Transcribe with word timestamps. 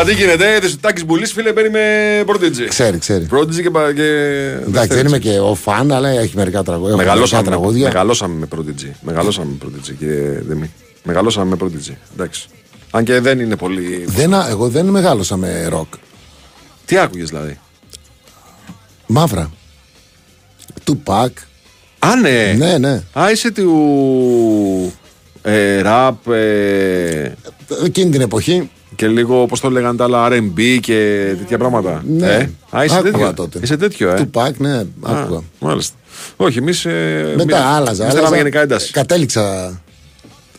Έλα, 0.00 0.08
τι 0.08 0.14
γίνεται, 0.14 0.54
ε, 0.54 0.60
Τάκης 0.80 1.04
Μπουλής, 1.04 1.32
φίλε, 1.32 1.52
παίρνει 1.52 1.70
με 1.70 1.80
Prodigy. 2.26 2.66
Ξέρει, 2.68 2.98
ξέρει. 2.98 3.26
Prodigy 3.32 3.62
και. 3.62 3.70
πα- 3.70 3.92
και... 3.92 4.02
Εντάξει, 4.66 4.96
δεν 4.96 5.06
είμαι 5.06 5.18
και 5.18 5.38
ο 5.38 5.54
φαν, 5.54 5.92
αλλά 5.92 6.08
έχει 6.08 6.36
μερικά 6.36 6.62
τραγούδια. 6.62 6.88
Έχω 6.88 6.96
Μεγαλώσαμε, 7.02 7.42
μερικά 7.42 7.58
τραγούδια. 7.60 7.86
μεγαλώσαμε 7.86 8.34
με 8.34 8.46
Prodigy. 8.56 8.90
Μεγαλώσαμε 9.00 9.52
με 9.60 9.68
Prodigy, 9.68 9.94
κύριε 9.98 10.42
Δεμή. 10.46 10.70
Μεγαλώσαμε 11.02 11.56
με 11.60 11.66
Prodigy. 11.66 11.94
Εντάξει. 12.14 12.46
Αν 12.90 13.04
και 13.04 13.20
δεν 13.20 13.40
είναι 13.40 13.56
πολύ. 13.56 14.04
Δεν, 14.06 14.34
α- 14.34 14.46
εγώ 14.48 14.68
δεν 14.68 14.86
μεγάλωσα 14.86 15.36
με 15.36 15.66
ροκ. 15.68 15.92
Τι 16.84 16.98
άκουγες 16.98 17.28
δηλαδή; 17.28 17.58
Μαύρα. 19.06 19.50
Τουπάκ. 20.84 21.36
Α, 21.98 22.16
ναι. 22.16 22.54
Ναι, 22.58 22.78
ναι. 22.78 23.02
Α, 23.12 23.30
είσαι 23.30 23.50
του. 23.50 24.92
Ε, 25.42 25.80
ραπ 25.80 26.28
ε, 26.28 27.32
Εκείνη 27.84 28.10
την 28.10 28.20
εποχή. 28.20 28.70
Και 29.00 29.06
λίγο, 29.08 29.46
πώς 29.46 29.60
το 29.60 29.70
λέγανε 29.70 29.96
τα 29.96 30.04
άλλα, 30.04 30.28
RB 30.30 30.78
και 30.80 31.32
τέτοια 31.38 31.58
πράγματα. 31.58 32.02
Ναι. 32.08 32.26
Ε, 32.32 32.50
α, 32.70 32.84
είσαι 32.84 32.94
Άκουγα 32.96 33.12
τέτοιο. 33.12 33.34
τότε. 33.34 33.58
Είσαι 33.62 33.76
τέτοιο, 33.76 34.10
ε. 34.10 34.14
Τουπάκ, 34.14 34.58
ναι, 34.58 34.76
Α, 34.78 34.84
άκουγα. 35.02 35.40
μάλιστα. 35.58 35.94
Όχι, 36.36 36.58
εμείς. 36.58 36.84
Ε, 36.84 37.32
Μετά 37.36 37.44
μη- 37.44 37.52
άλλαζα. 37.66 37.74
εμείς 37.90 38.00
άλλαζα. 38.00 38.10
θέλαμε 38.16 38.36
γενικά 38.36 38.60
ένταση. 38.60 38.92
Κατέληξα. 38.92 39.80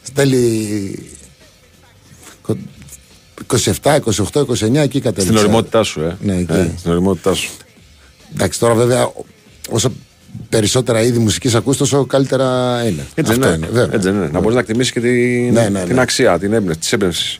Στέλνει. 0.01 0.99
27, 3.47 3.95
28, 3.99 4.45
29 4.45 4.75
εκεί 4.75 4.99
κατέληξα. 4.99 5.21
Στην 5.21 5.37
οριμότητά 5.37 5.83
σου, 5.83 6.01
ε. 6.01 6.17
Ναι, 6.21 6.35
εκεί. 6.37 6.51
Ε, 6.53 6.71
στην 6.77 6.91
οριμότητά 6.91 7.33
σου. 7.33 7.49
Εντάξει, 8.33 8.59
τώρα 8.59 8.73
βέβαια 8.73 9.11
όσο 9.69 9.91
περισσότερα 10.49 11.01
είδη 11.01 11.19
μουσικής 11.19 11.55
ακούς, 11.55 11.77
τόσο 11.77 12.05
καλύτερα 12.05 12.79
είναι. 12.87 13.05
Έτσι 13.13 13.31
Αυτό 13.31 13.45
δεν 13.45 13.53
είναι. 13.55 13.65
είναι. 13.65 13.79
βέβαια. 13.79 13.95
Έτσι 13.95 14.09
δεν 14.09 14.15
είναι. 14.17 14.29
Να 14.31 14.39
μπορείς 14.39 14.53
να 14.55 14.59
εκτιμήσεις 14.61 14.91
και 14.91 14.99
την, 14.99 15.53
Ναι, 15.53 15.69
ναι, 15.69 15.83
την 15.83 15.95
ναι. 15.95 16.01
αξία, 16.01 16.39
την 16.39 16.53
έμπνευση, 16.53 16.79
τη 16.79 16.87
έμπνευσης. 16.91 17.39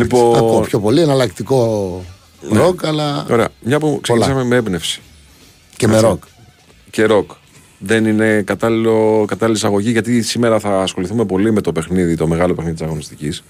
Ακούω 0.00 0.32
Λοιπόν. 0.34 0.62
πιο 0.64 0.80
πολύ 0.80 1.00
εναλλακτικό 1.00 2.04
ροκ, 2.50 2.86
αλλά 2.86 3.26
Ωραία. 3.30 3.48
Μια 3.60 3.78
που 3.78 3.98
ξεκινήσαμε 4.02 4.44
με 4.44 4.56
έμπνευση 4.56 5.00
και 5.76 5.88
με 5.88 6.00
ροκ. 6.00 6.22
και 6.90 7.04
ροκ. 7.04 7.30
Δεν 7.78 8.06
είναι 8.06 8.42
κατάλληλο, 8.42 9.24
κατάλληλη 9.28 9.56
εισαγωγή 9.56 9.90
γιατί 9.90 10.22
σήμερα 10.22 10.58
θα 10.58 10.82
ασχοληθούμε 10.82 11.24
πολύ 11.24 11.52
με 11.52 11.60
το 11.60 11.72
παιχνίδι, 11.72 12.16
το 12.16 12.26
μεγάλο 12.26 12.54
παιχνίδι 12.54 12.76
της 12.76 12.86
αγωνιστικής, 12.86 13.42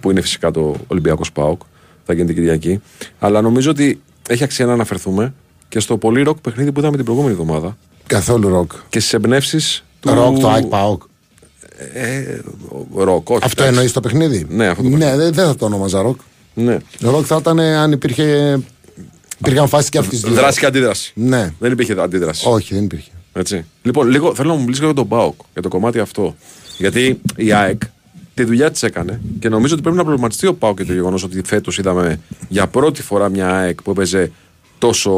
που 0.00 0.10
είναι 0.10 0.20
φυσικά 0.20 0.50
το 0.50 0.74
Ολυμπιακός 0.86 1.26
ΠΑΟΚ. 1.26 1.60
Θα 2.04 2.12
γίνει 2.12 2.26
την 2.26 2.34
Κυριακή. 2.34 2.80
Αλλά 3.18 3.40
νομίζω 3.40 3.70
ότι 3.70 4.00
έχει 4.28 4.44
αξία 4.44 4.66
να 4.66 4.72
αναφερθούμε 4.72 5.34
και 5.68 5.80
στο 5.80 5.96
πολύ 5.98 6.22
ροκ 6.22 6.38
παιχνίδι 6.38 6.72
που 6.72 6.78
είδαμε 6.80 6.96
την 6.96 7.04
προηγούμενη 7.04 7.34
εβδομάδα 7.34 7.76
Καθόλου 8.06 8.48
ροκ. 8.48 8.72
και 8.88 9.00
στις 9.00 9.12
εμπνεύσεις 9.12 9.84
του. 10.00 10.14
Ροκ 10.14 10.38
το 10.38 10.52
ΑΕΚ 10.54 10.68
ΠΑΟΚ. 10.68 10.96
Ε, 11.92 12.40
ροκ, 12.94 13.30
όχι. 13.30 13.44
Αυτό 13.44 13.62
εντάξει. 13.62 13.64
εννοείς 13.64 13.92
το 13.92 14.00
παιχνίδι; 14.00 14.46
Ναι, 14.48 14.66
αυτό 14.66 14.82
το 14.82 14.88
ναι 14.88 15.16
δεν 15.16 15.32
δεν 15.32 15.46
θα 15.46 15.56
το 15.56 15.64
ονόμαζα 15.64 16.02
ροκ. 16.02 16.20
Ναι. 16.54 16.78
Ροκ 17.00 17.24
θα 17.26 17.36
ήταν 17.40 17.60
αν 17.60 17.92
υπήρχε. 17.92 18.58
Υπήρχαν 19.38 19.68
φάσεις 19.68 19.88
και 19.88 19.98
αυτής 19.98 20.20
της 20.20 20.32
Δράση 20.32 20.60
και 20.60 20.66
αντίδραση. 20.66 21.12
Ναι. 21.14 21.52
Δεν 21.58 21.72
υπήρχε 21.72 22.00
αντίδραση. 22.00 22.48
Όχι, 22.48 22.74
δεν 22.74 22.84
υπήρχε. 22.84 23.10
Έτσι. 23.32 23.64
Λοιπόν, 23.82 24.08
λίγο, 24.08 24.34
θέλω 24.34 24.48
να 24.48 24.54
μου 24.54 24.60
μιλήσεις 24.60 24.84
για 24.84 24.94
τον 24.94 25.06
ΠΑΟΚ, 25.06 25.40
για 25.52 25.62
το 25.62 25.68
κομμάτι 25.68 25.98
αυτό. 25.98 26.34
Γιατί 26.78 27.20
η 27.36 27.52
ΑΕΚ 27.52 27.82
τη 28.34 28.44
δουλειά 28.44 28.70
της 28.70 28.82
έκανε 28.82 29.20
και 29.38 29.48
νομίζω 29.48 29.72
ότι 29.72 29.82
πρέπει 29.82 29.96
να 29.96 30.04
προβληματιστεί 30.04 30.46
ο 30.46 30.54
ΠΑΟΚ 30.54 30.76
για 30.76 30.86
το 30.86 30.92
γεγονός 30.92 31.22
ότι 31.22 31.42
φέτος 31.44 31.78
είδαμε 31.78 32.20
για 32.48 32.66
πρώτη 32.66 33.02
φορά 33.02 33.28
μια 33.28 33.48
ΑΕΚ 33.48 33.82
που 33.82 33.90
έπαιζε 33.90 34.32
τόσο 34.78 35.12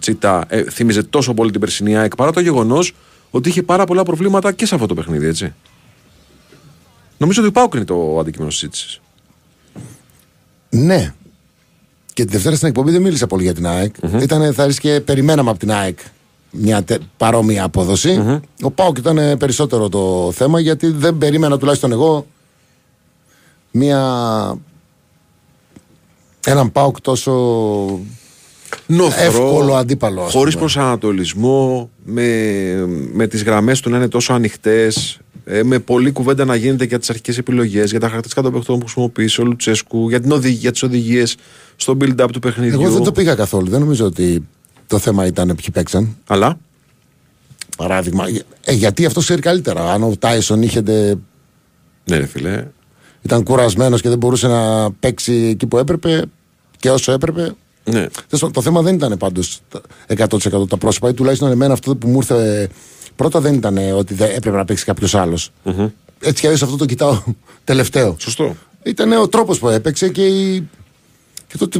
τσίτα, 0.00 0.44
ε, 0.48 0.62
θύμιζε 0.62 1.02
τόσο 1.02 1.34
πολύ 1.34 1.50
την 1.50 1.60
περσινή 1.60 1.96
ΑΕΚ 1.96 2.14
παρά 2.16 2.32
το 2.32 2.40
γεγονός 2.40 2.94
ότι 3.30 3.48
είχε 3.48 3.62
πάρα 3.62 3.84
πολλά 3.84 4.02
προβλήματα 4.02 4.52
και 4.52 4.66
σε 4.66 4.74
αυτό 4.74 4.86
το 4.86 4.94
παιχνίδι, 4.94 5.26
έτσι. 5.26 5.54
Νομίζω 7.18 7.40
ότι 7.40 7.48
ο 7.48 7.52
Πάουκ 7.52 7.74
είναι 7.74 7.84
το 7.84 8.18
αντικείμενο 8.20 8.50
συζήτησης. 8.50 9.00
Ναι. 10.70 11.14
Και 12.14 12.24
τη 12.24 12.32
Δευτέρα 12.32 12.56
στην 12.56 12.68
εκπομπή 12.68 12.90
δεν 12.90 13.02
μίλησα 13.02 13.26
πολύ 13.26 13.42
για 13.42 13.54
την 13.54 13.66
ΑΕΚ. 13.66 13.94
Ήταν, 14.20 14.54
θα 14.54 14.66
ρίσκε 14.66 14.92
και 14.92 15.00
περιμέναμε 15.00 15.50
από 15.50 15.58
την 15.58 15.72
ΑΕΚ 15.72 15.98
μια 16.50 16.82
τε- 16.82 17.00
παρόμοια 17.16 17.64
απόδοση. 17.64 18.40
Ο 18.62 18.70
Πάοκ 18.70 18.98
ήταν 18.98 19.36
περισσότερο 19.38 19.88
το 19.88 20.32
θέμα 20.34 20.60
γιατί 20.60 20.90
δεν 20.90 21.18
περίμενα 21.18 21.58
τουλάχιστον 21.58 21.92
εγώ 21.92 22.26
μια. 23.70 24.00
Έναν 26.46 26.72
Πάοκ 26.72 27.00
τόσο 27.00 27.32
εύκολο 29.18 29.74
αντίπαλο. 29.74 30.22
ας 30.22 30.32
Χωρίς 30.32 30.54
πούμε. 30.54 30.64
προσανατολισμό, 30.66 31.90
με, 32.04 32.22
με 33.12 33.26
τις 33.26 33.42
γραμμές 33.42 33.80
του 33.80 33.90
να 33.90 33.96
είναι 33.96 34.08
τόσο 34.08 34.32
ανοιχτές, 34.32 35.18
με 35.64 35.78
πολλή 35.78 36.12
κουβέντα 36.12 36.44
να 36.44 36.54
γίνεται 36.54 36.84
για 36.84 36.98
τις 36.98 37.10
αρχικές 37.10 37.38
επιλογές, 37.38 37.90
για 37.90 38.00
τα 38.00 38.06
χαρακτηριστικά 38.06 38.42
των 38.42 38.52
παιχτών 38.52 38.78
που 38.78 38.84
χρησιμοποίησε 38.84 39.40
ο 39.40 39.44
Λουτσέσκου, 39.44 40.08
για, 40.08 40.20
την 40.20 40.32
οδηγία, 40.32 40.58
για 40.58 40.72
τις 40.72 40.82
οδηγίες 40.82 41.36
στο 41.76 41.96
build-up 42.00 42.28
του 42.32 42.38
παιχνιδιού. 42.38 42.80
Εγώ 42.80 42.90
δεν 42.90 43.02
το 43.02 43.12
πήγα 43.12 43.34
καθόλου. 43.34 43.68
Δεν 43.68 43.80
νομίζω 43.80 44.04
ότι 44.04 44.46
το 44.86 44.98
θέμα 44.98 45.26
ήταν 45.26 45.46
ποιοι 45.46 45.70
παίξαν. 45.72 46.16
Αλλά; 46.26 46.58
Παράδειγμα. 47.76 48.24
Ε, 48.64 48.72
γιατί 48.72 49.06
αυτό 49.06 49.20
ξέρει 49.20 49.40
καλύτερα. 49.40 49.92
Αν 49.92 50.02
ο 50.02 50.16
Τάισον 50.18 50.62
είχε 50.62 50.82
ναι, 52.04 52.18
ρε 52.18 52.26
φίλε. 52.26 52.66
ήταν 53.22 53.42
κουρασμένος 53.42 54.00
και 54.00 54.08
δεν 54.08 54.18
μπορούσε 54.18 54.48
να 54.48 54.92
παίξει 54.92 55.32
εκεί 55.32 55.66
που 55.66 55.78
έπρεπε 55.78 56.22
και 56.78 56.90
όσο 56.90 57.12
έπρεπε. 57.12 57.54
Ναι. 57.84 57.92
Τέλος 57.92 58.10
πάντων, 58.30 58.52
Το 58.52 58.62
θέμα 58.62 58.82
δεν 58.82 58.94
ήταν 58.94 59.16
πάντως 59.18 59.60
100% 60.16 60.68
τα 60.68 60.76
πρόσωπα 60.76 61.08
ή 61.08 61.14
τουλάχιστον 61.14 61.50
εμένα 61.50 61.72
αυτό 61.72 61.96
που 61.96 62.08
μου 62.08 62.16
ήρθε 62.16 62.68
πρώτα 63.16 63.40
δεν 63.40 63.54
ήταν 63.54 63.78
ότι 63.96 64.14
δεν 64.14 64.30
έπρεπε 64.34 64.56
να 64.56 64.64
παίξει 64.64 64.84
κάποιος 64.84 65.14
άλλος. 65.14 65.50
Έτσι 66.20 66.40
κι 66.40 66.46
αλλιώς 66.46 66.62
αυτό 66.62 66.76
το 66.76 66.84
κοιτάω 66.86 67.22
τελευταίο. 67.64 68.16
Σωστό. 68.18 68.56
Ήταν 68.82 69.12
ο 69.12 69.28
τρόπος 69.28 69.58
που 69.58 69.68
έπαιξε 69.68 70.08
και, 70.08 70.26
η... 70.26 70.68
και 71.46 71.56
τότε 71.58 71.78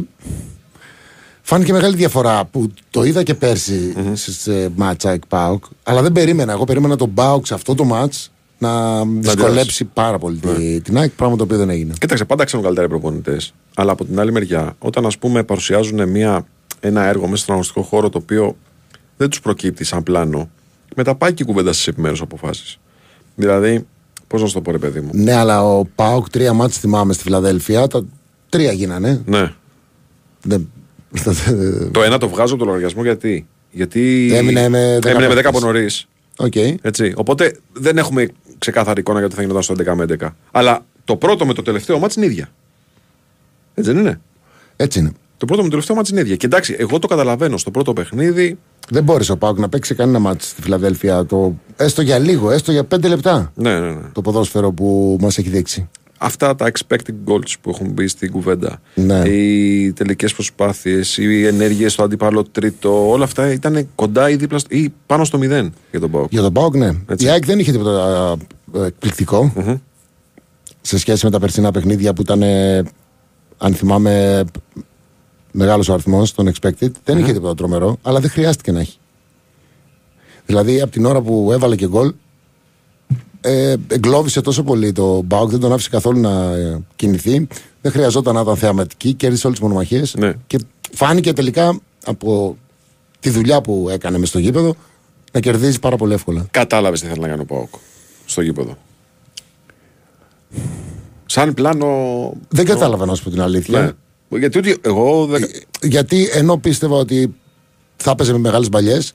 φάνηκε 1.41 1.71
μεγάλη 1.73 1.95
διαφορά 1.95 2.45
που 2.45 2.73
το 2.89 3.03
είδα 3.03 3.23
και 3.23 3.33
περσι 3.33 3.93
στις 4.13 4.47
ε, 4.47 4.69
μάτσα 4.75 5.11
εκ 5.11 5.25
ΠΑΟΚ 5.27 5.63
αλλά 5.83 6.01
δεν 6.01 6.11
περίμενα. 6.11 6.51
Εγώ 6.51 6.63
περίμενα 6.63 6.95
τον 6.95 7.13
ΠΑΟΚ 7.13 7.45
σε 7.45 7.53
αυτό 7.53 7.75
το 7.75 7.83
μάτς 7.83 8.31
να 8.57 9.03
δυσκολέψει 9.05 9.85
πάρα 9.85 10.17
πολύ 10.19 10.37
τη- 10.37 10.81
την 10.81 10.97
ΑΕΚ, 10.97 11.11
πράγμα 11.11 11.35
το 11.35 11.43
οποίο 11.43 11.57
δεν 11.57 11.69
έγινε. 11.69 11.93
Κοίταξε, 11.99 12.25
πάντα 12.25 12.43
ξέρουν 12.43 12.63
καλύτερα 12.65 12.87
οι 12.87 12.89
προπονητές. 12.89 13.53
Αλλά 13.75 13.91
από 13.91 14.05
την 14.05 14.19
άλλη 14.19 14.31
μεριά, 14.31 14.75
όταν 14.79 15.05
ας 15.05 15.17
πούμε 15.17 15.43
παρουσιάζουν 15.43 16.09
μια, 16.09 16.45
ένα 16.79 17.03
έργο 17.03 17.23
μέσα 17.27 17.35
στον 17.41 17.53
αγωνιστικό 17.53 17.81
χώρο 17.81 18.09
το 18.09 18.17
οποίο 18.17 18.55
δεν 19.17 19.29
τους 19.29 19.39
προκύπτει 19.39 19.83
σαν 19.83 20.03
πλάνο, 20.03 20.49
μετά 20.97 21.15
πάει 21.15 21.33
και 21.33 21.43
η 21.43 21.45
κουβέντα 21.45 21.73
στις 21.73 21.87
επιμέρους 21.87 22.21
αποφάσεις. 22.21 22.79
Δηλαδή, 23.35 23.85
πώς 24.27 24.41
να 24.41 24.47
σου 24.47 24.53
το 24.53 24.61
πω, 24.61 24.71
ρε 24.71 24.77
παιδί 24.77 24.99
μου. 24.99 25.09
Ναι, 25.13 25.33
αλλά 25.33 25.63
ο 25.63 25.85
ΠΑΟΚ 25.95 26.29
τρία 26.29 26.53
μάτς 26.53 26.77
θυμάμαι 26.77 27.13
στη 27.13 27.23
Φιλαδέλφια. 27.23 27.87
Τα 27.87 28.05
τρία 28.49 28.71
γίνανε. 28.71 29.21
Ναι. 29.25 29.53
Δεν... 30.41 30.69
Το 31.91 32.03
ένα 32.03 32.17
το 32.17 32.29
βγάζω 32.29 32.53
από 32.53 32.63
το 32.63 32.65
λογαριασμό 32.65 33.03
γιατί. 33.03 33.47
Γιατί 33.71 34.31
Έμεινε 34.33 34.69
με 34.69 34.97
10 35.01 35.05
έμεινε 35.05 35.27
με 35.27 35.33
10 35.33 35.35
παίκτες. 35.35 35.45
από 35.45 35.59
νωρίς. 35.59 36.07
Οκ. 36.37 36.55
Έτσι. 36.81 37.13
Οπότε 37.15 37.57
δεν 37.73 37.97
έχουμε 37.97 38.27
ξεκάθαρη 38.57 38.99
εικόνα 38.99 39.19
για 39.19 39.27
το 39.27 39.35
τι 39.35 39.41
θα 39.41 39.47
γινόταν 39.47 39.63
στο 39.63 39.75
11 39.93 39.95
με 39.95 40.05
11. 40.19 40.29
Αλλά 40.51 40.85
το 41.05 41.15
πρώτο 41.15 41.45
με 41.45 41.53
το 41.53 41.61
τελευταίο 41.61 41.99
ματς 41.99 42.15
είναι 42.15 42.25
ίδια. 42.25 42.49
Έτσι 43.73 43.91
δεν 43.91 44.01
είναι; 44.01 44.19
Έτσι 44.75 44.99
είναι. 44.99 45.11
Το 45.37 45.45
πρώτο 45.45 45.57
με 45.61 45.63
το 45.63 45.69
τελευταίο 45.69 45.95
ματς 45.95 46.09
είναι 46.09 46.19
ίδια. 46.19 46.35
Και 46.35 46.45
εντάξει, 46.45 46.75
εγώ 46.79 46.99
το 46.99 47.07
καταλαβαίνω 47.07 47.57
στο 47.57 47.71
πρώτο 47.71 47.93
παιχνίδι. 47.93 48.57
Δεν 48.89 49.03
μπόρεσε 49.03 49.31
ο 49.31 49.37
ΠΑΟΚ 49.37 49.59
να 49.59 49.69
παίξει 49.69 49.95
κανένα 49.95 50.19
ματς 50.19 50.47
στη 50.49 50.61
Φιλαδέλφια. 50.61 51.25
Το... 51.25 51.55
Έστω 51.75 52.01
για 52.01 52.17
λίγο, 52.19 52.51
έστω 52.51 52.71
για 52.71 52.83
πέντε 52.83 53.07
λεπτά. 53.07 53.51
Ναι, 53.55 53.79
ναι, 53.79 53.91
ναι. 53.91 54.01
Το 54.11 54.21
ποδόσφαιρο 54.21 54.71
που 54.71 55.17
μας 55.21 55.37
έχει 55.37 55.49
δείξει. 55.49 55.89
Αυτά 56.17 56.55
τα 56.55 56.71
expected 56.71 57.13
goals 57.27 57.53
που 57.61 57.69
έχουν 57.69 57.87
μπει 57.91 58.07
στην 58.07 58.31
κουβέντα. 58.31 58.81
Ναι. 58.95 59.29
Οι 59.29 59.91
τελικές 59.93 60.33
προσπάθειες, 60.33 61.17
οι 61.17 61.45
ενέργειες 61.45 61.93
στο 61.93 62.03
αντίπαλο 62.03 62.43
τρίτο, 62.43 63.09
όλα 63.09 63.23
αυτά 63.23 63.51
ήταν 63.51 63.87
κοντά 63.95 64.29
ή, 64.29 64.35
δίπλα, 64.35 64.57
στο- 64.57 64.75
ή 64.75 64.93
πάνω 65.05 65.23
στο 65.23 65.37
μηδέν 65.37 65.73
για 65.91 65.99
τον 65.99 66.11
Πάοκ. 66.11 66.31
Για 66.31 66.41
τον 66.41 66.53
Πάουκ, 66.53 66.75
ναι. 66.75 66.91
Έτσι. 67.09 67.25
Η 67.25 67.29
ΑΕΚ 67.29 67.45
δεν 67.45 67.59
είχε 67.59 67.71
τίποτα 67.71 68.03
α, 68.03 68.31
α, 68.81 68.85
εκπληκτικό 68.85 69.53
σε 70.81 70.97
σχέση 70.99 71.25
με 71.25 71.31
τα 71.31 71.39
περσινά 71.39 71.71
παιχνίδια 71.71 72.13
που 72.13 72.21
ήταν, 72.21 72.41
ε, 72.41 72.83
αν 73.57 73.73
θυμάμαι, 73.73 74.43
μεγάλος 75.51 75.89
ο 75.89 75.93
αριθμός 75.93 76.33
των 76.33 76.51
expected. 76.53 76.91
Δεν 77.03 77.17
είχε 77.17 77.33
τίποτα 77.33 77.55
τρομερό, 77.55 77.97
αλλά 78.01 78.19
δεν 78.19 78.29
χρειάστηκε 78.29 78.71
να 78.71 78.79
έχει. 78.79 78.97
Δηλαδή, 80.45 80.81
από 80.81 80.91
την 80.91 81.05
ώρα 81.05 81.21
που 81.21 81.49
έβαλε 81.51 81.75
και 81.75 81.87
γκολ, 81.87 82.13
ε, 83.41 83.75
εγκλώβησε 83.87 84.41
τόσο 84.41 84.63
πολύ 84.63 84.91
το 84.91 85.21
Μπάουκ, 85.21 85.49
δεν 85.49 85.59
τον 85.59 85.73
άφησε 85.73 85.89
καθόλου 85.89 86.19
να 86.19 86.53
ε, 86.53 86.83
κινηθεί. 86.95 87.47
Δεν 87.81 87.91
χρειαζόταν 87.91 88.35
να 88.35 88.41
ήταν 88.41 88.55
θεαματική, 88.55 89.13
κέρδισε 89.13 89.47
όλες 89.47 89.59
τις 89.59 89.67
μονομαχίες. 89.67 90.15
Ναι. 90.17 90.33
Και 90.47 90.57
φάνηκε 90.93 91.33
τελικά 91.33 91.79
από 92.05 92.57
τη 93.19 93.29
δουλειά 93.29 93.61
που 93.61 93.87
έκανε 93.91 94.17
μες 94.17 94.29
στο 94.29 94.39
γήπεδο 94.39 94.75
να 95.31 95.39
κερδίζει 95.39 95.79
πάρα 95.79 95.95
πολύ 95.95 96.13
εύκολα. 96.13 96.45
Κατάλαβες 96.51 97.01
τι 97.01 97.07
θέλει 97.07 97.19
να 97.19 97.27
κάνει 97.27 97.41
ο 97.41 97.45
Πάοκ 97.45 97.69
στο 98.25 98.41
γήπεδο. 98.41 98.77
Σαν 101.25 101.53
πλάνο. 101.53 101.87
Δεν 102.49 102.65
κατάλαβα 102.65 103.05
να 103.05 103.15
σου 103.15 103.23
πω 103.23 103.29
την 103.29 103.41
αλήθεια. 103.41 103.81
Ναι. 103.81 103.91
Γιατί 104.29 104.57
ότι 104.57 104.77
εγώ 104.81 105.25
δεν. 105.25 105.45
Γιατί 105.81 106.29
ενώ 106.31 106.57
πίστευα 106.57 106.95
ότι 106.95 107.35
θα 107.95 108.11
έπαιζε 108.11 108.31
με 108.31 108.37
μεγάλες 108.37 108.69
μπαλιές, 108.69 109.13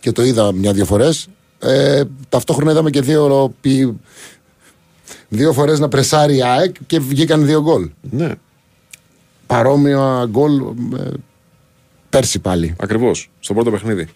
και 0.00 0.12
το 0.12 0.22
είδα 0.24 0.52
μια-δύο 0.52 0.84
φορές, 0.84 1.28
ε, 1.58 2.02
ταυτόχρονα 2.28 2.70
είδαμε 2.70 2.90
και 2.90 3.00
δύο, 3.00 3.54
πι- 3.60 3.92
δύο 5.28 5.52
φορές 5.52 5.78
να 5.78 5.88
πρεσάρει 5.88 6.36
η 6.36 6.42
ΑΕΚ 6.42 6.74
και 6.86 7.00
βγήκαν 7.00 7.46
δύο 7.46 7.62
γκολ. 7.62 7.90
Ναι. 8.10 8.30
παρόμοια 9.46 10.26
γκολ 10.30 10.60
ε, 10.98 11.10
πέρσι 12.10 12.38
πάλι. 12.38 12.74
Ακριβώς. 12.80 13.30
Στο 13.40 13.54
πρώτο 13.54 13.70
παιχνίδι. 13.70 14.08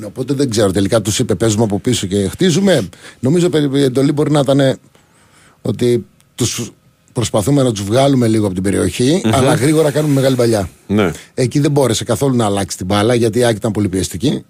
Ε, 0.00 0.04
Οπότε 0.04 0.34
δεν 0.34 0.50
ξέρω. 0.50 0.70
Τελικά 0.70 1.00
τους 1.02 1.18
είπε 1.18 1.34
παίζουμε 1.34 1.64
από 1.64 1.78
πίσω 1.78 2.06
και 2.06 2.28
χτίζουμε. 2.28 2.88
Νομίζω 3.20 3.48
περί- 3.48 3.74
η 3.74 3.82
εντολή 3.82 4.12
μπορεί 4.12 4.30
να 4.30 4.40
ήταν 4.40 4.78
ότι 5.62 6.06
τους 6.34 6.70
προσπαθούμε 7.18 7.62
να 7.62 7.72
τους 7.72 7.82
βγάλουμε 7.82 8.26
λίγο 8.26 8.44
από 8.44 8.54
την 8.54 8.62
περιοχη 8.62 9.20
αλλά 9.32 9.54
γρήγορα 9.54 9.90
κάνουμε 9.90 10.14
μεγάλη 10.14 10.36
παλιά. 10.36 10.68
Ναι. 10.86 11.10
Εκεί 11.34 11.58
δεν 11.60 11.70
μπόρεσε 11.70 12.04
καθόλου 12.04 12.36
να 12.36 12.44
αλλάξει 12.44 12.76
την 12.76 12.86
μπάλα 12.86 13.14
γιατί 13.14 13.38
η 13.38 13.44
Άκη 13.44 13.56
ήταν 13.56 13.70
πολύ 13.70 13.88
πιεστική. 13.88 14.44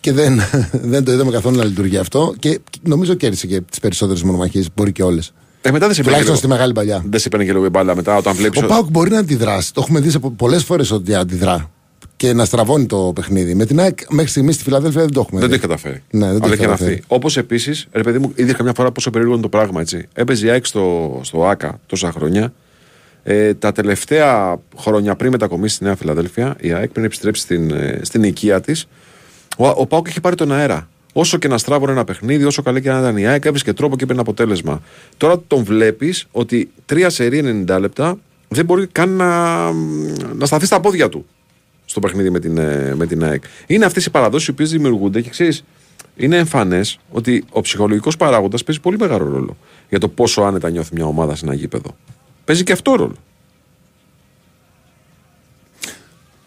Και 0.00 0.12
δεν, 0.12 0.40
δεν 0.92 1.04
το 1.04 1.12
είδαμε 1.12 1.30
καθόλου 1.30 1.56
να 1.56 1.64
λειτουργεί 1.64 1.96
αυτό. 1.96 2.34
Και 2.38 2.60
νομίζω 2.82 3.14
κέρδισε 3.14 3.46
και 3.46 3.60
τις 3.60 3.78
περισσότερες 3.78 4.22
μονομαχίες. 4.22 4.68
Μπορεί 4.74 4.92
και 4.92 5.02
όλες. 5.02 5.32
Ε, 5.62 5.70
μετά 5.70 5.86
δεν 5.86 5.94
σε 5.94 6.02
παίρνει. 6.02 6.02
Τουλάχιστον 6.02 6.36
στη 6.36 6.46
μεγάλη 6.46 6.72
παλιά. 6.72 7.04
Δεν 7.08 7.20
σε 7.20 7.28
παίρνει 7.28 7.46
και 7.46 7.52
λίγο 7.52 7.64
η 7.64 7.68
μπάλα 7.68 7.96
μετά 7.96 8.16
όταν 8.16 8.34
βλέπεις. 8.34 8.62
Ο 8.62 8.66
Πάουκ 8.66 8.90
μπορεί 8.90 9.10
να 9.10 9.18
αντιδράσει. 9.18 9.72
Το 9.74 9.80
έχουμε 9.80 10.00
δει 10.00 10.18
πολλές 10.36 10.64
φορές 10.64 10.90
ότι 10.90 11.14
αντιδρά. 11.14 11.70
Και 12.16 12.32
να 12.32 12.44
στραβώνει 12.44 12.86
το 12.86 13.12
παιχνίδι. 13.14 13.54
Με 13.54 13.66
την 13.66 13.80
ΑΕΚ 13.80 13.98
μέχρι 14.10 14.30
στιγμής 14.30 14.54
στη 14.54 14.64
Φιλαδέλφια 14.64 15.00
δεν 15.00 15.12
το 15.12 15.20
έχουμε 15.20 15.40
Δεν 15.40 15.48
το 15.50 15.54
δει. 15.56 15.60
έχει 15.60 15.68
καταφέρει. 15.68 16.02
Ναι, 16.10 16.32
δεν 16.32 16.40
το 16.40 16.48
έχει 16.48 16.56
καταφέρει. 16.56 17.02
Όπως 17.06 17.36
επίσης, 17.36 17.86
ρε 17.92 18.02
παιδί 18.02 18.18
μου, 18.18 18.32
είδες 18.34 18.54
καμιά 18.54 18.72
φορά 18.76 18.92
πόσο 18.92 19.10
περίεργο 19.10 19.34
είναι 19.34 19.42
το 19.42 19.48
πράγμα 19.48 19.80
έτσι. 19.80 20.08
Έπαιζε 20.12 20.46
η 20.46 20.50
ΑΕΚ 20.50 20.66
στο, 20.66 21.20
στο 21.22 21.46
ΑΚΑ 21.46 21.80
τόσα 21.86 22.12
χρόνια. 22.12 22.52
Ε, 23.22 23.54
τα 23.54 23.72
τελευταία 23.72 24.58
χρόνια 24.76 25.16
πριν 25.16 25.30
μετακομίσει 25.30 25.74
στη 25.74 25.84
Νέα 25.84 25.96
Φιλαδέλφια, 25.96 26.56
η 26.60 26.72
ΑΕΚ 26.72 26.90
πριν 26.90 27.04
επιστρέψει 27.04 27.42
στην, 27.42 27.70
ε, 27.70 28.00
στην 28.02 28.22
οικία 28.22 28.60
της, 28.60 28.86
ο, 29.56 29.66
ο 29.66 29.86
Πάουκ 29.86 30.08
είχε 30.08 30.20
πάρει 30.20 30.36
τον 30.36 30.52
αέρα. 30.52 30.88
Όσο 31.12 31.38
και 31.38 31.48
να 31.48 31.58
στράβωνε 31.58 31.92
ένα 31.92 32.04
παιχνίδι, 32.04 32.44
όσο 32.44 32.62
καλή 32.62 32.80
και 32.80 32.90
να 32.90 32.98
ήταν 32.98 33.16
η 33.16 33.26
ΑΕΚ, 33.26 33.44
έβρισκε 33.44 33.72
τρόπο 33.72 33.96
και 33.96 34.04
έπαιρνε 34.04 34.20
αποτέλεσμα. 34.20 34.82
Τώρα 35.16 35.42
τον 35.46 35.64
βλέπεις 35.64 36.26
ότι 36.32 36.70
τρία 36.86 37.10
σερή 37.10 37.64
90 37.68 37.76
λεπτά 37.80 38.18
δεν 38.48 38.64
μπορεί 38.64 38.86
καν 38.86 39.08
να, 39.08 39.72
να 40.34 40.46
σταθεί 40.46 40.66
στα 40.66 40.80
πόδια 40.80 41.08
του 41.08 41.26
στο 41.94 42.02
παιχνίδι 42.02 42.30
με 42.30 42.40
την, 42.40 42.58
ε, 42.58 42.94
με 42.94 43.06
την 43.06 43.24
ΑΕΚ. 43.24 43.42
Είναι 43.66 43.84
αυτές 43.84 44.06
οι 44.06 44.10
παραδόσεις 44.10 44.48
οι 44.48 44.50
οποίες 44.50 44.70
δημιουργούνται 44.70 45.20
και 45.20 45.30
ξέρεις, 45.30 45.64
είναι 46.16 46.36
εμφανές 46.36 46.98
ότι 47.10 47.44
ο 47.50 47.60
ψυχολογικός 47.60 48.16
παράγοντας 48.16 48.64
παίζει 48.64 48.80
πολύ 48.80 48.96
μεγάλο 48.98 49.28
ρόλο 49.28 49.56
για 49.88 49.98
το 49.98 50.08
πόσο 50.08 50.42
άνετα 50.42 50.70
νιώθει 50.70 50.94
μια 50.94 51.04
ομάδα 51.04 51.34
σε 51.34 51.44
ένα 51.44 51.54
γήπεδο. 51.54 51.96
Παίζει 52.44 52.62
και 52.62 52.72
αυτό 52.72 52.94
ρόλο. 52.94 53.14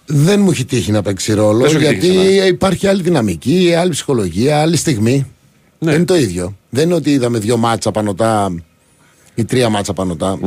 Δεν 0.06 0.40
μου 0.42 0.52
έχει 0.52 0.66
τύχει 0.66 0.92
να 0.92 1.02
παίξει 1.02 1.34
ρόλο 1.34 1.60
Δεν 1.60 1.70
σου 1.70 1.78
έχει 1.78 1.86
γιατί 1.86 2.08
τύχει 2.08 2.48
υπάρχει 2.48 2.88
άλλη 2.88 3.02
δυναμική, 3.02 3.74
άλλη 3.78 3.92
ψυχολογία, 3.92 4.62
άλλη 4.62 4.76
στιγμή. 4.78 5.16
Ναι. 5.80 5.90
Δεν 5.90 5.96
είναι 5.96 6.06
το 6.06 6.16
ίδιο. 6.16 6.58
Δεν 6.70 6.86
είναι 6.86 6.94
ότι 6.94 7.12
είδαμε 7.12 7.40
δύο 7.40 7.58
μάτσα 7.58 7.92
πανωτά 7.92 8.56
ή 9.36 9.46
τρία 9.46 9.70
μάτσα 9.70 9.94
πανωτά. 9.94 10.40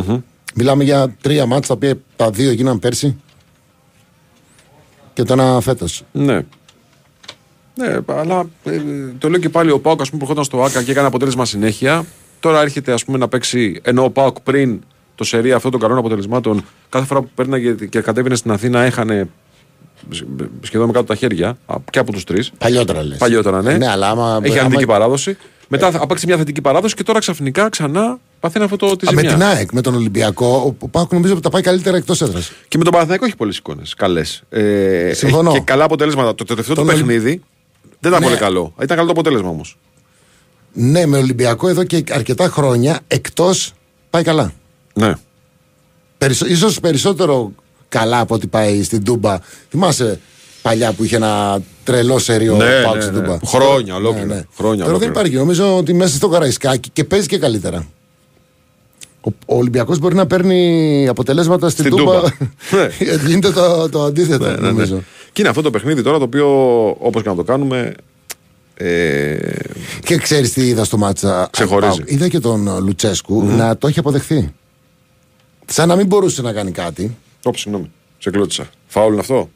Μιλάμε 0.55 0.85
για 0.85 1.17
τρία 1.21 1.47
μάτσα 1.47 1.69
τα 1.69 1.75
οποία 1.75 2.01
τα 2.17 2.31
δύο 2.31 2.53
γίναν 2.53 2.79
πέρσι 2.79 3.17
και 5.13 5.23
το 5.23 5.33
ένα 5.33 5.61
φέτος. 5.61 6.03
Ναι. 6.13 6.41
Ναι, 7.75 7.99
αλλά 8.07 8.49
ε, 8.65 8.81
το 9.19 9.29
λέω 9.29 9.41
και 9.41 9.49
πάλι 9.49 9.71
ο 9.71 9.79
Πάουκ, 9.81 10.01
ας 10.01 10.07
πούμε, 10.09 10.19
προχώταν 10.19 10.45
στο 10.45 10.63
ΑΚΑ 10.63 10.83
και 10.83 10.91
έκανε 10.91 11.07
αποτέλεσμα 11.07 11.45
συνέχεια. 11.45 12.05
Τώρα 12.41 12.61
έρχεται 12.61 12.93
ας 12.93 13.05
πούμε, 13.05 13.19
να 13.19 13.29
παίξει, 13.29 13.81
ενώ 13.85 14.05
ο 14.05 14.11
Πάουκ 14.11 14.41
πριν 14.41 14.81
το 15.15 15.25
σερί 15.25 15.53
αυτών 15.53 15.71
των 15.71 15.81
καλών 15.81 15.99
αποτελεσμάτων, 15.99 16.65
κάθε 16.89 17.07
φορά 17.07 17.21
που 17.21 17.29
πέρναγε 17.35 17.73
και 17.73 18.01
κατέβαινε 18.01 18.35
στην 18.35 18.51
Αθήνα, 18.51 18.81
έχανε 18.81 19.29
σχεδόν 20.63 20.87
με 20.87 20.93
κάτω 20.93 21.05
τα 21.05 21.15
χέρια 21.15 21.57
α, 21.67 21.75
και 21.91 21.99
από 21.99 22.13
τους 22.13 22.25
τρεις. 22.25 22.53
Παλιότερα 22.59 23.03
λες. 23.05 23.19
Παλιότερα, 23.19 23.63
ναι. 23.63 23.77
Ναι, 23.77 23.89
αλλά 23.89 24.09
άμα. 24.11 24.41
Έχει 24.43 24.53
άμα- 24.53 24.61
αρνητική 24.63 24.87
παράδοση. 24.87 25.37
Μετά 25.73 25.91
θα 25.91 25.99
απέξει 26.03 26.27
μια 26.27 26.37
θετική 26.37 26.61
παράδοση 26.61 26.95
και 26.95 27.03
τώρα 27.03 27.19
ξαφνικά 27.19 27.69
ξανά 27.69 28.19
παθαίνει 28.41 28.65
αυτό 28.65 28.77
το 28.77 28.97
τη 28.97 29.07
Α, 29.07 29.13
με 29.13 29.21
ζημιά. 29.21 29.35
την 29.37 29.43
ΑΕΚ, 29.45 29.73
με 29.73 29.81
τον 29.81 29.95
Ολυμπιακό, 29.95 30.47
ο- 30.47 30.75
ο 30.85 30.89
Πάκου 30.89 31.15
νομίζω 31.15 31.33
ότι 31.33 31.43
τα 31.43 31.51
πάει 31.51 31.63
καλύτερα 31.63 31.97
εκτός 31.97 32.23
έδρας. 32.23 32.53
Και 32.69 32.79
με 32.79 32.83
τον 32.85 32.93
Παναθηναϊκό 32.93 33.25
έχει 33.25 33.37
πολλές 33.37 33.57
εικόνες. 33.57 33.95
Καλές. 33.95 34.43
Ε, 34.51 35.13
Συμφωνώ. 35.15 35.51
έχει 35.51 35.59
και 35.59 35.65
καλά 35.65 35.85
αποτελέσματα. 35.85 36.35
Το 36.35 36.45
τελευταίο 36.45 36.75
του 36.75 36.81
Τον 36.81 36.91
Ολυ- 36.91 37.05
παιχνίδι 37.07 37.43
δεν 38.01 38.11
ήταν 38.11 38.21
Ναι. 38.23 38.27
πολύ 38.27 38.37
καλό. 38.39 38.75
Ήταν 38.83 38.97
καλό 38.97 39.05
το 39.07 39.13
αποτέλεσμα 39.13 39.49
όμως. 39.49 39.77
Ναι, 40.73 41.07
με 41.07 41.17
Ολυμπιακό 41.19 41.69
εδώ 41.69 41.85
και 41.85 42.05
αρκετά 42.11 42.49
χρόνια 42.49 43.01
εκτός 43.09 43.73
πάει 44.11 44.23
καλά. 44.23 44.53
Ναι. 44.95 45.13
Περισσο, 46.19 46.47
ίσως 46.47 46.81
περισσότερο 46.81 47.53
καλά 47.89 48.21
από 48.21 48.35
ό,τι 48.35 48.47
πάει 48.47 48.83
στην 48.83 49.05
Τούμπα. 49.05 49.39
Θυμάσαι 49.71 50.21
παλιά 50.63 50.93
που 50.93 51.05
είχε 51.05 51.17
ένα 51.17 51.63
τρελό 51.85 52.19
σερίο 52.19 52.57
Ναι, 52.57 52.83
Πάουκ 52.83 52.95
ναι, 52.95 53.01
στην 53.01 53.15
ναι. 53.15 53.21
Τούμπα. 53.21 53.39
Χρόνια 53.47 53.95
ολόκληρα. 53.95 54.25
Χρόνια 54.25 54.45
Τώρα 54.57 54.77
δεν 54.77 54.89
ολόκληρα. 54.89 55.11
υπάρχει. 55.11 55.35
Νομίζω 55.37 55.77
ότι 55.77 55.93
μέσα 55.95 56.15
στο 56.17 56.29
Καραϊσκάκι 56.29 56.91
και 56.93 57.05
παίζει 57.05 57.27
και 57.27 57.39
καλύτερα. 57.39 57.87
Ο, 59.21 59.31
ο 59.47 59.57
Ολυμπιακός 59.57 59.99
μπορεί 59.99 60.15
να 60.15 60.27
παίρνει 60.27 61.07
αποτελέσματα 61.09 61.69
στην, 61.69 61.85
Στην 61.85 61.97
Τούμπα. 61.97 62.15
Τούμπα. 62.15 62.29
Ναι. 62.83 62.89
Γίνεται 63.27 63.51
το, 63.51 63.89
το 63.89 64.03
αντίθετο, 64.05 64.45
Ναι, 64.45 64.51
ναι, 64.51 64.57
ναι. 64.61 64.67
νομίζω. 64.67 65.03
Και 65.33 65.41
είναι 65.41 65.49
αυτό 65.51 65.63
το 65.63 65.71
παιχνίδι 65.71 66.03
τώρα 66.03 66.19
το 66.19 66.25
οποίο 66.25 66.49
όπως 66.99 67.23
και 67.23 67.29
να 67.29 67.35
το 67.35 67.43
κάνουμε. 67.43 67.95
Ε, 68.75 69.37
Και 70.05 70.17
ξέρεις 70.17 70.53
τι 70.53 70.67
είδα 70.69 70.85
στο 70.85 70.97
μάτσα. 70.97 71.49
Ξεχωρίζει. 71.53 71.97
Πάουκ. 71.97 72.11
Είδα 72.11 72.29
και 72.29 72.39
τον 72.39 72.69
ε, 72.69 72.81
λουτσεσκου 72.81 73.45
να 73.45 73.77
το 73.77 73.87
έχει 73.87 73.99
αποδεχθεί. 73.99 74.53
Σαν 75.67 75.89
να 75.89 75.97
μην 75.97 76.07
μπορούσε 76.07 76.43
να 76.43 76.53
κάνει 76.53 76.71
κάτι. 76.71 77.17
Ωπ, 77.43 77.57
συγγνώμη. 77.57 77.91
Σε 78.19 78.31
κλώτησα. 78.31 78.69
Φάουλ 78.87 79.11
είναι 79.13 79.21
αυτό; 79.21 79.51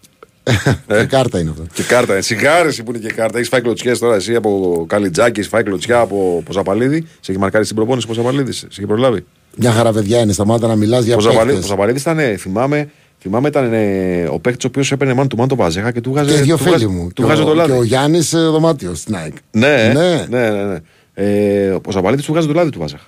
Ε. 0.86 0.96
Και 1.00 1.04
κάρτα 1.06 1.38
είναι 1.38 1.50
αυτό. 1.50 1.62
Και 1.72 1.82
κάρτα. 1.82 2.20
Σιγάρες 2.20 2.82
που 2.82 2.90
είναι 2.94 2.98
και 3.06 3.12
κάρτα. 3.12 3.36
Έχεις 3.38 3.48
φάει 3.48 3.60
κλωτσιές 3.60 3.98
τώρα 3.98 4.14
εσύ 4.14 4.34
από 4.34 4.84
Καλιτζάκη, 4.88 5.38
έχεις 5.40 5.50
φάει 5.50 5.62
κλωτσιά 5.62 5.98
από 6.00 6.42
Ποζαπαλίδη. 6.44 7.06
Σε 7.20 7.30
έχει 7.30 7.40
μαρκάρει 7.40 7.64
στην 7.64 7.76
προπόνηση 7.76 8.06
Ποζαπαλίδη. 8.06 8.52
Σε 8.52 8.66
έχει 8.70 8.86
προλάβει. 8.86 9.24
Μια 9.56 9.70
χαρά 9.72 9.92
παιδιά 9.92 10.20
είναι. 10.20 10.32
Σταμάτα 10.32 10.66
να 10.66 10.76
μιλάς 10.76 11.04
για 11.04 11.16
Ο 11.16 11.18
παίκτες. 11.44 11.64
Ζαπαλίδη 11.66 11.98
ήταν, 11.98 12.18
ε, 12.18 12.36
θυμάμαι, 12.36 12.90
θυμάμαι 13.20 13.48
ήταν 13.48 13.72
ε, 13.72 14.26
ο 14.30 14.38
παίκτης 14.38 14.64
ο 14.64 14.68
οποίος 14.68 14.92
έπαιρνε 14.92 15.14
μάν 15.14 15.28
του 15.28 15.36
μάν 15.36 15.48
το 15.48 15.56
Βαζέχα 15.56 15.92
και 15.92 16.00
του 16.00 16.10
βγάζε. 16.10 16.34
Και 16.34 16.42
δύο 16.42 16.56
του 16.56 16.62
φίλοι 16.62 16.70
βγάζε- 16.76 16.90
μου. 16.90 17.06
Του 17.06 17.12
και, 17.12 17.22
βγάζε 17.22 17.42
ο, 17.42 17.44
το 17.44 17.50
και 17.50 17.56
λάδι. 17.56 17.72
ο 17.72 17.82
Γιάννης 17.82 18.30
Δωμάτιος 18.30 18.98
στην 18.98 19.16
ΑΕΚ. 19.16 19.32
Ναι, 19.50 19.92
Ναι. 19.94 20.26
ναι, 20.28 20.50
ναι. 20.50 20.62
ναι. 20.64 20.78
Ε, 21.14 21.70
ο 21.86 21.90
Ζαπαλίδη 21.90 22.22
του 22.22 22.32
βγάζει 22.32 22.46
το 22.46 22.52
λάδι 22.52 22.70
του 22.70 22.78
Βάζεχα. 22.78 23.04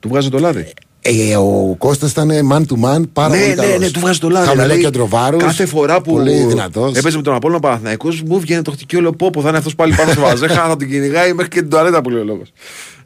Του 0.00 0.08
βγάζει 0.08 0.28
το 0.28 0.38
λάδι. 0.38 0.72
Ε, 1.02 1.36
ο 1.36 1.74
Κώστας 1.78 2.10
ήταν 2.10 2.30
man 2.52 2.60
to 2.60 2.84
man 2.84 3.02
πάρα 3.12 3.28
ναι, 3.34 3.40
πολύ 3.40 3.48
ναι, 3.48 3.54
καλός. 3.54 3.78
ναι, 3.78 3.90
του 3.90 4.00
βγάζει 4.00 4.18
το 4.18 4.28
λάδι. 4.28 4.46
Χαμηλό 4.46 4.64
Δηλαδή, 4.64 4.82
κέντρο 4.82 5.08
βάρους, 5.08 5.42
Κάθε 5.42 5.66
φορά 5.66 6.00
που 6.00 6.12
Πολύ 6.12 6.44
δυνατός. 6.44 6.96
έπαιζε 6.96 7.16
με 7.16 7.22
τον 7.22 7.34
Απόλλωνα 7.34 7.60
Παναθηναϊκός 7.60 8.22
μου 8.22 8.40
βγαίνει 8.40 8.62
το 8.62 8.70
χτυκείο, 8.70 9.00
λέω 9.00 9.12
πω, 9.12 9.30
πω 9.30 9.40
θα 9.42 9.48
είναι 9.48 9.58
αυτός 9.58 9.74
πάλι 9.74 9.94
πάνω 9.94 10.12
σε 10.12 10.20
Βαζέχα, 10.20 10.54
θα 10.68 10.76
τον 10.76 10.88
κυνηγάει 10.88 11.32
μέχρι 11.32 11.50
και 11.50 11.60
την 11.60 11.70
τουαλέτα 11.70 12.02
που 12.02 12.10
λέει 12.10 12.20
ο 12.20 12.24
λόγος. 12.24 12.52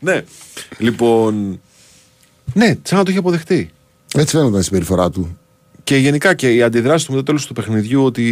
Ναι. 0.01 0.23
Λοιπόν. 0.79 1.61
Ναι, 2.53 2.75
σαν 2.83 2.99
να 2.99 3.05
το 3.05 3.11
είχε 3.11 3.19
αποδεχτεί. 3.19 3.71
Έτσι 4.17 4.37
φαίνονταν 4.37 4.61
η 4.61 4.65
συμπεριφορά 4.65 5.11
του. 5.11 5.39
Και 5.85 5.97
γενικά 5.97 6.35
και 6.35 6.55
η 6.55 6.63
αντιδράση 6.63 7.07
του 7.07 7.11
με 7.13 7.19
το 7.19 7.25
τέλος 7.25 7.47
του 7.47 7.53
παιχνιδιού 7.53 8.05
ότι 8.05 8.23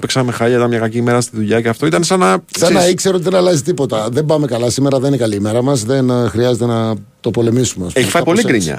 παίξαμε 0.00 0.32
χάλια, 0.32 0.56
ήταν 0.56 0.68
μια 0.68 0.78
κακή 0.78 0.96
ημέρα 0.98 1.20
στη 1.20 1.36
δουλειά 1.36 1.60
και 1.60 1.68
αυτό 1.68 1.86
ήταν 1.86 2.04
σαν 2.04 2.18
να. 2.18 2.26
Σαν 2.58 2.72
να 2.72 2.78
ξέρεις, 2.78 2.92
ήξερε 2.92 3.14
ότι 3.14 3.24
δεν 3.24 3.34
αλλάζει 3.34 3.62
τίποτα. 3.62 4.08
Δεν 4.12 4.24
πάμε 4.26 4.46
καλά 4.46 4.70
σήμερα, 4.70 4.98
δεν 4.98 5.08
είναι 5.08 5.16
καλή 5.16 5.34
ημέρα 5.34 5.62
μας. 5.62 5.84
Δεν 5.84 6.10
ε, 6.10 6.28
χρειάζεται 6.28 6.66
να 6.66 6.94
το 7.20 7.30
πολεμήσουμε. 7.30 7.86
ας 7.86 7.92
πούμε. 7.92 8.04
Έχει 8.04 8.10
φάει 8.14 8.22
Κάπως 8.22 8.42
πολύ 8.42 8.56
έτσι. 8.56 8.74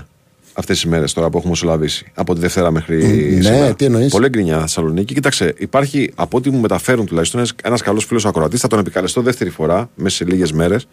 Γκρινιά 0.56 0.60
αυτές 0.60 0.76
τις 0.80 0.86
μέρες 0.86 1.14
τώρα 1.14 1.30
που 1.30 1.38
έχουμε 1.38 1.52
μεσολαβήσει. 1.52 2.06
Από 2.14 2.34
τη 2.34 2.40
Δευτέρα 2.40 2.72
μέχρι. 2.72 2.96
ναι, 2.96 3.42
σήμερα. 3.42 3.74
τι 3.76 3.86
εννοείς; 3.86 4.12
Πολύ 4.12 4.30
γκρινιά 4.30 4.60
Θεσσαλονίκη. 4.60 5.14
Κοίταξε, 5.14 5.54
υπάρχει 5.58 6.12
από 6.16 6.38
ό,τι 6.38 6.50
μου 6.50 6.60
μεταφέρουν 6.60 7.06
τουλάχιστον 7.06 7.46
ένας 7.64 7.82
καλός 7.82 8.06
φίλος 8.06 8.26
ακροατής. 8.26 8.60
Θα 8.60 8.68
τον 8.68 8.80
επικαλεστώ 8.80 9.22
δεύτερη 9.22 9.50
φορά 9.50 9.90
μέσα 9.96 10.16
σε 10.16 10.26
λίγες 10.26 10.52
μέρες. 10.52 10.88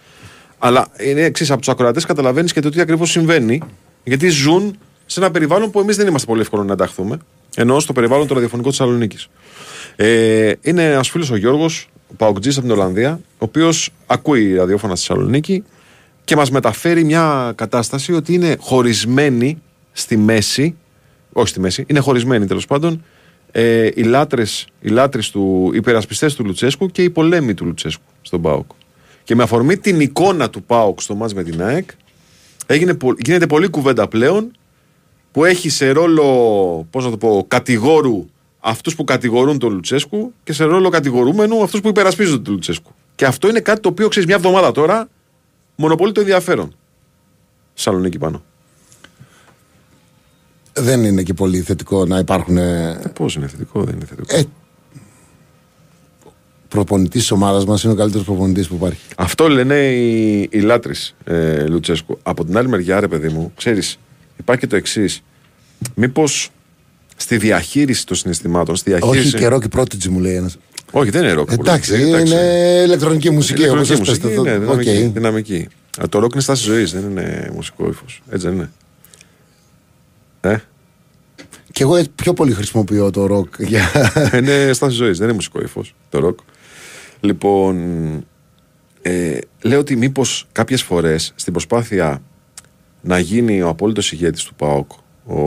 Αλλά 0.58 0.88
είναι 0.98 1.20
εξής, 1.20 1.50
από 1.50 1.60
τους 1.60 1.68
ακροατές 1.68 2.04
καταλαβαίνεις 2.04 2.52
και 2.52 2.60
το 2.60 2.70
τι 2.70 2.80
ακριβώς 2.80 3.10
συμβαίνει. 3.10 3.62
Γιατί 4.04 4.28
ζουν 4.28 4.78
σε 5.06 5.20
ένα 5.20 5.30
περιβάλλον 5.30 5.70
που 5.70 5.80
εμείς 5.80 5.96
δεν 5.96 6.06
είμαστε 6.06 6.26
πολύ 6.26 6.40
εύκολο 6.40 6.64
να 6.64 6.72
ενταχθούμε. 6.72 7.18
Ενώ 7.56 7.80
στο 7.80 7.92
περιβάλλον 7.92 8.26
το 8.26 8.34
ραδιοφωνικό 8.34 8.68
της 8.68 8.78
Θεσσαλονίκης. 8.78 9.28
Ε, 9.96 10.52
είναι 10.60 10.84
ένας 10.84 11.08
φίλος 11.08 11.30
ο 11.30 11.36
Γιώργος, 11.36 11.88
ο 12.08 12.14
Παοκτζής 12.16 12.56
από 12.56 12.66
την 12.66 12.74
Ολλανδία, 12.74 13.20
ο 13.32 13.36
οποίος 13.38 13.90
ακούει 14.06 14.54
ραδιόφωνα 14.54 14.96
στη 14.96 15.06
Θεσσαλονίκη 15.06 15.64
και 16.24 16.36
μας 16.36 16.50
μεταφέρει 16.50 17.04
μια 17.04 17.52
κατάσταση 17.54 18.12
ότι 18.12 18.34
είναι 18.34 18.56
χωρισμένη 18.60 19.62
στη 19.92 20.16
μέση. 20.16 20.76
Όχι 21.32 21.48
στη 21.48 21.60
μέση, 21.60 21.84
είναι 21.88 21.98
χωρισμένοι 22.00 22.46
τέλος 22.46 22.66
πάντων 22.66 23.04
ε, 23.52 23.88
οι 23.94 24.02
λάτρες 24.02 24.66
οι 24.80 24.88
λάτρες 24.88 25.30
του 25.30 25.70
οι 25.72 25.76
υπερασπιστές 25.76 26.34
του 26.34 26.44
Λουτσέσκου 26.44 26.86
και 26.86 27.02
οι 27.02 27.10
πολέμοι 27.10 27.54
του 27.54 27.64
Λουτσέσκου 27.64 28.02
στον 28.22 28.42
ΠΑΟΚ. 28.42 28.70
Και 29.24 29.34
με 29.34 29.42
αφορμή 29.42 29.76
την 29.76 30.00
εικόνα 30.00 30.50
του 30.50 30.62
ΠΑΟΚ 30.62 31.00
στο 31.00 31.14
μάτς 31.14 31.34
με 31.34 31.42
την 31.42 31.62
ΑΕΚ, 31.62 31.90
έγινε, 32.66 32.94
πο- 32.94 33.14
γίνεται 33.24 33.46
πολλή 33.46 33.68
κουβέντα 33.68 34.08
πλέον 34.08 34.50
που 35.32 35.44
έχει 35.44 35.68
σε 35.68 35.90
ρόλο, 35.90 36.24
πώς 36.90 37.04
να 37.04 37.10
το 37.10 37.16
πω, 37.16 37.44
κατηγόρου 37.48 38.26
αυτούς 38.60 38.94
που 38.94 39.04
κατηγορούν 39.04 39.58
τον 39.58 39.72
Λουτσέσκου 39.72 40.32
και 40.44 40.52
σε 40.52 40.64
ρόλο 40.64 40.88
κατηγορούμενου 40.88 41.62
αυτούς 41.62 41.80
που 41.80 41.88
υπερασπίζονται 41.88 42.42
τον 42.42 42.52
Λουτσέσκου. 42.52 42.90
Και 43.14 43.24
αυτό 43.24 43.48
είναι 43.48 43.60
κάτι 43.60 43.80
το 43.80 43.88
οποίο 43.88 44.08
ξέρεις 44.08 44.28
μια 44.28 44.36
εβδομάδα 44.36 44.72
τώρα 44.72 45.08
μονοπολεί 45.82 46.12
το 46.12 46.20
ενδιαφέρον. 46.20 46.74
Σαλονίκη 47.74 48.18
πάνω. 48.18 48.42
Δεν 50.72 51.04
είναι 51.04 51.22
και 51.22 51.34
πολύ 51.34 51.60
θετικό 51.60 52.04
να 52.06 52.18
υπάρχουν 52.18 52.56
ε, 52.56 53.00
Πώς 53.14 53.34
είναι 53.34 53.46
θετικό, 53.46 53.84
δεν 53.84 53.94
είναι 53.94 54.04
θετικό. 54.04 54.36
ε, 54.36 54.42
προπονητής 56.68 57.20
της 57.20 57.30
ομάδας 57.30 57.64
μας. 57.64 57.82
Είναι 57.82 57.92
ο 57.92 57.96
καλύτερος 57.96 58.26
προπονητής 58.26 58.68
που 58.68 58.74
υπάρχει. 58.74 59.00
Αυτό 59.16 59.48
λένε 59.48 59.74
οι, 59.74 60.48
οι 60.52 60.60
λάτρεις, 60.60 60.92
ε, 61.24 61.66
Λουτσέσκου. 61.66 62.18
Από 62.22 62.44
την 62.44 62.56
άλλη 62.56 62.68
μεριά, 62.68 63.00
ρε 63.00 63.08
παιδί 63.08 63.28
μου, 63.28 63.52
ξέρεις, 63.56 63.98
υπάρχει 64.38 64.60
και 64.62 64.68
το 64.68 64.76
εξής. 64.76 65.22
μήπως 65.94 66.50
στη 67.16 67.36
διαχείριση 67.36 68.06
των 68.06 68.16
συναισθημάτων, 68.16 68.76
στη 68.76 68.90
διαχείριση. 68.90 69.26
Όχι 69.26 69.36
και 69.36 69.46
ροκ 69.46 69.59
οι 69.59 69.68
Prodigy 69.68 70.08
μου 70.08 70.20
λέει 70.20 70.34
ένας. 70.34 70.56
Όχι, 70.92 71.10
δεν 71.10 71.22
είναι 71.22 71.32
ροκ. 71.32 71.50
Εντάξει, 71.52 72.02
είναι 72.08 72.82
ηλεκτρονική 72.84 73.30
μουσική 73.30 73.68
όπως 73.68 73.86
Ηλεκτρονική 73.88 74.10
πέστε. 74.10 74.28
μουσική, 74.28 74.50
ναι, 74.50 74.58
δυναμική. 74.58 75.04
Οκ. 75.06 75.12
δυναμική. 75.12 75.68
Α, 76.02 76.08
Το 76.08 76.18
ροκ 76.18 76.32
είναι 76.32 76.42
στάση 76.42 76.62
ζωής, 76.64 76.92
δεν 76.92 77.10
είναι 77.10 77.50
μουσικό 77.54 77.88
ύφος. 77.88 78.22
Έτσι 78.30 78.46
δεν 78.46 78.56
είναι. 78.56 78.70
Ε, 80.40 80.56
Και 81.72 81.82
εγώ 81.82 81.96
έτσι 81.96 82.10
πιο 82.14 82.32
πολύ 82.34 82.52
χρησιμοποιώ 82.52 83.10
το 83.10 83.26
ροκ 83.26 83.54
για. 83.58 83.90
είναι 84.38 84.72
στάση 84.72 84.94
ζωής, 84.96 85.16
δεν 85.18 85.26
είναι 85.26 85.34
μουσικό 85.36 85.60
ύφος. 85.62 85.94
Το 86.08 86.18
ροκ. 86.18 86.38
Λοιπόν, 87.20 87.76
ε, 89.02 89.38
λέω 89.62 89.78
ότι 89.78 89.96
μήπως 89.96 90.46
κάποιες 90.52 90.82
φορές 90.82 91.32
στην 91.34 91.52
προσπάθεια 91.52 92.22
να 93.00 93.18
γίνει 93.18 93.62
ο 93.62 93.68
απόλυτος 93.68 94.12
ηγέτης 94.12 94.42
του 94.44 94.54
ΠΑΟΚ 94.54 94.90
ο 95.26 95.38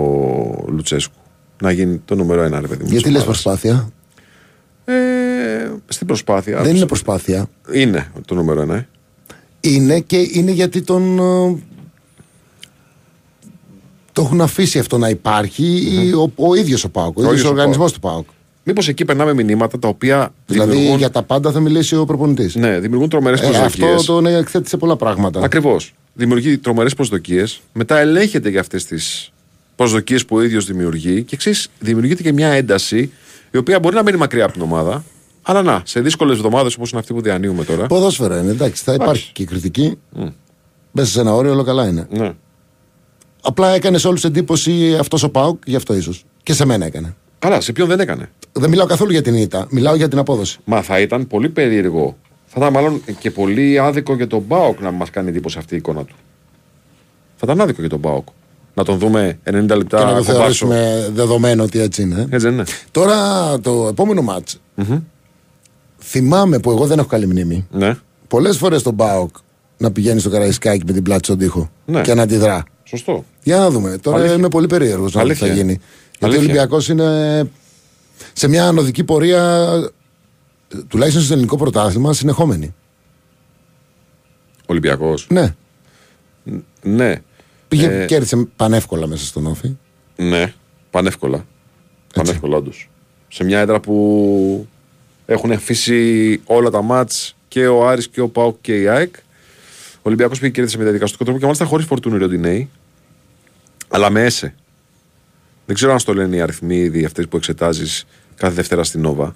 Λουτσέσκου, 0.68 1.18
να 1.62 1.72
γίνει 1.72 2.02
το 2.06 2.16
νούμερο 2.16 2.42
ένα, 2.42 2.62
ρε 2.62 2.68
παιδί 2.68 2.84
μου. 2.84 2.90
Γιατί 2.90 3.04
της 3.04 3.12
λες 3.14 3.22
ομάδας. 3.24 3.42
προσπάθεια; 3.42 3.90
Ε, 4.86 4.94
στην 5.88 6.08
προσπάθεια. 6.08 6.62
Δεν 6.62 6.76
είναι 6.76 6.86
προσπάθεια. 6.86 7.48
Είναι 7.72 8.12
το 8.26 8.36
νούμερο 8.36 8.62
ένα. 8.62 8.76
ε. 8.76 8.88
Είναι 9.60 10.00
και 10.00 10.28
είναι 10.32 10.52
γιατί 10.52 10.82
τον. 10.82 11.20
ε, 11.20 11.58
Το 14.14 14.22
έχουν 14.22 14.42
αφήσει 14.42 14.80
αυτό 14.80 14.98
να 14.98 15.10
υπάρχει 15.10 15.64
ή 15.66 16.14
ο, 16.14 16.32
ο 16.36 16.56
ίδιος 16.56 16.84
ο 16.84 16.90
Πάοκ, 16.90 17.18
ο, 17.18 17.22
ίδιος 17.22 17.34
ίδιος 17.34 17.46
ο 17.46 17.50
ο 17.50 17.52
οργανισμό 17.52 17.90
του 17.90 18.00
Πάοκ. 18.00 18.28
Μήπως 18.64 18.88
εκεί 18.88 19.06
περνάμε 19.06 19.34
μηνύματα 19.34 19.80
τα 19.80 19.88
οποία 19.88 20.34
Δηλαδή 20.46 20.72
δημιουργούν, 20.72 20.98
για 20.98 21.10
τα 21.10 21.24
πάντα 21.24 21.52
θα 21.52 21.60
μιλήσει 21.60 21.96
ο 21.96 22.06
προπονητής. 22.06 22.56
ναι, 22.56 22.80
δημιουργούν 22.80 23.10
τρομερές 23.10 23.42
Ε, 23.42 23.44
προσδοκίες. 23.44 23.94
αυτό 23.96 24.14
τον 24.14 24.26
εκθέτει 24.26 24.70
σε 24.70 24.78
πολλά 24.78 24.96
πράγματα. 24.96 25.42
Ακριβώς. 25.44 25.94
Δημιουργεί 26.14 26.58
τρομερές 26.58 26.94
προσδοκίες. 26.96 27.62
Μετά 27.74 28.00
ελέγχεται 28.00 28.50
για 28.50 28.60
αυτές 28.60 28.86
τις 28.86 29.32
προσδοκίες 29.76 30.26
που 30.26 30.36
ο 30.36 30.42
ίδιος 30.42 30.66
δημιουργεί. 30.66 31.24
Και 31.24 31.36
εξή, 31.36 31.70
δημιουργείται 31.80 32.22
και 32.24 32.34
μια 32.34 32.48
ένταση 32.48 33.12
η 33.52 33.58
οποία 33.58 33.80
μπορεί 33.80 33.96
να 33.96 34.04
μείνει 34.04 34.18
μακριά 34.18 34.44
από 34.44 34.54
την 34.54 34.62
ομάδα. 34.62 35.04
Αλλά 35.48 35.62
να, 35.62 35.82
σε 35.86 36.02
δύσκολες 36.02 36.38
εβδομάδες 36.38 36.76
όπως 36.76 36.92
είναι 36.92 37.00
αυτή 37.00 37.14
που 37.14 37.22
διανύουμε 37.22 37.64
τώρα. 37.64 37.88
Ποδόσφαιρα 37.88 38.40
είναι, 38.40 38.52
εντάξει, 38.52 38.84
θα 38.84 38.94
υπάρχει 38.94 39.32
και 39.32 39.46
κριτική. 39.46 39.98
Μέσα 40.92 41.12
σε 41.12 41.20
ένα 41.20 41.34
όριο, 41.34 41.52
όλο 41.52 41.64
καλά 41.64 41.88
είναι. 41.88 42.08
Ναι. 42.10 42.34
Απλά 43.42 43.70
έκανες 43.70 44.02
σε 44.02 44.08
όλους 44.08 44.24
εντύπωση 44.24 44.96
αυτός 45.00 45.24
ο 45.24 45.30
Πάοκ, 45.30 45.62
γι' 45.66 45.76
αυτό 45.76 45.94
ίσως. 45.96 46.24
Και 46.44 46.54
σε 46.54 46.66
μένα 46.66 46.86
έκανε. 46.86 47.16
Καλά, 47.40 47.62
σε 47.62 47.72
ποιον 47.72 47.88
δεν 47.88 48.00
έκανε; 48.00 48.30
Δεν 48.52 48.70
μιλάω 48.70 48.86
καθόλου 48.86 49.12
για 49.12 49.22
την 49.22 49.36
ήττα, 49.36 49.68
μιλάω 49.70 49.96
για 49.96 50.08
την 50.08 50.18
απόδοση. 50.18 50.60
Μα 50.64 50.82
θα 50.82 51.00
ήταν 51.00 51.28
πολύ 51.28 51.50
περίεργο. 51.50 52.18
Θα 52.46 52.56
ήταν 52.58 52.72
μάλλον 52.72 53.02
και 53.20 53.32
πολύ 53.32 53.80
άδικο 53.80 54.16
για 54.16 54.28
τον 54.28 54.44
Μπάουκ 54.48 54.82
να 54.82 54.92
μας 54.92 55.10
κάνει 55.10 55.30
εντύπωση 55.30 55.58
αυτή 55.58 55.74
η 55.74 55.78
εικόνα 55.78 56.04
του. 56.04 56.16
Θα 57.36 57.42
ήταν 57.44 57.62
άδικο 57.62 57.80
για 57.80 57.90
τον 57.90 58.00
Μπάουκ. 58.00 58.28
Να 58.74 58.84
τον 58.84 58.98
δούμε 58.98 59.40
90 59.44 59.52
λεπτά 59.52 59.98
και 59.98 60.04
να 60.04 60.10
το 60.10 60.14
κομπάσο. 60.14 60.24
θεωρήσουμε 60.24 61.10
δεδομένο 61.14 61.64
ότι 61.64 61.80
έτσι 61.80 62.02
είναι. 62.02 62.22
Έτσι 62.22 62.38
δεν 62.38 62.54
είναι. 62.54 62.64
Τώρα 62.92 63.60
το 63.60 63.88
επόμενο 63.90 64.22
μάτς 64.22 64.60
Θυμάμαι 66.00 66.60
που 66.60 66.72
εγώ 66.72 66.86
δεν 66.88 67.00
έχω 67.00 67.08
καλή 67.08 67.28
μνήμη. 67.28 67.68
Ναι, 67.72 67.98
Πολλές 68.28 68.58
φορές 68.58 68.84
τον 68.84 68.96
Πάοκ 68.96 69.36
να 69.78 69.92
πηγαίνει 69.92 70.20
στο 70.20 70.30
Καραϊσκάκι 70.30 70.84
με 70.86 70.92
την 70.94 71.04
πλάτη 71.04 71.26
στον 71.26 71.38
τοίχο 71.38 71.70
Ναι. 71.86 72.02
και 72.02 72.14
να 72.14 72.22
αντιδρά. 72.22 72.64
σωστό. 72.84 73.26
Για 73.44 73.58
να 73.58 73.70
δούμε. 73.70 73.98
Τώρα 73.98 74.18
Αλήθεια. 74.18 74.36
είμαι 74.36 74.48
πολύ 74.48 74.68
περίεργος 74.68 75.14
να 75.14 75.22
δω 75.22 75.28
τι 75.28 75.34
θα 75.36 75.46
Αλήθεια. 75.46 75.62
γίνει. 75.64 75.72
Γιατί 75.74 76.20
ο 76.20 76.26
Αλήθεια. 76.26 76.44
Ολυμπιακός 76.44 76.90
είναι 76.90 77.50
σε 78.34 78.48
μια 78.48 78.68
ανωδική 78.68 79.04
πορεία, 79.04 79.70
τουλάχιστον 80.88 81.24
στο 81.24 81.34
ελληνικό 81.34 81.58
πρωτάθλημα, 81.58 82.14
συνεχόμενη. 82.14 82.74
Ολυμπιακός. 84.66 85.28
Ναι. 85.30 85.56
Ναι. 86.82 87.22
Πήγε, 87.68 87.88
Ε, 87.88 88.06
κέρδισε 88.06 88.48
πανεύκολα 88.56 89.08
μέσα 89.08 89.26
στον 89.26 89.46
Όφη. 89.48 89.78
Ναι, 90.16 90.54
πανεύκολα. 90.92 91.46
Πανεύκολα, 92.14 92.58
όντως. 92.58 92.90
Σε 93.28 93.44
μια 93.44 93.60
έδρα 93.60 93.80
που 93.80 94.68
έχουν 95.26 95.52
αφήσει 95.52 96.42
όλα 96.46 96.70
τα 96.70 96.82
μάτς 96.82 97.36
και 97.48 97.68
ο 97.68 97.88
Άρης 97.88 98.08
και 98.08 98.22
ο 98.22 98.28
Πάοκ 98.28 98.56
και 98.62 98.82
η 98.82 98.88
ΑΕΚ. 98.88 99.16
Ο 99.96 100.02
Ολυμπιακός 100.02 100.40
πήγε 100.40 100.52
και 100.52 100.56
κέρδισε 100.56 100.78
με 100.78 100.84
διαδικαστικό 100.84 101.24
τρόπο 101.24 101.40
και 101.40 101.46
μάλιστα 101.46 101.66
χωρίς 101.66 101.86
φορτούνη 101.86 102.18
Ροντινέη. 102.18 102.70
Αλλά 103.88 104.10
με 104.10 104.24
έσε. 104.24 104.56
Δεν 105.66 105.76
ξέρω 105.76 105.92
αν 105.92 106.00
στο 106.00 106.14
λένε 106.14 106.36
οι 106.36 106.42
αριθμοί 106.42 106.78
ήδη 106.78 107.06
αυτές 107.06 107.28
που 107.28 107.38
εξετάζεις 107.38 108.06
κάθε 108.36 108.54
Δευτέρα 108.54 108.84
στην 108.84 109.02
Νόβα. 109.02 109.36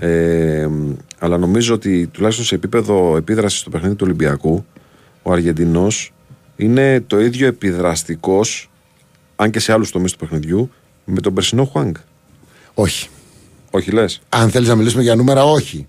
Ε, 0.00 0.68
αλλά 1.18 1.38
νομίζω 1.38 1.74
ότι 1.74 2.06
τουλάχιστον 2.06 2.46
σε 2.46 2.54
επίπεδο 2.54 3.16
επίδρασης 3.16 3.58
στο 3.58 3.70
παιχνίδι 3.70 3.94
του 3.94 4.04
Ολυμπιακού, 4.06 4.64
ο 5.22 5.32
Αργεντινός 5.32 6.12
είναι 6.56 7.00
το 7.00 7.20
ίδιο 7.20 7.46
επιδραστικός, 7.46 8.70
αν 9.36 9.50
και 9.50 9.58
σε 9.58 9.72
άλλους 9.72 9.90
τομείς 9.90 10.12
του 10.12 10.18
παιχνιδιού, 10.18 10.70
με 11.04 11.20
τον 11.20 11.34
περσινό 11.34 11.64
Χουάνγκ. 11.64 11.94
Όχι. 12.74 13.08
Όχι 13.70 13.90
λες. 13.90 14.20
Αν 14.28 14.50
θέλεις 14.50 14.68
να 14.68 14.74
μιλήσουμε 14.74 15.02
για 15.02 15.14
νούμερα, 15.14 15.44
όχι. 15.44 15.86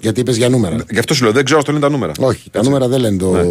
Γιατί 0.00 0.20
είπες 0.20 0.36
για 0.36 0.48
νούμερα. 0.48 0.76
Γι' 0.90 0.98
αυτό 0.98 1.14
σου 1.14 1.22
λέω, 1.24 1.32
δεν 1.32 1.44
ξέρω 1.44 1.58
αν 1.58 1.64
το 1.64 1.72
λένε 1.72 1.84
τα 1.84 1.90
νούμερα. 1.90 2.12
Όχι, 2.18 2.50
τα 2.50 2.58
Έτσι. 2.58 2.70
νούμερα 2.70 2.88
δεν 2.90 3.00
λένε 3.00 3.16
το, 3.16 3.30
Ναι. 3.32 3.42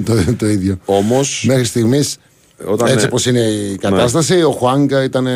το, 0.24 0.34
το 0.38 0.46
ίδιο. 0.48 0.78
Όμως. 0.84 1.44
Μέχρι 1.46 1.64
στιγμής, 1.64 2.16
Όταν, 2.66 2.86
έτσι 2.86 2.98
ναι. 3.00 3.06
όπως 3.06 3.26
είναι 3.26 3.40
η 3.40 3.76
κατάσταση, 3.76 4.42
ο 4.42 4.50
Χουάγκα 4.50 5.02
ήταν. 5.04 5.26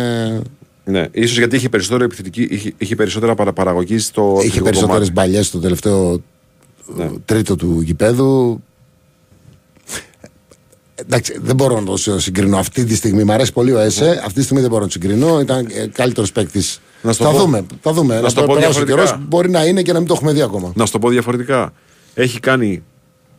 Ναι, 0.84 1.06
ίσως 1.12 1.38
γιατί 1.38 1.56
είχε 1.56 1.68
περισσότερο 1.68 2.04
επιθετική, 2.04 2.46
είχε, 2.50 2.72
είχε 2.78 2.94
περισσότερα 2.94 3.34
παραπαραγωγή 3.34 3.98
στο. 3.98 4.22
Είχε 4.22 4.36
επιθετικό 4.38 4.64
περισσότερες 4.64 5.08
κομμάτι. 5.08 5.12
μπαλιές 5.30 5.46
στο 5.46 5.58
τελευταίο 5.58 6.22
Ναι. 6.96 7.10
τρίτο 7.24 7.56
του 7.56 7.80
γηπέδου. 7.84 8.62
Εντάξει, 10.94 11.38
δεν 11.42 11.54
μπορώ 11.56 11.80
να 11.80 11.84
το 11.86 11.96
συγκρίνω 12.20 12.58
αυτή 12.58 12.84
τη 12.84 12.94
στιγμή. 12.94 13.24
Μ' 13.24 13.30
αρέσει 13.30 13.52
πολύ 13.52 13.72
ο 13.72 13.78
ΕΣΕ. 13.78 14.10
Αυτή 14.24 14.32
τη 14.34 14.42
στιγμή 14.42 14.60
δεν 14.60 14.70
μπορώ 14.70 14.82
να 14.82 14.88
το 14.88 14.92
συγκρίνω. 15.00 15.40
Ήταν 15.40 15.66
καλύτερος 15.92 16.32
παίκτης. 16.32 16.80
Να 17.02 17.12
σου 17.12 17.18
το 17.18 17.24
Θα 17.24 17.30
πω. 17.30 17.38
δούμε. 17.38 17.66
Θα 17.80 17.92
δούμε. 17.92 18.20
Να 18.20 18.28
σου 18.28 18.34
το 18.34 18.40
πω 18.42 18.54
περάσει 18.54 18.80
ο 18.80 18.84
διαφορετικά. 18.84 19.04
καιρός. 19.16 19.26
Μπορεί 19.28 19.50
να 19.50 19.64
είναι 19.64 19.82
και 19.82 19.92
να 19.92 19.98
μην 19.98 20.08
το 20.08 20.14
έχουμε 20.14 20.32
δει 20.32 20.42
ακόμα. 20.42 20.72
Να 20.74 20.86
σου 20.86 20.92
το 20.92 20.98
πω 20.98 21.08
διαφορετικά. 21.08 21.72
Έχει 22.14 22.40
κάνει. 22.40 22.82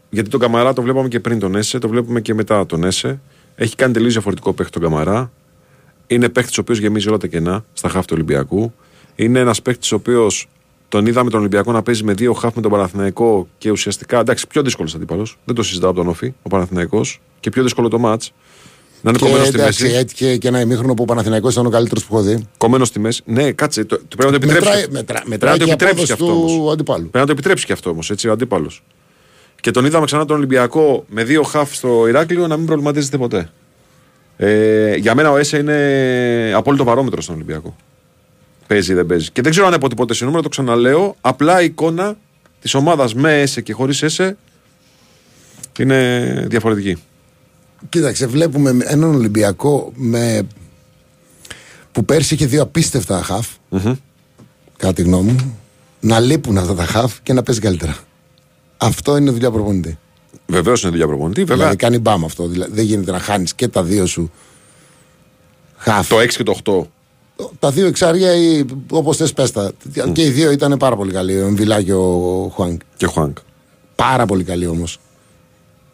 Γιατί 0.09 0.29
τον 0.29 0.39
Καμαρά 0.39 0.73
το 0.73 0.81
βλέπαμε 0.81 1.07
και 1.07 1.19
πριν 1.19 1.39
τον 1.39 1.55
Έσε, 1.55 1.79
το 1.79 1.87
βλέπουμε 1.89 2.21
και 2.21 2.33
μετά 2.33 2.65
τον 2.65 2.83
Έσε. 2.83 3.19
Έχει 3.55 3.75
κάνει 3.75 3.93
τελείως 3.93 4.11
διαφορετικό 4.13 4.53
παίχτη 4.53 4.71
τον 4.71 4.81
Καμαρά. 4.81 5.31
Είναι 6.07 6.29
παίχτης 6.29 6.57
ο 6.57 6.61
οποίος 6.61 6.79
γεμίζει 6.79 7.07
όλα 7.07 7.17
τα 7.17 7.27
κενά 7.27 7.65
στα 7.73 7.89
χάφη 7.89 8.05
του 8.07 8.13
Ολυμπιακού. 8.15 8.73
Είναι 9.15 9.39
ένας 9.39 9.61
παίχτης 9.61 9.91
ο 9.91 9.95
οποίος 9.95 10.47
τον 10.89 11.05
είδαμε 11.05 11.29
τον 11.29 11.39
Ολυμπιακό 11.39 11.71
να 11.71 11.81
παίζει 11.81 12.03
με 12.03 12.13
δύο 12.13 12.33
χάφ 12.33 12.55
με 12.55 12.61
τον 12.61 12.71
Παναθηναϊκό 12.71 13.47
και 13.57 13.71
ουσιαστικά. 13.71 14.19
Εντάξει, 14.19 14.47
πιο 14.47 14.61
δύσκολος 14.61 14.95
αντίπαλος. 14.95 15.37
Δεν 15.45 15.55
το 15.55 15.63
συζητάω 15.63 15.89
από 15.89 15.99
τον 15.99 16.07
Όφη, 16.09 16.33
ο 16.43 16.49
Παναθηναϊκός 16.49 17.21
και 17.39 17.49
πιο 17.49 17.63
δύσκολο 17.63 17.87
το 17.87 17.99
μάτς. 17.99 18.33
Να 19.01 19.09
είναι 19.09 19.19
Και 19.19 19.25
κομμένος 19.25 19.47
στη 19.47 19.59
εντάξει, 19.59 19.83
μέση. 19.83 19.95
έτυχε 19.95 20.37
και 20.37 20.47
ένα 20.47 20.59
ημίχρονο 20.59 20.93
που 20.93 21.01
ο 21.03 21.05
Παναθηναϊκός 21.05 21.53
ήταν 21.53 21.65
ο 21.65 21.69
καλύτερος 21.69 22.05
που 22.05 22.15
έχω 22.17 22.23
δει. 22.25 22.47
Κομμένος 22.57 22.87
στη 22.87 22.99
μέση. 22.99 23.21
Ναι, 23.25 23.51
κάτσε. 23.51 23.83
Το, 23.85 23.97
το 24.07 24.15
πρέπει 24.15 24.31
να 24.31 24.39
το 24.39 24.45
επιτρέψεις. 24.45 24.65
Μετράει, 24.69 24.81
και- 24.85 24.91
μετρά, 24.91 25.13
πρέπει 25.13 25.29
μετράει 25.29 25.51
να 25.51 25.57
το 25.59 25.63
και 25.65 25.69
η 25.69 25.73
επιτρέψεις 25.73 26.05
και 26.07 26.13
απόδοση 26.13 26.33
αυτό 26.33 26.53
όμως. 26.53 26.53
του 26.65 26.71
αντιπάλου. 26.71 27.01
Πρέπει 27.01 27.17
να 27.17 27.25
το 27.25 27.31
επιτρέψεις 27.31 27.65
και 27.65 27.73
αυτό 27.73 27.89
όμως, 27.89 28.09
έτσι, 28.11 28.27
ο 28.27 28.31
αντίπαλος. 28.31 28.83
Και 29.61 29.71
τον 29.71 29.85
είδαμε 29.85 30.05
ξανά 30.05 30.25
τον 30.25 30.37
Ολυμπιακό 30.37 31.05
με 31.07 31.23
δύο 31.23 31.43
χαφ 31.43 31.75
στο 31.75 32.07
Ηράκλειο 32.07 32.47
να 32.47 32.57
μην 32.57 32.65
προβληματίζεται 32.65 33.17
ποτέ. 33.17 33.49
Ε, 34.37 34.95
για 34.95 35.15
μένα 35.15 35.31
ο 35.31 35.37
Έσε 35.37 35.57
είναι 35.57 36.53
απόλυτο 36.55 36.83
βαρόμετρο 36.83 37.21
στον 37.21 37.35
Ολυμπιακό. 37.35 37.75
Παίζει 38.67 38.91
ή 38.91 38.95
δεν 38.95 39.05
παίζει. 39.05 39.29
Και 39.31 39.41
δεν 39.41 39.51
ξέρω 39.51 39.67
αν 39.67 39.73
είναι 39.73 39.89
ποτέ 39.95 40.13
σε 40.13 40.23
νούμερο, 40.25 40.43
το 40.43 40.49
ξαναλέω. 40.49 41.15
Απλά 41.21 41.61
η 41.61 41.65
εικόνα 41.65 42.17
της 42.61 42.73
ομάδας 42.73 43.13
με 43.13 43.41
Έσε 43.41 43.61
και 43.61 43.73
χωρίς 43.73 44.03
Έσε 44.03 44.37
είναι 45.79 46.45
διαφορετική. 46.49 46.97
Κοίταξε, 47.89 48.27
βλέπουμε 48.27 48.77
έναν 48.83 49.15
Ολυμπιακό 49.15 49.91
με... 49.95 50.47
που 51.91 52.05
πέρσι 52.05 52.33
είχε 52.33 52.45
δύο 52.45 52.61
απίστευτα 52.61 53.21
χαφ. 53.21 53.47
Κατά 54.77 54.93
τη 54.93 55.01
γνώμη 55.01 55.31
μου. 55.31 55.57
Να 55.99 56.19
λείπουν 56.19 56.57
αυτά 56.57 56.75
τα 56.75 56.85
χαφ 56.85 57.21
και 57.21 57.33
να 57.33 57.43
παίζει 57.43 57.61
καλύτερα. 57.61 57.97
Αυτό 58.77 59.17
είναι 59.17 59.31
δουλειά 59.31 59.51
προπονητή. 59.51 59.97
Βεβαίως 60.45 60.81
είναι 60.81 60.91
δουλειά 60.91 61.07
προπονητή. 61.07 61.39
Βέβαια 61.39 61.55
Δηλαδή 61.55 61.75
κάνει 61.75 61.99
μπαμ 61.99 62.25
αυτό. 62.25 62.47
Δηλαδή, 62.47 62.71
δεν 62.73 62.85
γίνεται 62.85 63.11
να 63.11 63.19
χάνεις 63.19 63.53
και 63.53 63.67
τα 63.67 63.83
δύο 63.83 64.05
σου 64.05 64.31
χαφ. 65.77 66.07
το 66.07 66.17
6 66.19 66.27
και 66.27 66.43
το 66.43 66.57
8. 66.63 67.47
Τα 67.59 67.71
δύο 67.71 67.87
εξάρια 67.87 68.35
ή 68.35 68.65
όπως 68.91 69.17
θες 69.17 69.33
πες 69.33 69.51
τα. 69.51 69.71
Και 70.13 70.23
οι 70.23 70.29
δύο 70.29 70.51
ήταν 70.51 70.77
πάρα 70.77 70.95
πολύ 70.95 71.11
καλοί. 71.11 71.41
Ο 71.41 71.45
Εμβιλά 71.45 71.81
και 71.81 71.93
ο 71.93 72.51
Χουάνκ. 72.53 72.81
Και 72.97 73.05
Χουάνκ. 73.05 73.37
Πάρα 73.95 74.25
πολύ 74.25 74.43
καλοί 74.43 74.67
όμως. 74.67 74.99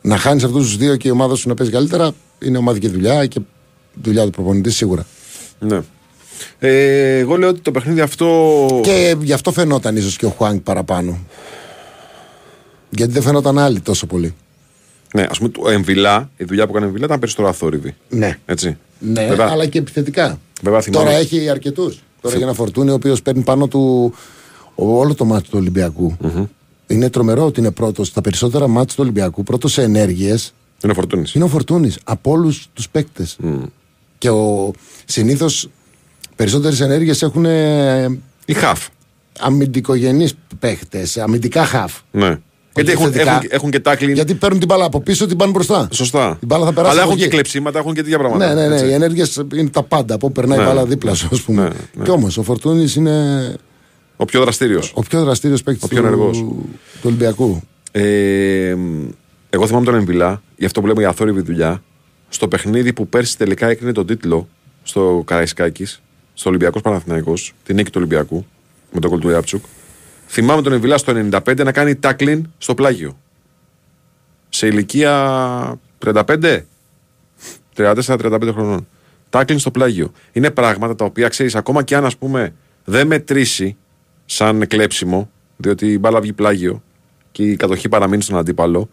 Να 0.06 0.18
χάνεις 0.18 0.44
αυτούς 0.44 0.66
τους 0.66 0.78
δύο 0.78 0.96
και 0.96 1.08
η 1.08 1.12
ομάδα 1.12 1.36
σου 1.36 1.48
να 1.48 1.54
παίζει 1.54 1.72
καλύτερα 1.72 2.12
είναι 2.40 2.58
ομαδική 2.58 2.88
δουλειά 2.88 3.26
και 3.26 3.40
δουλειά 4.04 4.24
του 4.24 4.30
προπονητή 4.30 4.72
σίγουρα. 4.72 5.06
Ναι. 5.60 5.82
Ε, 6.60 7.18
εγώ 7.18 7.36
λέω 7.38 7.50
ότι 7.50 7.60
το 7.60 7.72
παιχνίδι 7.72 8.02
αυτό. 8.02 8.80
Και 8.84 9.16
γι' 9.22 9.34
αυτό 9.34 9.52
φαινόταν 9.52 9.96
ίσως 9.96 10.16
και 10.16 10.26
ο 10.26 10.30
Χουάνκ 10.30 10.62
παραπάνω. 10.62 11.20
Γιατί 12.90 13.12
δεν 13.14 13.22
φαινόταν 13.22 13.58
άλλοι 13.60 13.80
τόσο 13.80 14.06
πολύ. 14.06 14.36
Ναι, 15.14 15.26
ας 15.30 15.38
πούμε, 15.38 15.50
το 15.50 15.70
Εμβιλά, 15.70 16.30
η 16.38 16.44
δουλειά 16.44 16.64
που 16.66 16.70
έκανε 16.72 16.86
Εμβιλά 16.86 17.06
ήταν 17.06 17.20
περισσότερο 17.20 17.50
αθόρυβη. 17.50 17.96
Ναι. 18.10 18.38
Έτσι. 18.46 18.78
Ναι, 19.00 19.28
Βέβαια, 19.28 19.48
αλλά 19.52 19.66
και 19.66 19.78
επιθετικά. 19.78 20.40
Βέβαια, 20.62 20.82
θυμάμαι- 20.82 21.08
Τώρα 21.08 21.20
έχει 21.20 21.50
αρκετούς. 21.50 22.04
Τώρα 22.22 22.36
έχει 22.36 22.44
ένα 22.44 22.54
φορτούνι 22.54 22.90
ο 22.90 22.94
οποίος 22.94 23.22
παίρνει 23.22 23.42
πάνω 23.44 23.68
του 23.68 24.14
όλο 24.76 25.14
το 25.16 25.26
μάτι 25.26 25.44
του 25.50 25.58
ολυμπιακου 25.60 26.18
Είναι 26.88 27.10
τρομερό 27.10 27.46
ότι 27.46 27.60
είναι 27.60 27.72
πρώτος 27.72 28.08
στα 28.08 28.22
περισσότερα 28.22 28.68
μάτια 28.68 28.96
του 28.96 29.02
Ολυμπιακού. 29.04 29.44
Πρώτος 29.44 29.72
σε 29.72 29.82
ενέργειες 29.82 30.54
Είναι 30.84 30.92
ο 30.92 30.96
Φορτούνης. 30.96 31.34
είναι 31.34 31.44
ο 31.44 31.48
Φορτούνης 31.48 32.00
από 32.04 32.32
όλους 32.32 32.68
τους 32.74 32.90
παίκτες. 32.90 33.38
Και 34.18 34.30
συνήθως 35.06 35.70
περισσότερες 36.36 36.80
ενέργειες 36.82 37.22
έχουν 37.22 37.46
ε, 37.46 38.20
Η 38.46 38.54
χαφ. 38.54 38.88
αμυντικογενείς 39.40 40.34
παίχτε, 40.60 41.08
αμυντικά 41.22 41.66
χαφ. 41.66 41.94
Ναι. 42.12 42.40
Γιατί 42.76 42.92
έχουν, 42.92 43.12
θετικά. 43.12 43.32
έχουν, 43.36 43.48
έχουν 43.52 43.72
και 43.72 43.80
τάκλιν. 43.80 44.14
Γιατί 44.14 44.34
παίρνουν 44.34 44.60
την 44.60 44.68
μπάλα 44.68 44.86
από 44.86 45.02
πίσω, 45.02 45.26
την 45.26 45.38
πάνε 45.38 45.52
μπροστά. 45.52 45.88
Σωστά. 45.92 46.38
Η 46.42 46.46
μπάλα 46.46 46.66
θα 46.66 46.74
περάσει 46.74 46.92
Αλλά 46.92 47.02
από 47.02 47.08
έχουν 47.10 47.18
και 47.20 47.26
εκεί. 47.26 47.34
κλεψίματα, 47.34 47.80
έχουν 47.80 47.94
και 47.94 48.02
τέτοια 48.02 48.18
πράγματα. 48.18 48.48
Ναι, 48.48 48.62
ναι, 48.62 48.68
ναι. 48.68 48.74
έτσι. 48.76 48.86
Οι 48.88 48.92
ενέργειες 48.94 49.42
είναι 49.56 49.70
τα 49.70 49.84
πάντα. 49.84 50.16
Από 50.16 50.26
όπου 50.26 50.36
περνάει 50.36 50.58
Ναι. 50.58 50.64
η 50.64 50.68
μπάλα 50.68 50.86
δίπλα 50.86 51.14
σου, 51.14 51.28
ας 51.32 51.42
πούμε. 51.42 51.62
Ναι, 51.62 51.70
ναι. 51.94 52.04
Κι 52.04 52.10
όμως 52.10 52.38
ο 52.38 52.44
Φορτούνης 52.44 52.96
είναι 52.96 53.56
Ο 54.18 54.26
πιο 54.26 54.42
δραστήριος. 54.42 54.92
ο 54.96 55.02
πιο 55.02 55.24
δραστήριος 55.24 55.64
παίκτης 55.64 55.84
Ο 55.84 55.88
του, 55.88 55.96
πιο 55.96 56.06
ενεργός. 56.06 56.38
του 56.38 56.70
Ολυμπιακού. 57.04 57.62
Ε, 57.92 58.76
εγώ 59.50 59.68
θυμάμαι 59.68 59.86
τον 59.86 59.96
Εμβιλά, 59.96 60.42
γι' 60.58 60.66
αυτό 60.66 60.82
που 60.82 60.88
λέμε 60.88 61.00
για 61.00 61.10
αθόρυβη 61.10 61.42
δουλειά, 61.42 61.84
στο 62.30 62.48
παιχνίδι 62.48 62.94
που 62.94 63.08
πέρσι 63.08 63.38
τελικά 63.38 63.68
έκρινε 63.68 63.92
τον 63.92 64.06
τίτλο 64.06 64.48
στο 64.84 65.24
Καραϊσκάκης, 65.26 66.02
στο 66.34 66.50
Ολυμπιακός 66.50 66.82
Παναθυναϊκό, 66.82 67.34
τη 67.64 67.74
νίκη 67.74 67.90
του 67.90 67.98
Ολυμπιακού, 67.98 68.46
με 68.92 69.00
τον 69.00 69.10
κολ 69.10 69.20
του 69.20 69.30
Ιάπτσουκ. 69.30 69.64
Θυμάμαι 70.28 70.62
τον 70.62 70.74
Εμβιλά 70.74 70.98
στο 70.98 71.14
95 71.32 71.64
να 71.64 71.72
κάνει 71.72 71.96
τάκλιν 71.96 72.48
στο 72.58 72.74
πλάγιο. 72.74 73.18
Σε 74.50 74.68
ηλικία 74.68 75.80
35, 76.06 76.60
34-35 77.76 78.50
χρονών. 78.52 78.88
Τάκλιν 79.30 79.60
στο 79.60 79.72
πλάγιο. 79.72 80.12
Είναι 80.32 80.52
πράγματα 80.52 80.96
τα 80.96 81.06
οποία 81.06 81.28
ξέρεις, 81.28 81.56
ακόμα 81.56 81.84
και 81.84 81.96
αν 81.96 82.06
ας 82.06 82.18
πούμε 82.18 82.54
δεν 82.86 83.08
μετρήσει 83.08 83.76
σαν 84.26 84.68
κλέψιμο, 84.68 85.30
διότι 85.58 85.92
η 85.92 85.98
μπάλα 86.00 86.22
βγει 86.22 86.34
πλάγιο 86.34 86.84
και 87.32 87.44
η 87.44 87.56
κατοχή 87.56 87.90
παραμείνει 87.90 88.22
στον 88.22 88.38
αντίπαλο. 88.38 88.90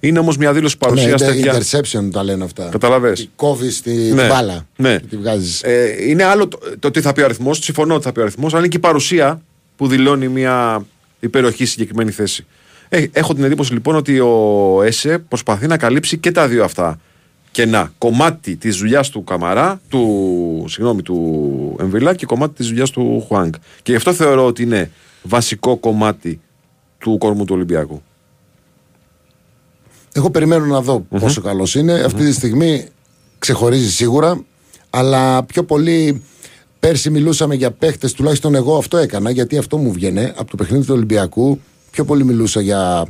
Είναι 0.00 0.18
όμως 0.18 0.36
μια 0.36 0.52
δήλωση 0.52 0.78
παρουσία 0.78 1.08
Ναι, 1.08 1.14
τέτοια. 1.16 1.54
interception 1.60 2.08
τα 2.12 2.24
λένε 2.24 2.44
αυτά. 2.44 2.68
Καταλαβες. 2.70 3.28
Κόβεις 3.36 3.80
τη 3.82 3.92
Ναι, 3.92 4.22
τη 4.22 4.28
μπάλα. 4.28 4.66
ναι. 4.76 4.98
Και 4.98 5.06
τη 5.06 5.16
βγάζεις. 5.16 5.62
Ε, 5.62 5.96
είναι 6.08 6.22
άλλο 6.24 6.48
το, 6.48 6.58
το 6.78 6.90
τι 6.90 7.00
θα 7.00 7.12
πει 7.12 7.20
ο 7.20 7.24
αριθμός, 7.24 7.58
συμφωνώ 7.58 7.94
ότι 7.94 8.04
θα 8.04 8.12
πει 8.12 8.18
ο 8.20 8.22
αριθμός, 8.22 8.50
αλλά 8.52 8.60
είναι 8.60 8.68
και 8.68 8.76
η 8.76 8.80
παρουσία 8.80 9.40
που 9.76 9.86
δηλώνει 9.88 10.28
μια 10.28 10.86
υπεροχή 11.20 11.64
συγκεκριμένη 11.64 12.10
θέση. 12.10 12.46
Ε, 12.88 13.04
έχω 13.12 13.34
την 13.34 13.44
εντύπωση 13.44 13.72
λοιπόν 13.72 13.96
ότι 13.96 14.20
ο 14.20 14.80
ΕΣΕ 14.84 15.18
προσπαθεί 15.18 15.66
να 15.66 15.76
καλύψει 15.76 16.18
και 16.18 16.32
τα 16.32 16.48
δύο 16.48 16.64
αυτά 16.64 17.00
κενά. 17.54 17.92
Κομμάτι 17.98 18.56
της 18.56 18.76
δουλειάς 18.76 19.08
του 19.08 19.24
Καμαρά, 19.24 19.80
του, 19.88 20.64
συγγνώμη, 20.68 21.02
του 21.02 21.76
Εμβιλά 21.80 22.14
και 22.14 22.26
κομμάτι 22.26 22.54
της 22.54 22.66
δουλειάς 22.66 22.90
του 22.90 23.24
Χουάνγκ. 23.26 23.52
Και 23.82 23.90
γι' 23.90 23.96
αυτό 23.96 24.12
θεωρώ 24.12 24.46
ότι 24.46 24.62
είναι 24.62 24.90
βασικό 25.22 25.76
κομμάτι 25.76 26.40
του 26.98 27.18
κορμού 27.18 27.44
του 27.44 27.54
Ολυμπιακού. 27.54 28.02
Εγώ 30.12 30.30
περιμένω 30.30 30.64
να 30.64 30.80
δω 30.80 31.00
πόσο 31.00 31.40
καλός 31.40 31.74
είναι. 31.74 31.92
Αυτή 31.92 32.24
τη 32.24 32.32
στιγμή 32.32 32.86
ξεχωρίζει 33.38 33.90
σίγουρα, 33.90 34.44
αλλά 34.90 35.44
πιο 35.44 35.64
πολύ 35.64 36.22
πέρσι 36.80 37.10
μιλούσαμε 37.10 37.54
για 37.54 37.70
παίχτες, 37.70 38.12
τουλάχιστον 38.12 38.54
εγώ 38.54 38.76
αυτό 38.76 38.96
έκανα, 38.96 39.30
γιατί 39.30 39.58
αυτό 39.58 39.76
μου 39.76 39.92
βγαίνει 39.92 40.24
από 40.24 40.50
το 40.50 40.56
παιχνίδι 40.56 40.86
του 40.86 40.94
Ολυμπιακού. 40.94 41.60
Πιο 41.90 42.04
πολύ 42.04 42.24
μιλούσα 42.24 42.60
για 42.60 43.06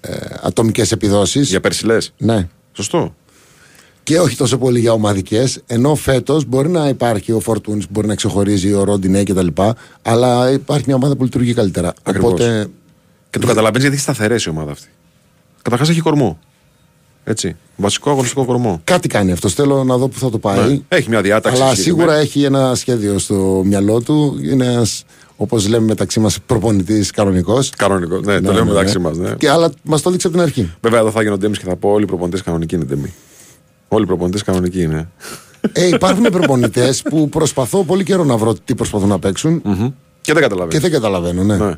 ε, 0.00 0.16
ατομικές 0.42 0.92
επιδόσεις. 0.92 1.48
Για 1.48 1.60
πέρσι 1.60 1.86
λες. 1.86 2.12
Ναι. 2.18 2.48
Σωστό. 2.72 3.14
Και 4.02 4.18
όχι 4.18 4.36
τόσο 4.36 4.58
πολύ 4.58 4.80
για 4.80 4.92
ομαδικές. 4.92 5.62
Ενώ 5.66 5.94
φέτος 5.94 6.44
μπορεί 6.44 6.68
να 6.68 6.88
υπάρχει 6.88 7.32
ο 7.32 7.40
Φορτούνης, 7.40 7.86
μπορεί 7.90 8.06
να 8.06 8.14
ξεχωρίζει 8.14 8.72
ο 8.72 8.84
Ρόντινε 8.84 9.22
κτλ. 9.22 9.46
Αλλά 10.02 10.50
υπάρχει 10.50 10.84
μια 10.86 10.94
ομάδα 10.94 11.16
που 11.16 11.24
λειτουργεί 11.24 11.54
καλύτερα. 11.54 11.92
Ακριβώς. 12.02 12.32
Οπότε 12.32 12.68
Και 13.30 13.38
το 13.38 13.46
καταλαβαίνεις 13.46 13.82
γιατί 13.82 13.94
έχει 13.94 14.04
σταθερέ 14.04 14.36
η 14.46 14.48
ομάδα 14.48 14.70
αυτή. 14.70 14.88
Καταρχάς 15.62 15.88
έχει 15.88 16.00
κορμό. 16.00 16.38
Έτσι. 17.24 17.56
Βασικό 17.76 18.10
αγωνιστικό 18.10 18.44
κορμό. 18.44 18.80
κάτι 18.84 19.08
κάνει 19.08 19.32
αυτός. 19.32 19.54
Θέλω 19.54 19.84
να 19.84 19.96
δω 19.96 20.08
πού 20.08 20.18
θα 20.18 20.30
το 20.30 20.38
πάει. 20.38 20.68
Ναι. 20.70 20.78
Έχει 20.88 21.08
μια 21.08 21.20
διάταξη. 21.20 21.62
Αλλά 21.62 21.74
συγκεκριμένη. 21.74 22.06
σίγουρα 22.06 22.20
έχει 22.20 22.44
ένα 22.44 22.74
σχέδιο 22.74 23.18
στο 23.18 23.62
μυαλό 23.64 24.02
του. 24.02 24.38
Είναι 24.42 24.66
ένας, 24.66 25.04
όπως 25.42 25.68
λέμε 25.68 25.86
μεταξύ 25.86 26.20
μας, 26.20 26.38
προπονητής 26.46 27.10
κανονικός. 27.10 27.70
Κανονικός. 27.76 28.20
Ναι, 28.24 28.40
το 28.40 28.52
λέμε 28.52 28.64
μεταξύ 28.72 28.98
μας. 28.98 29.16
Ναι. 29.16 29.34
Και 29.34 29.50
αλλά 29.50 29.70
μας 29.82 30.02
το 30.02 30.10
δείξε 30.10 30.26
από 30.26 30.36
την 30.36 30.46
αρχή. 30.46 30.72
Βέβαια 30.80 31.00
εδώ 31.00 31.10
θα 31.10 31.22
γίνω 31.22 31.36
ντέμι 31.38 31.56
και 31.56 31.64
θα 31.64 31.76
πω 31.76 31.88
όλοι 31.90 32.02
οι 32.04 32.06
προπονητές 32.06 32.42
κανονικοί 32.42 32.74
είναι 32.74 32.84
ντέμι. 32.84 33.14
Όλοι 33.88 34.04
οι 34.04 34.06
προπονητές 34.06 34.42
κανονικοί 34.42 34.82
είναι. 34.82 35.08
ε, 35.72 35.86
υπάρχουν 35.86 36.22
προπονητές 36.22 37.02
που 37.02 37.28
προσπαθώ 37.28 37.84
πολύ 37.84 38.04
καιρό 38.04 38.24
να 38.24 38.36
βρω 38.36 38.54
τι 38.64 38.74
προσπαθούν 38.74 39.08
να 39.08 39.18
παίξουν 39.18 39.60
Μμμ. 39.64 39.90
Και 40.20 40.32
δεν 40.32 40.42
καταλαβαίνεις. 40.42 40.74
και 40.74 40.80
δεν 40.80 40.90
καταλαβαίνω. 40.90 41.42
Ναι. 41.42 41.56
Ναι. 41.56 41.74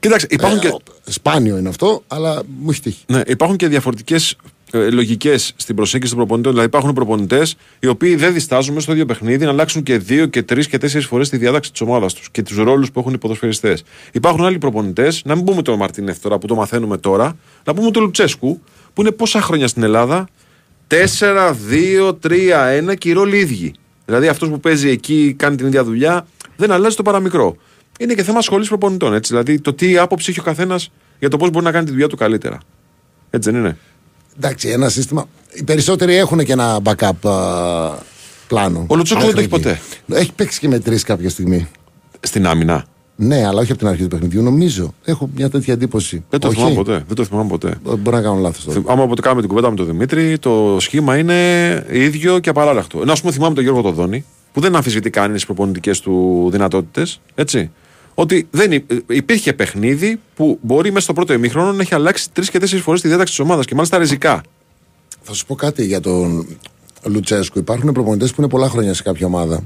Κοίταξε, 0.00 0.26
υπάρχουν, 0.30 0.58
Ε, 0.58 0.60
και, 0.60 0.68
ο- 0.68 0.78
Σπάνιο 1.04 1.56
είναι 1.58 1.68
αυτό, 1.68 2.02
αλλά 2.06 2.42
μου 2.60 2.70
έχει 2.70 2.80
τύχει. 2.80 3.04
ναι, 3.06 3.20
υπάρχουν 3.26 3.56
και 3.56 3.68
διαφορετικές 3.68 4.36
ε, 4.70 4.90
λογικές 4.90 5.52
στην 5.56 5.74
προσέγγιση 5.74 6.10
των 6.10 6.18
προπονητών. 6.18 6.52
Δηλαδή, 6.52 6.68
υπάρχουν 6.68 6.92
προπονητές 6.92 7.56
οι 7.78 7.86
οποίοι 7.86 8.14
δεν 8.14 8.32
διστάζουν 8.32 8.70
μέσα 8.72 8.84
στο 8.84 8.92
ίδιο 8.92 9.06
παιχνίδι 9.06 9.44
να 9.44 9.50
αλλάξουν 9.50 9.82
και 9.82 9.98
δύο 9.98 10.26
και 10.26 10.42
τρεις 10.42 10.68
και 10.68 10.78
τέσσερις 10.78 11.06
φορές 11.06 11.28
τη 11.28 11.36
διάταξη 11.36 11.72
της 11.72 11.80
ομάδας 11.80 12.14
τους 12.14 12.30
και 12.30 12.42
τους 12.42 12.56
ρόλους 12.56 12.90
που 12.90 13.00
έχουν 13.00 13.12
οι 13.12 13.18
ποδοσφαιριστές. 13.18 13.84
Υπάρχουν 14.12 14.44
άλλοι 14.44 14.58
προπονητές, 14.58 15.22
να 15.24 15.34
μην 15.34 15.44
πούμε 15.44 15.62
τον 15.62 15.76
Μαρτίνεθ 15.76 16.18
τώρα 16.18 16.38
που 16.38 16.46
το 16.46 16.54
μαθαίνουμε 16.54 16.96
τώρα, 16.96 17.36
να 17.64 17.74
πούμε 17.74 17.90
τον 17.90 18.02
Λουτσέσκου 18.02 18.60
που 18.92 19.00
είναι 19.00 19.10
πόσα 19.10 19.40
χρόνια 19.40 19.68
στην 19.68 19.82
Ελλάδα; 19.82 20.28
4, 20.88 21.56
2, 21.70 22.18
3, 22.20 22.66
1 22.90 22.94
και 22.94 23.08
οι 23.08 23.12
ρόλοι 23.12 23.38
ίδιοι. 23.38 23.74
Δηλαδή 24.04 24.28
αυτός 24.28 24.48
που 24.48 24.60
παίζει 24.60 24.88
εκεί, 24.88 25.34
κάνει 25.38 25.56
την 25.56 25.66
ίδια 25.66 25.84
δουλειά, 25.84 26.26
δεν 26.56 26.70
αλλάζει 26.70 26.96
το 26.96 27.02
παραμικρό. 27.02 27.56
Είναι 27.98 28.14
και 28.14 28.22
θέμα 28.22 28.40
σχολή 28.40 28.66
προπονητών. 28.66 29.14
Έτσι. 29.14 29.32
Δηλαδή 29.32 29.60
το 29.60 29.72
τι 29.72 29.98
άποψη 29.98 30.30
έχει 30.30 30.40
ο 30.40 30.42
καθένας 30.42 30.90
για 31.18 31.28
το 31.28 31.36
πώς 31.36 31.50
μπορεί 31.50 31.64
να 31.64 31.70
κάνει 31.70 31.84
τη 31.84 31.90
δουλειά 31.90 32.08
του 32.08 32.16
καλύτερα. 32.16 32.58
Έτσι 33.30 33.50
δεν 33.50 33.60
είναι; 33.60 33.78
Εντάξει, 34.36 34.68
ένα 34.68 34.88
σύστημα. 34.88 35.28
Οι 35.52 35.62
περισσότεροι 35.62 36.14
έχουν 36.14 36.44
και 36.44 36.52
ένα 36.52 36.78
backup 36.82 37.30
α, 37.30 37.98
πλάνο. 38.48 38.84
Ο 38.88 38.96
Λουτσέσκου 38.96 39.24
δεν 39.24 39.34
το 39.34 39.40
έχει 39.40 39.48
Μέχρι 39.50 39.70
εκεί. 39.70 39.80
Έχει 40.12 40.32
παίξει 40.32 40.60
και 40.60 40.68
με 40.68 40.78
τρεις 40.78 41.02
κάποια 41.02 41.30
στιγμή. 41.30 41.68
Στην 42.20 42.46
άμυνα. 42.46 42.84
Ναι, 43.16 43.46
αλλά 43.46 43.60
όχι 43.60 43.70
από 43.70 43.80
την 43.80 43.88
αρχή 43.88 44.02
του 44.02 44.08
παιχνιδιού. 44.08 44.42
Νομίζω. 44.42 44.94
Έχω 45.04 45.30
μια 45.34 45.50
τέτοια 45.50 45.74
εντύπωση. 45.74 46.24
Δεν 46.30 46.40
το 46.40 46.48
όχι. 46.48 46.56
θυμάμαι 46.56 46.74
ποτέ. 46.74 47.04
Δεν 47.06 47.16
το 47.16 47.24
θυμάμαι 47.24 47.48
ποτέ. 47.48 47.68
Ε, 47.68 47.94
Μπορεί 47.96 48.16
να 48.16 48.22
κάνω 48.22 48.40
λάθος 48.40 48.64
τώρα. 48.64 48.82
Άμα 48.86 49.02
οπότε 49.02 49.20
κάνουμε 49.20 49.40
την 49.40 49.50
κουβέντα 49.50 49.70
με 49.70 49.76
τον 49.76 49.86
Δημήτρη, 49.86 50.38
το 50.38 50.76
σχήμα 50.80 51.16
είναι 51.18 51.86
ίδιο 51.90 52.38
και 52.38 52.48
απαράλλαχτο. 52.48 53.00
Ενώ 53.00 53.12
ας 53.12 53.20
πούμε 53.20 53.32
θυμάμαι 53.32 53.54
τον 53.54 53.62
Γιώργο 53.62 53.82
Τοδόνη, 53.82 54.24
που 54.52 54.60
δεν 54.60 54.76
αμφισβητεί 54.76 55.10
κανείς 55.10 55.34
τις 55.34 55.44
προπονητικές 55.44 56.00
του 56.00 56.48
δυνατότητες. 56.52 57.20
Έτσι. 57.34 57.70
Ότι 58.18 58.48
δεν 58.50 58.72
υ- 58.72 58.90
υπήρχε 59.10 59.52
παιχνίδι 59.52 60.20
που 60.36 60.58
μπορεί 60.62 60.88
μέσα 60.90 61.04
στο 61.04 61.12
πρώτο 61.12 61.32
ημίχρονο 61.32 61.72
να 61.72 61.82
έχει 61.82 61.94
αλλάξει 61.94 62.30
τρεις 62.32 62.50
και 62.50 62.58
τέσσερις 62.58 62.84
φορές 62.84 63.00
τη 63.00 63.08
διάταξη 63.08 63.32
της 63.36 63.44
ομάδας 63.44 63.64
και 63.66 63.74
μάλιστα 63.74 63.98
ριζικά. 63.98 64.40
Θα 65.22 65.32
σου 65.32 65.46
πω 65.46 65.54
κάτι 65.54 65.84
για 65.84 66.00
τον 66.00 66.46
Λουτσέσκου. 67.04 67.58
Υπάρχουν 67.58 67.92
προπονητές 67.92 68.30
που 68.30 68.40
είναι 68.40 68.50
πολλά 68.50 68.68
χρόνια 68.68 68.94
σε 68.94 69.02
κάποια 69.02 69.26
ομάδα. 69.26 69.62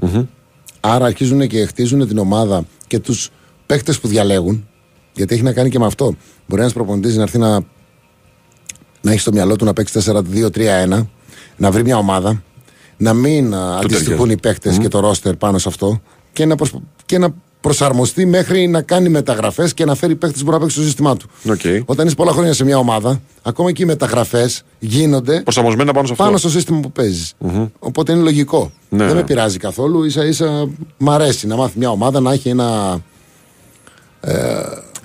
Άρα 0.79 1.05
αρχίζουν 1.05 1.47
και 1.47 1.65
χτίζουν 1.65 2.07
την 2.07 2.17
ομάδα 2.17 2.65
και 2.87 2.99
τους 2.99 3.29
παίχτε 3.65 3.93
που 4.01 4.07
διαλέγουν. 4.07 4.67
Γιατί 5.13 5.33
έχει 5.33 5.43
να 5.43 5.53
κάνει 5.53 5.69
και 5.69 5.79
με 5.79 5.85
αυτό. 5.85 6.15
Μπορεί 6.47 6.61
ένας 6.61 6.73
προπονητής 6.73 7.15
να 7.15 7.21
έρθει 7.21 7.37
να, 7.37 7.59
να 9.01 9.11
έχει 9.11 9.19
στο 9.19 9.31
μυαλό 9.31 9.55
του 9.55 9.65
να 9.65 9.73
παίξει 9.73 9.99
4-2-3-1, 10.05 11.05
να 11.57 11.71
βρει 11.71 11.83
μια 11.83 11.97
ομάδα, 11.97 12.43
να 12.97 13.13
μην 13.13 13.53
α, 13.53 13.77
αντιστοιχούν 13.83 14.29
οι 14.29 14.37
παίχτε 14.37 14.77
και 14.81 14.87
το 14.87 14.99
ρόστερ 14.99 15.35
πάνω 15.35 15.57
σε 15.57 15.69
αυτό 15.69 16.01
και 16.33 16.45
να, 16.45 16.55
προσπ- 16.55 16.75
και 17.05 17.17
να 17.17 17.33
προσαρμοστεί 17.61 18.25
μέχρι 18.25 18.67
να 18.67 18.81
κάνει 18.81 19.09
μεταγραφές 19.09 19.73
και 19.73 19.85
να 19.85 19.95
φέρει 19.95 20.15
παίχτες 20.15 20.39
που 20.39 20.45
μπορεί 20.45 20.57
να 20.57 20.63
παίξει 20.63 20.77
στο 20.77 20.85
σύστημά 20.87 21.17
του. 21.17 21.29
Οκ. 21.49 21.59
Όταν 21.85 22.05
είσαι 22.07 22.15
πολλά 22.15 22.31
χρόνια 22.31 22.53
σε 22.53 22.63
μια 22.63 22.77
ομάδα, 22.77 23.21
ακόμα 23.41 23.71
και 23.71 23.83
οι 23.83 23.85
μεταγραφές 23.85 24.63
γίνονται 24.79 25.41
Προσαρμοσμένα 25.41 25.93
πάνω 25.93 26.05
σε 26.07 26.11
αυτό. 26.13 26.23
πάνω 26.25 26.37
στο 26.37 26.49
σύστημα 26.49 26.79
που 26.79 26.91
παιζει 26.91 27.29
Οπότε 27.79 28.11
είναι 28.11 28.21
λογικό. 28.21 28.71
Ναι, 28.89 28.97
Δεν 28.97 29.07
ναι. 29.07 29.13
με 29.13 29.23
πειράζει 29.23 29.57
καθόλου. 29.57 30.09
Ίσα 30.09 30.25
ίσα 30.25 30.69
μ' 30.97 31.09
αρέσει 31.09 31.47
να 31.47 31.55
μάθει 31.55 31.77
μια 31.77 31.89
ομάδα 31.89 32.19
να 32.19 32.31
έχει 32.33 32.49
ένα. 32.49 32.99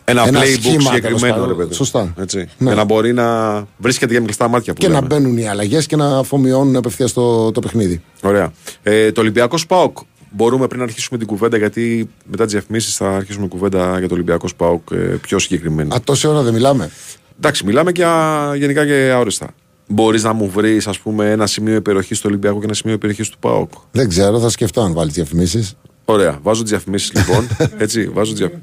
Ένα, 0.09 0.27
ένα 0.27 0.40
playbook 0.40 0.45
σχήμα, 0.45 0.71
τέλος 0.71 0.85
συγκεκριμένο, 0.85 1.33
πάντων. 1.35 1.49
ρε 1.49 1.55
παιδί. 1.55 1.75
Σωστά. 1.75 2.14
Έτσι. 2.19 2.38
Ναι. 2.59 2.66
Για 2.66 2.75
να 2.75 2.85
μπορεί 2.85 3.12
να 3.12 3.55
βρίσκεται 3.79 4.12
για 4.12 4.21
κλειστά 4.23 4.49
μάτια 4.49 4.73
που 4.73 4.81
και 4.81 4.87
λέμε. 4.88 5.01
να 5.01 5.07
μπαίνουν 5.07 5.37
οι 5.38 5.49
αλλαγές 5.49 5.87
και 5.87 5.97
να 5.97 6.19
αφομοιώνουν 6.19 6.77
απευθείας 6.77 7.12
το, 7.12 7.53
το 7.53 7.61
παιχνίδι. 7.61 8.03
Ωραία. 8.23 8.53
Ε, 8.83 9.12
το 9.12 9.21
Ολυμπιακός 9.21 9.61
Σπάοκ. 9.61 9.97
Μπορούμε 10.37 10.66
πριν 10.66 10.83
αρχίσουμε 10.83 11.18
την 11.18 11.27
κουβέντα, 11.27 11.57
γιατί 11.57 12.11
μετά 12.31 12.44
τις 12.44 12.53
διαφημίσεις 12.53 12.96
θα 12.96 13.11
αρχίσουμε 13.16 13.46
κουβέντα 13.46 13.99
για 13.99 14.09
το 14.09 14.14
Ολυμπιακό 14.14 14.49
Σπάοκ 14.49 14.90
ε, 14.92 14.96
πιο 14.96 15.38
συγκεκριμένη. 15.38 15.94
Α, 15.94 16.01
τόση 16.05 16.27
ώρα 16.27 16.42
δεν 16.42 16.53
μιλάμε; 16.53 16.90
Εντάξει, 17.38 17.64
μιλάμε 17.64 17.92
και 17.92 18.05
α, 18.05 18.55
γενικά 18.57 18.87
και 18.87 19.11
αόριστα. 19.14 19.49
Μπορείς 19.88 20.22
να 20.22 20.33
μου 20.33 20.51
βρεις, 20.51 20.87
ας 20.87 20.99
πούμε, 20.99 21.31
ένα 21.31 21.46
σημείο 21.46 21.75
υπεροχής 21.75 22.18
του 22.20 22.25
Ολυμπιακού 22.29 22.59
και 22.59 22.64
ένα 22.64 22.75
σημείο 22.75 22.94
υπεροχής 22.94 23.29
του 23.29 23.38
ΠΑΟΚ; 23.38 23.70
Δεν 23.90 24.09
ξέρω, 24.09 24.38
θα 24.40 24.49
σκεφτώ 24.49 24.81
αν 24.81 24.92
βάλεις 24.92 25.12
διαφημίσεις. 25.14 25.77
Ωραία. 26.05 26.38
Βάζω 26.42 26.61
τις 26.62 26.70
διαφημίσεις 26.70 27.12
λοιπόν. 27.18 27.49
Έτσι, 27.79 28.09
βάζω 28.09 28.31
τις 28.31 28.40
διαφ- 28.40 28.55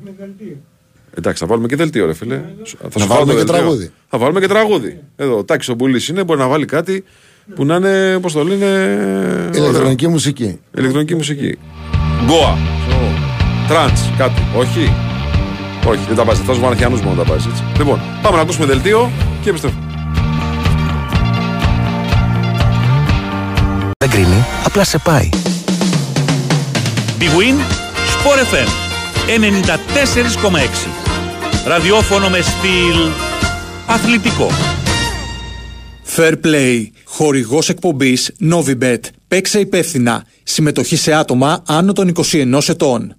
Εντάξει, 1.18 1.42
θα 1.44 1.48
βάλουμε 1.50 1.68
και 1.68 1.76
δελτίο, 1.76 2.06
ρε 2.06 2.14
φίλε. 2.14 2.42
Θα 2.90 3.00
σου 3.00 3.08
βάλουμε 3.08 3.08
βάλω 3.08 3.26
το 3.26 3.32
και 3.32 3.36
δελτίο. 3.38 3.54
τραγούδι. 3.54 3.92
Θα 4.10 4.18
βάλουμε 4.18 4.40
και 4.40 4.48
τραγούδι. 4.48 5.00
Εδώ, 5.16 5.38
ο 5.38 5.44
Τάκη 5.44 5.72
ο 5.72 5.74
Μπουλής 5.74 6.08
είναι, 6.08 6.24
μπορεί 6.24 6.40
να 6.40 6.48
βάλει 6.48 6.66
κάτι 6.66 7.04
που 7.56 7.66
να 7.66 7.76
είναι, 7.76 8.20
πώ 8.20 8.32
το 8.32 8.44
λένε. 8.44 8.66
ωραίο. 8.66 9.64
Ηλεκτρονική 9.64 10.08
μουσική. 10.08 10.60
Ηλεκτρονική 10.78 11.16
μουσική. 11.16 11.58
Γκοα. 12.26 12.58
Τραντ, 13.68 13.98
κάτι. 14.18 14.42
Όχι. 14.58 14.94
Όχι, 15.88 16.00
δεν 16.08 16.16
τα 16.16 16.24
βάζεις. 16.24 16.46
Θα 16.46 16.54
σου 16.54 16.60
βαραθιανού 16.60 16.98
μόνο 17.04 17.16
τα 17.16 17.24
βάζεις. 17.24 17.64
Λοιπόν, 17.78 18.02
πάμε 18.22 18.36
να 18.36 18.42
ακούσουμε 18.42 18.66
δελτίο 18.66 19.12
και 19.42 19.50
επιστρέφουμε. 19.50 19.84
Δεν 23.98 24.10
κρίνει, 24.10 24.46
απλά 24.66 24.84
σε 24.84 24.98
πάει. 24.98 25.30
Big 27.20 27.24
Win, 27.24 27.58
Sport 28.14 28.40
FM 28.54 28.68
94,6 29.28 30.88
Ραδιόφωνο 31.68 32.30
με 32.30 32.42
στυλ 32.42 33.12
αθλητικό. 33.86 34.48
Fair 36.16 36.34
Play. 36.46 36.88
Χορηγός 37.04 37.70
εκπομπής 37.70 38.32
Novibet. 38.52 39.00
Παίξε 39.28 39.60
υπεύθυνα. 39.60 40.26
Συμμετοχή 40.44 40.96
σε 40.96 41.14
άτομα 41.14 41.64
άνω 41.68 41.94
των 41.94 42.14
21 42.32 42.60
ετών. 42.68 43.16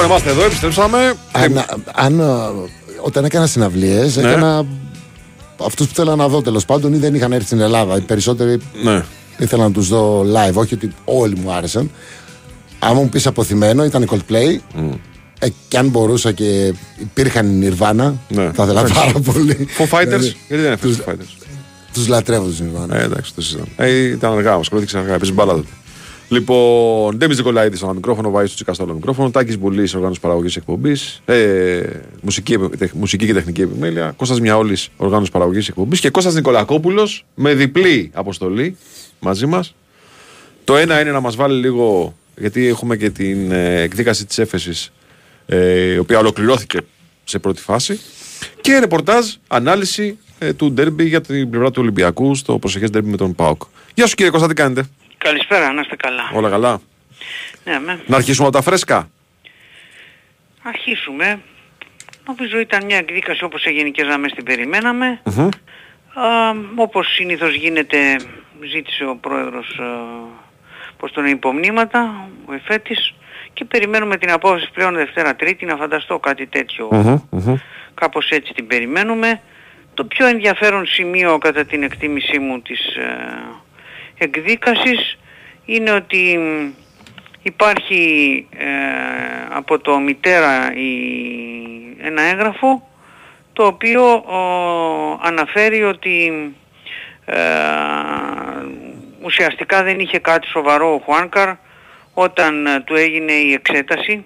Λοιπόν, 0.00 0.10
είμαστε 0.10 0.30
εδώ, 0.30 0.44
επιστρέψαμε. 0.44 1.14
Αν, 1.32 1.64
αν, 1.94 2.20
ε, 2.20 2.24
όταν 3.02 3.24
έκανα 3.24 3.46
συναυλίες, 3.46 4.16
Ναι. 4.16 4.28
έκανα 4.30 4.66
αυτούς 5.64 5.86
που 5.88 5.94
θέλω 5.94 6.16
να 6.16 6.28
δω 6.28 6.42
τέλος 6.42 6.64
πάντων 6.64 6.92
ή 6.92 6.96
δεν 6.96 7.14
είχαν 7.14 7.32
έρθει 7.32 7.46
στην 7.46 7.60
Ελλάδα. 7.60 7.96
Οι 7.96 8.00
περισσότεροι 8.00 8.58
Ναι. 8.82 9.04
ήθελα 9.38 9.62
να 9.62 9.70
τους 9.72 9.88
δω 9.88 10.20
live, 10.20 10.54
όχι 10.54 10.74
ότι 10.74 10.94
όλοι 11.04 11.36
μου 11.36 11.52
άρεσαν. 11.52 11.90
Αν 12.78 12.92
μου 12.94 13.08
πεις 13.08 13.26
αποθυμένο, 13.26 13.84
ήταν 13.84 14.02
η 14.02 14.06
Coldplay. 14.10 14.58
Ε, 15.40 15.48
και 15.68 15.78
αν 15.78 15.88
μπορούσα 15.88 16.32
και 16.32 16.74
υπήρχαν 17.00 17.62
οι 17.62 17.68
Nirvana, 17.68 18.12
Ναι. 18.28 18.50
θα 18.54 18.62
ήθελα 18.62 18.80
Εντάξει. 18.80 18.94
πάρα 18.94 19.12
πολύ. 19.32 19.68
Foo 19.78 19.98
Fighters, 19.98 20.20
γιατί 20.20 20.36
δεν 20.48 20.58
είναι 20.64 20.76
τους, 20.76 20.96
Foo 20.98 21.10
Fighters; 21.10 21.46
τους 21.92 22.08
λατρεύω 22.08 22.46
τους 22.46 22.58
Nirvana. 22.60 22.90
Ε, 22.94 23.02
εντάξει, 23.02 23.34
το 23.34 23.42
συζητάμε. 23.42 23.68
Ε, 23.76 23.90
ήταν 23.90 24.32
αργά, 24.32 24.54
μα 24.56 24.60
κρατήξε 24.70 24.98
αργά, 24.98 25.18
παίζει 25.18 25.32
μπάλα 25.32 25.52
τότε. 25.52 25.66
Λοιπόν, 26.28 27.16
Ντέμι 27.16 27.34
Νικολαίδη 27.34 27.76
στο 27.76 27.94
μικρόφωνο, 27.94 28.30
Βάης 28.30 28.54
Τσίκα 28.54 28.72
στο 28.74 28.82
άλλο 28.82 28.94
μικρόφωνο, 28.94 29.30
Τάκης 29.30 29.58
Μπουλής, 29.58 29.94
οργάνωση 29.94 30.20
παραγωγής 30.20 30.56
εκπομπής, 30.56 31.22
ε, 31.24 31.82
μουσική, 32.20 32.52
επι- 32.52 32.92
μουσική 32.92 33.26
και 33.26 33.32
τεχνική 33.32 33.60
επιμέλεια, 33.60 34.14
Κώστας 34.16 34.40
Μιαόλης, 34.40 34.88
οργάνωση 34.96 35.30
παραγωγής 35.30 35.68
εκπομπής 35.68 36.00
και 36.00 36.10
Κώστας 36.10 36.34
Νικολακόπουλος 36.34 37.24
με 37.34 37.54
διπλή 37.54 38.10
αποστολή 38.14 38.76
μαζί 39.20 39.46
μας. 39.46 39.74
Το 40.64 40.76
ένα 40.76 41.00
είναι 41.00 41.10
να 41.10 41.20
μας 41.20 41.36
βάλει 41.36 41.60
λίγο, 41.60 42.14
γιατί 42.36 42.66
έχουμε 42.66 42.96
και 42.96 43.10
την 43.10 43.52
ε, 43.52 43.80
εκδίκαση 43.80 44.26
της 44.26 44.38
έφεσης, 44.38 44.92
ε, 45.46 45.92
η 45.92 45.98
οποία 45.98 46.18
ολοκληρώθηκε 46.18 46.78
σε 47.24 47.38
πρώτη 47.38 47.60
φάση. 47.60 48.00
Και 48.60 48.78
ρεπορτάζ, 48.78 49.26
ανάλυση 49.48 50.18
ε, 50.38 50.52
του 50.52 50.72
ντέρμπι 50.72 51.04
για 51.04 51.20
την 51.20 51.50
πλευρά 51.50 51.70
του 51.70 51.80
Ολυμπιακού 51.82 52.34
στο 52.34 52.58
προσεχές 52.58 52.90
ντέρμπι 52.90 53.10
με 53.10 53.16
τον 53.16 53.34
Πάοκ. 53.34 53.62
Γεια 53.94 54.06
σου 54.06 54.14
κύριε 54.14 54.30
Κώστα, 54.30 54.48
τι 54.48 54.54
κάνετε; 54.54 54.88
Καλησπέρα, 55.18 55.72
να 55.72 55.80
είστε 55.80 55.96
καλά. 55.96 56.30
Όλα 56.32 56.50
καλά. 56.50 56.80
Ναι, 57.64 57.78
με. 57.80 58.00
Να 58.06 58.16
αρχίσουμε 58.16 58.46
από 58.46 58.56
τα 58.56 58.62
φρέσκα. 58.62 59.10
Αρχίσουμε. 60.62 61.40
Νομίζω 62.26 62.58
ήταν 62.58 62.84
μια 62.84 62.96
εκδίκαση 62.96 63.44
όπως 63.44 63.60
σε 63.60 63.70
γενικές 63.70 64.06
γραμμές 64.06 64.32
την 64.32 64.44
περιμέναμε. 64.44 65.20
Μμμ. 65.24 65.48
Α, 66.14 66.54
όπως 66.74 67.14
συνήθως 67.14 67.54
γίνεται 67.54 68.16
ζήτησε 68.70 69.04
ο 69.04 69.16
πρόεδρος 69.16 69.78
α, 69.78 69.84
πως 70.96 71.12
τον 71.12 71.26
υπομνήματα, 71.26 72.28
ο 72.46 72.52
Εφέτης 72.52 73.14
και 73.52 73.64
περιμένουμε 73.64 74.16
την 74.16 74.30
απόφαση 74.30 74.70
πλέον 74.72 74.94
Δευτέρα 74.94 75.36
Τρίτη 75.36 75.64
να 75.64 75.76
φανταστώ 75.76 76.18
κάτι 76.18 76.46
τέτοιο. 76.46 76.88
Μμμ, 76.90 77.18
μμμ. 77.30 77.56
Κάπως 77.94 78.30
έτσι 78.30 78.52
την 78.52 78.66
περιμένουμε. 78.66 79.40
Το 79.94 80.04
πιο 80.04 80.26
ενδιαφέρον 80.26 80.86
σημείο 80.86 81.38
κατά 81.38 81.64
την 81.64 81.82
εκτίμησή 81.82 82.38
μου 82.38 82.60
της 82.60 82.96
ε, 82.96 83.28
εκδίκασης 84.18 85.18
είναι 85.64 85.90
ότι 85.90 86.38
μ, 86.38 86.70
υπάρχει 87.42 88.46
ε, 88.56 88.66
από 89.48 89.78
το 89.78 89.98
μητέρα 89.98 90.72
η, 90.74 90.90
ένα 92.02 92.22
έγγραφο 92.22 92.88
το 93.52 93.66
οποίο 93.66 94.12
ο, 94.12 94.38
αναφέρει 95.22 95.82
ότι 95.82 96.32
ε, 97.24 97.38
ουσιαστικά 99.22 99.82
δεν 99.82 99.98
είχε 99.98 100.18
κάτι 100.18 100.46
σοβαρό 100.46 100.94
ο 100.94 100.98
Χουάνκαρ 100.98 101.54
όταν 102.14 102.66
ε, 102.66 102.80
του 102.80 102.94
έγινε 102.94 103.32
η 103.32 103.52
εξέταση. 103.52 104.24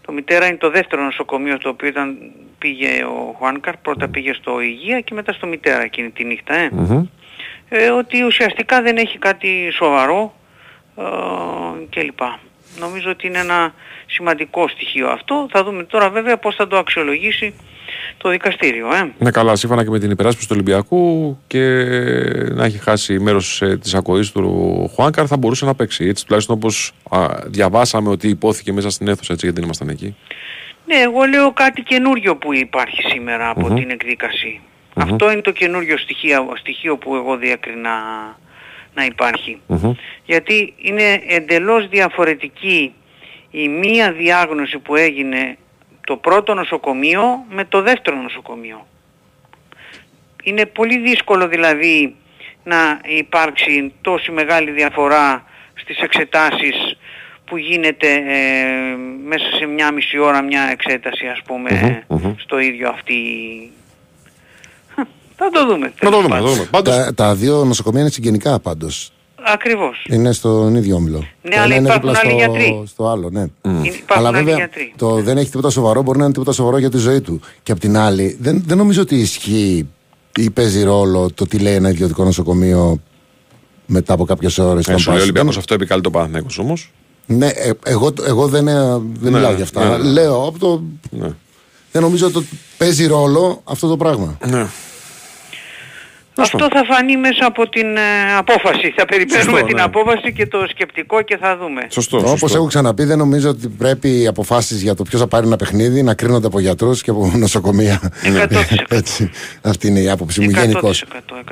Το 0.00 0.12
μητέρα 0.12 0.46
είναι 0.46 0.56
το 0.56 0.70
δεύτερο 0.70 1.02
νοσοκομείο 1.02 1.56
στο 1.56 1.68
οποίο 1.68 1.88
ήταν, 1.88 2.18
πήγε 2.58 3.04
ο 3.04 3.34
Χουάνκαρ. 3.38 3.76
Πρώτα 3.76 4.08
πήγε 4.08 4.32
στο 4.32 4.60
Υγεία 4.60 5.00
και 5.00 5.14
μετά 5.14 5.32
στο 5.32 5.46
μητέρα 5.46 5.82
εκείνη 5.82 6.10
τη 6.10 6.24
νύχτα. 6.24 6.54
Ε. 6.54 6.68
Μμμ. 6.72 7.06
Ε, 7.68 7.88
ότι 7.90 8.22
ουσιαστικά 8.22 8.82
δεν 8.82 8.96
έχει 8.96 9.18
κάτι 9.18 9.70
σοβαρό 9.72 10.34
ε, 10.96 11.02
κλπ. 11.90 12.18
Νομίζω 12.78 13.10
ότι 13.10 13.26
είναι 13.26 13.38
ένα 13.38 13.74
σημαντικό 14.06 14.68
στοιχείο 14.68 15.08
αυτό. 15.08 15.48
Θα 15.50 15.64
δούμε 15.64 15.82
τώρα 15.84 16.10
βέβαια 16.10 16.36
πώς 16.38 16.54
θα 16.54 16.66
το 16.66 16.76
αξιολογήσει 16.76 17.54
το 18.16 18.28
δικαστήριο. 18.30 18.94
Ε. 18.94 19.12
Ναι, 19.18 19.30
καλά, 19.30 19.56
σύμφωνα 19.56 19.84
και 19.84 19.90
με 19.90 19.98
την 19.98 20.10
υπεράσπιση 20.10 20.48
του 20.48 20.54
Ολυμπιακού 20.56 21.38
και 21.46 21.62
να 22.50 22.64
έχει 22.64 22.78
χάσει 22.78 23.18
μέρος 23.18 23.62
ε, 23.62 23.76
της 23.76 23.94
ακοής 23.94 24.32
του 24.32 24.90
Χουάνκαρ 24.94 25.24
θα 25.28 25.36
μπορούσε 25.36 25.64
να 25.64 25.74
παίξει. 25.74 26.04
Έτσι, 26.04 26.24
τουλάχιστον 26.24 26.56
όπως 26.56 26.92
διαβάσαμε 27.46 28.08
ότι 28.08 28.28
υπόθηκε 28.28 28.72
μέσα 28.72 28.90
στην 28.90 29.08
αίθουσα, 29.08 29.32
έτσι, 29.32 29.44
γιατί 29.44 29.60
δεν 29.60 29.64
ήμασταν 29.64 29.88
εκεί. 29.88 30.16
Ναι, 30.86 30.96
εγώ 30.96 31.24
λέω 31.24 31.52
κάτι 31.52 31.82
καινούριο 31.82 32.36
που 32.36 32.54
υπάρχει 32.54 33.02
σήμερα 33.02 33.50
από 33.50 33.74
την 33.74 33.90
εκδίκαση. 33.90 34.60
Αυτό 34.98 35.30
είναι 35.32 35.40
το 35.40 35.50
καινούριο 35.50 35.96
στοιχείο, 35.98 36.52
στοιχείο 36.56 36.96
που 36.96 37.14
εγώ 37.14 37.36
διέκρινα 37.36 37.90
να 38.94 39.04
υπάρχει. 39.04 39.60
Μμμ. 39.66 39.92
Γιατί 40.24 40.74
είναι 40.76 41.22
εντελώς 41.28 41.88
διαφορετική 41.88 42.92
η 43.50 43.68
μία 43.68 44.12
διάγνωση 44.12 44.78
που 44.78 44.96
έγινε 44.96 45.56
το 46.06 46.16
πρώτο 46.16 46.54
νοσοκομείο 46.54 47.44
με 47.48 47.64
το 47.64 47.82
δεύτερο 47.82 48.16
νοσοκομείο. 48.16 48.86
Είναι 50.42 50.66
πολύ 50.66 50.98
δύσκολο 50.98 51.48
δηλαδή 51.48 52.14
να 52.64 53.00
υπάρξει 53.04 53.92
τόση 54.00 54.30
μεγάλη 54.30 54.70
διαφορά 54.70 55.44
στις 55.74 55.98
εξετάσεις 55.98 56.96
που 57.44 57.56
γίνεται 57.56 58.12
ε, 58.12 58.96
μέσα 59.24 59.44
σε 59.58 59.66
μια 59.66 59.92
μισή 59.92 60.18
ώρα 60.18 60.42
μια 60.42 60.62
εξέταση 60.62 61.26
ας 61.26 61.42
πούμε 61.46 62.04
Μμμ, 62.08 62.18
μμμ. 62.18 62.34
στο 62.38 62.58
ίδιο 62.58 62.88
αυτή. 62.88 63.14
Θα 65.40 65.48
το 65.52 65.66
δούμε. 65.66 65.92
Να 66.02 66.10
το 66.10 66.16
τέλος 66.16 66.22
δούμε. 66.22 66.28
να 66.28 66.40
πάντων. 66.40 66.44
το 66.48 66.52
δούμε. 66.54 66.68
Πάντως, 66.70 66.94
Τα, 66.96 67.14
τα 67.14 67.34
δύο 67.34 67.64
νοσοκομεία 67.64 68.00
είναι 68.00 68.10
συγγενικά 68.10 68.58
πάντως. 68.60 69.12
Ακριβώς. 69.54 70.06
Είναι 70.08 70.32
στον 70.32 70.74
ίδιο 70.74 70.96
όμιλο. 70.96 71.18
Ναι, 71.42 71.50
Το 71.54 71.60
αλλά 71.60 71.74
ένα 71.74 71.76
είναι 71.76 71.88
υπάρχουν 71.88 72.08
δίπλα 72.14 72.20
άλλοι 72.32 72.40
στο, 72.42 72.52
γιατροί. 72.60 72.82
στο 72.86 73.08
άλλο, 73.08 73.28
ναι. 73.30 73.40
Είναι- 73.40 73.50
Αλλά 73.62 73.78
Υπάρχουν 73.96 74.26
άλλοι 74.26 74.36
βέβαια 74.36 74.56
γιατροί. 74.56 74.92
το 74.96 75.10
δεν 75.22 75.36
έχει 75.38 75.50
τίποτα 75.50 75.70
σοβαρό 75.70 76.02
μπορεί 76.02 76.18
να 76.18 76.24
είναι 76.24 76.32
τίποτα 76.32 76.52
σοβαρό 76.52 76.78
για 76.78 76.90
τη 76.90 76.98
ζωή 76.98 77.20
του. 77.20 77.40
Και 77.62 77.72
απ' 77.72 77.78
την 77.80 77.96
άλλη, 77.96 78.36
δεν, 78.40 78.62
δεν 78.66 78.76
νομίζω 78.76 79.00
ότι 79.02 79.14
ισχύει 79.16 79.88
ή 80.36 80.50
παίζει 80.50 80.82
ρόλο 80.82 81.30
το 81.34 81.46
τι 81.46 81.58
λέει 81.58 81.74
ένα 81.74 81.88
ιδιωτικό 81.90 82.24
νοσοκομείο 82.24 83.00
μετά 83.86 84.12
από 84.12 84.24
κάποιες 84.24 84.58
ώρες. 84.58 84.88
ε, 84.88 84.96
σου 84.96 85.10
λέει 85.10 85.18
ο 85.18 85.22
Ολυμπιακός 85.22 85.56
αυτό 85.56 85.74
επικαλεί 85.74 86.00
το 86.02 86.10
Παναθηναϊκός 86.10 86.58
όμως. 86.58 86.92
Ναι, 87.26 87.46
ε, 87.46 87.70
εγώ, 87.84 88.12
εγώ 88.26 88.46
δεν, 88.48 88.68
ε, 88.68 88.74
δεν 88.90 89.02
Ναι, 89.20 89.30
μιλάω 89.30 89.52
για 89.52 89.64
αυτά. 89.64 89.88
ναι, 89.88 89.96
ναι. 89.96 90.10
Λέω 90.10 90.46
από 90.46 90.58
το. 90.58 90.82
Ναι. 91.10 91.28
Δεν 91.92 92.02
νομίζω 92.02 92.26
ότι 92.26 92.48
παίζει 92.78 93.06
ρόλο 93.06 93.60
αυτό 93.64 93.88
το 93.88 93.96
πράγμα. 93.96 94.38
ναι. 94.46 94.66
Αυτό 96.40 96.68
θα 96.72 96.84
φανεί 96.84 97.16
μέσα 97.16 97.46
από 97.46 97.68
την 97.68 97.96
ε, 97.96 98.34
απόφαση. 98.36 98.92
Θα 98.96 99.04
περιμένουμε 99.04 99.50
Σωστό, 99.50 99.66
την 99.66 99.76
ναι. 99.76 99.82
απόφαση 99.82 100.32
και 100.32 100.46
το 100.46 100.66
σκεπτικό 100.70 101.22
και 101.22 101.36
θα 101.36 101.56
δούμε. 101.56 101.86
Σωστό. 101.90 102.16
Όπως 102.16 102.38
σωστό. 102.38 102.56
έχω 102.56 102.66
ξαναπεί, 102.66 103.04
δεν 103.04 103.18
νομίζω 103.18 103.48
ότι 103.48 103.68
πρέπει 103.68 104.20
οι 104.22 104.26
αποφάσεις 104.26 104.82
για 104.82 104.94
το 104.94 105.02
ποιος 105.02 105.20
θα 105.20 105.26
πάρει 105.28 105.46
ένα 105.46 105.56
παιχνίδι 105.56 106.02
να 106.02 106.14
κρίνονται 106.14 106.46
από 106.46 106.60
γιατρούς 106.60 107.02
και 107.02 107.10
από 107.10 107.32
νοσοκομεία. 107.44 108.00
100%. 108.24 108.54
Έτσι. 108.88 109.30
Αυτή 109.62 109.86
είναι 109.88 110.00
η 110.00 110.10
άποψη 110.10 110.40
μου 110.40 110.50
100%. 110.50 110.52
γενικώς. 110.54 111.04
100%. 111.40 111.44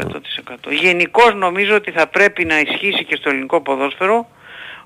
Γενικώς 0.80 1.34
νομίζω 1.34 1.74
ότι 1.74 1.90
θα 1.90 2.06
πρέπει 2.06 2.44
να 2.44 2.60
ισχύσει 2.60 3.04
και 3.04 3.16
στο 3.16 3.28
ελληνικό 3.30 3.60
ποδόσφαιρο 3.62 4.28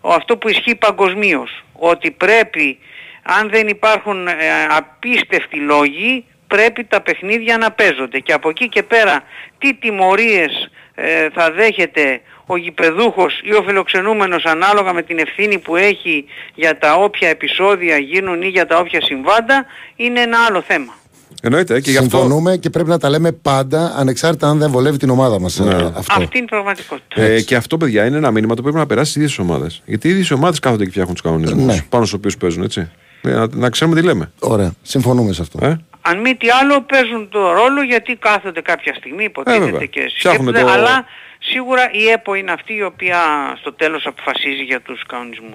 ο- 0.01 0.13
αυτό 0.13 0.37
που 0.37 0.49
ισχύει 0.49 0.75
παγκοσμίως. 0.75 1.65
Ότι 1.73 2.11
πρέπει, 2.11 2.79
αν 3.23 3.51
δεν 3.51 3.69
υπάρχουν 3.69 4.27
ε, 4.27 4.33
απίστευτοι 4.77 5.57
λόγοι, 5.59 6.25
πρέπει 6.55 6.85
τα 6.85 7.01
παιχνίδια 7.01 7.57
να 7.59 7.71
παίζονται. 7.73 8.19
Και 8.19 8.33
από 8.33 8.49
εκεί 8.49 8.69
και 8.69 8.83
πέρα, 8.83 9.23
τι 9.59 9.75
τιμωρίες 9.75 10.71
ε, 10.95 11.29
θα 11.35 11.51
δέχεται 11.53 12.21
ο 12.47 12.57
γηπεδούχος 12.57 13.41
ή 13.45 13.53
ο 13.55 13.63
φιλοξενούμενος 13.67 14.45
ανάλογα 14.45 14.93
με 14.93 15.03
την 15.03 15.19
ευθύνη 15.19 15.59
που 15.59 15.77
έχει 15.77 16.25
για 16.55 16.79
τα 16.79 16.95
όποια 16.95 17.29
επεισόδια 17.29 17.97
γίνουν 17.97 18.43
ή 18.43 18.49
για 18.49 18.67
τα 18.67 18.79
όποια 18.79 19.01
συμβάντα 19.03 19.67
είναι 19.97 20.21
ένα 20.21 20.39
άλλο 20.49 20.63
θέμα. 20.67 20.95
Εννοείται 21.43 21.75
ε, 21.75 21.81
και 21.81 21.91
γι' 21.91 21.97
αυτό. 21.97 22.11
Συμφωνούμε 22.19 22.57
και 22.57 22.71
πρέπει 22.71 22.89
να 22.89 22.99
τα 22.99 23.09
λέμε 23.09 23.33
πάντα 23.33 23.95
ανεξάρτητα 23.97 24.49
αν 24.49 24.59
δεν 24.59 24.71
βολεύει 24.71 24.97
την 24.97 25.11
ομάδα 25.11 25.41
μας. 25.41 25.59
Ναι. 25.59 25.75
Αυτό. 25.75 25.93
Αυτή 25.97 26.37
είναι 26.37 26.45
η 26.45 26.51
πραγματικότητα. 26.51 27.23
Ε, 27.23 27.41
και 27.41 27.57
αυτό, 27.57 27.77
παιδιά, 27.77 28.07
είναι 28.07 28.17
ένα 28.17 28.31
μήνυμα 28.31 28.55
το 28.55 28.63
πρέπει 28.63 28.77
να 28.77 28.87
περάσει 28.87 29.11
στις 29.11 29.23
ίδιες 29.23 29.39
ομάδες. 29.39 29.83
Γιατί 29.85 30.09
οι 30.09 30.11
ίδιες 30.11 30.31
ομάδες 30.31 30.59
κάθονται 30.59 30.85
και 30.85 30.91
φτιάχνουν 30.91 31.15
τους 31.15 31.23
κανονισμούς 31.23 31.65
Ναι. 31.65 31.85
πάνω 31.89 32.05
στους 32.05 32.19
οποίους 32.19 32.37
παίζουν, 32.37 32.63
έτσι. 32.63 32.91
Ε, 33.23 33.31
Να, 33.31 33.47
να 33.55 33.71
ξέρουμε 33.71 34.01
τι 34.01 34.07
λέμε. 34.07 34.33
Ωραία. 34.39 34.73
Συμφωνούμε 34.83 35.33
σε 35.33 35.43
αυτό. 35.43 35.67
Ε; 35.67 35.81
Αν 36.03 36.21
μη 36.21 36.35
τι 36.35 36.49
άλλο 36.51 36.81
παίζουν 36.83 37.29
το 37.29 37.53
ρόλο 37.53 37.83
γιατί 37.83 38.17
κάθονται 38.17 38.61
κάποια 38.61 38.95
στιγμή, 38.95 39.23
Ε, 39.23 39.27
υποτίθεται 39.27 39.65
βέβαια. 39.65 39.87
και 39.87 40.01
Φτιάχνουν 40.19 40.47
σκέφτονται, 40.55 40.73
το- 40.73 40.81
αλλά 40.81 41.05
σίγουρα 41.39 41.91
η 41.93 42.09
ΕΠΟ 42.09 42.35
είναι 42.35 42.53
αυτή 42.53 42.75
η 42.75 42.83
οποία 42.83 43.19
στο 43.61 43.73
τέλος 43.73 44.07
αποφασίζει 44.07 44.63
για 44.63 44.81
τους 44.81 45.03
κανονισμούς. 45.09 45.55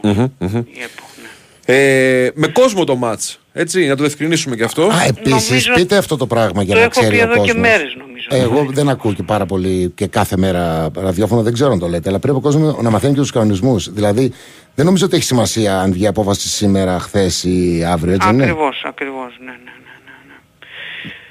Η 0.74 0.80
ΕΠΟ, 0.82 1.04
ναι. 1.22 1.30
Ε, 1.68 2.32
με 2.34 2.48
κόσμο 2.48 2.84
το 2.84 2.96
ματ. 2.96 3.22
Έτσι, 3.54 3.88
να 3.88 3.96
το 3.96 4.02
διευκρινίσουμε 4.04 4.56
και 4.56 4.64
αυτό. 4.64 4.84
Α, 4.84 5.04
επίσης, 5.08 5.50
Νομίζω- 5.50 5.74
πείτε 5.74 5.98
αυτό 5.98 6.18
το 6.18 6.28
πράγμα 6.28 6.64
για 6.64 6.74
Το 6.74 6.80
να 6.80 6.86
έχω 6.86 6.90
ξέρει 7.00 7.16
πει 7.16 7.22
ο 7.22 7.24
εδώ 7.24 7.32
και 7.34 7.38
κόσμος. 7.40 7.56
μέρες 7.56 7.96
νομίζω. 7.98 8.28
Εγώ 8.30 8.66
δεν 8.70 8.90
ακούω 8.90 9.14
και 9.14 9.24
πάρα 9.24 9.46
πολύ 9.46 9.92
και 9.96 10.08
κάθε 10.08 10.38
μέρα 10.38 10.90
ραδιόφωνο, 10.96 11.42
δεν 11.42 11.54
ξέρω 11.54 11.72
αν 11.72 11.80
το 11.80 11.88
λέτε, 11.88 12.10
αλλά 12.10 12.20
πρέπει 12.20 12.38
ο 12.38 12.40
κόσμος 12.40 12.82
να 12.82 12.90
μαθαίνει 12.90 13.14
και 13.14 13.20
τους 13.20 13.32
κανονισμούς. 13.32 13.90
Δηλαδή, 13.94 14.34
δεν 14.76 14.86
νομίζω 14.86 15.06
ότι 15.06 15.16
έχει 15.16 15.26
σημασία 15.26 15.80
αν 15.80 15.92
βγει 15.92 16.08
απόφαση 16.08 16.48
σήμερα, 16.50 17.00
χθες 17.00 17.44
ή 17.44 17.84
αύριο, 17.88 18.14
έτσι 18.14 18.28
δεν 18.28 18.36
είναι; 18.36 18.44
Ακριβώς, 18.44 18.84
ακριβώς, 18.86 19.38
ναι, 19.40 19.46
ναι, 19.46 19.52
ναι. 19.52 19.58
ναι, 19.64 19.72
ναι. 19.85 19.85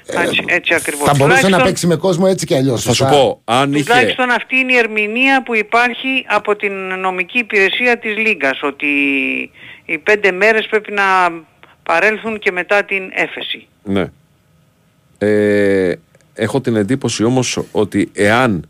Έτσι, 0.07 0.43
έτσι 0.47 0.73
ακριβώς. 0.73 1.07
Θα 1.07 1.13
μπορούσε 1.17 1.35
να 1.35 1.41
Τουλάχιστον- 1.41 1.63
παίξει 1.63 1.87
με 1.87 1.95
κόσμο 1.95 2.25
έτσι 2.29 2.45
κι 2.45 2.55
αλλιώς. 2.55 2.83
Θα 2.83 2.93
σου 2.93 3.05
πω, 3.05 3.41
αν 3.43 3.73
είχε. 3.73 3.83
Τουλάχιστον 3.83 4.29
αυτή 4.29 4.55
είναι 4.55 4.73
η 4.73 4.77
ερμηνεία 4.77 5.43
που 5.43 5.55
υπάρχει 5.55 6.25
από 6.27 6.55
την 6.55 6.73
νομική 6.99 7.37
υπηρεσία 7.37 7.97
της 7.99 8.17
Λίγκας, 8.17 8.59
ότι 8.63 8.87
οι 9.85 9.97
πέντε 9.97 10.31
μέρες 10.31 10.67
πρέπει 10.69 10.91
να 10.91 11.03
παρέλθουν 11.83 12.39
και 12.39 12.51
μετά 12.51 12.83
την 12.83 13.03
έφεση. 13.13 13.67
Ναι. 13.83 14.05
Ε, 15.17 15.93
έχω 16.33 16.61
την 16.61 16.75
εντύπωση 16.75 17.23
όμως 17.23 17.59
ότι 17.71 18.09
εάν 18.13 18.69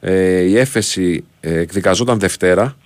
ε, 0.00 0.40
η 0.40 0.58
έφεση 0.58 1.24
ε, 1.40 1.58
εκδικαζόταν 1.58 2.18
Δευτέρα, 2.20 2.76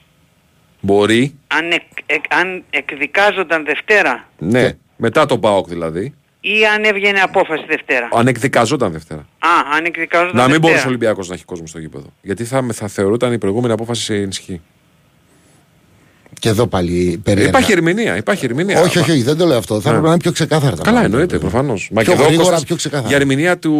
μπορεί, 0.81 1.35
Αν, 1.46 1.70
εκ, 1.72 1.83
εκ- 2.07 2.35
αν 2.35 2.64
εκδικάζονταν 2.70 3.64
Δευτέρα 3.64 4.29
ναι, 4.38 4.70
μετά 4.96 5.27
τον 5.27 5.40
ΠΑΟΚ 5.40 5.68
δηλαδή, 5.68 6.14
ή 6.40 6.66
αν 6.74 6.85
έβγαινε 6.85 7.20
απόφαση 7.20 7.64
Δευτέρα. 7.68 8.09
αν 8.12 8.27
εκδικαζόταν 8.27 8.92
Δευτέρα, 8.92 9.20
Α, 9.38 9.48
αν 9.77 9.85
εκδικάζονταν 9.85 10.37
να 10.37 10.42
μην 10.42 10.51
Δευτέρα. 10.51 10.59
μπορούσε 10.68 10.85
ο 10.87 10.88
Ολυμπιακός 10.88 11.29
να 11.29 11.35
έχει 11.35 11.44
κόσμο 11.44 11.66
στο 11.66 11.79
γήπεδο. 11.79 12.07
Γιατί 12.22 12.44
θα, 12.44 12.66
θα 12.72 12.88
θεωρούταν 12.88 13.33
η 13.33 13.38
προηγούμενη 13.38 13.72
απόφαση 13.72 14.14
ενισχύ. 14.14 14.61
Και 16.40 16.48
εδώ 16.48 16.66
πάλι 16.66 17.20
περίεργα. 17.24 17.48
Υπάρχει 17.48 17.72
ερμηνεία, 17.72 18.16
υπάρχει 18.16 18.44
ερμηνεία. 18.44 18.81
όχι, 18.81 18.98
όχι, 18.98 19.11
όχι, 19.11 19.22
δεν 19.22 19.37
το 19.37 19.46
λέω 19.46 19.59
αυτό. 19.59 19.74
Θα 19.74 19.81
Ναι. 19.81 19.88
έπρεπε 19.88 20.07
να 20.07 20.12
είναι 20.12 20.22
πιο 20.22 20.33
ξεκάθαρα 20.33 20.77
τα 20.77 20.83
Καλά, 20.83 20.98
πράγματα. 21.01 21.22
εννοείται, 21.22 21.38
προφανώς. 21.38 21.90
Πιο 21.94 22.14
γρήγορα, 22.14 22.61
πιο 22.66 22.77
ξεκάθαρα. 22.77 23.09
Για 23.09 23.16
ερμηνεία 23.16 23.59
του, 23.59 23.72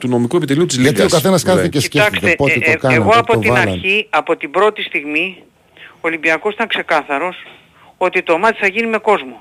του 0.00 0.08
νομικού 0.08 0.36
επιτελείου 0.36 0.66
της 0.66 0.76
Λίγκα. 0.76 0.90
Γιατί 0.90 1.06
ο 1.06 1.08
καθένας 1.08 1.42
κάθεται 1.42 1.68
και 1.68 1.80
σκέφτεται 1.80 2.16
Κοιτάξτε, 2.16 2.36
πότε 2.36 2.52
ε, 2.52 2.58
το 2.58 2.70
ε, 2.70 2.74
κάνανε, 2.74 3.00
εγώ 3.00 3.04
πότε 3.08 3.18
από 3.18 3.32
το 3.32 3.38
την 3.38 3.50
βάλανε. 3.52 3.70
αρχή, 3.70 4.06
από 4.10 4.36
την 4.36 4.50
πρώτη 4.50 4.82
στιγμή, 4.82 5.42
ο 5.94 5.98
Ολυμπιακός 6.00 6.54
ήταν 6.54 6.68
ξεκάθαρος 6.68 7.36
ότι 7.96 8.22
το 8.22 8.38
μάτι 8.38 8.58
θα 8.60 8.66
γίνει 8.66 8.86
με 8.86 8.98
κόσμο. 8.98 9.40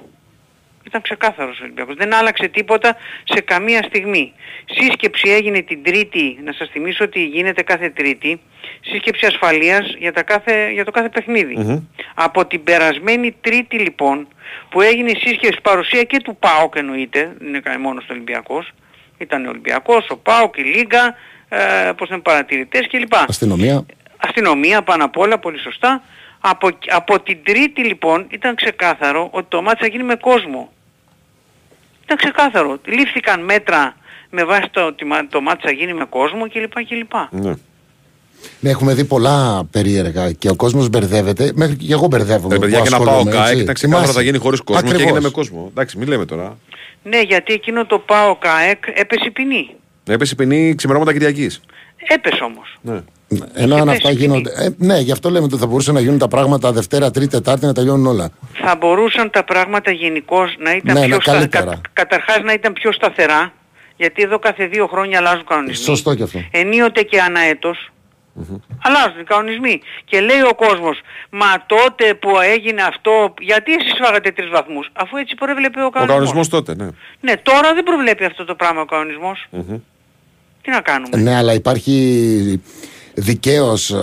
Ήταν 0.90 1.02
ξεκάθαρος 1.02 1.60
ο 1.60 1.64
Ολυμπιακός. 1.64 1.96
Δεν 1.96 2.14
άλλαξε 2.14 2.48
τίποτα 2.48 2.96
σε 3.24 3.42
καμία 3.42 3.84
στιγμή. 3.84 4.34
Σύσκεψη 4.66 5.30
έγινε 5.30 5.62
την 5.62 5.84
Τρίτη, 5.84 6.40
να 6.44 6.52
σας 6.54 6.70
θυμίσω 6.70 7.04
ότι 7.04 7.26
γίνεται 7.26 7.62
κάθε 7.62 7.90
Τρίτη, 7.90 8.42
σύσκεψη 8.82 9.26
ασφαλείας 9.26 9.96
για, 10.00 10.14
τα 10.14 10.24
κάθε, 10.24 10.72
για 10.72 10.86
το 10.86 10.92
κάθε 10.92 11.10
παιχνίδι. 11.10 11.86
Από 12.14 12.46
την 12.46 12.64
περασμένη 12.64 13.36
Τρίτη 13.42 13.80
λοιπόν, 13.80 14.28
που 14.70 14.82
έγινε 14.82 15.12
η 15.12 15.16
σύσκεψη 15.16 15.60
παρουσία 15.62 16.04
και 16.04 16.22
του 16.22 16.38
ΠΑΟΚ 16.40 16.76
εννοείται, 16.76 17.36
δεν 17.38 17.48
είναι 17.48 17.60
κανένα 17.60 17.84
μόνος 17.84 18.04
ο 18.04 18.08
Ολυμπιακός, 18.12 18.72
ήταν 19.18 19.46
ο 19.46 19.50
Ολυμπιακός, 19.50 20.10
ο 20.10 20.18
ΠΑΟΚ, 20.18 20.58
η 20.58 20.62
Λίγκα, 20.62 21.16
ε, 21.50 21.92
πώς 21.98 22.10
είναι 22.10 22.20
παρατηρητές 22.20 22.88
κλπ. 22.88 23.16
Αστυνομία. 23.16 23.86
Αστυνομία 24.18 24.82
πάνω 24.82 25.04
απ' 25.06 25.18
όλα, 25.18 25.40
πολύ 25.40 25.60
σωστά. 25.60 26.04
Από, 26.40 26.70
από 26.88 27.20
την 27.20 27.44
Τρίτη 27.44 27.84
λοιπόν 27.84 28.28
ήταν 28.30 28.56
ξεκάθαρο 28.56 29.28
ότι 29.32 29.46
το 29.50 29.62
μάτι 29.62 29.80
θα 29.80 29.88
γίνει 29.88 30.04
με 30.04 30.16
κόσμο. 30.16 30.72
Ήταν 32.12 32.18
ξεκάθαρο. 32.32 32.78
Λήφθηκαν 32.86 33.44
μέτρα 33.44 33.96
με 34.30 34.44
βάση 34.44 34.70
το 34.72 34.86
ότι 34.86 35.06
μα- 35.06 35.28
το 35.28 35.42
μάτι 35.42 35.62
θα 35.64 35.72
γίνει 35.72 35.94
με 35.94 36.06
κόσμο 36.10 36.50
κλπ. 36.50 36.74
κλπ. 36.74 37.14
Ναι. 37.46 37.54
Ναι, 38.60 38.70
έχουμε 38.70 38.94
δει 38.94 39.04
πολλά 39.06 39.64
περίεργα 39.72 40.32
και 40.32 40.50
ο 40.50 40.56
κόσμος 40.56 40.90
μπερδεύεται. 40.90 41.52
Μέχρι 41.56 41.76
και 41.76 41.94
εγώ 41.94 42.08
μπερδεύομαι. 42.08 42.54
Ρε 42.54 42.60
παιδιά, 42.60 42.78
που 42.78 42.84
και 42.84 42.90
να 42.90 42.98
πάω 42.98 43.08
ασχολούμαι, 43.08 43.32
ΚΑΕΚ, 43.32 43.50
έτσι. 43.52 43.62
ήταν 43.64 43.74
ξεκάθαρο 43.74 44.02
Θυμάσαι. 44.04 44.20
θα 44.20 44.26
γίνει 44.26 44.38
χωρίς 44.44 44.62
κόσμο 44.62 44.82
και 44.82 44.88
Ακριβώς. 44.88 45.08
έγινε 45.12 45.22
με 45.28 45.30
κόσμο. 45.30 45.68
Εντάξει, 45.70 45.98
μην 45.98 46.08
λέμε 46.08 46.26
τώρα. 46.26 46.58
Ναι, 47.04 47.22
γιατί 47.22 47.54
εκείνο 47.54 47.86
το 47.86 48.00
ΠΑΟ 48.00 48.36
ΚΑΕΚ 48.36 48.84
έπεσε 48.94 49.26
η 49.26 49.32
ποινή. 49.32 49.70
Έπεσε 50.08 50.34
η 50.34 50.38
ποινή 50.38 50.76
ξημερώματα 50.76 51.14
Κυριακής. 51.14 51.62
Έπεσε 52.08 52.44
όμως. 52.44 52.78
Ναι. 52.82 53.02
Ενώ 53.54 53.76
αν 53.76 53.84
Και 53.86 53.90
αυτά 53.92 54.08
πέσει 54.08 54.16
γίνονται. 54.20 54.52
Ε, 54.58 54.70
ναι, 54.78 54.98
γι' 55.00 55.12
αυτό 55.12 55.30
λέμε 55.30 55.46
ότι 55.46 55.58
θα 55.58 55.68
μπορούσαν 55.68 55.94
να 55.94 56.00
γίνουν 56.00 56.18
τα 56.18 56.28
πράγματα 56.28 56.72
Δευτέρα, 56.72 57.12
Τρίτη, 57.12 57.30
Τετάρτη 57.30 57.66
να 57.66 57.74
τελειώνουν 57.74 58.06
όλα. 58.06 58.30
Θα 58.54 58.76
μπορούσαν 58.76 59.30
τα 59.30 59.44
πράγματα 59.44 59.92
γενικώς 59.92 60.56
να 60.60 60.76
ήταν 60.76 60.94
Ναι, 60.94 61.06
πιο 61.06 61.16
ναι, 61.16 61.22
καλύτερα. 61.24 61.82
καταρχάς 61.94 62.42
να 62.44 62.54
ήταν 62.54 62.74
πιο 62.74 62.92
σταθερά, 62.92 63.54
γιατί 63.98 64.22
εδώ 64.22 64.40
κάθε 64.40 64.66
δύο 64.66 64.88
χρόνια 64.88 65.18
αλλάζουν 65.18 65.46
κανονισμοί. 65.46 65.84
Σωστό 65.86 66.16
και 66.16 66.24
αυτό. 66.24 66.40
ενίοτε 66.52 67.02
και 67.04 67.22
ανά 67.22 67.40
έτος, 67.40 67.90
αλλάζουν 68.84 69.20
οι 69.22 69.24
κανονισμοί. 69.24 69.82
Και 70.06 70.20
λέει 70.22 70.42
ο 70.42 70.54
κόσμος, 70.56 71.00
μα 71.30 71.64
τότε 71.66 72.14
που 72.14 72.30
έγινε 72.40 72.82
αυτό, 72.82 73.34
γιατί 73.40 73.74
εσείς 73.74 73.94
φάγατε 74.04 74.32
τρεις 74.32 74.50
βαθμούς, 74.50 74.90
αφού 74.94 75.18
έτσι 75.18 75.36
προέβλεπε 75.36 75.80
ο 75.82 75.86
Ο 75.86 75.90
κανονισμός. 75.90 76.08
κανονισμός 76.18 76.48
τότε, 76.50 76.76
ναι. 76.84 76.90
Ναι, 77.20 77.38
τώρα 77.38 77.74
δεν 77.74 77.84
προβλέπει 77.84 78.26
αυτό 78.26 78.46
το 78.46 78.56
πράγμα 78.56 78.82
ο 78.82 78.86
κανονισμός. 78.86 79.48
Τι 80.62 80.70
να 80.72 80.82
κάνουμε; 80.82 81.18
Ναι, 81.18 81.36
αλλά 81.36 81.54
υπάρχει 81.54 82.62
δικαίως 83.14 83.96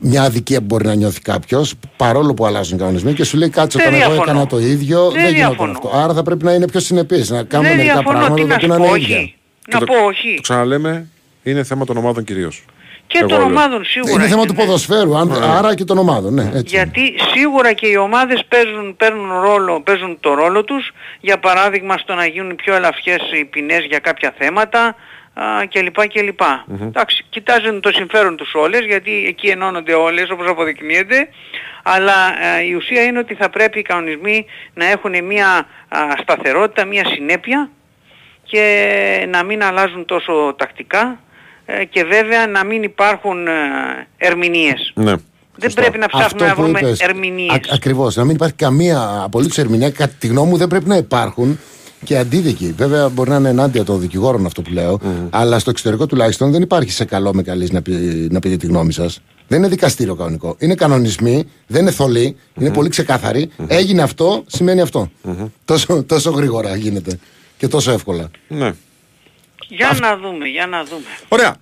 μια 0.00 0.22
αδικία 0.22 0.58
που 0.58 0.64
μπορεί 0.64 0.86
να 0.86 0.94
νιώθει 0.94 1.20
κάποιος 1.20 1.74
παρόλο 1.96 2.34
που 2.34 2.46
αλλάζουν 2.46 2.76
οι 2.76 2.80
κανονισμοί 2.80 3.12
και 3.12 3.24
σου 3.24 3.36
λέει 3.36 3.48
κάτσε 3.48 3.78
Δεν 3.78 3.86
όταν 3.86 4.00
εγώ 4.00 4.10
διαφωνώ. 4.10 4.30
έκανα 4.30 4.46
το 4.46 4.58
ίδιο 4.58 5.10
Δεν 5.10 5.22
δεν, 5.22 5.34
γινόταν 5.34 5.56
διαφωνώ. 5.56 5.72
αυτό. 5.72 5.90
Άρα 6.04 6.14
θα 6.14 6.22
πρέπει 6.22 6.44
να 6.44 6.52
είναι 6.52 6.66
πιο 6.68 6.80
συνεπή, 6.80 7.24
να 7.28 7.42
κάνουμε 7.42 7.68
δεν 7.68 7.76
μερικά 7.76 7.94
διαφωνώ, 7.94 8.18
πράγματα 8.18 8.34
τι 8.34 8.40
τα 8.40 8.46
να 8.48 8.54
οποία 8.54 8.66
σου 8.74 8.80
να 8.80 8.86
πω, 8.88 8.94
είναι 8.94 9.04
ίδια. 9.04 9.16
όχι. 9.18 9.34
Και 9.64 9.70
Να 9.72 9.78
το- 9.78 9.84
πω 9.84 9.94
όχι. 10.06 10.34
Το 10.34 10.40
ξαναλέμε, 10.40 11.08
είναι 11.42 11.64
θέμα 11.64 11.84
των 11.84 11.96
ομάδων 11.96 12.24
κυρίως. 12.24 12.64
Και 13.12 13.24
των 13.24 13.42
ομάδων 13.42 13.84
σίγουρα. 13.84 14.12
Είναι 14.12 14.22
θέμα 14.22 14.36
είναι, 14.36 14.46
του 14.46 14.54
ναι. 14.56 14.64
ποδοσφαίρου, 14.64 15.16
αν, 15.16 15.32
άρα 15.42 15.74
και 15.74 15.84
των 15.84 15.98
ομάδων. 15.98 16.34
Ναι, 16.34 16.50
έτσι. 16.54 16.76
Γιατί 16.76 17.14
σίγουρα 17.34 17.72
και 17.72 17.86
οι 17.86 17.96
ομάδες 17.96 18.44
παίζουν, 18.48 18.96
παίρνουν 18.96 19.40
ρόλο, 19.40 19.80
παίζουν 19.80 20.16
το 20.20 20.34
ρόλο 20.34 20.64
τους, 20.64 20.92
για 21.20 21.38
παράδειγμα 21.38 21.98
στο 21.98 22.14
να 22.14 22.26
γίνουν 22.26 22.56
πιο 22.56 22.74
ελαφιές 22.74 23.20
οι 23.32 23.44
ποινές 23.44 23.84
για 23.84 23.98
κάποια 23.98 24.34
θέματα 24.38 24.96
α, 25.34 25.44
κλπ. 25.68 26.08
κλπ. 26.08 26.40
Εντάξει, 26.82 27.24
κοιτάζουν 27.28 27.80
το 27.80 27.90
συμφέρον 27.92 28.36
τους 28.36 28.54
όλες, 28.54 28.84
γιατί 28.84 29.24
εκεί 29.28 29.46
ενώνονται 29.46 29.92
όλες 29.94 30.30
όπως 30.30 30.46
αποδεικνύεται, 30.48 31.28
αλλά 31.82 32.12
α, 32.12 32.62
η 32.68 32.74
ουσία 32.74 33.02
είναι 33.02 33.18
ότι 33.18 33.34
θα 33.34 33.50
πρέπει 33.50 33.78
οι 33.78 33.82
κανονισμοί 33.82 34.46
να 34.74 34.84
έχουν 34.84 35.24
μια 35.24 35.66
α, 35.88 35.98
σταθερότητα, 36.22 36.84
μια 36.84 37.04
συνέπεια 37.06 37.70
και 38.42 39.26
να 39.28 39.42
μην 39.42 39.62
αλλάζουν 39.62 40.04
τόσο 40.04 40.54
τακτικά 40.58 41.00
ε, 41.02 41.16
και 41.90 42.04
βέβαια 42.04 42.46
να 42.46 42.64
μην 42.64 42.82
υπάρχουν 42.82 43.46
ε, 43.46 43.50
ερμηνείες. 44.16 44.92
Ναι. 44.94 45.14
Δεν 45.56 45.70
Σωστό. 45.70 45.80
πρέπει 45.80 45.98
να 45.98 46.06
ψάχνουμε 46.06 46.44
να 46.44 46.50
Αυτό 46.50 46.62
που 46.62 46.68
βρούμε 46.68 46.78
είπες, 46.88 47.00
ερμηνείες. 47.00 47.52
α- 47.52 47.60
ακριβώς, 47.74 48.16
να 48.16 48.24
μην 48.24 48.34
υπάρχει 48.34 48.54
καμία 48.54 49.20
απολύτως 49.24 49.58
ερμηνεία. 49.58 49.90
Κατά 49.90 50.12
τη 50.18 50.26
γνώμη 50.26 50.48
μου 50.50 50.56
δεν 50.56 50.68
πρέπει 50.68 50.88
να 50.88 50.96
υπάρχουν 50.96 51.58
και 52.04 52.18
αντίδικοι. 52.18 52.74
Βέβαια 52.76 53.08
μπορεί 53.08 53.30
να 53.30 53.36
είναι 53.36 53.48
ενάντια 53.48 53.84
των 53.84 54.00
δικηγόρων 54.00 54.46
αυτό 54.46 54.62
που 54.62 54.72
λέω, 54.72 55.00
αλλά 55.30 55.58
στο 55.58 55.70
εξωτερικό 55.70 56.06
τουλάχιστον 56.06 56.50
δεν 56.50 56.62
υπάρχει 56.62 56.90
σε 56.90 57.04
καλό 57.04 57.34
με 57.34 57.42
καλής 57.42 57.70
να, 57.70 57.82
πει, 57.82 57.92
να 58.30 58.38
πείτε 58.40 58.56
τη 58.56 58.66
γνώμη 58.66 58.92
σας. 58.92 59.20
Δεν 59.48 59.58
είναι 59.58 59.68
δικαστήριο 59.68 60.14
κανονικό. 60.14 60.56
Είναι 60.58 60.74
κανονισμοί, 60.74 61.44
δεν 61.66 61.80
είναι 61.80 61.90
θολοί, 61.90 62.36
είναι 62.60 62.70
πολύ 62.70 62.88
ξεκάθαροι. 62.88 63.50
Έγινε 63.66 64.02
αυτό, 64.02 64.44
σημαίνει 64.46 64.80
αυτό. 64.80 65.10
Τόσο, 65.64 66.02
τόσο 66.02 66.30
γρήγορα 66.30 66.76
γίνεται 66.76 67.18
και 67.56 67.68
τόσο 67.68 67.90
εύκολα. 67.92 68.30
ναι. 68.48 68.72
Για 69.76 69.96
να 70.00 70.16
δούμε, 70.16 70.46
για 70.48 70.66
να 70.66 70.84
δούμε. 70.84 71.04
Ωραία. 71.28 71.56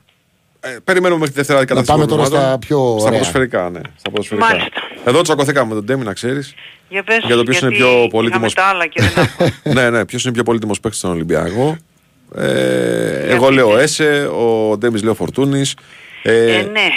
Ε, 0.60 0.76
περιμένουμε 0.84 1.18
μέχρι 1.20 1.34
τη 1.34 1.40
Δευτέρα 1.40 1.64
την 1.64 1.74
Να 1.76 1.82
πάμε 1.82 2.06
τώρα 2.06 2.24
στα 2.24 2.56
πιο 2.60 2.78
Στα 2.78 3.06
ωραία. 3.06 3.18
ποδοσφαιρικά, 3.18 3.70
ναι. 3.70 3.80
Στα 3.96 4.10
ποδοσφαιρικά. 4.10 4.46
Μάλιστα. 4.46 4.70
Εδώ 5.04 5.22
τσακωθήκαμε 5.22 5.68
με 5.68 5.74
τον 5.74 5.84
Ντέμι, 5.84 6.04
να 6.04 6.12
ξέρεις. 6.12 6.54
Για 6.88 7.02
πες, 7.02 7.18
Για 7.26 7.36
το 7.36 7.42
ποιος 7.42 7.60
είναι 7.60 7.68
γιατί 7.70 7.82
πιο 7.84 7.92
είχαμε 7.92 8.08
πολύτιμος. 8.08 8.54
τα 8.54 8.64
άλλα 8.64 8.86
και 8.86 9.02
δεν 9.02 9.12
άκουσα. 9.24 9.52
ναι, 9.62 9.90
ναι. 9.90 10.04
Ποιος 10.04 10.24
είναι 10.24 10.32
πιο 10.32 10.42
πολύτιμος 10.42 10.80
παίκτης 10.80 11.00
στον 11.00 11.10
Ολυμπιακό. 11.10 11.76
Ε, 12.36 13.18
εγώ 13.18 13.36
Γιατί- 13.38 13.54
λέω 13.54 13.78
Έσε, 13.78 14.26
ο 14.26 14.76
Ντέμις 14.78 15.02
λέω 15.02 15.14
Φορτούνης. 15.14 15.76
ε, 16.22 16.66
ναι. 16.72 16.88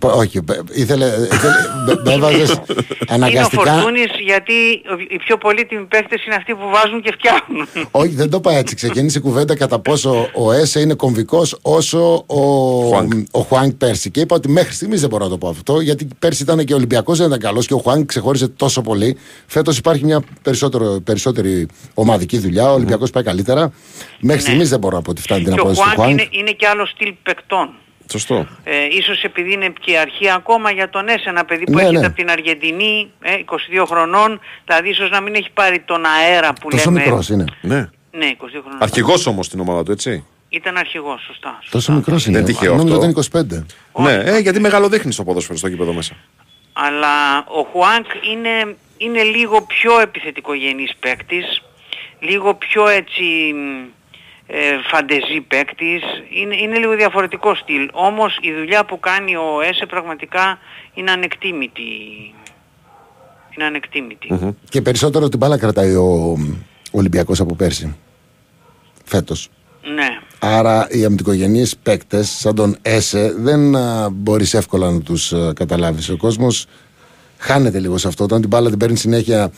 Πο- 0.00 0.08
Όχι, 0.16 0.40
μπε- 0.40 0.58
ήθελε. 0.72 1.04
ήθελε 1.06 1.52
μπε- 1.86 2.04
με 2.04 2.12
έβαζες 2.12 2.50
Είναι 2.50 2.62
ο 3.00 3.04
αναγκαστικά. 3.08 3.72
Φορτούνης 3.72 4.10
γιατί 4.24 4.52
ο- 4.92 5.00
οι 5.08 5.16
πιο 5.24 5.38
πολύτιμοι 5.38 5.84
παίχτες 5.84 6.24
είναι 6.26 6.34
αυτοί 6.34 6.54
που 6.54 6.70
βάζουν 6.72 7.02
και 7.02 7.12
φτιάχνουν. 7.12 7.66
Όχι, 8.02 8.08
δεν 8.14 8.30
το 8.30 8.36
είπα 8.36 8.52
έτσι. 8.52 8.74
Ξεκίνησε 8.74 9.18
η 9.18 9.20
κουβέντα 9.20 9.56
κατά 9.56 9.78
πόσο 9.78 10.28
ο 10.34 10.52
Έσε 10.52 10.80
είναι 10.80 10.94
κομβικός 10.94 11.58
όσο 11.62 12.24
ο, 12.26 12.40
Χουάνκ. 12.86 13.12
ο 13.30 13.40
Χουάνκ 13.40 13.72
πέρσι. 13.72 14.10
Και 14.10 14.20
είπα 14.20 14.36
ότι 14.36 14.48
μέχρι 14.48 14.72
στιγμής 14.72 15.00
δεν 15.00 15.08
μπορώ 15.10 15.24
να 15.24 15.30
το 15.30 15.38
πω 15.38 15.48
αυτό, 15.48 15.80
γιατί 15.80 16.08
πέρσι 16.18 16.42
ήταν 16.42 16.64
και 16.64 16.72
ο 16.72 16.76
Ολυμπιακός 16.76 17.18
δεν 17.18 17.26
ήταν 17.26 17.38
καλός 17.38 17.66
και 17.66 17.74
ο 17.74 17.78
Χουάνκ 17.78 18.06
ξεχώρισε 18.06 18.48
τόσο 18.48 18.80
πολύ. 18.82 19.16
Φέτος 19.46 19.78
υπάρχει 19.78 20.04
μια 20.04 20.22
περισσότερο, 20.42 21.00
περισσότερη 21.04 21.66
ομαδική 21.94 22.38
δουλειά. 22.38 22.70
Ο 22.70 22.74
Ολυμπιακός 22.74 23.10
πάει 23.10 23.22
καλύτερα. 23.22 23.72
Μέχρι 24.20 24.42
στιγμής 24.42 24.68
δεν 24.68 24.78
μπορώ 24.78 24.96
να 24.96 25.02
πω 25.02 25.10
ότι 25.10 25.22
φτάνει 25.22 25.42
την 25.44 25.50
Ναι. 25.50 25.56
και 25.60 25.66
ο 25.66 25.70
απόδοση 25.70 25.88
του 25.90 25.94
Χουάνκ 25.94 26.18
Χουάνκ. 26.18 26.20
είναι, 26.32 26.40
είναι 26.40 26.50
και 26.50 26.66
άλλο 26.66 26.86
στυλ 26.86 27.14
παικτών. 27.22 27.68
Σωστό. 28.10 28.46
Ε, 28.64 28.84
ίσως 28.90 29.22
επειδή 29.22 29.52
είναι 29.52 29.72
και 29.80 29.98
αρχή 29.98 30.30
ακόμα 30.30 30.70
για 30.70 30.90
τον 30.90 31.08
Έσαι, 31.08 31.28
ένα 31.28 31.44
παιδί 31.44 31.64
που 31.64 31.72
Ναι, 31.72 31.80
έρχεται 31.82 32.00
ναι. 32.00 32.06
από 32.06 32.16
την 32.16 32.30
Αργεντινή, 32.30 33.10
ε, 33.22 33.34
22 33.80 33.84
χρονών, 33.86 34.40
δηλαδή 34.66 34.88
ίσως 34.88 35.10
να 35.10 35.20
μην 35.20 35.34
έχει 35.34 35.50
πάρει 35.54 35.80
τον 35.80 36.04
αέρα 36.04 36.52
που 36.52 36.68
Τόσο 36.70 36.90
λέμε. 36.90 37.00
μικρός 37.04 37.28
είναι. 37.28 37.44
Ναι. 37.60 37.88
Ναι, 38.10 38.26
22 38.26 38.60
χρονών. 38.62 38.78
Αρχηγός 38.82 39.26
όμως 39.26 39.46
στην 39.46 39.60
ομάδα 39.60 39.82
του, 39.82 39.92
έτσι. 39.92 40.24
Ήταν 40.48 40.76
αρχηγός, 40.76 41.22
σωστά. 41.26 41.58
σωστά. 41.60 41.70
Τόσο 41.70 41.92
μικρός 41.92 42.26
είναι. 42.26 42.36
Δεν 42.38 42.46
τυχαίο 42.46 42.74
Νόμιζα 42.76 42.94
αυτό. 42.94 43.06
ότι 43.06 43.38
είναι 43.38 43.64
25. 43.94 44.02
Ναι, 44.02 44.12
ε, 44.30 44.38
γιατί 44.38 44.60
μεγαλοδείχνεις 44.60 45.14
στο 45.14 45.24
ποδόσφαιρο 45.24 45.58
στο 45.58 45.68
γήπεδο 45.68 45.92
μέσα. 45.92 46.14
Αλλά 46.72 47.38
ο 47.38 47.62
Χουάνκ 47.72 48.06
είναι, 48.32 48.76
είναι 48.96 49.22
λίγο 49.22 49.60
πιο 49.62 50.00
επιθετικογενής 50.00 50.92
παίκτης, 51.00 51.62
λίγο 52.20 52.54
πιο 52.54 52.88
έτσι 52.88 53.22
μ, 53.54 53.88
ε, 54.46 54.56
φαντεζή 54.90 55.40
παίκτης, 55.48 56.02
είναι, 56.40 56.56
είναι 56.56 56.78
λίγο 56.78 56.96
διαφορετικό 56.96 57.54
στυλ. 57.54 57.88
Όμως 57.92 58.38
η 58.40 58.52
δουλειά 58.52 58.84
που 58.84 59.00
κάνει 59.00 59.36
ο 59.36 59.60
Έσε 59.68 59.86
πραγματικά 59.86 60.58
είναι 60.94 61.10
ανεκτήμητη. 61.10 61.82
Είναι 63.56 63.66
ανεκτήμητη. 63.66 64.56
Και 64.68 64.82
περισσότερο 64.82 65.28
την 65.28 65.38
μπάλα 65.38 65.58
κρατάει 65.58 65.94
ο 65.94 66.38
Ολυμπιακός 66.90 67.40
από 67.40 67.54
πέρσι. 67.54 67.96
Φέτος. 69.04 69.48
Ναι. 69.94 70.08
Άρα 70.38 70.86
οι 70.90 71.04
αμυντικογενείς 71.04 71.76
παίκτες 71.76 72.28
σαν 72.28 72.54
τον 72.54 72.76
Έσε 72.82 73.34
δεν 73.36 73.76
α, 73.76 74.08
μπορείς 74.10 74.54
εύκολα 74.54 74.90
να 74.90 75.00
τους 75.00 75.32
α, 75.32 75.52
καταλάβεις. 75.52 76.08
Ο 76.08 76.16
κόσμος 76.16 76.66
χάνεται 77.38 77.78
λίγο 77.78 77.98
σε 77.98 78.08
αυτό. 78.08 78.24
Όταν 78.24 78.40
την 78.40 78.48
μπάλα 78.48 78.68
την 78.68 78.78
παίρνει 78.78 78.96
συνέχεια 78.96 79.42
α, 79.44 79.50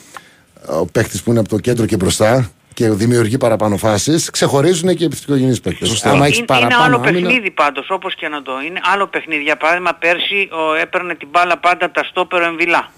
ο 0.78 0.86
παίκτης 0.92 1.22
που 1.22 1.30
είναι 1.30 1.40
από 1.40 1.48
το 1.48 1.58
κέντρο 1.58 1.86
και 1.86 1.96
μπροστά 1.96 2.50
και 2.76 2.88
δημιουργεί 2.90 3.38
παραπάνω 3.38 3.76
φάσεις, 3.76 4.30
ξεχωρίζουν 4.30 4.88
και 4.94 5.02
οι 5.02 5.06
επιθετικογενείς 5.06 5.60
παίκτες. 5.60 5.88
Σωστά. 5.88 6.10
Άμα 6.10 6.24
έχεις 6.26 6.38
Είναι, 6.38 6.46
είναι 6.50 6.60
παραπάνω 6.60 6.84
άλλο 6.86 6.96
άμυνα- 6.96 7.12
παιχνίδι 7.28 7.50
πάντως, 7.50 7.86
όπως 7.90 8.14
και 8.14 8.28
να 8.28 8.42
το 8.42 8.52
είναι. 8.66 8.80
Άλλο 8.92 9.06
παιχνίδι. 9.06 9.42
Για 9.42 9.56
παράδειγμα, 9.56 9.94
πέρσι 9.94 10.48
ο, 10.52 10.74
έπαιρνε 10.74 11.14
την 11.14 11.28
μπάλα 11.30 11.56
πάντα 11.58 11.84
από 11.84 11.94
τα 11.94 12.04
στόπερ 12.04 12.42
ο 12.42 12.44
Εμβιλά. 12.44 12.90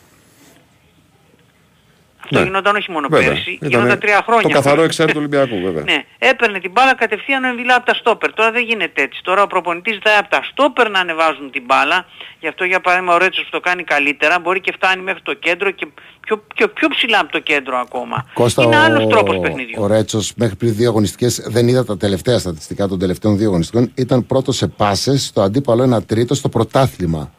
Αυτό 2.24 2.38
Ναι. 2.38 2.44
γινόταν 2.44 2.76
όχι 2.76 2.90
μόνο 2.90 3.08
Βέβαια. 3.08 3.28
πέρσι, 3.28 3.50
Ήταν 3.50 3.68
γινόταν 3.70 3.98
τρία 3.98 4.22
χρόνια. 4.26 4.42
Το 4.42 4.48
καθαρό 4.48 4.82
εξάρι 4.82 5.10
του 5.12 5.18
Ολυμπιακού, 5.18 5.60
βέβαια. 5.66 5.82
Ναι, 5.82 6.04
έπαιρνε 6.18 6.58
την 6.60 6.70
μπάλα 6.70 6.94
κατευθείαν 6.94 7.44
ο 7.44 7.48
Εμβιλά 7.48 7.74
από 7.74 7.86
τα 7.86 7.94
στόπερ. 7.94 8.32
Τώρα 8.32 8.50
δεν 8.50 8.62
γίνεται 8.62 9.02
έτσι. 9.02 9.20
Τώρα 9.22 9.42
ο 9.42 9.46
προπονητής 9.46 9.94
ζητάει 9.94 10.16
από 10.16 10.28
τα 10.30 10.40
στόπερ 10.50 10.90
να 10.90 11.00
ανεβάζουν 11.00 11.50
την 11.50 11.62
μπάλα. 11.66 12.06
Γι' 12.40 12.48
αυτό 12.48 12.64
για 12.64 12.80
παράδειγμα 12.80 13.14
ο 13.14 13.18
Ρέτσος 13.18 13.44
που 13.44 13.50
το 13.50 13.60
κάνει 13.60 13.84
καλύτερα 13.84 14.38
μπορεί 14.38 14.60
και 14.60 14.72
φτάνει 14.72 15.02
μέχρι 15.02 15.22
το 15.22 15.34
κέντρο 15.34 15.70
και 15.70 15.86
πιο, 16.28 16.44
πιο, 16.54 16.68
πιο 16.68 16.88
ψηλά 16.88 17.18
από 17.20 17.32
το 17.32 17.38
κέντρο 17.38 17.78
ακόμα. 17.78 18.26
Κώστα, 18.34 18.62
Είναι 18.62 18.76
ο, 18.76 18.80
άλλος 18.80 19.06
τρόπος 19.06 19.38
παιχνιδιού. 19.38 19.82
ο 19.82 19.86
Ρέτσος 19.86 20.32
μέχρι 20.36 20.56
πριν 20.56 20.74
δύο 20.74 20.88
αγωνιστικές, 20.88 21.42
δεν 21.46 21.68
είδα 21.68 21.84
τα 21.84 21.96
τελευταία 21.96 22.38
στατιστικά 22.38 22.88
των 22.88 22.98
τελευταίων 22.98 23.36
δύο 23.36 23.46
αγωνιστικών. 23.48 23.90
Ήταν 23.94 24.26
πρώτος 24.26 24.56
σε 24.56 24.66
πάσες, 24.66 25.24
στο 25.26 25.42
αντίπαλο 25.42 25.82
ένα 25.82 26.02
τρίτο 26.02 26.34
στο 26.34 26.48
πρωτάθλημα. 26.48 27.32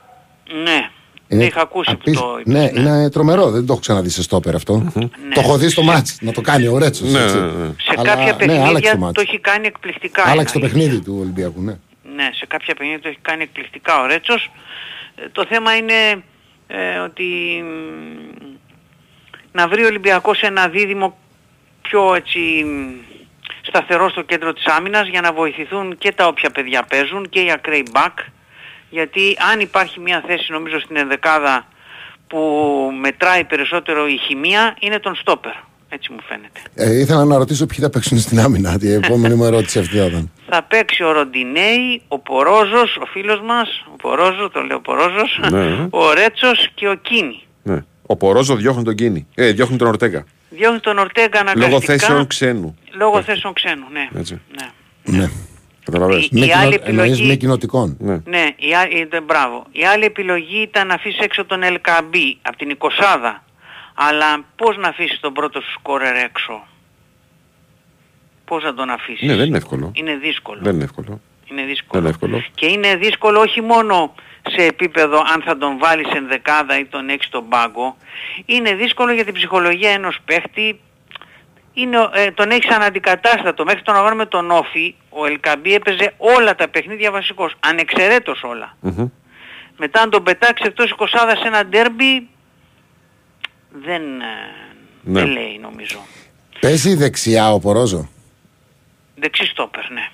Ναι, 1.28 1.44
είχα 1.46 1.62
ακούσει 1.62 1.92
που 1.92 1.98
απίσ- 2.02 2.20
το 2.20 2.38
είπες, 2.40 2.54
Ναι, 2.54 2.70
είναι 2.82 3.10
τρομερό. 3.10 3.50
Δεν 3.50 3.66
το 3.66 3.72
έχω 3.72 3.82
ξαναδεί 3.82 4.10
σε 4.10 4.22
στόπερ 4.24 4.56
αυτό. 4.56 4.92
Το 5.34 5.40
έχω 5.40 5.58
δει 5.58 5.70
στο 5.70 5.84
μάτς 5.84 6.18
να 6.22 6.32
το 6.32 6.42
κάνει 6.42 6.68
ο 6.68 6.78
Ρέτσος. 6.78 7.12
Ναι, 7.12 7.20
ναι, 7.20 7.26
ναι. 7.42 7.74
Σε 7.78 7.96
κάποια 8.04 8.36
παιχνίδια 8.36 9.12
το 9.14 9.22
έχει 9.22 9.40
κάνει 9.40 9.68
εκπληκτικά. 9.68 10.24
Άλλαξε 10.26 10.60
το 10.60 10.66
εννοείς. 10.66 10.84
παιχνίδι 10.84 11.04
του 11.06 11.18
Ολυμπιακού, 11.22 11.62
ναι. 11.62 11.78
Ναι, 12.16 12.30
σε 12.34 12.46
κάποια 12.46 12.74
παιχνίδια 12.76 13.02
το 13.02 13.08
έχει 13.08 13.18
κάνει 13.22 13.44
εκπληκτικά 13.44 14.02
ο 14.02 14.06
Ρέτσος. 14.06 14.52
Ε, 15.16 15.22
Το 15.32 15.46
θέμα 15.50 15.76
είναι 15.76 16.24
ε, 16.68 16.98
ότι 16.98 17.24
μ, 17.64 18.49
να 19.52 19.68
βρει 19.68 19.84
ο 19.84 19.88
Ολυμπιακός 19.88 20.42
ένα 20.42 20.68
δίδυμο 20.68 21.18
πιο 21.82 22.16
έτσι 22.16 22.40
μ, 22.66 22.92
σταθερό 23.62 24.10
στο 24.10 24.22
κέντρο 24.22 24.54
της 24.54 24.66
άμυνας 24.66 25.08
για 25.08 25.22
να 25.22 25.34
βοηθηθούν 25.34 25.98
και 25.98 26.12
τα 26.12 26.28
όποια 26.28 26.50
παιδιά 26.50 26.84
παίζουν 26.84 27.30
και 27.30 27.40
οι 27.40 27.52
ακραίοι 27.52 27.86
μπακ 27.92 28.20
γιατί 28.90 29.38
αν 29.52 29.60
υπάρχει 29.60 30.00
μια 30.00 30.24
θέση 30.28 30.52
νομίζω 30.52 30.80
στην 30.80 30.98
ενδεκάδα 30.98 31.66
που 32.28 32.40
μετράει 33.02 33.44
περισσότερο 33.44 34.08
η 34.08 34.18
χημεία 34.18 34.76
είναι 34.80 35.00
τον 35.00 35.16
στόπερ. 35.16 35.52
Έτσι 35.92 36.12
μου 36.12 36.18
φαίνεται. 36.28 36.60
Ε, 36.76 37.00
ήθελα 37.00 37.26
να 37.26 37.38
ρωτήσω 37.38 37.66
ποιοι 37.66 37.78
θα 37.80 37.90
παίξουν 37.90 38.20
στην 38.20 38.40
άμυνα. 38.40 38.78
Η 38.82 38.92
επόμενη 38.94 39.36
μου 39.36 39.44
ερώτηση 39.46 39.80
αυτή 39.80 39.98
θα 39.98 40.06
ήταν. 40.06 40.32
Θα 40.50 40.64
παίξει 40.64 41.04
ο 41.04 41.12
Ροντινέη, 41.12 42.02
ο 42.08 42.20
Πορόζος, 42.20 42.98
ο 43.02 43.06
φίλος 43.06 43.42
μας, 43.42 43.86
ο 43.94 43.96
Πορόζο, 43.96 44.50
το 44.50 44.62
λέω 44.62 44.80
Πορόζος, 44.80 45.40
Ναι. 45.50 45.88
ο 45.90 46.14
Ρέτσος 46.14 46.70
και 46.74 46.88
ο 46.90 46.94
Κίνη. 46.96 47.44
ναι. 47.64 47.84
Ο 48.12 48.16
Πορόζο 48.16 48.56
διώχνει 48.56 48.84
τον 48.84 48.96
Κίνη. 48.96 49.28
Ε, 49.36 49.52
διώχνει 49.52 49.78
τον 49.78 49.88
Ορτέγκα. 49.88 50.26
Διώχνει 50.50 50.80
τον 50.80 50.98
Ορτέγκα 50.98 51.40
αναγκαστικά. 51.40 51.68
Λόγω 51.70 51.82
θέσεων 51.82 52.28
ξένου. 52.28 52.78
Λόγω 52.92 53.22
θέσεων 53.22 53.54
ξένου, 53.54 53.86
ναι. 53.92 54.08
Έτσι. 54.20 54.42
ναι. 54.58 55.18
ναι. 55.18 55.30
Καταλαβες. 55.84 56.26
Η- 56.26 56.30
Με 56.32 56.40
άλλη 56.42 56.48
κοινο- 56.74 56.88
εννοείς 56.88 57.10
επιλογή- 57.12 57.28
με 57.28 57.36
κοινοτικών. 57.36 57.98
Ναι. 58.00 58.20
Ναι, 58.26 58.46
η 58.58 58.74
άλλη, 58.76 59.08
ε, 59.12 59.22
μπράβο. 59.22 59.66
Η 59.72 59.86
άλλη 59.86 60.04
επιλογή 60.06 60.62
ήταν 60.62 60.88
να 60.88 60.94
αφήσει 60.94 61.18
έξω 61.22 61.46
τον 61.46 61.64
Ελκαμπή 61.64 62.38
από 62.42 62.58
την 62.58 62.70
20 62.70 63.44
Αλλά 63.94 64.46
πώς 64.56 64.78
να 64.78 64.88
αφήσεις 64.88 65.20
τον 65.20 65.34
πρώτο 65.34 65.62
σου 65.62 65.72
σκόρερ 65.72 66.16
έξω; 66.16 66.68
Πώς 68.46 68.64
να 68.64 68.74
τον 68.74 68.90
αφήσεις; 68.90 69.28
Ναι, 69.28 69.36
δεν 69.36 69.48
είναι 69.48 69.58
εύκολο. 69.58 69.92
Είναι 69.96 70.16
δύσκολο. 70.16 70.60
Δεν 70.64 70.74
είναι 70.76 70.84
εύκολο. 70.84 71.22
Είναι 71.52 71.64
δύσκολο. 71.64 71.92
Δεν 71.92 72.00
είναι 72.02 72.10
εύκολο. 72.10 72.44
Και 72.56 72.66
είναι 72.66 72.96
δύσκολο 72.96 73.40
όχι 73.40 73.62
μόνο 73.62 74.16
σε 74.56 74.66
επίπεδο 74.66 75.18
αν 75.34 75.42
θα 75.46 75.58
τον 75.58 75.78
βάλεις 75.78 76.08
εν 76.14 76.28
δεκάδα 76.28 76.80
ή 76.80 76.86
τον 76.86 77.10
έχεις 77.10 77.26
στον 77.26 77.50
πάγκο. 77.50 77.98
Είναι 78.46 78.74
δύσκολο 78.74 79.14
για 79.14 79.26
την 79.26 79.34
ψυχολογία 79.34 79.90
ενός 79.92 80.18
παίχτη. 80.26 80.80
Είναι, 81.74 81.98
ε, 82.14 82.32
τον 82.32 82.50
έχεις 82.52 82.70
αναντικατάστατο. 82.70 83.64
Μέχρι 83.64 83.82
τον 83.82 83.96
αγώνα 83.96 84.16
με 84.16 84.26
τον 84.26 84.52
Όφη 84.52 84.96
ο 85.10 85.26
Ελκαμπή 85.26 85.74
έπαιζε 85.74 86.14
όλα 86.18 86.56
τα 86.56 86.68
παιχνίδια 86.70 87.12
βασικός. 87.12 87.54
Ανεξαιρέτως 87.60 88.44
όλα. 88.44 88.76
Μμμ. 88.80 89.08
Μετά 89.78 90.02
αν 90.02 90.10
τον 90.10 90.24
πετάξεις 90.24 90.68
εκτός 90.68 90.92
20 90.92 91.06
σε 91.42 91.48
ένα 91.48 91.66
ντέρμπι 91.66 92.28
δεν, 93.72 94.02
ε, 94.22 94.26
Ναι. 95.04 95.20
δεν 95.22 95.30
λέει 95.32 95.58
νομίζω. 95.62 96.00
Παίζει 96.60 96.96
δεξιά 96.96 97.52
ο 97.54 97.60
Πορόζο. 97.60 98.10
Δεξί 99.16 99.46
στόπερ, 99.46 99.90
ναι. 99.92 100.08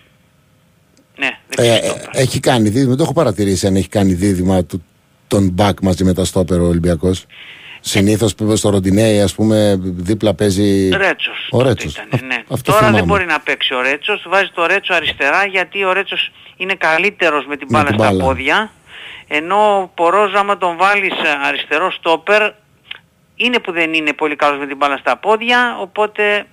Ναι, 1.17 1.27
Ε, 1.27 1.63
δεξί 1.63 1.85
ε, 1.85 1.87
στόπερ. 1.89 2.21
έχει 2.21 2.39
κάνει 2.39 2.69
δίδυμα, 2.69 2.87
δεν 2.87 2.97
το 2.97 3.03
έχω 3.03 3.13
παρατηρήσει 3.13 3.67
αν 3.67 3.75
έχει 3.75 3.89
κάνει 3.89 4.13
δίδυμα 4.13 4.63
του, 4.63 4.83
τον 5.27 5.49
μπακ 5.53 5.81
μαζί 5.81 6.03
με 6.03 6.13
τα 6.13 6.25
στόπερ 6.25 6.59
ο 6.59 6.65
Ολυμπιακός. 6.67 7.25
Συνήθως 7.79 8.35
που 8.35 8.55
στο 8.55 8.69
Ροντινέι 8.69 9.21
ας 9.21 9.33
πούμε 9.35 9.77
δίπλα 9.81 10.33
παίζει 10.33 10.89
Ρέτσος. 10.89 11.47
ο 11.51 11.57
τότε 11.57 11.69
Ρέτσος. 11.69 11.91
Ήταν, 11.95 12.25
ναι. 12.27 12.35
Α- 12.35 12.43
αυτό 12.49 12.71
Τώρα 12.71 12.83
δεν 12.83 12.93
θυμάμαι. 12.93 13.11
μπορεί 13.11 13.25
να 13.25 13.39
παίξει 13.39 13.73
ο 13.73 13.81
Ρέτσος. 13.81 14.25
Βάζει 14.29 14.49
το 14.53 14.65
Ρέτσο 14.65 14.93
αριστερά 14.93 15.45
γιατί 15.45 15.83
ο 15.83 15.93
Ρέτσος 15.93 16.31
είναι 16.57 16.73
καλύτερος 16.73 17.45
με 17.45 17.57
την 17.57 17.67
Με 17.69 17.77
μπάλα 17.77 17.89
την 17.89 17.99
στα 17.99 18.07
μπάλα. 18.09 18.23
πόδια. 18.23 18.71
Ενώ 19.27 19.81
ο 19.81 19.87
Πορόζο 19.95 20.37
άμα 20.37 20.57
τον 20.57 20.77
βάλεις 20.77 21.11
ε, 21.11 21.47
αριστερό 21.47 21.91
στόπερ 21.91 22.41
είναι 23.35 23.59
που 23.59 23.71
δεν 23.71 23.93
είναι 23.93 24.13
πολύ 24.13 24.35
καλός 24.35 24.59
με 24.59 24.67
την 24.67 24.77
μπάλα 24.77 24.97
στα 24.97 25.17
πόδια. 25.17 25.77
Οπότε 25.81 26.45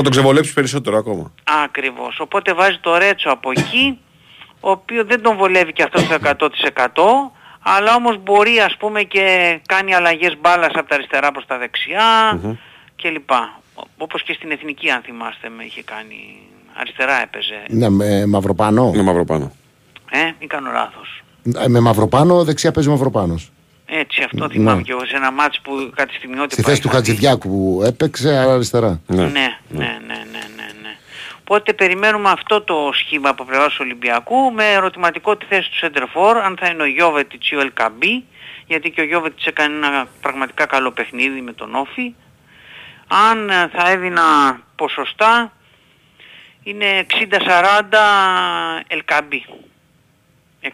Θα 0.00 0.04
τον 0.04 0.12
ξεβολέψεις 0.12 0.52
περισσότερο 0.54 0.96
ακόμα. 0.96 1.32
Ακριβώς. 1.64 2.20
Οπότε 2.20 2.54
βάζει 2.54 2.78
το 2.80 2.96
Ρέτσο 2.98 3.30
από 3.30 3.50
εκεί, 3.50 3.98
ο 4.60 4.70
οποίος 4.70 5.06
δεν 5.06 5.22
τον 5.22 5.36
βολεύει 5.36 5.72
και 5.72 5.82
αυτός 5.82 6.02
στο 6.02 6.14
100% 6.14 7.30
αλλά 7.60 7.94
όμως 7.94 8.16
μπορεί 8.22 8.58
ας 8.60 8.76
πούμε 8.78 9.02
και 9.02 9.58
κάνει 9.66 9.94
αλλαγές 9.94 10.36
μπάλας 10.40 10.70
από 10.74 10.88
τα 10.88 10.94
αριστερά 10.94 11.32
προς 11.32 11.46
τα 11.46 11.58
δεξιά 11.58 12.38
κλπ. 13.02 13.30
Ο- 13.30 13.82
Όπως 13.98 14.22
και 14.22 14.32
στην 14.32 14.50
Εθνική 14.50 14.90
αν 14.90 15.02
θυμάστε 15.02 15.48
με 15.48 15.64
είχε 15.64 15.82
κάνει 15.82 16.38
αριστερά 16.80 17.22
έπαιζε. 17.22 17.62
Ναι, 17.68 17.88
με 17.88 18.26
μαυροπάνο. 18.26 18.90
Με 18.94 19.02
μαυροπάνω. 19.02 19.52
Ε, 20.10 20.18
ή 20.38 20.46
κάνω 20.46 20.70
λάθος. 20.72 21.22
Ε, 21.64 21.68
Με 21.68 21.80
μαυροπάνο, 21.80 22.44
δεξιά 22.44 22.72
παίζει 22.72 22.88
μαυροπάνος. 22.88 23.52
Έτσι 23.90 24.22
αυτό 24.22 24.46
Ναι. 24.46 24.52
θυμάμαι 24.52 24.82
και 24.82 24.92
εγώ 24.92 25.06
σε 25.06 25.16
ένα 25.16 25.30
μάτς 25.30 25.60
που 25.60 25.90
κάτι 25.94 26.14
στιγμιότυπα 26.14 26.52
Στη 26.54 26.62
θέση 26.62 26.80
του 26.80 26.88
είχα 26.88 27.00
δει. 27.00 27.06
Χατζηδιάκου 27.06 27.48
που 27.48 27.82
έπαιξε 27.86 28.28
άρα 28.36 28.52
αριστερά. 28.52 29.00
Ναι. 29.06 29.22
Ναι, 29.22 29.28
ναι, 29.28 29.58
ναι, 29.68 29.98
ναι, 30.06 30.14
ναι, 30.56 30.66
ναι. 30.82 30.96
Οπότε 31.40 31.72
περιμένουμε 31.72 32.30
αυτό 32.30 32.60
το 32.60 32.90
σχήμα 32.92 33.28
από 33.28 33.44
πλευράς 33.44 33.72
του 33.72 33.78
Ολυμπιακού 33.80 34.52
με 34.52 34.72
ερωτηματικό 34.72 35.36
τη 35.36 35.46
θέση 35.46 35.70
του 35.70 35.76
Σεντερφόρ, 35.76 36.36
αν 36.36 36.56
θα 36.60 36.68
είναι 36.68 36.82
ο 36.82 36.86
Γιώβετιτς 36.86 37.50
ή 37.50 37.56
ο 37.56 37.60
Ελκαμπή, 37.60 38.24
γιατί 38.66 38.90
και 38.90 39.00
ο 39.00 39.04
Γιώβετιτς 39.04 39.46
έκανε 39.46 39.86
ένα 39.86 40.06
πραγματικά 40.20 40.66
καλό 40.66 40.90
παιχνίδι 40.90 41.40
με 41.40 41.52
τον 41.52 41.74
Όφη. 41.74 42.14
Αν 43.30 43.50
ε, 43.50 43.70
θα 43.72 43.90
έδινα 43.90 44.22
ποσοστά, 44.76 45.52
είναι 46.62 47.06
60-40 47.10 47.18
Ελκαμπή. 48.86 49.44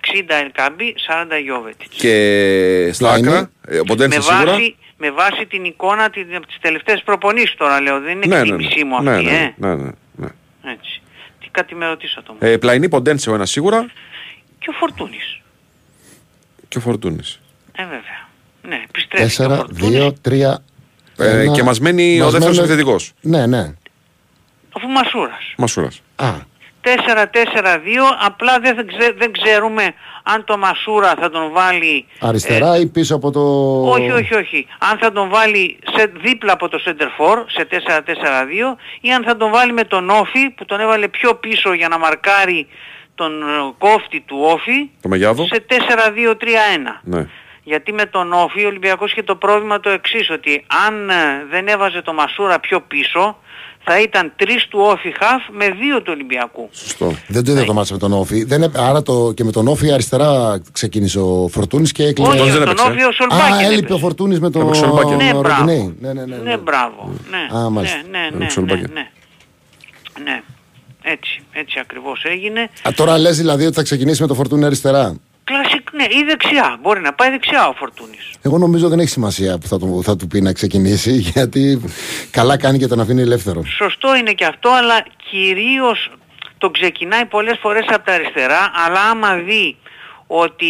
60 0.00 0.34
Ελκάμπη, 0.42 0.94
40 1.08 1.38
Γιώβετιτς. 1.42 1.96
Και 1.96 2.90
στα 2.92 3.06
Πλάινι. 3.08 3.28
άκρα, 3.28 3.50
ε, 3.68 3.78
ο 3.78 3.84
Ποντένσε 3.84 4.16
Με 4.18 4.22
σίγουρα. 4.24 4.44
βάση, 4.52 4.76
με 4.96 5.10
βάση 5.10 5.46
την 5.46 5.64
εικόνα 5.64 6.10
τη- 6.10 6.34
από 6.36 6.46
τις 6.46 6.58
τελευταίες 6.60 7.02
προπονήσεις 7.04 7.54
τώρα 7.56 7.80
λέω, 7.80 8.00
δεν 8.00 8.12
είναι 8.22 8.26
Ναι, 8.26 8.34
ναι, 8.34 8.40
εκτίμησή 8.40 8.84
μου 8.84 9.02
ναι, 9.02 9.10
αυτή, 9.10 9.24
ναι, 9.24 9.30
ε. 9.30 9.54
ναι, 9.56 9.74
ναι, 9.74 9.90
ναι. 10.16 10.28
Έτσι. 10.72 11.02
Τι 11.40 11.48
κάτι 11.50 11.74
με 11.74 11.86
ρωτήσατε 11.86 12.26
όμως. 12.30 12.42
Ε, 12.42 12.58
πλαϊνή 12.58 12.88
Ποντένσε 12.88 13.30
ο 13.30 13.34
ένας 13.34 13.50
σίγουρα 13.50 13.86
Και 14.58 14.70
ο 14.70 14.72
Φορτούνης. 14.72 15.40
και 16.68 16.78
ο 16.78 16.80
Φορτούνης. 16.80 17.40
Ε, 17.72 17.82
βέβαια. 17.82 18.28
Ναι, 18.68 18.82
επιστρέφει 18.88 19.34
και 19.36 19.42
ο 19.42 19.46
4, 19.46 19.56
Φορτούνης. 19.56 19.98
2, 19.98 20.12
3. 20.22 20.64
Ε, 21.18 21.46
και 21.54 21.62
μας 21.62 21.80
μένει 21.80 22.20
ο 22.20 22.30
δεύτερος 22.30 22.58
επιθετικός. 22.58 23.12
Ναι, 23.20 23.46
ναι. 23.46 23.72
Αφού 24.76 24.88
Μασούρας. 24.88 25.54
Μασούρας. 25.56 26.02
Α, 26.16 26.32
4-4-2, 26.84 26.88
απλά 28.24 28.58
δεν, 28.60 28.86
ξε- 28.86 29.14
δεν 29.18 29.32
ξέρουμε 29.32 29.94
αν 30.22 30.44
το 30.44 30.58
Μασούρα 30.58 31.14
θα 31.20 31.30
τον 31.30 31.52
βάλει... 31.52 32.06
αριστερά 32.20 32.76
ή 32.78 32.86
πίσω 32.86 33.14
από 33.14 33.30
το. 33.30 33.40
ε, 33.40 33.90
όχι, 33.90 34.10
όχι, 34.10 34.34
όχι. 34.34 34.66
Αν 34.78 34.98
θα 34.98 35.12
τον 35.12 35.28
βάλει 35.28 35.78
σε, 35.96 36.12
δίπλα 36.22 36.52
από 36.52 36.68
το 36.68 36.78
center 36.86 37.08
for 37.18 37.44
σε 37.46 37.66
4-4-2 37.70 38.76
ή 39.00 39.12
αν 39.12 39.24
θα 39.24 39.36
τον 39.36 39.50
βάλει 39.50 39.72
με 39.72 39.84
τον 39.84 40.10
Όφη 40.10 40.50
που 40.50 40.64
τον 40.64 40.80
έβαλε 40.80 41.08
πιο 41.08 41.34
πίσω 41.34 41.72
για 41.72 41.88
να 41.88 41.98
μαρκάρει 41.98 42.66
τον 43.14 43.42
ε, 43.42 43.44
κόφτη 43.78 44.20
του 44.20 44.38
Όφη 44.42 44.90
Το 45.02 45.08
Μεγιάδο. 45.08 45.46
σε 45.46 45.64
4-2-3-1. 45.68 45.74
Ναι. 47.02 47.26
Γιατί 47.62 47.92
με 47.92 48.06
τον 48.06 48.32
Όφη 48.32 48.64
ο 48.64 48.66
Ολυμπιακός 48.68 49.10
είχε 49.12 49.22
το 49.22 49.36
πρόβλημα 49.36 49.80
το 49.80 49.90
εξής, 49.90 50.30
ότι 50.30 50.64
αν 50.86 51.10
ε, 51.10 51.14
δεν 51.50 51.68
έβαζε 51.68 52.02
το 52.02 52.12
Μασούρα 52.12 52.60
πιο 52.60 52.80
πίσω, 52.80 53.38
θα 53.84 54.00
ήταν 54.00 54.32
τρεις 54.36 54.66
του 54.68 54.78
Όφη 54.82 55.14
χαφ 55.18 55.42
με 55.52 55.68
δύο 55.70 55.98
του 56.02 56.10
Ολυμπιακού. 56.14 56.68
Σωστό. 56.72 57.12
Δεν 57.28 57.44
το 57.44 57.50
είδα 57.52 57.64
το 57.64 57.72
μάτς 57.72 57.90
με 57.92 57.98
τον 57.98 58.12
Όφη. 58.12 58.44
Δεν, 58.44 58.62
έ- 58.62 58.78
άρα 58.78 59.02
το, 59.02 59.32
και 59.36 59.44
με 59.44 59.52
τον 59.52 59.68
Όφη 59.68 59.92
αριστερά 59.92 60.60
ξεκίνησε 60.72 61.18
ο 61.20 61.48
Φορτούνης 61.50 61.92
και 61.92 62.04
έκλεινε. 62.04 62.28
Όχι, 62.40 62.50
δεν 62.50 62.52
τον 62.52 62.62
έπαιξε. 62.62 62.84
Όφη 62.86 63.02
ο 63.04 63.12
Σολμπάκη 63.12 63.52
Α, 63.52 63.66
έλειπε 63.66 63.74
έπαιζε. 63.78 63.92
ο 63.94 63.98
Φορτούνης 63.98 64.40
με 64.40 64.50
τον 64.50 64.62
Έπαιξε 64.62 64.84
ο 64.84 64.86
Σολμπάκη. 64.86 65.14
Ναι, 65.24 65.30
μπράβο. 65.34 65.42
Ροντινέη. 65.42 65.96
Ναι, 66.00 66.12
ναι, 66.12 66.24
ναι. 66.24 66.36
Ναι, 66.36 66.56
μπράβο. 66.56 67.12
Ναι, 67.30 67.58
Α, 67.58 67.70
μάλιστα. 67.70 67.96
ναι, 68.10 68.18
ναι, 68.18 68.18
ναι, 68.18 68.26
Έπαιξε 68.36 68.58
ο 68.58 68.62
ναι, 68.62 68.68
Σολμπάκη. 68.68 68.92
ναι. 68.92 69.08
Ναι. 70.24 70.42
Έτσι, 71.02 71.42
έτσι 71.52 71.78
ακριβώς 71.80 72.24
έγινε. 72.24 72.60
Α, 72.60 72.90
τώρα 72.96 73.18
λες 73.18 73.36
δηλαδή 73.36 73.66
ότι 73.66 73.74
θα 73.74 73.82
ξεκινήσει 73.82 74.20
με 74.22 74.28
το 74.28 74.34
Φορτούνη 74.34 74.64
αριστερά. 74.64 75.16
Κλασικ, 75.44 75.92
ναι, 75.92 76.02
ή 76.04 76.24
δεξιά. 76.26 76.78
Μπορεί 76.80 77.00
να 77.00 77.12
πάει 77.12 77.30
δεξιά 77.30 77.68
ο 77.68 77.72
Φορτούνης. 77.72 78.30
Εγώ 78.42 78.58
νομίζω 78.58 78.88
δεν 78.88 78.98
έχει 78.98 79.08
σημασία 79.08 79.58
που 79.58 79.66
θα 79.66 79.78
του, 79.78 80.00
θα 80.04 80.16
του 80.16 80.26
πει 80.26 80.40
να 80.40 80.52
ξεκινήσει 80.52 81.12
γιατί 81.34 81.80
καλά 82.30 82.56
κάνει 82.56 82.78
και 82.78 82.86
τον 82.86 83.00
αφήνει 83.00 83.20
ελεύθερο. 83.20 83.62
Σωστό 83.64 84.16
είναι 84.16 84.32
και 84.32 84.44
αυτό, 84.44 84.68
αλλά 84.70 85.04
κυρίως 85.30 86.10
τον 86.58 86.72
ξεκινάει 86.72 87.24
πολλές 87.24 87.58
φορές 87.60 87.84
από 87.88 88.04
τα 88.04 88.12
αριστερά, 88.12 88.70
αλλά 88.86 89.00
άμα 89.10 89.34
δει 89.34 89.76
ότι 90.26 90.66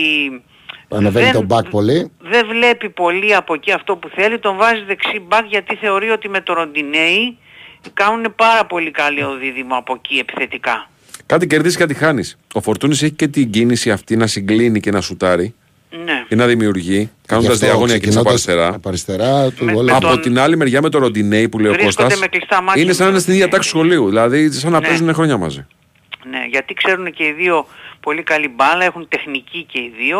Ανεβαίνει 0.88 1.24
δεν- 1.24 1.34
τον 1.34 1.44
μπακ 1.44 1.68
πολύ. 1.68 2.10
δεν 2.20 2.46
βλέπει 2.46 2.90
πολύ 2.90 3.34
από 3.34 3.54
εκεί 3.54 3.72
αυτό 3.72 3.96
που 3.96 4.08
θέλει, 4.14 4.38
τον 4.38 4.56
βάζει 4.56 4.82
δεξί 4.86 5.18
μπακ 5.20 5.46
γιατί 5.46 5.74
θεωρεί 5.76 6.10
ότι 6.10 6.28
με 6.28 6.40
το 6.40 6.52
Ροντινέι 6.52 7.38
κάνουν 7.94 8.34
πάρα 8.36 8.66
πολύ 8.66 8.90
καλό 8.90 9.36
δίδυμο 9.36 9.76
από 9.76 9.94
εκεί 9.94 10.18
επιθετικά. 10.18 10.88
Κάτι 11.26 11.46
κερδίζει, 11.46 11.76
κάτι 11.76 11.94
χάνεις. 11.94 12.36
Ο 12.54 12.60
Φορτούνης 12.60 13.02
έχει 13.02 13.12
και 13.12 13.28
την 13.28 13.50
κίνηση 13.50 13.90
αυτή 13.90 14.16
να 14.16 14.26
συγκλίνει 14.26 14.80
και 14.80 14.90
να 14.90 15.00
σουτάρει 15.00 15.54
Ναι. 16.04 16.24
ή 16.28 16.34
να 16.34 16.46
δημιουργεί, 16.46 17.10
κάνοντας 17.26 17.50
Γι' 17.50 17.64
αυτό, 17.64 17.66
διαγώνια 17.66 17.98
κίνηση 17.98 18.18
από 18.18 18.28
ξεκινώντας 18.28 18.64
αριστερά. 18.64 18.74
Από 18.76 18.88
αριστερά 18.88 19.50
του 19.50 19.64
Με- 19.64 19.72
όλο- 19.72 19.82
με 19.90 19.96
Από 19.96 20.06
τον- 20.06 20.20
την 20.20 20.38
άλλη 20.38 20.56
μεριά 20.56 20.82
με 20.82 20.88
τον 20.88 21.00
Ροντινέη 21.00 21.48
που 21.48 21.58
λέει 21.58 21.70
ο 21.70 21.74
Βρίσκονται 21.74 22.02
Κώστας 22.02 22.20
με 22.20 22.26
κλειστά 22.26 22.62
μάτια 22.62 22.82
είναι 22.82 22.90
με 22.90 22.96
σαν 22.96 23.02
να 23.06 23.10
είναι 23.10 23.20
τον 23.20 23.22
στην 23.22 23.32
ίδια 23.34 23.44
Ροντινέη. 23.44 23.48
τάξη 23.50 23.68
σχολείου. 23.68 24.08
Δηλαδή 24.08 24.50
σαν 24.52 24.72
να 24.72 24.80
Ναι. 24.80 24.86
παίζουν 24.86 25.14
χρόνια 25.14 25.36
μαζί. 25.36 25.66
Ναι, 26.30 26.38
γιατί 26.50 26.74
ξέρουν 26.74 27.12
και 27.12 27.24
οι 27.24 27.32
δύο 27.32 27.66
πολύ 28.00 28.22
καλή 28.22 28.48
μπάλα, 28.56 28.84
έχουν 28.84 29.06
τεχνική 29.08 29.66
και 29.72 29.78
οι 29.78 29.92
δύο 29.98 30.18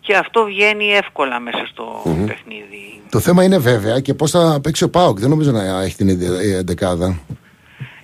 και 0.00 0.16
αυτό 0.16 0.44
βγαίνει 0.44 0.84
εύκολα 0.92 1.40
μέσα 1.40 1.66
στο 1.72 2.02
παιχνίδι. 2.04 3.00
Το 3.10 3.20
θέμα 3.20 3.44
είναι 3.44 3.58
βέβαια 3.58 4.00
και 4.00 4.14
πώς 4.14 4.30
θα 4.30 4.58
παίξει 4.62 4.84
ο 4.84 4.90
Πάοκ. 4.90 5.18
Δεν 5.18 5.28
νομίζω 5.28 5.50
να 5.50 5.82
έχει 5.82 5.96
την 5.96 6.08
εντεκάδα. 6.58 7.18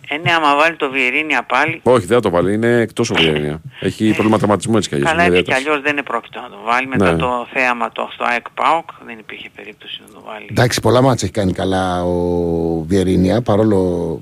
Ε, 0.09 0.17
ναι, 0.17 0.33
άμα 0.33 0.57
βάλει 0.57 0.77
το 0.77 0.91
Βιερίνια 0.91 1.43
πάλι, 1.43 1.81
Όχι, 1.83 2.07
δεν 2.07 2.17
θα 2.17 2.23
το 2.23 2.31
βάλει. 2.31 2.55
Είναι 2.55 2.81
εκτός 2.81 3.11
ο 3.11 3.15
Βιερίνια. 3.15 3.61
Έχει 3.81 4.11
πρόβλημα 4.13 4.39
τραυματισμού 4.39 4.77
έτσι 4.77 4.89
κι 4.89 4.95
αλλιώς. 4.95 5.11
καλά 5.11 5.23
έτσι 5.23 5.43
κι 5.43 5.53
αλλιώς 5.53 5.81
δεν 5.81 5.93
είναι 5.93 6.03
πρόκειτο 6.03 6.41
να 6.41 6.49
το 6.49 6.57
βάλει. 6.65 6.87
Μετά 6.87 7.13
Ναι. 7.13 7.19
το 7.19 7.47
θέαμα 7.53 7.93
το, 7.93 8.09
στο 8.13 8.25
ΑΕΚ 8.25 8.47
ΠΑΟΚ 8.55 8.89
δεν 9.07 9.19
υπήρχε 9.19 9.49
περίπτωση 9.57 10.01
να 10.07 10.15
το 10.15 10.23
βάλει. 10.27 10.47
Εντάξει, 10.51 10.81
πολλά 10.81 11.03
μάτια 11.03 11.21
έχει 11.23 11.33
κάνει 11.33 11.53
καλά 11.53 12.05
ο 12.05 12.83
Βιερίνια 12.87 13.43
παρόλο 13.43 14.21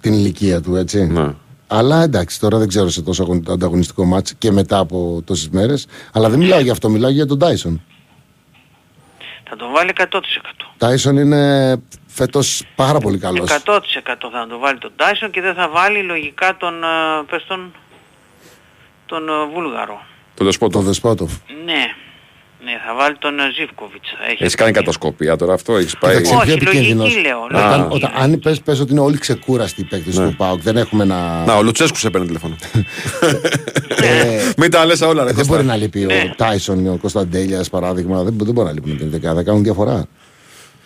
την 0.00 0.12
ηλικία 0.12 0.60
του, 0.60 0.76
έτσι. 0.76 1.06
Ναι. 1.06 1.34
Αλλά 1.66 2.02
εντάξει, 2.02 2.40
τώρα 2.40 2.58
δεν 2.58 2.68
ξέρω 2.68 2.88
σε 2.88 3.02
τόσο 3.02 3.22
αγων- 3.22 3.44
ανταγωνιστικό 3.50 4.04
μάτς 4.04 4.34
και 4.34 4.50
μετά 4.52 4.78
από 4.78 5.22
τόσες 5.24 5.48
μέρες. 5.48 5.86
Αλλά 6.12 6.28
δεν 6.28 6.38
μιλάω 6.38 6.60
για 6.60 6.72
αυτό, 6.72 6.88
μιλάω 6.88 7.10
για 7.10 7.26
τον 7.26 7.38
Τάισον. 7.38 7.82
Θα 9.48 9.56
τον 9.56 9.72
βάλει 9.72 9.90
100%. 9.96 10.72
Τάισον 10.78 11.16
είναι 11.16 11.76
φέτος 12.14 12.62
πάρα 12.74 12.98
πολύ 12.98 13.18
καλός. 13.18 13.50
100% 13.50 13.56
θα 14.32 14.46
το 14.48 14.58
βάλει 14.58 14.78
τον 14.78 14.92
Τάισον 14.96 15.30
και 15.30 15.40
δεν 15.40 15.54
θα 15.54 15.68
βάλει 15.68 16.02
λογικά 16.02 16.56
τον, 16.56 16.82
ε, 16.82 16.86
πες 17.30 17.44
τον, 17.48 17.72
τον 19.06 19.28
ε, 19.28 19.32
Βούλγαρο. 19.54 20.00
Το 20.34 20.38
Το 20.38 20.44
δεσπότο. 20.44 20.80
Δεσπότοφ. 20.80 21.32
Ναι, 21.64 21.82
ναι, 22.64 22.72
θα 22.86 22.94
βάλει 22.94 23.16
τον 23.18 23.38
ε, 23.38 23.42
Ζίβκοβιτς. 23.58 24.08
Θα 24.18 24.24
έχει 24.30 24.42
Έχεις 24.42 24.54
κάνει 24.54 24.72
κατασκοπία 24.72 25.36
τώρα 25.36 25.52
αυτό. 25.54 25.76
Έχεις 25.76 25.98
πάει. 25.98 26.16
Κοίταξε, 26.16 26.34
Όχι, 26.34 26.44
πιο 26.44 26.54
λογική 26.54 26.76
επικίνδυνος. 26.76 27.16
λέω, 27.20 27.42
Όταν, 27.44 27.80
λογική. 27.80 27.96
όταν, 28.06 28.22
αν 28.22 28.38
πες, 28.38 28.60
πες 28.60 28.80
ότι 28.80 28.90
είναι 28.92 29.00
όλοι 29.00 29.18
ξεκούραστοι 29.18 29.80
οι 29.80 29.84
παίκτες 29.84 30.18
Ναι. 30.18 30.26
του 30.28 30.36
ΠΑΟΚ, 30.36 30.60
δεν 30.60 30.76
έχουμε 30.76 31.04
να... 31.04 31.44
Να, 31.44 31.54
ο 31.56 31.62
Λουτσέσκου 31.62 31.96
σε 31.96 32.10
παίρνει 32.10 32.26
τηλέφωνο. 32.26 32.56
Ε, 33.88 34.52
Μην 34.56 34.70
τα 34.70 34.84
λες 34.86 35.00
όλα, 35.00 35.20
ρε 35.20 35.26
δεν 35.26 35.34
Κώστα. 35.36 35.52
μπορεί 35.54 35.66
να 35.66 35.76
λείπει 35.76 36.00
Ναι. 36.00 36.14
ο 36.14 36.34
Τάισον, 36.36 36.86
ο 36.88 36.96
Κωνσταντέλιας 37.00 37.70
παράδειγμα. 37.70 38.22
Δεν, 38.22 38.34
δεν 38.38 38.52
μπορεί 38.54 38.66
να 38.66 38.72
λείπουν 38.72 38.96
την 38.98 39.10
δεκάδα. 39.10 39.42
Κάνουν 39.44 39.62
διαφορά. 39.62 40.06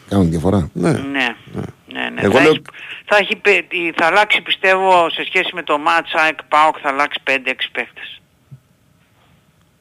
Κάνουν 0.09 0.31
διαφορά. 0.31 0.71
Ναι. 0.73 0.91
Ναι, 0.93 1.35
ναι, 1.87 2.09
ναι. 2.09 2.21
Εγώ 2.21 2.33
θα, 2.37 2.43
λέω- 2.43 2.51
έχει, 2.51 2.63
θα, 3.05 3.17
έχει, 3.17 3.37
πε- 3.37 3.73
θα 3.97 4.07
αλλάξει 4.07 4.41
πιστεύω 4.41 5.11
σε 5.11 5.25
σχέση 5.25 5.51
με 5.55 5.63
το 5.63 5.75
match 5.87 6.11
ΑΕΚ 6.13 6.43
ΠΑΟΚ 6.49 6.77
θα 6.83 6.89
αλλάξει 6.89 7.21
5-6 7.27 7.31
παίχτες. 7.73 8.21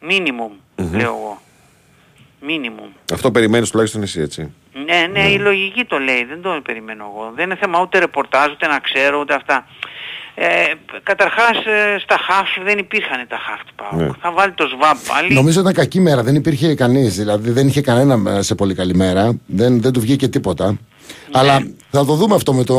Μίνιμουμ, 0.01 0.51
λέω 0.75 1.01
εγώ. 1.01 1.41
Μίνιμουμ. 2.41 2.89
Αυτό 3.13 3.32
περιμένεις 3.32 3.69
τουλάχιστον 3.69 4.01
εσύ 4.01 4.19
έτσι. 4.21 4.53
Ναι, 4.86 5.07
ναι, 5.11 5.28
η 5.30 5.39
λογική 5.39 5.86
το 5.86 5.97
λέει, 5.99 6.23
δεν 6.25 6.41
το 6.41 6.61
περιμένω 6.63 7.03
εγώ. 7.13 7.32
Δεν 7.36 7.45
είναι 7.45 7.55
θέμα 7.55 7.82
ούτε 7.82 7.99
ρεπορτάζ, 7.99 8.51
ούτε 8.51 8.67
να 8.67 8.80
ξέρω, 8.80 9.19
ούτε 9.19 9.34
αυτά. 9.34 9.67
Ε, 10.39 10.73
καταρχάς 11.03 11.57
ε, 11.65 11.99
στα 11.99 12.17
χαφ 12.17 12.47
δεν 12.63 12.77
υπήρχαν 12.77 13.27
τα 13.27 13.38
χαφ 13.38 13.59
του 13.63 13.73
ΠΑΟΚ. 13.75 14.01
Ναι. 14.01 14.09
Θα 14.21 14.31
βάλει 14.31 14.51
το 14.51 14.67
ΣΒΑΜ 14.67 14.97
πάλι. 15.07 15.33
Νομίζω 15.33 15.59
ήταν 15.59 15.73
κακή 15.73 15.99
μέρα. 15.99 16.23
Δεν 16.23 16.35
υπήρχε 16.35 16.75
κανείς. 16.75 17.15
Δηλαδή 17.15 17.51
δεν 17.51 17.67
είχε 17.67 17.81
κανένα 17.81 18.38
ε, 18.38 18.41
σε 18.41 18.55
πολύ 18.55 18.73
καλή 18.73 18.95
μέρα. 18.95 19.39
Δεν, 19.45 19.81
δεν 19.81 19.91
του 19.91 19.99
βγήκε 19.99 20.27
τίποτα. 20.27 20.65
Ναι. 20.69 20.77
Αλλά 21.31 21.67
θα 21.89 22.05
το 22.05 22.13
δούμε 22.13 22.35
αυτό 22.35 22.53
με, 22.53 22.63
το, 22.63 22.75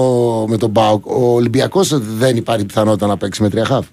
με 0.49 0.57
τον 0.57 0.71
Μπάουκ. 0.71 1.07
Ο 1.07 1.33
Ολυμπιακός 1.35 1.99
δεν 1.99 2.37
υπάρχει 2.37 2.65
πιθανότητα 2.65 3.07
να 3.07 3.17
παίξει 3.17 3.43
με 3.43 3.51
τρία 3.51 3.65
χαφ. 3.65 3.87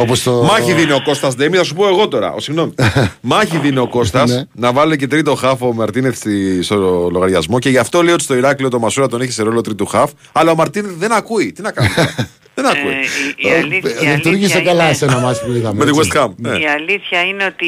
Όπως 0.00 0.22
το. 0.22 0.32
Μάχη 0.42 0.72
δίνει 0.72 0.92
ο 0.92 1.02
Κώστας 1.04 1.34
Ντέμι, 1.36 1.56
θα 1.56 1.64
σου 1.64 1.74
πω 1.74 1.86
εγώ 1.88 2.08
τώρα. 2.08 2.32
Ο, 2.32 2.40
συγγνώμη. 2.40 2.74
Μάχη 3.20 3.58
δίνει 3.58 3.78
ο 3.78 3.88
Κώστας 3.88 4.30
Ναι. 4.30 4.42
να 4.52 4.72
βάλει 4.72 4.96
και 4.96 5.06
τρίτο 5.06 5.34
χάφ 5.34 5.62
ο 5.62 5.72
Μαρτίνεθ 5.72 6.16
στη- 6.16 6.62
στο 6.62 7.08
λογαριασμό 7.12 7.58
και 7.58 7.68
γι' 7.68 7.78
αυτό 7.78 8.02
λέει 8.02 8.14
ότι 8.14 8.22
στο 8.22 8.34
Ηράκλειο 8.34 8.68
το 8.70 8.78
Μασούρα 8.78 9.06
τον 9.08 9.20
έχει 9.20 9.32
σε 9.32 9.42
ρόλο 9.42 9.60
τρίτου 9.60 9.86
χάφ. 9.86 10.10
Αλλά 10.32 10.50
ο 10.50 10.54
Μαρτίνεθ 10.54 10.92
δεν 10.92 11.12
ακούει. 11.12 11.52
Τι 11.52 11.62
να 11.62 11.70
κάνει. 11.72 11.88
τώρα; 11.94 12.14
δεν 12.54 12.64
Ε, 12.64 12.68
ακούει. 12.68 12.92
η, 13.36 13.48
η 13.48 13.50
αλήθεια, 13.50 14.12
η 14.12 14.14
Λειτουργήσε 14.16 14.52
αλήθεια 14.56 14.60
καλά 14.72 14.84
είναι- 14.84 14.94
σε 14.94 15.04
ένα 15.04 15.18
μάτι 15.18 15.38
που 15.46 15.52
είδαμε. 15.52 15.84
Με 15.84 15.90
τη 15.90 15.98
έτσι. 15.98 16.10
West 16.14 16.22
Ham. 16.24 16.28
ναι. 16.36 16.48
Η 16.58 16.66
αλήθεια 16.66 17.20
είναι 17.24 17.44
ότι 17.44 17.66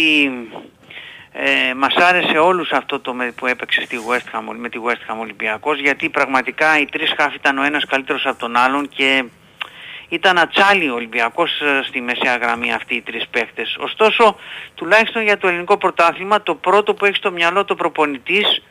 ε, 1.35 1.74
μας 1.74 1.95
άρεσε 2.09 2.39
όλους 2.39 2.70
αυτό 2.70 3.01
το 3.01 3.14
με- 3.14 3.33
που 3.37 3.47
έπαιξε 3.47 3.80
στη 3.85 3.97
West 4.11 4.37
Ham, 4.39 4.43
με 4.61 4.68
τη 4.68 4.78
West 4.87 5.12
Ham 5.12 5.20
Ολυμπιακός 5.20 5.80
γιατί 5.80 6.09
πραγματικά 6.09 6.80
οι 6.80 6.85
τρεις 6.85 7.12
χάφ 7.16 7.35
ήταν 7.35 7.59
ο 7.59 7.64
ένας 7.64 7.85
καλύτερος 7.89 8.26
από 8.26 8.39
τον 8.39 8.57
άλλον 8.57 8.89
και 8.97 9.24
ήταν 10.13 10.39
ατσάλι 10.39 10.91
ο 10.91 10.95
Ολυμπιακός 10.95 11.61
ε, 11.61 11.83
στη 11.89 12.01
μεσαία 12.01 12.37
γραμμή 12.37 12.73
αυτοί 12.73 12.95
οι 12.95 13.01
τρεις 13.01 13.29
παίχτες. 13.31 13.77
Ωστόσο, 13.79 14.37
τουλάχιστον 14.75 15.23
για 15.23 15.39
το 15.39 15.49
ελληνικό 15.49 15.77
πρωτάθλημα, 15.77 16.43
το 16.43 16.55
πρώτο 16.55 16.95
που 16.95 17.05
έχει 17.05 17.17
στο 17.17 17.31
μυαλό 17.31 17.65
το 17.65 17.75
προπονητής 17.75 18.63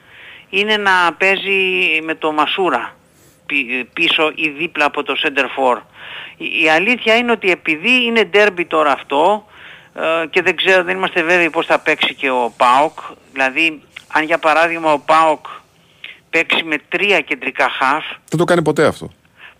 είναι 0.49 0.77
να 0.77 1.13
παίζει 1.17 1.59
με 2.03 2.15
το 2.15 2.31
Μασούρα 2.31 2.95
πι- 3.45 3.85
πίσω 3.93 4.31
ή 4.35 4.49
δίπλα 4.49 4.85
από 4.85 5.03
το 5.03 5.13
center 5.23 5.45
for. 5.45 5.81
Η, 6.37 6.63
η 6.63 6.69
αλήθεια 6.69 7.15
είναι 7.15 7.31
ότι 7.31 7.51
επειδή 7.51 8.03
είναι 8.05 8.29
derby 8.33 8.65
τώρα 8.67 8.91
αυτό 8.91 9.45
ε, 9.95 10.27
και 10.27 10.41
δεν 10.41 10.55
ξέρω, 10.55 10.83
δεν 10.83 10.95
είμαστε 10.97 11.23
βέβαιοι 11.23 11.49
πώς 11.49 11.65
θα 11.65 11.79
παίξει 11.79 12.13
και 12.15 12.29
ο 12.29 12.53
ΠΑΟΚ, 12.57 12.99
δηλαδή 13.31 13.81
αν 14.13 14.23
για 14.23 14.37
παράδειγμα 14.37 14.93
ο 14.93 14.99
ΠΑΟΚ 14.99 15.45
παίξει 16.29 16.63
με 16.63 16.77
τρία 16.89 17.19
κεντρικά 17.21 17.69
χαφ, 17.69 18.05
Δεν 18.29 18.39
το 18.39 18.43
κάνει 18.45 18.61
ποτέ 18.61 18.85
αυτό. 18.85 19.11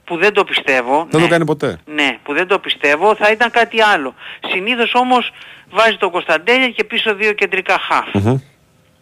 Που 0.04 0.18
δεν 0.18 0.34
το 0.34 0.44
πιστεύω. 0.44 1.08
Δεν 1.10 1.20
ναι. 1.22 1.28
το 1.28 1.32
κάνει 1.32 1.46
ποτέ. 1.46 1.78
Ναι, 1.86 2.18
που 2.24 2.34
δεν 2.34 2.48
το 2.48 2.60
πιστεύω, 2.60 3.16
θα 3.16 3.32
ήταν 3.32 3.52
κάτι 3.52 3.82
άλλο. 3.82 4.14
Συνήθως 4.54 4.92
όμως 4.94 5.32
βάζει 5.70 5.98
τον 5.98 6.12
Κωνσταντέλια 6.12 6.70
και 6.70 6.84
πίσω 6.84 7.16
δύο 7.16 7.34
κεντρικά 7.34 7.78
χαφ. 7.80 8.36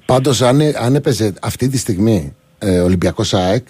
Πάντως, 0.05 0.41
αν, 0.41 0.61
αν 0.81 0.95
έπαιζε 0.95 1.33
αυτή 1.41 1.67
τη 1.69 1.77
στιγμή 1.77 2.35
ε, 2.59 2.79
Ολυμπιακός 2.79 3.33
ΑΕΚ, 3.33 3.67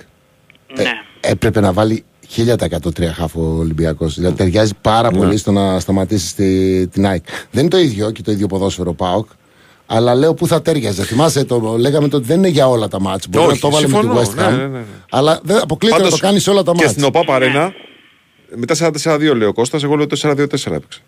ε, 0.76 0.82
Ναι. 0.84 0.92
έπρεπε 1.20 1.60
να 1.60 1.74
βάλει 1.74 2.04
1000% 2.36 2.94
τρία 2.94 3.14
χάφ 3.14 3.36
ο 3.36 3.42
Ολυμπιακός. 3.60 4.16
Δηλαδή 4.16 4.36
ταιριάζει 4.36 4.74
πάρα 4.82 5.12
Ναι. 5.12 5.18
πολύ 5.18 5.38
στο 5.38 5.52
να 5.52 5.80
σταματήσει 5.80 6.28
στη, 6.28 6.88
την 6.92 7.06
ΑΕΚ. 7.06 7.24
Δεν 7.52 7.62
είναι 7.62 7.70
το 7.70 7.78
ίδιο 7.78 8.12
και 8.12 8.22
το 8.22 8.32
ίδιο 8.32 8.48
ποδόσφαιρο 8.48 8.94
ΠΑΟΚ. 8.94 9.28
Αλλά 9.92 10.16
λέω 10.16 10.34
πού 10.34 10.48
θα 10.48 10.62
τέριαζε. 10.62 11.04
Θυμάσαι, 11.04 11.44
το, 11.46 11.76
λέγαμε 11.80 12.08
το 12.08 12.18
ότι 12.18 12.26
δεν 12.26 12.38
είναι 12.38 12.48
για 12.48 12.68
όλα 12.68 12.88
τα 12.88 13.02
μάτς. 13.02 13.28
Μπορεί 13.30 13.46
Όχι, 13.46 13.54
να 13.54 13.60
το 13.60 13.68
έβαλε 13.78 13.88
με 13.88 13.94
συμφωνώ. 14.02 14.22
τη 14.22 14.30
West 14.36 14.40
Ham. 14.44 14.50
Ναι, 14.50 14.56
ναι, 14.58 14.62
ναι, 14.68 14.78
ναι. 14.78 14.84
Αλλά 15.10 15.40
δεν 15.44 15.58
αποκλείεται 15.62 15.98
να 15.98 16.04
το 16.04 16.10
Πάντως, 16.10 16.20
κάνεις 16.22 16.44
σε 16.44 16.50
όλα 16.50 16.64
τα 16.64 16.72
Και 16.72 16.78
μάτς. 16.82 16.92
στην 16.92 17.04
ΟΠΑ 17.04 17.24
Παρένα, 17.24 17.74
μετά 18.56 18.76
4-4-2 18.76 19.36
λέει 19.36 19.48
ο 19.48 19.54
Κώστας, 19.54 19.84
εγώ 19.84 19.96
λέω 19.96 20.06
4-2-4 20.22 20.72
έπαιξε. 20.74 21.00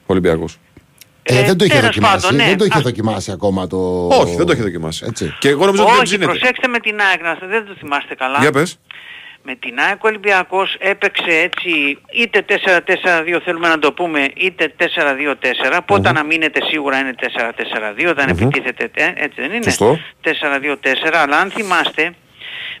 Ο 0.00 0.06
Ολυμπιακός. 0.06 0.58
Ε, 1.22 1.38
Ε, 1.38 1.44
δεν 1.44 1.56
το 1.56 1.64
είχε 1.64 1.74
τέλος 1.74 1.86
δοκιμάσει. 1.94 2.20
πάντων, 2.20 2.36
ναι. 2.36 2.44
Δεν 2.44 2.56
το 2.58 2.64
είχε 2.64 2.78
Α- 2.78 2.82
δοκιμάσει 2.82 3.30
ακόμα 3.32 3.66
το. 3.66 4.06
Όχι, 4.06 4.36
δεν 4.36 4.46
το 4.46 4.52
έχει 4.52 4.62
δοκιμάσει. 4.62 5.04
Έτσι. 5.08 5.34
Και 5.38 5.48
εγώ 5.48 5.64
νομίζω 5.66 5.82
ότι 5.82 5.90
δεν 5.92 6.00
Όχι, 6.00 6.08
ψήνεται. 6.08 6.30
προσέξτε 6.38 6.68
με 6.68 6.78
την 6.78 7.00
ΑΕΚ, 7.00 7.20
να- 7.22 7.48
δεν 7.48 7.66
το 7.66 7.74
θυμάστε 7.78 8.14
καλά. 8.14 8.38
Για 8.40 8.52
πες. 8.52 8.78
Με 9.42 9.54
την 9.54 9.78
ΑΕΚ 9.78 10.04
ο 10.04 10.08
Ολυμπιακός 10.08 10.76
έπαιξε 10.78 11.30
έτσι 11.30 11.98
είτε 12.12 12.44
4-4-2 12.48 13.40
θέλουμε 13.44 13.68
να 13.68 13.78
το 13.78 13.92
πούμε 13.92 14.30
είτε 14.36 14.74
4-2-4 14.78 15.78
που 15.86 15.94
όταν 15.94 16.16
αμήνεται 16.16 16.60
σίγουρα 16.64 16.98
είναι 16.98 17.14
4-4-2 18.04 18.08
όταν 18.08 18.28
επιτίθεται 18.28 18.90
ε, 18.94 19.12
έτσι 19.16 19.40
δεν 19.40 19.52
είναι; 19.52 19.62
Σωστό. 19.62 19.98
4-2-4 20.24 20.28
αλλά 21.12 21.36
αν 21.36 21.50
θυμάστε 21.50 22.14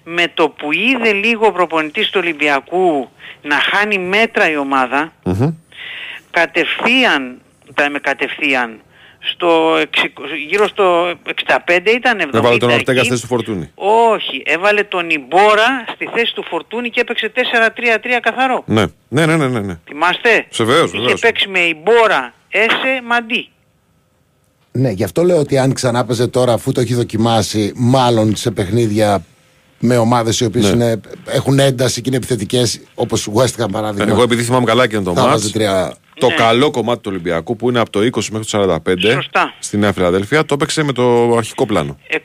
με 0.04 0.28
το 0.34 0.48
που 0.48 0.72
είδε 0.72 1.12
λίγο 1.12 1.46
ο 1.46 1.52
προπονητής 1.52 2.10
του 2.10 2.20
Ολυμπιακού 2.22 3.10
να 3.42 3.56
χάνει 3.56 3.98
μέτρα 3.98 4.50
η 4.50 4.56
ομάδα 4.56 5.12
Μμμ. 5.24 5.54
κατευθείαν, 6.30 7.40
τα 7.74 7.90
με 7.90 7.98
κατευθείαν, 7.98 8.80
στο, 9.32 9.76
εξι- 9.80 10.12
γύρω 10.48 10.68
στο 10.68 11.12
65 11.24 11.90
ήταν 11.96 12.18
70 12.20 12.34
Έβαλε 12.34 12.56
τον 12.56 12.70
Ορτέγκα 12.70 12.90
εκεί. 12.92 13.00
στη 13.00 13.08
θέση 13.08 13.20
του 13.20 13.26
Φορτούνη. 13.26 13.70
Όχι, 13.74 14.42
έβαλε 14.44 14.82
τον 14.82 15.10
Ιμπόρα 15.10 15.84
στη 15.94 16.08
θέση 16.14 16.34
του 16.34 16.44
Φορτούνη 16.48 16.90
και 16.90 17.00
έπαιξε 17.00 17.32
4-3-3 17.34 17.38
καθαρό. 18.22 18.62
Ναι, 18.66 18.84
ναι, 19.08 19.26
ναι, 19.26 19.36
ναι. 19.36 19.48
ναι, 19.48 19.60
ναι. 19.60 19.78
Θυμάστε; 19.88 20.46
Σε 20.50 20.64
βεβαίως, 20.64 20.88
Είχε 20.90 20.98
βεβαίως. 20.98 21.20
παίξει 21.20 21.48
με 21.48 21.58
Ιμπόρα, 21.58 22.32
Έσε, 22.48 23.02
Μαντί. 23.06 23.48
Ναι, 24.72 24.90
γι' 24.90 25.04
αυτό 25.04 25.22
λέω 25.22 25.38
ότι 25.38 25.58
αν 25.58 25.72
ξανά 25.72 26.04
παίζε 26.04 26.26
τώρα, 26.28 26.52
αφού 26.52 26.72
το 26.72 26.80
έχει 26.80 26.94
δοκιμάσει, 26.94 27.72
μάλλον 27.76 28.36
σε 28.36 28.50
παιχνίδια 28.50 29.24
με 29.78 29.96
ομάδες 29.96 30.40
οι 30.40 30.44
οποίες 30.44 30.74
Ναι. 30.74 30.92
έχουν 31.26 31.58
ένταση 31.58 31.94
και 32.00 32.08
είναι 32.08 32.16
επιθετικές, 32.16 32.80
όπως 32.94 33.28
West 33.34 33.62
Ham 33.64 33.66
παράδειγμα. 33.72 34.12
Εγώ 34.12 34.22
επειδή 34.22 34.42
θυμάμαι 34.42 34.64
καλά 34.64 34.86
και 34.86 34.98
το 34.98 35.12
θα 35.14 35.22
βάζει 35.22 35.30
μάτς, 35.42 35.50
τρία. 35.50 35.94
Το 36.20 36.26
Ναι. 36.28 36.34
καλό 36.34 36.70
κομμάτι 36.70 37.00
του 37.00 37.08
Ολυμπιακού 37.12 37.56
που 37.56 37.68
είναι 37.68 37.80
από 37.80 37.90
το 37.90 38.00
20 38.00 38.28
μέχρι 38.30 38.46
το 38.50 38.80
45 38.84 39.12
Σωστά. 39.12 39.54
στη 39.58 39.76
Νέα 39.76 39.92
Φιλαδέλφια 39.92 40.44
το 40.44 40.54
έπαιξε 40.54 40.82
με 40.82 40.92
το 40.92 41.34
αρχικό 41.36 41.66
πλάνο. 41.66 41.98
100%. 42.10 42.16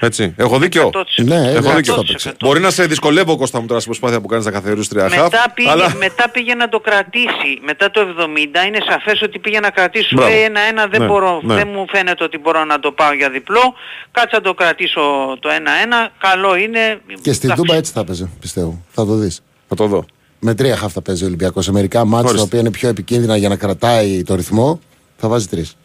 Ναι. 0.00 0.06
Έτσι. 0.06 0.34
Έχω 0.36 0.58
δίκιο. 0.58 0.90
100%. 0.94 1.24
Ναι, 1.24 1.34
Έχω 1.36 1.48
εντάξει, 1.50 1.76
δίκιο. 1.76 1.94
το 1.94 2.00
έπαιξε. 2.04 2.32
Μπορεί 2.40 2.60
να 2.60 2.70
σε 2.70 2.86
δυσκολεύω 2.86 3.36
Κώστα 3.36 3.60
μου 3.60 3.66
τώρα 3.66 3.80
στην 3.80 3.92
προσπάθεια 3.92 4.20
που 4.20 4.28
κάνεις 4.28 4.44
να 4.44 4.50
καθαρίσει 4.50 4.88
τρία 4.88 5.08
χαφ. 5.08 5.22
Μετά 5.22 5.44
πήγε, 5.54 5.70
Αλλά... 5.70 5.94
μετά 5.98 6.30
πήγε 6.30 6.54
να 6.54 6.68
το 6.68 6.80
κρατήσει. 6.80 7.50
Μετά 7.64 7.90
το 7.90 8.00
70 8.00 8.66
είναι 8.66 8.78
σαφές 8.88 9.22
ότι 9.22 9.38
πήγε 9.38 9.60
να 9.60 9.70
κρατήσει. 9.70 10.08
Σου 10.08 10.14
Μπράβο. 10.14 10.30
λέει 10.30 10.40
ένα-ένα 10.42 10.86
δεν, 10.86 11.00
Ναι, 11.00 11.06
μπορώ, 11.06 11.40
ναι. 11.42 11.54
δεν 11.54 11.68
μου 11.72 11.84
φαίνεται 11.88 12.24
ότι 12.24 12.38
μπορώ 12.38 12.64
να 12.64 12.80
το 12.80 12.92
πάω 12.92 13.12
για 13.12 13.30
διπλό. 13.30 13.74
Κάτσα 14.10 14.36
να 14.36 14.42
το 14.42 14.54
κρατήσω 14.54 15.00
το 15.40 15.48
ένα-ένα. 15.48 16.10
Καλό 16.18 16.56
είναι. 16.56 17.00
Και 17.22 17.32
στην 17.32 17.50
Εντάξει. 17.50 17.62
Τούμπα 17.66 17.78
έτσι 17.78 17.92
θα 17.92 18.04
παίζει, 18.04 18.30
πιστεύω. 18.40 18.82
Θα 18.90 19.06
το 19.06 19.14
δεις. 19.14 19.42
Θα 19.68 19.74
το 19.74 19.86
δω. 19.86 20.04
Με 20.40 20.54
τρία 20.54 20.76
χαφ 20.76 20.92
θα 20.92 21.02
παίζει 21.02 21.22
ο 21.22 21.26
Ολυμπιακός. 21.26 21.64
Σε 21.64 21.72
μερικά 21.72 22.04
μάτια 22.04 22.22
τα 22.22 22.28
Ορίστε. 22.28 22.46
οποία 22.46 22.60
είναι 22.60 22.70
πιο 22.70 22.88
επικίνδυνα 22.88 23.36
για 23.36 23.48
να 23.48 23.56
κρατάει 23.56 24.22
το 24.22 24.34
ρυθμό, 24.34 24.80
θα 25.16 25.28
βάζει 25.28 25.46
τρεις. 25.46 25.76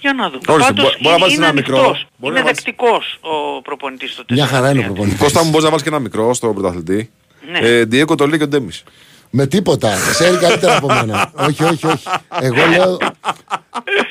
Για 0.00 0.12
να 0.12 0.30
δούμε. 0.30 0.40
Ορίστε, 0.48 0.72
Πάντως 0.72 0.84
μπο- 0.84 0.98
μπορεί 1.00 1.02
να 1.02 1.10
είναι, 1.10 1.18
βάλεις 1.20 1.34
είναι 1.36 1.44
ένα 1.44 1.54
μικρό. 1.54 1.76
ανοιχτός. 1.76 2.06
Μπορεί 2.16 2.32
είναι 2.34 2.38
να 2.42 2.44
βάλεις- 2.44 2.62
δεκτικός 2.64 3.18
ο 3.20 3.62
προπονητής 3.62 4.12
στο 4.12 4.22
4. 4.24 4.34
Μια 4.34 4.46
χαρά 4.46 4.70
είναι 4.70 4.78
ο 4.78 4.82
προπονητής. 4.82 5.18
Κώστα 5.20 5.42
μου 5.44 5.48
μπορείς 5.50 5.64
να 5.64 5.70
βάλει 5.70 5.82
και 5.82 5.88
ένα 5.88 5.98
μικρό 5.98 6.34
στο 6.34 6.52
πρωταθλητή. 6.52 7.10
Ναι. 7.50 7.58
Ε, 7.58 7.84
Διέκο 7.84 8.14
το 8.14 8.26
λέει 8.26 8.38
και 8.38 8.44
ο 8.44 8.48
Ντέμις. 8.48 8.82
Με 9.30 9.46
τίποτα. 9.46 9.88
Ξέρει 10.10 10.36
καλύτερα 10.36 10.76
από 10.76 10.86
μένα. 10.86 11.30
όχι, 11.48 11.64
όχι, 11.64 11.86
όχι. 11.86 12.08
Εγώ 12.40 12.66
λέω 12.70 12.96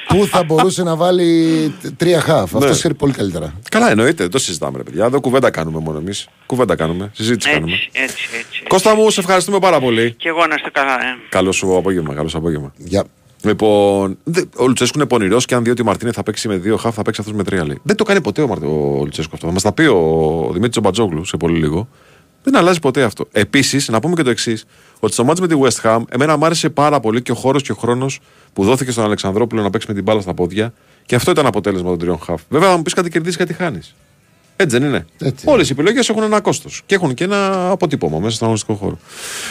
πού 0.08 0.26
θα 0.28 0.44
μπορούσε 0.44 0.84
να 0.84 0.96
βάλει 0.96 1.74
τ- 1.82 1.98
τρία 1.98 2.22
χαφ. 2.22 2.42
Αυτός 2.44 2.64
Ναι. 2.64 2.72
ξέρει 2.72 2.94
πολύ 2.94 3.14
καλύτερα. 3.14 3.54
Καλά, 3.72 3.90
εννοείται, 3.90 4.16
δεν 4.24 4.32
το 4.32 4.38
συζητάμε, 4.40 4.78
ρε 4.78 4.84
παιδιά. 4.84 5.06
Εδώ 5.06 5.20
κουβέντα 5.22 5.50
κάνουμε 5.50 5.80
μόνο 5.80 5.98
εμείς. 5.98 6.28
Κουβέντα 6.46 6.76
κάνουμε, 6.76 7.12
συζήτηση 7.14 7.50
κάνουμε. 7.52 7.72
Έτσι, 7.74 7.90
έτσι, 7.92 8.28
έτσι. 8.40 8.64
Κώστα 8.68 8.96
μου, 8.96 9.10
σε 9.10 9.20
ευχαριστούμε 9.20 9.60
πάρα 9.60 9.80
πολύ. 9.80 10.14
Και 10.14 10.28
εγώ 10.30 10.46
να 10.48 10.56
είστε 10.56 10.70
καλά, 10.74 10.94
ε. 10.94 11.18
Καλό 11.30 11.52
σου 11.52 11.78
απόγευμα, 11.78 12.14
καλό 12.14 12.28
σου 12.28 12.38
απόγευμα. 12.38 12.74
Για... 12.78 13.04
Λοιπόν, 13.44 14.18
δε- 14.24 14.42
ο 14.56 14.68
Λουτσέσκου 14.68 14.98
είναι 15.00 15.08
πονηρός 15.08 15.46
και 15.46 15.56
αν 15.56 15.64
δει 15.64 15.70
ότι 15.70 15.82
ο 15.82 15.86
Μαρτίνε 15.86 16.12
θα 16.12 16.24
παίξει 16.24 16.48
με 16.48 16.56
δύο 16.58 16.78
χαφ, 16.78 16.96
θα 16.96 17.02
παίξει 17.02 17.22
αυτός 17.22 17.38
με 17.38 17.44
τρία 17.44 17.66
λέει. 17.66 17.80
Δεν 17.84 17.96
το 17.96 18.04
κάνει 18.04 18.22
ποτέ 18.22 18.42
ο, 18.42 18.48
Μαρ... 18.48 18.58
ο 18.58 19.00
Λουτσέσκου 19.04 19.32
αυτό. 19.34 19.48
Θα 19.48 19.54
μας 19.54 19.62
τα 19.62 19.72
πει 19.74 19.84
ο 19.84 20.42
Δημήτρης 20.48 20.70
Τζομπατζόγλου 20.72 21.26
σε 21.26 21.38
πολύ 21.38 21.60
λίγο. 21.60 21.88
Δεν 22.50 22.60
αλλάζει 22.60 22.80
ποτέ 22.80 23.04
αυτό. 23.04 23.28
Επίσης, 23.32 23.88
να 23.88 24.00
πούμε 24.00 24.16
και 24.16 24.24
το 24.24 24.30
εξής: 24.30 24.66
Ότι 25.00 25.14
στο 25.14 25.24
μάτς 25.24 25.40
με 25.40 25.48
τη 25.48 25.56
West 25.62 25.82
Ham, 25.82 26.02
εμένα 26.10 26.38
μου 26.38 26.46
άρεσε 26.46 26.70
πάρα 26.70 27.00
πολύ 27.00 27.22
και 27.22 27.32
ο 27.32 27.36
χώρος 27.36 27.62
και 27.62 27.72
ο 27.72 27.76
χρόνος 27.76 28.20
που 28.54 28.64
δόθηκε 28.64 28.92
στον 28.92 29.04
Αλεξανδρόπουλο 29.04 29.62
να 29.62 29.70
παίξει 29.70 29.88
με 29.88 29.94
την 29.94 30.04
μπάλα 30.04 30.22
στα 30.22 30.34
πόδια. 30.34 30.74
Και 31.06 31.16
αυτό 31.16 31.32
ήταν 31.32 31.46
αποτέλεσμα 31.46 31.90
των 31.90 32.00
τριών 32.00 32.20
χαφ. 32.20 32.42
Βέβαια, 32.50 32.70
θα 32.70 32.76
μου 32.78 32.82
πεις 32.82 32.94
κάτι 32.94 33.10
κερδίσεις, 33.10 33.38
κάτι 33.38 33.54
χάνεις. 33.54 33.96
Έτσι 34.56 34.78
δεν 34.80 34.88
είναι. 34.88 35.06
Έτσι. 35.18 35.46
Όλες 35.50 35.70
οι 35.70 35.72
επιλογές 35.72 36.10
έχουν 36.10 36.24
ένα 36.24 36.42
κόστος 36.42 36.82
και 36.86 36.96
έχουν 36.96 37.14
και 37.14 37.24
ένα 37.24 37.70
αποτύπωμα 37.70 38.20
μέσα 38.20 38.36
στον 38.36 38.44
αγωνιστικό 38.44 38.74
χώρο. 38.74 39.00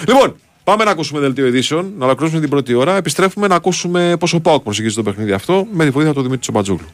Λοιπόν, 0.09 0.37
πάμε 0.65 0.85
να 0.85 0.91
ακούσουμε 0.91 1.21
δελτίο 1.21 1.47
ειδήσεων, 1.47 1.93
να 1.99 2.05
ολοκληρώσουμε 2.05 2.41
την 2.41 2.51
πρώτη 2.51 2.75
ώρα. 2.75 2.97
Επιστρέφουμε 2.97 3.47
να 3.47 3.55
ακούσουμε 3.55 4.17
πόσο 4.19 4.41
πάω 4.41 4.61
προσεγγίζει 4.61 4.95
το 4.95 5.03
παιχνίδι 5.03 5.33
αυτό 5.33 5.67
με 5.73 5.85
τη 5.85 5.91
βοήθεια 5.91 6.13
του 6.13 6.21
Δημήτρη 6.21 6.41
Τσομπατζόγλου. 6.41 6.87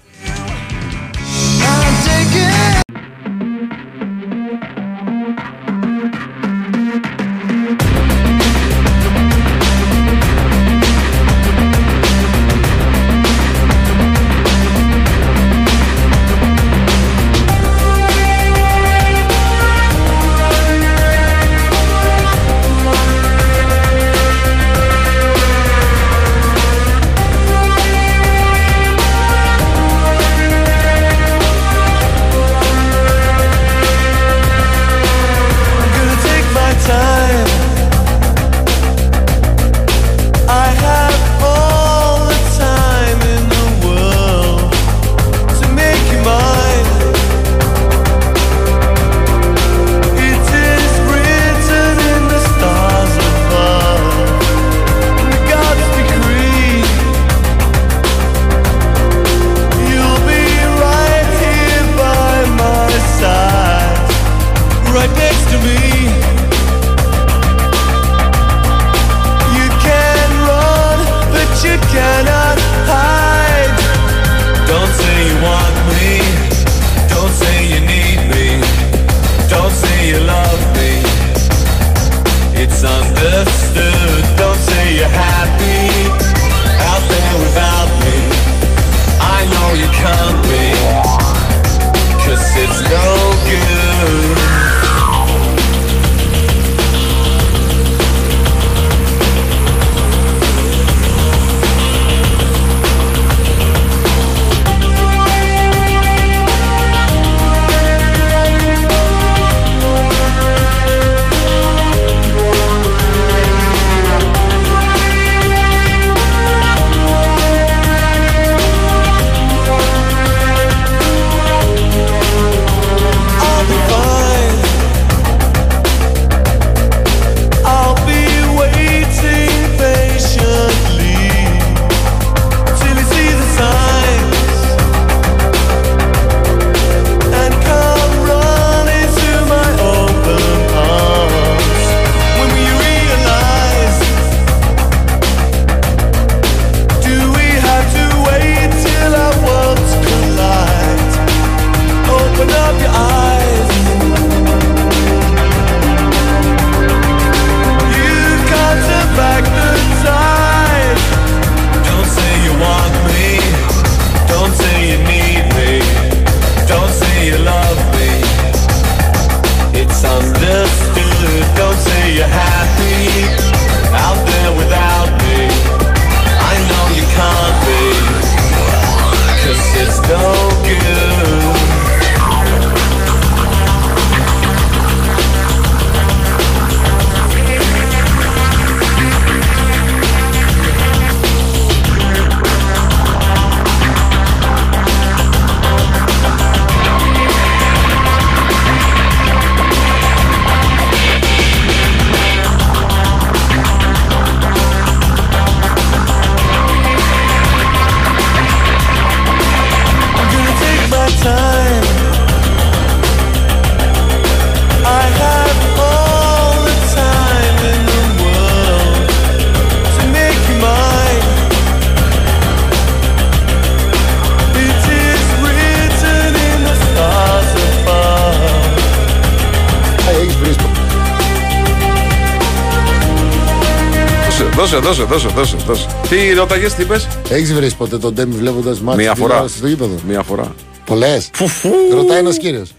Δώσε, 235.12 235.28
δώσε, 235.28 235.56
δώσε, 235.56 235.66
δώσε. 235.66 235.86
δώσε. 235.86 236.08
Τι 236.08 236.32
ρώταγες, 236.32 236.74
τι 236.74 236.82
είπες; 236.82 237.08
Έχεις 237.30 237.54
βρεις 237.54 237.74
ποτέ 237.74 237.98
τον 237.98 238.14
Ντέμι 238.14 238.34
βλέποντας 238.34 238.80
μάτια 238.80 239.02
Μία 239.02 239.14
φορά. 239.14 239.48
στο 239.48 239.66
γήπεδο; 239.66 239.94
Μία 240.08 240.22
φορά. 240.22 240.54
Πολλές. 240.84 241.30
Φουφού. 241.32 241.70
Ρωτάει 241.92 242.18
ένας 242.18 242.38
κύριος. 242.38 242.72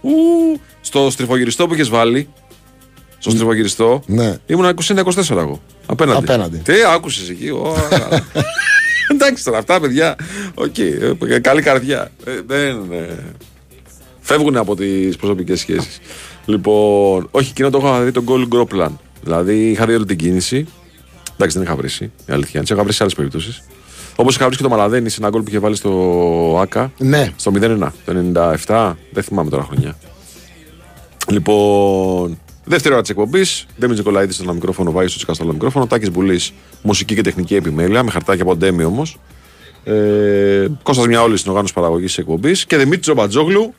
Ου, 0.00 0.10
Στο 0.80 1.10
στριφογυριστό 1.10 1.66
που 1.66 1.74
είχες 1.74 1.88
βάλει. 1.88 2.28
Στο 3.18 3.30
στριφογυριστό. 3.30 4.02
Ναι. 4.06 4.36
Ήμουν 4.46 4.64
21-24 4.64 5.40
εγώ. 5.40 5.60
Απέναντι. 5.86 6.18
Απέναντι. 6.18 6.56
Τι 6.56 6.72
άκουσες 6.94 7.28
εκεί. 7.28 7.48
ω, 7.48 7.74
Εντάξει 9.12 9.44
τώρα 9.44 9.58
αυτά 9.58 9.80
παιδιά. 9.80 10.16
Οκ. 10.54 10.78
ε, 10.78 11.38
Καλή 11.38 11.62
καρδιά. 11.62 12.10
Ε, 12.24 12.30
Δεν. 12.46 12.76
Φεύγουν 14.20 14.56
από 14.56 14.76
τις 14.76 15.16
προσωπικές 15.16 15.60
σχέσεις. 15.60 15.98
Λοιπόν, 16.44 17.28
όχι, 17.30 17.50
εκείνο 17.50 17.70
το 17.70 17.78
είχα 17.78 18.00
δει 18.00 18.12
τον 18.12 18.24
goal 18.28 18.48
Groplan. 18.54 18.90
Δηλαδή 19.22 19.70
είχα 19.70 19.86
δει 19.86 19.94
όλη 19.94 20.06
την 20.06 20.16
κίνηση. 20.16 20.66
Εντάξει, 21.40 21.58
δεν 21.58 21.66
είχα 21.66 21.76
βρει. 21.76 22.10
Η 22.26 22.32
αλήθεια. 22.32 22.60
Τις 22.60 22.70
είχα 22.70 22.82
βρει 22.82 22.92
σε 22.92 23.02
άλλες 23.02 23.14
περιπτώσεις. 23.14 23.62
Όπως 24.16 24.36
είχα 24.36 24.46
βρει 24.46 24.56
και 24.56 24.62
το 24.62 24.68
Μαλαδένη 24.68 25.08
σε 25.08 25.16
ένα 25.20 25.30
γκολ 25.30 25.42
που 25.42 25.48
είχε 25.48 25.58
βάλει 25.58 25.76
στο 25.76 26.58
ΑΚΑ. 26.60 26.92
Ναι. 26.98 27.32
Στο 27.36 27.52
0-1, 27.60 27.92
το 28.04 28.12
97, 28.66 28.94
δεν 29.12 29.22
θυμάμαι 29.22 29.50
τώρα 29.50 29.62
χρονιά. 29.62 29.96
Λοιπόν, 31.28 32.38
δεύτερη 32.64 32.92
ώρα 32.92 33.02
της 33.02 33.10
εκπομπής. 33.10 33.66
Ντέμι 33.78 33.94
Νικολαίδη 33.94 34.32
στο 34.32 34.42
ένα 34.42 34.52
μικρόφωνο, 34.52 34.90
Βάης 34.90 35.08
στο 35.08 35.18
Τσικάς 35.18 35.36
στο 35.36 35.44
άλλο 35.44 35.52
μικρόφωνο. 35.52 35.86
Τάκης 35.86 36.10
Μπουλής, 36.10 36.52
μουσική 36.82 37.14
και 37.14 37.22
τεχνική 37.22 37.54
επιμέλεια, 37.54 38.02
με 38.02 38.10
χαρτάκια 38.10 38.42
από 38.42 38.56
Ντέμι 38.56 38.84
όμως. 38.84 39.18
Ε, 39.84 40.66
Κώστας 40.82 41.06
Μιαόλης 41.06 41.38
στην 41.38 41.50
οργάνωση 41.50 41.74
παραγωγής 41.74 42.06
της 42.06 42.18
εκπομπής. 42.18 42.66
Και 42.66 42.76
Δημήτρης 42.76 43.14
Μπατζόγλου. 43.14 43.74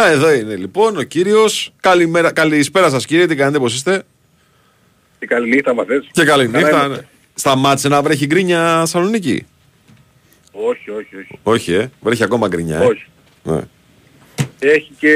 Α, 0.00 0.10
εδώ 0.10 0.32
είναι 0.32 0.56
λοιπόν 0.56 0.96
ο 0.96 1.02
κύριος. 1.02 1.74
Καλησπέρα 2.32 2.90
σας 2.90 3.06
κύριε, 3.06 3.26
τι 3.26 3.34
κάνετε, 3.34 3.58
πώς 3.58 3.74
είστε; 3.74 4.02
Τι 5.22 5.28
καλή 5.28 5.48
νύχτα 5.48 5.74
μας 5.74 5.86
θες. 5.86 6.08
Και 6.12 6.24
καλή 6.24 6.46
Καλά 6.48 6.58
νύχτα. 6.64 6.84
είμαστε. 6.86 7.06
Σταμάτησε 7.34 7.88
να 7.88 8.02
βρέχει 8.02 8.26
γκρίνια 8.26 8.86
Σαλονίκη. 8.86 9.46
Όχι, 10.52 10.90
όχι, 10.90 11.16
όχι. 11.16 11.38
Όχι, 11.42 11.72
ε. 11.72 11.90
Βρέχει 12.00 12.22
ακόμα 12.22 12.48
γκρίνια, 12.48 12.78
ε. 12.78 12.84
όχι. 12.84 13.04
Ναι. 13.42 13.60
Έχει 14.58 14.92
και... 14.98 15.14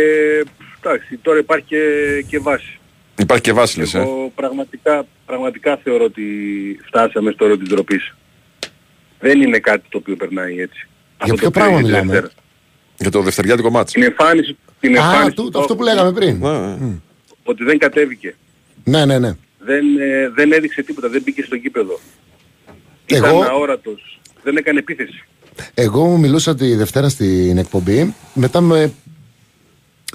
Εντάξει, 0.83 1.17
τώρα 1.23 1.39
υπάρχει 1.39 1.65
και, 1.67 1.81
και 2.29 2.39
βάση. 2.39 2.79
Υπάρχει 3.19 3.43
και 3.43 3.53
βάση, 3.53 3.79
λες, 3.79 3.95
ε. 3.95 3.99
Εγώ 3.99 4.33
πραγματικά, 4.35 5.07
πραγματικά 5.27 5.77
θεωρώ 5.83 6.05
ότι 6.05 6.23
φτάσαμε 6.87 7.31
στο 7.31 7.45
όριο 7.45 7.59
της 7.59 7.69
ντροπής. 7.69 8.15
Δεν 9.19 9.41
είναι 9.41 9.59
κάτι 9.59 9.83
το 9.89 9.99
οποίο 9.99 10.17
περνάει 10.17 10.61
έτσι. 10.61 10.89
Αυτό 11.17 11.35
ποιο 11.35 11.43
το 11.43 11.49
οποίο 11.49 11.51
πράγμα 11.51 11.79
έγινε 11.79 11.91
μιλάμε; 11.91 12.13
Δευτέρα. 12.13 12.33
Για 12.97 13.11
το 13.11 13.23
δευτεριάτικο 13.23 13.71
μάτς. 13.71 13.93
Την 13.93 14.03
εμφάνιση, 14.03 14.57
την 14.81 14.99
Α, 14.99 15.05
εμφάνιση 15.05 15.35
του- 15.37 15.51
του 15.51 15.59
αυτό 15.59 15.77
που 15.77 15.85
Πάουκ, 15.85 15.95
λέγαμε 15.95 16.13
πριν. 16.13 16.37
Ναι, 16.39 16.59
ναι. 16.87 16.93
Ότι 17.43 17.65
δεν 17.65 17.79
κατέβηκε. 17.79 18.35
Ναι, 18.85 19.05
ναι, 19.05 19.19
ναι. 19.19 19.33
Δεν, 19.67 19.85
ε, 20.01 20.29
δεν 20.35 20.53
έδειξε 20.53 20.83
τίποτα. 20.83 21.09
Δεν 21.09 21.23
μπήκε 21.23 21.43
στο 21.43 21.55
γήπεδο. 21.55 22.01
Εγώ- 23.07 23.27
Ήταν 23.27 23.43
αόρατος. 23.43 24.21
Δεν 24.43 24.57
έκανε 24.57 24.79
επίθεση. 24.79 25.25
Εγώ 25.75 26.17
μιλούσα 26.17 26.55
τη 26.55 26.75
Δευτέρα 26.75 27.09
στην 27.09 27.59
εκπομπή. 27.59 28.15
Μετά 28.35 28.61
με... 28.61 28.93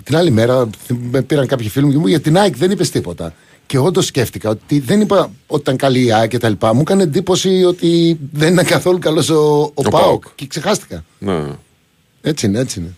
την 0.04 0.16
άλλη 0.16 0.32
μέρα 0.32 0.70
με 1.12 1.22
πήραν 1.22 1.48
κάποιοι 1.48 1.70
φίλοι 1.70 1.86
μου 1.86 1.92
και 1.92 1.98
μου 1.98 2.08
για 2.08 2.20
την 2.20 2.38
ΑΕΚ 2.38 2.56
δεν 2.58 2.72
είπες 2.72 2.90
τίποτα. 2.90 3.34
Και 3.66 3.78
εγώ 3.78 3.92
το 3.92 4.02
σκέφτηκα 4.02 4.50
ότι 4.50 4.80
δεν 4.80 5.02
είπα 5.02 5.32
ότι 5.48 5.62
ήταν 5.62 5.76
καλή 5.78 6.06
η 6.06 6.12
ΑΕΚ 6.14 6.30
και 6.30 6.38
τα 6.38 6.50
λοιπά. 6.50 6.74
Μου 6.74 6.82
έκανε 6.82 7.04
εντύπωση 7.04 7.64
ότι 7.64 8.20
δεν 8.32 8.54
ήταν 8.54 8.66
καθόλου 8.66 9.00
καλός 9.00 9.30
ο, 9.30 9.62
ο, 9.62 9.72
Ο 9.74 9.82
ΠΑΟΚ. 9.82 9.92
ΠΑΟΚ. 10.04 10.24
Και 10.36 10.48
ξεχάστηκα. 10.48 11.04
ναι. 11.20 11.44
Έτσι 12.22 12.46
είναι, 12.46 12.60
έτσι 12.60 12.80
είναι. 12.80 12.96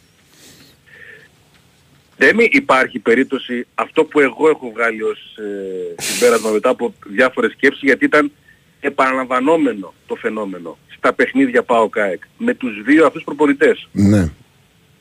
Ντέμι, 2.23 2.47
υπάρχει 2.51 2.99
περίπτωση 2.99 3.67
αυτό 3.75 4.03
που 4.03 4.19
εγώ 4.19 4.49
έχω 4.49 4.71
βγάλει 4.71 5.01
ως 5.03 5.37
ε, 5.37 6.01
συμπέρασμα 6.01 6.49
μετά 6.49 6.69
από 6.69 6.93
διάφορες 7.05 7.51
σκέψεις 7.51 7.81
γιατί 7.81 8.05
ήταν 8.05 8.31
επαναλαμβανόμενο 8.79 9.93
το 10.07 10.15
φαινόμενο 10.15 10.77
στα 10.97 11.13
παιχνίδια 11.13 11.63
ΠΑΟ 11.63 11.89
ΚΑΕΚ 11.89 12.23
με 12.37 12.53
τους 12.53 12.83
δύο 12.83 13.05
αυτούς 13.05 13.23
προπονητές 13.23 13.87
Ναι. 13.91 14.31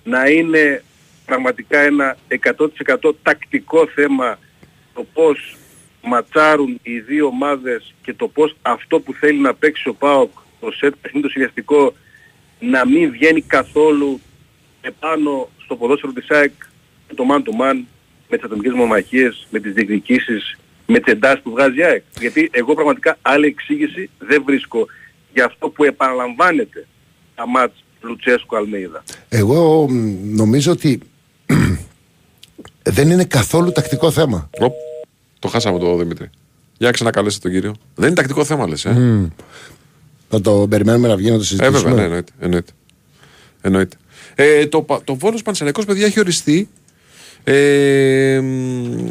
να 0.05 0.29
είναι 0.29 0.83
πραγματικά 1.27 1.79
ένα 1.79 2.17
100% 2.29 3.13
τακτικό 3.23 3.87
θέμα 3.87 4.39
το 4.95 5.07
πώς 5.13 5.57
ματσάρουν 6.03 6.81
οι 6.83 6.99
δύο 6.99 7.27
ομάδες 7.27 7.95
και 8.03 8.15
το 8.15 8.29
πώς 8.29 8.57
αυτό 8.63 9.01
που 9.01 9.13
θέλει 9.13 9.39
να 9.39 9.55
παίξει 9.55 9.89
ο 9.89 9.95
ΠΑΟΚ 9.95 10.31
το 10.61 10.71
σετ 10.71 10.95
παιχνίδι 11.01 11.27
το 11.27 11.33
συνδυαστικό 11.33 11.95
να 12.61 12.87
μην 12.87 13.11
βγαίνει 13.11 13.41
καθόλου 13.41 14.21
επάνω 14.81 15.49
στο 15.65 15.77
ποδόσφαιρο 15.77 16.13
της 16.13 16.31
ΑΕΚ 16.31 16.53
με 17.13 17.19
το 17.19 17.25
man 17.31 17.39
to 17.49 17.61
man, 17.63 17.77
με 18.29 18.37
τις 18.37 18.45
ατομικές 18.47 18.73
μονομαχίες, 18.73 19.47
με 19.51 19.59
τις 19.61 19.73
διεκδικήσεις, 19.73 20.57
με 20.87 20.99
τις 21.01 21.13
εντάσεις 21.13 21.41
που 21.43 21.51
βγάζει 21.51 21.79
η 21.79 21.83
ΑΕΚ. 21.85 22.03
Γιατί 22.21 22.49
εγώ 22.53 22.75
πραγματικά 22.75 23.19
άλλη 23.23 23.47
εξήγηση 23.47 24.11
δεν 24.19 24.43
βρίσκω 24.47 24.87
για 25.35 25.45
αυτό 25.45 25.69
που 25.69 25.85
επαναλαμβάνεται 25.85 26.87
τα 27.35 27.49
μάτς 27.49 27.85
Λουτσέσκου 28.01 28.57
Αλμέιδα. 28.57 29.03
Εγώ 29.29 29.89
μ, 29.91 30.17
νομίζω 30.37 30.73
ότι 30.73 31.01
δεν 32.83 33.11
είναι 33.11 33.25
καθόλου 33.25 33.73
τακτικό 33.73 34.11
θέμα. 34.11 34.51
Οπ, 34.59 34.75
το 35.39 35.49
χάσαμε 35.49 35.79
το 35.79 35.97
Δημήτρη. 35.97 36.31
Για 36.79 36.91
ξανακαλέστε 36.91 37.41
τον 37.49 37.51
κύριο. 37.51 37.75
Δεν 37.95 38.07
είναι 38.07 38.17
τακτικό 38.17 38.45
θέμα, 38.45 38.69
λες, 38.69 38.85
ε. 38.85 39.31
Θα 40.29 40.41
το 40.41 40.67
περιμένουμε 40.71 41.09
να 41.09 41.17
βγει 41.17 41.31
να 41.31 41.37
το 41.37 41.41
Ε, 41.43 41.45
συζητήσουμε. 41.45 41.79
βέβαια, 41.79 41.95
ναι, 41.95 42.03
εννοείται. 42.05 42.33
εννοείται. 42.41 42.73
εννοείται. 43.61 43.97
Ε, 44.35 44.67
το, 44.67 44.83
πα- 44.83 45.01
το 45.05 45.15
Βόλος 45.15 45.43
Πανσεραϊκός, 45.43 45.85
παιδιά, 45.85 46.07
έχει 46.07 46.21
οριστεί 46.21 46.69
ε, 47.45 48.41
μ, 48.43 49.11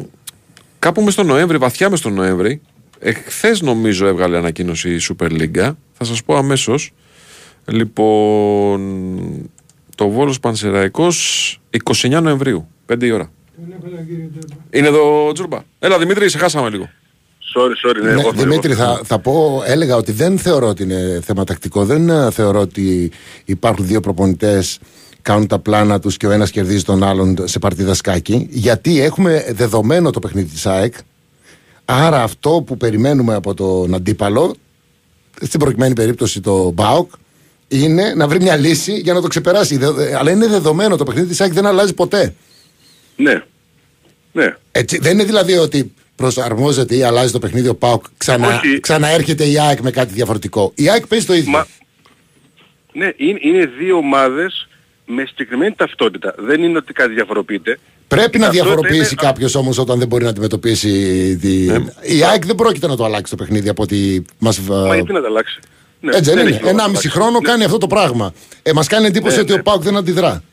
κάπου 0.79 1.01
μες 1.01 1.15
τον 1.15 1.25
Νοέμβρη, 1.25 1.57
βαθιά 1.57 1.89
μες 1.89 2.01
τον 2.01 2.13
Νοέμβρη. 2.13 2.61
Εχθές 2.99 3.61
νομίζω 3.61 4.07
έβγαλε 4.07 4.37
ανακοίνωση 4.37 4.93
η 4.93 4.99
Super 5.09 5.31
League. 5.31 5.71
Θα 5.93 6.03
σας 6.05 6.23
πω 6.23 6.35
αμέσως. 6.35 6.91
Λοιπόν, 7.65 9.49
το 9.95 10.09
Βόλος 10.09 10.39
Πανσεραϊκός 10.39 11.59
29 11.93 12.21
Νοεμβρίου, 12.21 12.67
5 12.85 13.03
η 13.05 13.11
ώρα. 13.11 13.31
Είναι 14.69 14.87
εδώ 14.87 15.27
ο 15.27 15.31
Τζούρμπα. 15.31 15.59
Έλα 15.79 15.97
Δημήτρη, 15.99 16.29
σε 16.29 16.37
χάσαμε 16.37 16.69
λίγο. 16.69 16.89
Sorry, 17.55 17.89
sorry, 17.89 18.01
ναι, 18.03 18.13
Ναι, 18.13 18.19
εγώ- 18.21 18.31
Δημήτρη, 18.31 18.71
εγώ- 18.71 18.83
θα, 18.83 19.01
θα 19.03 19.19
πω, 19.19 19.63
έλεγα 19.65 19.95
ότι 19.95 20.11
δεν 20.11 20.37
θεωρώ 20.37 20.67
ότι 20.67 20.83
είναι 20.83 21.19
θέμα 21.23 21.43
τακτικό. 21.43 21.85
Δεν 21.85 22.09
ε, 22.09 22.31
θεωρώ 22.31 22.59
ότι 22.59 23.11
υπάρχουν 23.45 23.85
δύο 23.87 23.99
προπονητές, 23.99 24.79
κάνουν 25.21 25.47
τα 25.47 25.59
πλάνα 25.59 25.99
τους 25.99 26.17
και 26.17 26.27
ο 26.27 26.31
ένας 26.31 26.51
κερδίζει 26.51 26.83
τον 26.83 27.03
άλλον 27.03 27.37
σε 27.43 27.59
παρτίδα 27.59 27.93
σκάκι. 27.93 28.47
Γιατί 28.49 29.01
έχουμε 29.01 29.45
δεδομένο 29.49 30.09
το 30.09 30.19
παιχνίδι 30.19 30.49
της 30.49 30.65
ΑΕΚ. 30.65 30.93
Άρα 31.85 32.23
αυτό 32.23 32.63
που 32.65 32.77
περιμένουμε 32.77 33.33
από 33.33 33.53
τον 33.53 33.93
αντίπαλο, 33.93 34.55
στην 35.41 35.59
προκειμένη 35.59 35.93
περίπτωση 35.93 36.41
το 36.41 36.69
ΜΠΑΟΚ, 36.71 37.11
είναι 37.67 38.13
να 38.13 38.27
βρει 38.27 38.41
μια 38.41 38.55
λύση 38.55 38.93
για 38.99 39.13
να 39.13 39.21
το 39.21 39.27
ξεπεράσει. 39.27 39.77
Δε- 39.77 40.15
Αλλά 40.17 40.31
είναι 40.31 40.47
δεδομένο 40.47 40.95
το 40.97 41.03
παιχνίδι 41.03 41.27
της 41.27 41.41
ΑΕΚ 41.41 41.53
δεν 41.53 41.65
αλλάζει 41.65 41.93
ποτέ. 41.93 42.33
Ναι. 43.15 43.43
Ναι. 44.31 44.55
Έτσι, 44.71 44.97
δεν 44.97 45.11
είναι 45.13 45.23
δηλαδή 45.23 45.57
ότι 45.57 45.93
προσαρμόζεται 46.15 46.95
ή 46.95 47.03
αλλάζει 47.03 47.31
το 47.31 47.39
παιχνίδι 47.39 47.67
ο 47.67 47.75
Πάουκ, 47.75 48.03
ξανα, 48.17 48.47
Όχι. 48.47 48.79
ξαναέρχεται 48.79 49.45
η 49.45 49.59
ΑΕΚ 49.59 49.79
με 49.79 49.91
κάτι 49.91 50.13
διαφορετικό. 50.13 50.71
Η 50.75 50.89
ΑΕΚ 50.89 51.07
παίζει 51.07 51.25
το 51.25 51.33
ίδιο. 51.33 51.51
Μα... 51.51 51.67
Ναι, 52.93 53.09
είναι, 53.17 53.39
είναι 53.41 53.65
δύο 53.65 53.97
ομάδες 53.97 54.67
με 55.05 55.25
συγκεκριμένη 55.25 55.73
ταυτότητα. 55.75 56.35
Δεν 56.37 56.63
είναι 56.63 56.77
ότι 56.77 56.93
κάτι 56.93 57.13
διαφοροποιείται. 57.13 57.79
Πρέπει 58.07 58.37
Η 58.37 58.39
να 58.39 58.45
ταυτότητα 58.45 58.73
διαφοροποιήσει 58.73 59.13
είναι- 59.13 59.27
κάποιος 59.27 59.55
όμως 59.55 59.77
όταν 59.77 59.99
δεν 59.99 60.07
μπορεί 60.07 60.23
να 60.23 60.29
αντιμετωπίσει. 60.29 60.89
Τη... 61.41 61.65
Η 62.17 62.23
ΑΕΚ 62.29 62.45
δεν 62.45 62.55
πρόκειται 62.55 62.87
να 62.87 62.95
το 62.95 63.05
αλλάξει 63.05 63.31
το 63.31 63.43
παιχνίδι 63.43 63.69
από 63.69 63.83
ότι 63.83 64.25
μας. 64.39 64.59
Μα 64.59 64.95
γιατί 64.95 65.11
να 65.13 65.21
τα 65.21 65.27
αλλάξει; 65.27 65.59
Ναι, 65.99 66.15
Έτσι 66.15 66.29
δεν 66.33 66.39
είναι. 66.39 66.49
έχει 66.49 66.59
λόγο 66.63 66.65
να 66.65 66.69
Ένα 66.69 66.83
το 66.83 66.89
μισή 66.89 67.07
αλλάξει. 67.07 67.09
χρόνο 67.09 67.39
Ναι. 67.39 67.47
κάνει 67.49 67.63
αυτό 67.63 67.77
το 67.77 67.87
πράγμα. 67.87 68.33
Ε, 68.63 68.71
μας 68.73 68.87
κάνει 68.87 69.05
εντύπωση 69.05 69.35
Ναι, 69.35 69.41
ότι 69.41 69.51
ναι. 69.51 69.59
ο 69.59 69.61
Πάουκ 69.61 69.81
δεν 69.83 69.97
αντιδρά. 69.97 70.43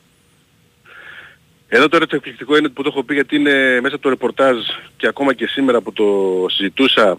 Εδώ 1.69 1.89
τώρα 1.89 2.07
το 2.07 2.17
εκπληκτικό 2.17 2.57
είναι 2.57 2.69
που 2.69 2.83
το 2.83 2.89
έχω 2.93 3.03
πει 3.05 3.15
γιατί 3.15 3.37
είναι 3.37 3.81
μέσα 3.83 3.95
από 3.95 4.03
το 4.03 4.09
ρεπορτάζ 4.09 4.57
και 4.97 5.07
ακόμα 5.07 5.35
και 5.35 5.47
σήμερα 5.47 5.81
που 5.81 5.93
το 5.93 6.05
συζητούσα 6.51 7.19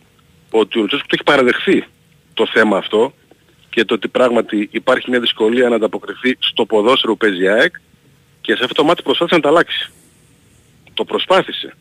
ότι 0.49 0.77
ο 0.77 0.82
Λουτσέσκου 0.82 1.05
το 1.07 1.13
έχει 1.13 1.23
παραδεχθεί 1.23 1.84
το 2.34 2.47
θέμα 2.53 2.77
αυτό 2.77 3.13
και 3.70 3.86
το 3.86 3.93
ότι 3.93 4.07
πράγματι 4.07 4.70
υπάρχει 4.72 5.09
μια 5.09 5.20
δυσκολία 5.20 5.70
να 5.70 5.76
ανταποκριθεί 5.76 6.36
στο 6.39 6.65
ποδόσφαιρο 6.65 7.11
που 7.11 7.17
παίζει 7.17 7.43
η 7.43 7.47
ΑΕΚ 7.49 7.74
και 8.41 8.55
σε 8.55 8.59
αυτό 8.63 8.74
το 8.74 8.84
μάτι 8.84 9.01
προσπάθησε 9.01 9.36
να 9.36 9.41
τα 9.41 9.49
αλλάξει. 9.49 9.89
Το 10.93 11.03
προσπάθησε 11.05 11.74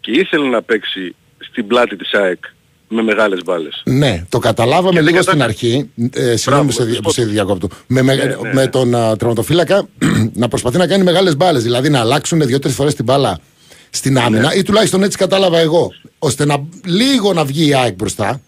και 0.00 0.10
ήθελε 0.10 0.48
να 0.48 0.62
παίξει 0.62 1.14
στην 1.38 1.66
πλάτη 1.66 1.96
της 1.96 2.12
ΑΕΚ 2.14 2.44
με 2.88 3.02
μεγάλες 3.02 3.40
μπάλες. 3.44 3.82
Ναι, 3.84 4.24
το 4.28 4.38
καταλάβαμε 4.38 4.88
Και 4.88 4.94
δεν 4.94 5.04
λίγο 5.04 5.16
κατα- 5.18 5.30
στην 5.30 5.42
αρχή. 5.42 5.90
Ε, 6.12 6.36
συγγνώμη 6.36 6.68
που 6.68 6.74
Μπράβο, 6.76 6.90
σε, 6.90 6.94
θα 6.94 7.00
που 7.02 7.12
σου 7.12 7.20
σε 7.20 7.26
διακόπτω. 7.26 7.68
Με, 7.86 8.02
με, 8.02 8.14
Ναι, 8.14 8.24
ναι, 8.24 8.36
με 8.42 8.52
ναι. 8.52 8.68
τον 8.68 8.94
α, 8.94 9.16
τερματοφύλακα 9.16 9.88
να 10.42 10.48
προσπαθεί 10.48 10.76
να 10.78 10.86
κάνει 10.86 11.02
μεγάλες 11.02 11.36
μπάλες. 11.36 11.62
Δηλαδή 11.62 11.88
να 11.90 12.00
αλλάξουν 12.00 12.40
δύο-τρεις 12.46 12.74
φορές 12.74 12.94
την 12.94 13.04
μπάλα 13.04 13.38
στην 13.90 14.18
άμυνα 14.18 14.48
Ναι. 14.48 14.54
ή 14.58 14.62
τουλάχιστον 14.62 15.02
έτσι 15.02 15.18
κατάλαβα 15.18 15.58
εγώ. 15.58 15.92
ώστε 16.18 16.44
να 16.44 16.64
λίγο 16.84 17.32
να 17.32 17.44
βγει 17.44 17.68
η 17.68 17.74
ΑΕΚ 17.74 17.94
μπροστά. 17.94 18.40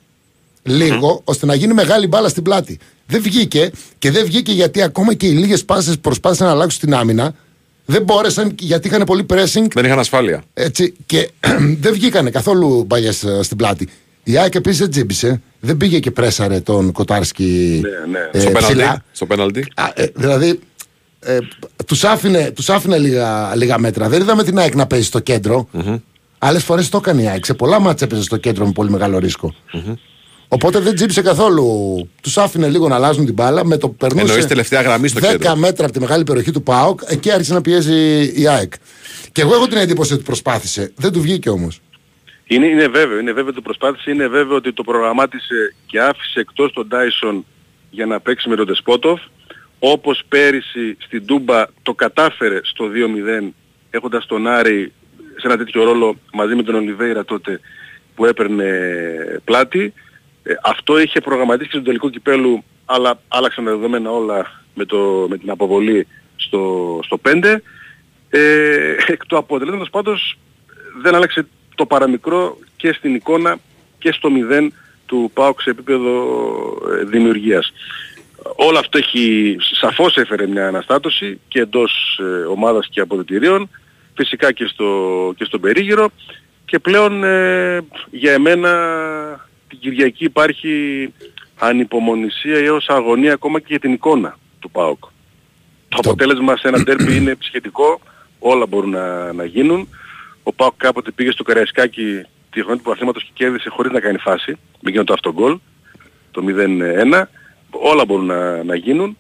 Λίγο, 0.67 1.21
ώστε 1.25 1.47
να 1.47 1.55
γίνει 1.55 1.75
μεγάλη 1.75 2.07
μπάλα 2.07 2.29
στην 2.29 2.43
πλάτη. 2.43 2.79
Δεν 3.07 3.23
βγήκε 3.23 3.71
και 3.99 4.11
δεν 4.11 4.25
βγήκε 4.25 4.53
γιατί 4.53 4.83
ακόμα 4.83 5.15
και 5.15 5.27
οι 5.27 5.31
λίγες 5.31 5.65
πάσες 5.65 5.99
προσπάθησαν 5.99 6.47
να 6.47 6.53
αλλάξουν 6.53 6.81
την 6.81 6.95
άμυνα. 6.95 7.35
Δεν 7.85 8.03
μπόρεσαν 8.03 8.55
γιατί 8.59 8.89
είχαν 8.89 9.05
πολύ 9.05 9.27
pressing 9.31 9.67
Δεν 9.75 9.85
είχαν 9.85 9.99
ασφάλεια. 9.99 10.43
έτσι, 10.55 10.95
και 11.07 11.31
δεν 11.83 11.93
βγήκανε 11.93 12.31
καθόλου 12.31 12.85
μπαλιές 12.87 13.25
στην 13.41 13.57
πλάτη. 13.57 13.89
Η 14.25 14.39
ΑΕΚ 14.39 14.55
επίσης 14.55 14.79
δεν 14.79 14.91
τζίμπησε. 14.91 15.43
Δεν 15.61 15.77
πήγε 15.77 15.99
και 15.99 16.11
πρέσαρε 16.11 16.61
τον 16.61 16.93
Κοτάρσκι 16.93 17.81
Ναι, 17.83 18.19
ναι. 18.19 18.31
ε, 18.33 18.41
στο, 18.41 18.51
ψηλά. 18.53 18.75
πέναλτι, 18.77 19.03
στο 19.13 19.27
πέναλτι. 19.27 19.67
Α, 19.75 19.91
ε, 19.95 20.07
δηλαδή, 20.15 20.61
ε, 21.21 21.39
τους 21.87 22.05
άφηνε, 22.05 22.51
τους 22.51 22.71
άφηνε 22.71 22.99
λίγα, 22.99 23.57
λίγα 23.57 23.79
μέτρα. 23.79 24.09
Δεν 24.09 24.21
είδαμε 24.21 24.45
την 24.45 24.59
ΑΕΚ 24.59 24.75
να 24.75 24.87
παίζει 24.87 25.07
στο 25.07 25.19
κεντρο 25.19 25.69
Άλλες 26.39 26.65
φορές 26.65 26.89
το 26.89 26.97
έκανε 26.97 27.23
η 27.23 27.29
ΑΕΚ. 27.29 27.45
Σε 27.45 27.55
πολλά 27.55 27.81
μάτια 27.81 28.07
έπαιζε 28.07 28.23
στο 28.23 28.37
κέντρο 28.37 28.67
με 28.67 28.73
πολύ 28.73 28.91
μεγάλο 28.91 29.19
ρίσκο. 29.19 29.55
Οπότε 30.49 30.79
δεν 30.79 30.95
τζίψε 30.95 31.23
καθόλου. 31.23 31.65
Τους 32.23 32.39
άφηνε 32.39 32.69
λίγο 32.69 32.89
να 32.89 32.95
αλλάζουν 32.95 33.25
την 33.25 33.35
μπάλα. 33.35 33.65
Με 33.65 33.77
το 33.77 33.89
περνούσε. 33.89 34.25
Εννοείς 34.25 34.47
τελευταία 34.47 34.83
γραμμή 34.83 35.09
στο 35.09 35.21
10 35.23 35.31
κέντρο. 35.31 35.57
μέτρα 35.57 35.85
από 35.85 35.95
τη 35.95 36.01
μεγάλη 36.01 36.25
περιοχή 36.25 36.51
του 36.51 36.63
ΠΑΟΚ, 36.63 37.01
εκεί 37.07 37.31
άρχισε 37.31 37.55
να 37.55 37.61
πιέζει 37.61 38.33
η 38.41 38.49
ΑΕΚ. 38.49 38.73
Και 39.33 39.41
εγώ 39.41 39.55
έχω 39.55 39.67
την 39.67 39.79
εντύπωση 39.79 40.13
ότι 40.13 40.23
προσπάθησε. 40.23 40.93
Δεν 40.97 41.13
του 41.13 41.21
βγήκε 41.21 41.51
όμως. 41.51 41.81
Είναι, 42.47 42.67
είναι 42.67 42.89
βέβαιο, 42.89 43.19
είναι 43.19 43.33
βέβαιο 43.33 43.47
ότι 43.47 43.55
το 43.55 43.61
προσπάθησε, 43.61 44.11
είναι 44.11 44.27
βέβαιο 44.27 44.57
ότι 44.57 44.73
το 44.73 44.83
προγραμμάτισε 44.83 45.75
και 45.87 46.01
άφησε 46.01 46.41
εκτός 46.41 46.73
τον 46.73 46.89
Τάισον 46.89 47.45
για 47.91 48.07
να 48.07 48.21
παίξει 48.21 48.49
με 48.49 48.57
τον 48.57 48.67
Τεσπότοφ. 48.67 49.21
Όπως 49.79 50.23
πέρυσι 50.29 50.97
στην 50.99 51.27
Τούμπα 51.27 51.67
το 51.83 51.95
κατάφερε 51.95 52.61
στο 52.63 52.85
2-0 53.43 53.49
έχοντας 53.91 54.27
τον 54.27 54.47
Άρη 54.47 54.93
σε 55.37 55.47
ένα 55.47 55.57
τέτοιο 55.57 55.85
ρόλο 55.85 56.17
μαζί 56.33 56.55
με 56.55 56.63
τον 56.63 56.75
Ολιβέηρα 56.75 57.25
τότε 57.25 57.61
που 58.15 58.25
έπαιρνε 58.25 58.65
πλάτη. 59.45 59.93
Ε, 60.47 60.55
αυτό 60.63 60.99
είχε 61.01 61.21
προγραμματίσει 61.21 61.69
και 61.69 61.75
στον 61.75 61.85
τελικό 61.85 62.11
κυπέλου 62.11 62.65
αλλά 62.85 63.21
άλλαξαν 63.29 63.65
τα 63.65 63.71
δεδομένα 63.71 64.11
όλα 64.11 64.63
με, 64.75 64.85
το, 64.85 65.27
με 65.29 65.39
την 65.39 65.51
αποβολή 65.51 66.07
στο, 66.37 67.01
στο 67.03 67.21
5. 67.29 67.57
Ε, 68.31 68.95
εκ 69.07 69.27
του 69.27 69.37
αποτελέσματος 69.37 69.91
πάντως 69.91 70.39
δεν 71.03 71.15
άλλαξε 71.15 71.47
το 71.75 71.87
παραμικρό 71.87 72.59
και 72.77 72.93
στην 72.93 73.15
εικόνα 73.15 73.59
και 73.99 74.13
στο 74.13 74.29
0 74.51 74.69
του 75.07 75.31
ΠΑΟΚ 75.35 75.63
σε 75.63 75.71
επίπεδο 75.71 76.13
ε, 77.01 77.05
δημιουργίας. 77.05 77.73
Όλο 78.57 78.79
αυτό 78.79 78.99
έχει 78.99 79.57
σαφώς 79.61 80.17
έφερε 80.17 80.47
μια 80.47 80.67
αναστάτωση 80.67 81.41
και 81.49 81.61
εντός 81.61 82.21
ε, 82.23 82.45
ομάδας 82.45 82.89
και 82.91 83.01
αποδητηρίων, 83.01 83.69
φυσικά 84.15 84.53
και, 84.53 84.67
στο, 84.67 85.33
και 85.37 85.45
στον 85.45 85.61
περίγυρο 85.61 86.09
και 86.65 86.79
πλέον 86.79 87.25
ε, 87.25 87.81
για 88.11 88.33
εμένα 88.33 88.71
την 89.69 89.79
Κυριακή 89.79 90.25
υπάρχει 90.25 91.13
ανυπομονησία 91.59 92.59
έως 92.59 92.89
αγωνία 92.89 93.33
ακόμα 93.33 93.59
και 93.59 93.67
για 93.69 93.79
την 93.79 93.93
εικόνα 93.93 94.39
του 94.61 94.71
ΠΑΟΚ. 94.71 95.05
Το 95.89 95.99
αποτέλεσμα 95.99 96.57
σε 96.57 96.69
ένα 96.69 96.85
τέρπι 96.85 97.17
είναι 97.17 97.37
σχετικό, 97.39 98.01
όλα 98.39 98.67
μπορούν 98.67 98.91
να, 98.91 99.33
να 99.33 99.45
γίνουν. 99.45 99.89
Ο 100.43 100.53
ΠΑΟΚ 100.53 100.75
κάποτε 100.77 101.11
πήγε 101.11 101.31
στο 101.31 101.43
Καραϊσκάκι 101.43 102.23
τη 102.51 102.61
χρονιά 102.61 102.77
του 102.77 102.83
πρωταθλήματος 102.83 103.25
και 103.25 103.31
κέρδισε 103.35 103.69
χωρίς 103.69 103.93
να 103.93 104.01
κάνει 104.01 104.19
φάση, 104.19 104.59
με 104.81 104.91
γίνοντα 104.91 105.05
το 105.05 105.13
αυτογκολ, 105.13 105.59
το 106.31 106.45
0-1. 106.49 107.23
Όλα 107.71 108.05
μπορούν 108.05 108.27
να, 108.27 108.63
να 108.65 108.75
γίνουν. 108.75 109.17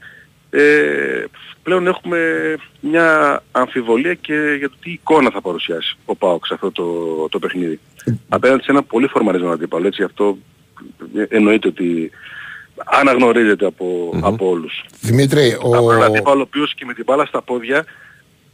Ε, 0.50 1.24
πλέον 1.62 1.86
έχουμε 1.86 2.18
μια 2.80 3.42
αμφιβολία 3.52 4.14
και 4.14 4.54
για 4.58 4.68
το 4.68 4.76
τι 4.80 4.90
εικόνα 4.90 5.30
θα 5.30 5.40
παρουσιάσει 5.40 5.96
ο 6.04 6.16
ΠΑΟΚ 6.16 6.46
σε 6.46 6.54
αυτό 6.54 6.72
το, 6.72 6.84
το 7.28 7.38
παιχνίδι. 7.38 7.80
Απέναντι 8.28 8.62
σε 8.62 8.70
ένα 8.70 8.82
πολύ 8.82 9.06
φορμαρισμένο 9.06 9.52
αντίπαλο, 9.52 9.86
έτσι 9.86 10.02
αυτό 10.02 10.38
εννοείται 11.28 11.68
ότι 11.68 12.10
αναγνωρίζεται 12.84 13.66
από, 13.66 14.10
από 14.22 14.48
όλους. 14.48 14.84
Δημήτρη, 15.00 15.52
Από 15.52 15.92
έναν 15.92 16.10
ο... 16.10 16.12
αντίπαλο 16.12 16.40
ο 16.40 16.42
οποίος 16.42 16.74
και 16.74 16.84
με 16.84 16.94
την 16.94 17.04
μπάλα 17.06 17.24
στα 17.26 17.42
πόδια 17.42 17.84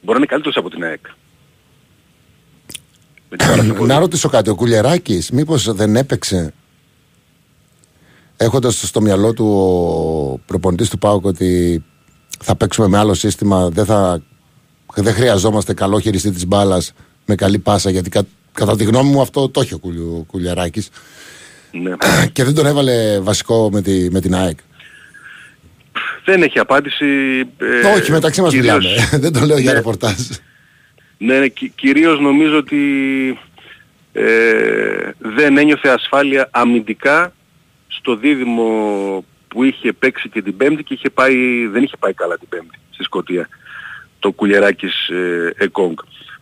μπορεί 0.00 0.12
να 0.12 0.16
είναι 0.16 0.26
καλύτερος 0.26 0.56
από 0.56 0.70
την 0.70 0.84
ΑΕΚ. 0.84 1.06
Με 3.28 3.36
την 3.36 3.46
μπάλα 3.46 3.62
στα 3.62 3.72
να 3.72 3.78
πόδια. 3.78 3.98
ρωτήσω 3.98 4.28
κάτι. 4.28 4.50
Ο 4.50 4.54
Κουλιεράκης 4.54 5.30
μήπως 5.30 5.72
δεν 5.72 5.96
έπαιξε 5.96 6.54
έχοντας 8.36 8.80
στο 8.80 9.00
μυαλό 9.00 9.32
του 9.32 9.46
ο 9.46 10.38
προπονητής 10.46 10.90
του 10.90 10.98
ΠΑΟΚ 10.98 11.24
ότι 11.24 11.84
θα 12.40 12.56
παίξουμε 12.56 12.88
με 12.88 12.98
άλλο 12.98 13.14
σύστημα, 13.14 13.68
δεν, 13.68 13.84
θα, 13.84 14.22
δεν 14.94 15.14
χρειαζόμαστε 15.14 15.74
καλό 15.74 15.98
χειριστή 16.00 16.30
της 16.30 16.46
μπάλας 16.46 16.92
με 17.26 17.34
καλή 17.34 17.58
πάσα, 17.58 17.90
γιατί 17.90 18.10
κα, 18.10 18.22
κατά 18.52 18.76
τη 18.76 18.84
γνώμη 18.84 19.10
μου 19.10 19.20
αυτό 19.20 19.48
το 19.48 19.60
έχει 19.60 19.74
ο, 19.74 19.78
Κουλ, 19.78 19.96
ο 19.98 20.24
Κουλιεράκης 20.26 20.88
Ναι. 21.70 21.92
και 22.32 22.44
δεν 22.44 22.54
τον 22.54 22.66
έβαλε 22.66 23.20
βασικό 23.20 23.68
με, 23.72 23.82
τη, 23.82 24.10
με 24.10 24.20
την 24.20 24.34
ΑΕΚ. 24.34 24.58
Δεν 26.24 26.42
έχει 26.42 26.58
απάντηση. 26.58 27.06
ε, 27.58 27.86
Όχι, 27.96 28.10
μεταξύ 28.12 28.40
μας 28.42 28.50
κυρίως- 28.52 28.84
μιλάμε. 28.84 29.08
δεν 29.28 29.32
το 29.32 29.40
λέω 29.40 29.58
για 29.58 29.70
Ναι. 29.72 29.76
ρεπορτάζ. 29.76 30.14
Ναι, 31.18 31.38
ναι, 31.38 31.48
κυ- 31.48 31.72
κυρίως 31.74 32.20
νομίζω 32.20 32.56
ότι 32.56 32.78
ε, 34.12 34.22
δεν 35.18 35.56
ένιωθε 35.56 35.88
ασφάλεια 35.88 36.48
αμυντικά 36.52 37.32
στο 37.88 38.16
δίδυμο 38.16 39.24
που 39.48 39.64
είχε 39.64 39.92
παίξει 39.92 40.28
και 40.28 40.42
την 40.42 40.56
Πέμπτη 40.56 40.82
και 40.82 40.94
είχε 40.94 41.10
πάει, 41.10 41.66
δεν 41.66 41.82
είχε 41.82 41.96
πάει 41.98 42.12
καλά 42.12 42.38
την 42.38 42.48
Πέμπτη 42.48 42.78
στη 42.90 43.02
Σκωτία. 43.04 43.48
Το 44.18 44.30
Κουλιεράκης 44.32 45.08
ε, 45.08 45.54
Εκόγκ. 45.58 45.96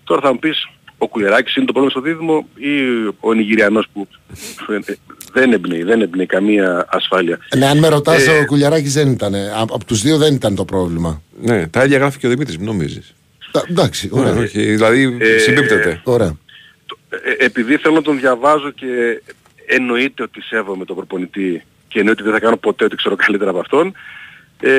Τώρα 0.05 0.21
θα 0.21 0.33
μου 0.33 0.39
πεις, 0.39 0.69
ο 1.03 1.09
Κουλιεράκης 1.09 1.57
είναι 1.57 1.67
το 1.67 1.73
πρόβλημα 1.73 2.01
στο 2.01 2.11
δίδυμο 2.11 2.47
ή 2.55 2.69
ο 3.21 3.33
Νιγηριανός 3.33 3.87
που 3.93 4.09
ε, 4.69 4.79
δεν 5.33 5.53
εμπνέει, 5.53 5.83
δεν 5.83 6.01
εμπνέει 6.01 6.27
καμία 6.27 6.87
ασφάλεια. 6.91 7.39
Ναι, 7.57 7.67
αν 7.67 7.79
με 7.79 7.89
ρωτάς 7.89 8.27
Ε, 8.27 8.31
ο 8.39 8.45
Κουλιεράκης 8.47 8.93
δεν 8.93 9.11
ήταν. 9.11 9.35
Από, 9.35 9.75
από 9.75 9.85
τους 9.85 10.03
δύο 10.03 10.17
δεν 10.19 10.35
ήταν 10.35 10.55
το 10.55 10.65
πρόβλημα. 10.65 11.23
Ναι, 11.43 11.67
τα 11.69 11.85
ίδια 11.85 11.99
γράφει 11.99 12.19
και 12.19 12.27
ο 12.27 12.31
Δημήτρης, 12.31 12.57
μην 12.57 12.67
νομίζεις. 12.67 13.15
Τα- 13.51 13.65
Εντάξει, 13.71 14.09
ωραία. 14.13 14.33
Ναι, 14.33 14.41
όχι, 14.41 14.63
δηλαδή 14.63 15.17
Ε, 15.21 15.39
συμπίπτεται. 15.39 16.01
ωραία. 16.05 16.37
Ε, 17.39 17.45
επειδή 17.45 17.77
θέλω 17.77 17.95
να 17.95 18.03
τον 18.03 18.19
διαβάζω 18.19 18.71
και 18.71 19.23
εννοείται 19.67 20.23
ότι 20.23 20.43
σέβομαι 20.43 20.85
τον 20.85 20.97
προπονητή 20.97 21.63
και 21.89 21.99
εννοείται 21.99 22.23
ότι 22.23 22.31
δεν 22.31 22.39
θα 22.41 22.45
κάνω 22.45 22.57
ποτέ 22.57 22.85
ότι 22.85 22.97
ξέρω 22.97 23.17
καλύτερα 23.17 23.51
από 23.51 23.59
αυτόν 23.59 23.93
ε, 24.61 24.71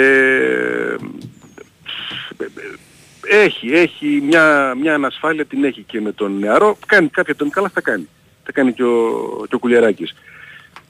έχει, 3.27 3.71
έχει 3.73 4.21
μια, 4.23 4.75
μια 4.79 4.93
ανασφάλεια 4.93 5.45
την 5.45 5.63
έχει 5.63 5.81
και 5.81 6.01
με 6.01 6.11
τον 6.11 6.39
νεαρό. 6.39 6.77
Κάνει 6.85 7.07
κάποια 7.07 7.35
τον 7.35 7.49
καλά 7.49 7.69
θα 7.69 7.81
κάνει. 7.81 8.07
Θα 8.43 8.51
κάνει 8.51 8.73
και 8.73 8.83
ο, 8.83 9.45
και 9.49 9.55
ο 9.55 9.59
Κουλιαράκης. 9.59 10.13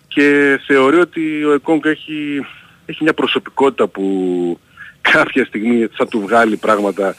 Και 0.08 0.60
θεωρεί 0.68 1.00
ότι 1.00 1.44
ο 1.44 1.54
Εκόνγκ 1.54 1.86
έχει, 1.86 2.46
έχει 2.86 3.04
μια 3.04 3.14
προσωπικότητα 3.14 3.88
που 3.88 4.60
κάποια 5.02 5.46
στιγμή 5.46 5.88
θα 5.92 6.08
του 6.08 6.20
βγάλει 6.20 6.58
πράγματα 6.58 7.16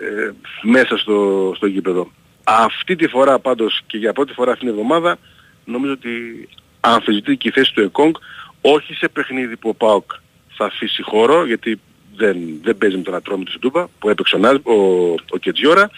ε, 0.00 0.30
μέσα 0.62 0.96
στο, 0.96 1.52
στο 1.56 1.66
γήπεδο. 1.66 2.10
Αυτή 2.44 2.96
τη 2.96 3.08
φορά 3.08 3.38
πάντως 3.38 3.82
και 3.86 3.98
για 3.98 4.12
πρώτη 4.12 4.32
φορά 4.32 4.52
αυτήν 4.52 4.68
την 4.68 4.76
εβδομάδα 4.76 5.18
νομίζω 5.64 5.92
ότι 5.92 6.48
αμφισβητεί 6.80 7.36
και 7.36 7.48
η 7.48 7.50
θέση 7.50 7.74
του 7.74 7.80
Εκόνγκ 7.80 8.14
όχι 8.60 8.94
σε 8.94 9.08
παιχνίδι 9.08 9.56
που 9.56 9.68
ο 9.68 9.74
ΠΑΟΚ 9.74 10.10
θα 10.56 10.64
αφήσει 10.64 11.02
χώρο 11.02 11.46
γιατί 11.46 11.80
δεν, 12.16 12.36
δεν 12.62 12.78
παίζει 12.78 12.96
με 12.96 13.02
τον 13.02 13.14
Ατρόμητο 13.14 13.50
στην 13.50 13.60
Τούμπα 13.62 13.86
που 13.98 14.08
έπαιξε 14.08 14.36
ο, 14.36 14.38
Νάζ- 14.38 14.66
ο, 14.66 14.74
ο 15.30 15.36
Κετζιόρα 15.40 15.90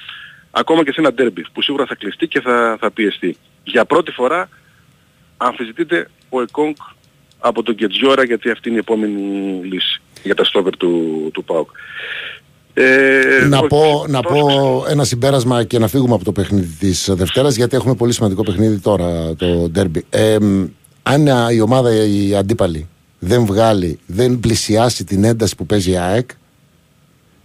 ακόμα 0.50 0.84
και 0.84 0.92
σε 0.92 1.00
ένα 1.00 1.12
ντέρμπι 1.12 1.44
που 1.52 1.62
σίγουρα 1.62 1.86
θα 1.86 1.94
κλειστεί 1.94 2.26
και 2.26 2.40
θα, 2.40 2.76
θα 2.80 2.90
πιεστεί. 2.90 3.36
Για 3.64 3.84
πρώτη 3.84 4.10
φορά 4.10 4.48
αμφισβητείται 5.36 6.10
ο 6.28 6.40
Εκόνγκ 6.40 6.74
από 7.38 7.62
τον 7.62 7.74
Κετζιόρα 7.74 8.24
γιατί 8.24 8.50
αυτή 8.50 8.68
είναι 8.68 8.76
η 8.76 8.80
επόμενη 8.80 9.20
λύση 9.64 10.00
για 10.22 10.34
τα 10.34 10.44
στόπερ 10.44 10.76
του, 10.76 11.30
του 11.32 11.44
ΠΑΟΚ. 11.44 11.70
Ε, 12.74 13.46
να 13.48 13.58
όχι, 13.58 13.66
πω, 13.66 14.04
να 14.08 14.22
τόσο 14.22 14.34
πω 14.34 14.84
ένα 14.88 15.04
συμπέρασμα 15.04 15.64
και 15.64 15.78
να 15.78 15.88
φύγουμε 15.88 16.14
από 16.14 16.24
το 16.24 16.32
παιχνίδι 16.32 16.76
της 16.78 17.10
Δευτέρας 17.12 17.56
γιατί 17.56 17.76
έχουμε 17.76 17.94
πολύ 17.94 18.12
σημαντικό 18.12 18.42
παιχνίδι 18.42 18.78
τώρα 18.78 19.34
το 19.36 19.68
ντέρμπι. 19.68 20.04
Ε, 20.10 20.36
αν 21.02 21.28
α, 21.28 21.52
η 21.52 21.60
ομάδα 21.60 22.06
η 22.06 22.34
αντίπαλη 22.34 22.88
δεν 23.18 23.44
βγάλει, 23.46 23.98
δεν 24.06 24.40
πλησιάσει 24.40 25.04
την 25.04 25.24
ένταση 25.24 25.56
που 25.56 25.66
παίζει 25.66 25.90
η 25.90 25.96
ΑΕΚ 25.96 26.30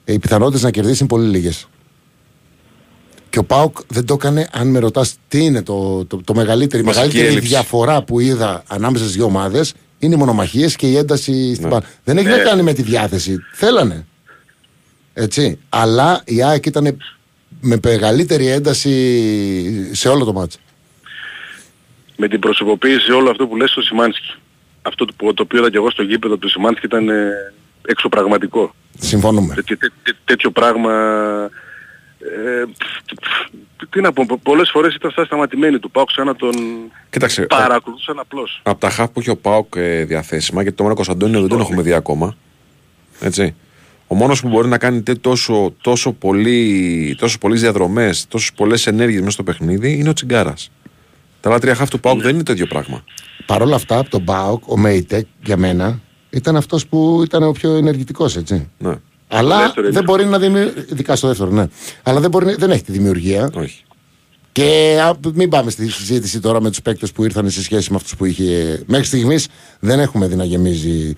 οι 0.06 0.20
πιθανότητες 0.20 0.62
να 0.62 0.72
κερδίσει 0.72 0.98
είναι 1.00 1.08
πολύ 1.08 1.28
λίγες. 1.28 1.68
Και 3.30 3.40
ο 3.40 3.44
Πάουκ 3.44 3.78
δεν 3.88 4.06
το 4.06 4.14
έκανε, 4.14 4.48
αν 4.52 4.68
με 4.68 4.80
ρωτάς 4.80 5.16
τι 5.28 5.44
είναι 5.44 5.62
το, 5.64 6.06
το, 6.06 6.22
το 6.24 6.34
μεγαλύτερη, 6.36 6.82
η 6.82 6.86
Βασική 6.86 7.00
μεγαλύτερη 7.06 7.32
έλλειψη. 7.32 7.50
διαφορά 7.50 8.04
που 8.04 8.20
είδα 8.20 8.64
ανάμεσα 8.68 9.04
στις 9.04 9.16
δύο 9.16 9.26
ομάδες 9.26 9.74
είναι 10.00 10.16
οι 10.16 10.18
μονομαχίες 10.18 10.76
και 10.76 10.88
η 10.88 10.98
ένταση 10.98 11.50
στην 11.54 11.64
Ναι. 11.68 11.70
μπάλα. 11.74 11.86
Δεν 12.04 12.18
έχει 12.18 12.28
να 12.28 12.36
Ναι. 12.38 12.44
κάνει 12.44 12.62
με 12.62 12.74
τη 12.74 12.82
διάθεση. 12.82 13.38
Θέλανε. 13.54 14.06
Έτσι. 15.14 15.60
Αλλά 15.70 16.22
η 16.26 16.44
ΑΕΚ 16.44 16.66
ήταν 16.66 16.98
με 17.62 17.80
μεγαλύτερη 17.84 18.48
ένταση 18.48 19.96
σε 19.96 20.10
όλο 20.10 20.26
το 20.26 20.34
μάτσο. 20.34 20.58
με 22.18 22.28
την 22.28 22.40
προσωποποίηση 22.40 23.12
όλο 23.12 23.30
αυτό 23.30 23.48
που 23.48 23.56
λες 23.56 23.70
στο 23.70 23.82
Σιμάνσκι. 23.82 24.34
Αυτό 24.86 25.06
που, 25.16 25.34
το 25.34 25.44
οποίο 25.44 25.60
είδα 25.60 25.70
και 25.70 25.78
εγώ 25.78 25.90
στο 25.92 26.02
γήπεδο 26.04 26.38
του 26.38 26.50
Σιμάνσκι 26.50 26.86
ήταν 26.86 27.10
ε, 27.10 27.32
εξωπραγματικό. 27.88 28.74
Συμφωνούμε. 29.00 29.54
Τέ- 29.54 29.66
τέ- 29.66 29.92
τέ- 30.04 30.16
τέτοιο 30.26 30.52
πράγμα... 30.52 30.92
Ε, 32.20 32.66
τι- 33.06 33.88
τι 33.90 34.02
να 34.02 34.14
πω, 34.14 34.26
πο- 34.28 34.38
πολλές 34.38 34.70
φορές 34.72 34.96
ήταν 34.96 35.12
σαν 35.12 35.26
σταματημένοι 35.26 35.80
του 35.80 35.92
Πάουκ 35.92 36.10
σαν 36.12 36.26
να 36.26 36.36
τον 36.36 36.54
Κοίταξε, 37.10 37.42
παρακολουθούσαν 37.42 38.20
απλώς. 38.20 38.60
από 38.64 38.80
τα 38.80 38.90
χαφ 38.90 39.10
που 39.10 39.20
έχει 39.20 39.30
ο 39.30 39.36
Πάοκ 39.38 39.74
ε, 39.76 40.04
διαθέσιμα, 40.04 40.62
γιατί 40.62 40.78
το 40.78 40.84
Μάρκος 40.84 41.10
Αντώνιο 41.10 41.40
δεν 41.40 41.50
τον 41.50 41.60
έχουμε 41.60 41.82
δει 41.82 41.94
ακόμα. 41.94 42.36
Έτσι. 43.20 43.56
Ο 44.08 44.16
μόνος 44.16 44.42
που 44.42 44.48
μπορεί 44.50 44.68
να 44.68 44.78
κάνει 44.78 45.02
τε- 45.02 45.20
τόσο, 45.22 45.74
τόσο, 45.82 46.12
πολύ, 46.12 47.16
τόσο 47.20 47.38
πολλές 47.38 47.62
διαδρομές, 47.62 48.28
τόσες 48.28 48.54
πολλές 48.54 48.88
ενέργειες 48.88 49.20
μέσα 49.20 49.32
στο 49.32 49.44
παιχνίδι 49.44 49.94
είναι 49.94 50.10
ο 50.10 50.14
Τσιγκάρας. 50.14 50.72
Τα 51.44 51.50
άλλα 51.50 51.60
τρία 51.60 51.76
χαφ 51.76 51.90
του 51.90 52.00
Πάουκ 52.00 52.22
δεν 52.22 52.34
είναι 52.34 52.44
το 52.44 52.52
ίδιο 52.52 52.68
πράγμα. 52.68 53.04
Παρ' 53.46 53.62
όλα 53.62 53.76
αυτά, 53.76 53.98
από 53.98 54.10
τον 54.10 54.22
Μπάουκ, 54.22 54.72
ο 54.72 54.78
Μέιτε 54.78 55.26
για 55.44 55.58
μένα 55.58 56.00
ήταν 56.30 56.56
αυτός 56.56 56.88
που 56.88 57.22
ήταν 57.26 57.44
ο 57.44 57.52
πιο 57.52 57.76
ενεργητικός, 57.76 58.36
έτσι. 58.36 58.70
Ναι. 58.78 58.96
Αλλά 59.28 59.58
δεύτερο 59.60 59.86
δεν 59.86 59.96
είναι. 59.96 60.02
μπορεί 60.04 60.26
να 60.26 60.40
δημιουργήσει. 60.40 60.86
Ειδικά 60.92 61.16
στο 61.16 61.28
δεύτερο, 61.28 61.50
ναι. 61.50 61.68
Αλλά 62.04 62.20
δεν, 62.20 62.30
μπορεί, 62.30 62.56
δεν 62.56 62.72
έχει 62.72 62.84
τη 62.84 62.92
δημιουργία. 62.92 63.50
Όχι. 63.54 63.84
Και 64.52 65.00
α, 65.04 65.14
μην 65.34 65.50
πάμε 65.50 65.72
στη 65.72 65.90
συζήτηση 65.90 66.40
τώρα 66.40 66.62
με 66.62 66.70
τους 66.70 66.82
παίκτες 66.82 67.12
που 67.12 67.24
ήρθαν 67.24 67.50
σε 67.50 67.64
σχέση 67.64 67.92
με 67.92 67.96
αυτούς 67.96 68.16
που 68.16 68.26
είχε. 68.26 68.84
Μέχρι 68.88 69.06
στιγμής 69.06 69.48
δεν 69.80 70.00
έχουμε 70.00 70.28
δει 70.28 70.36
να 70.36 70.46
γεμίζει 70.46 71.14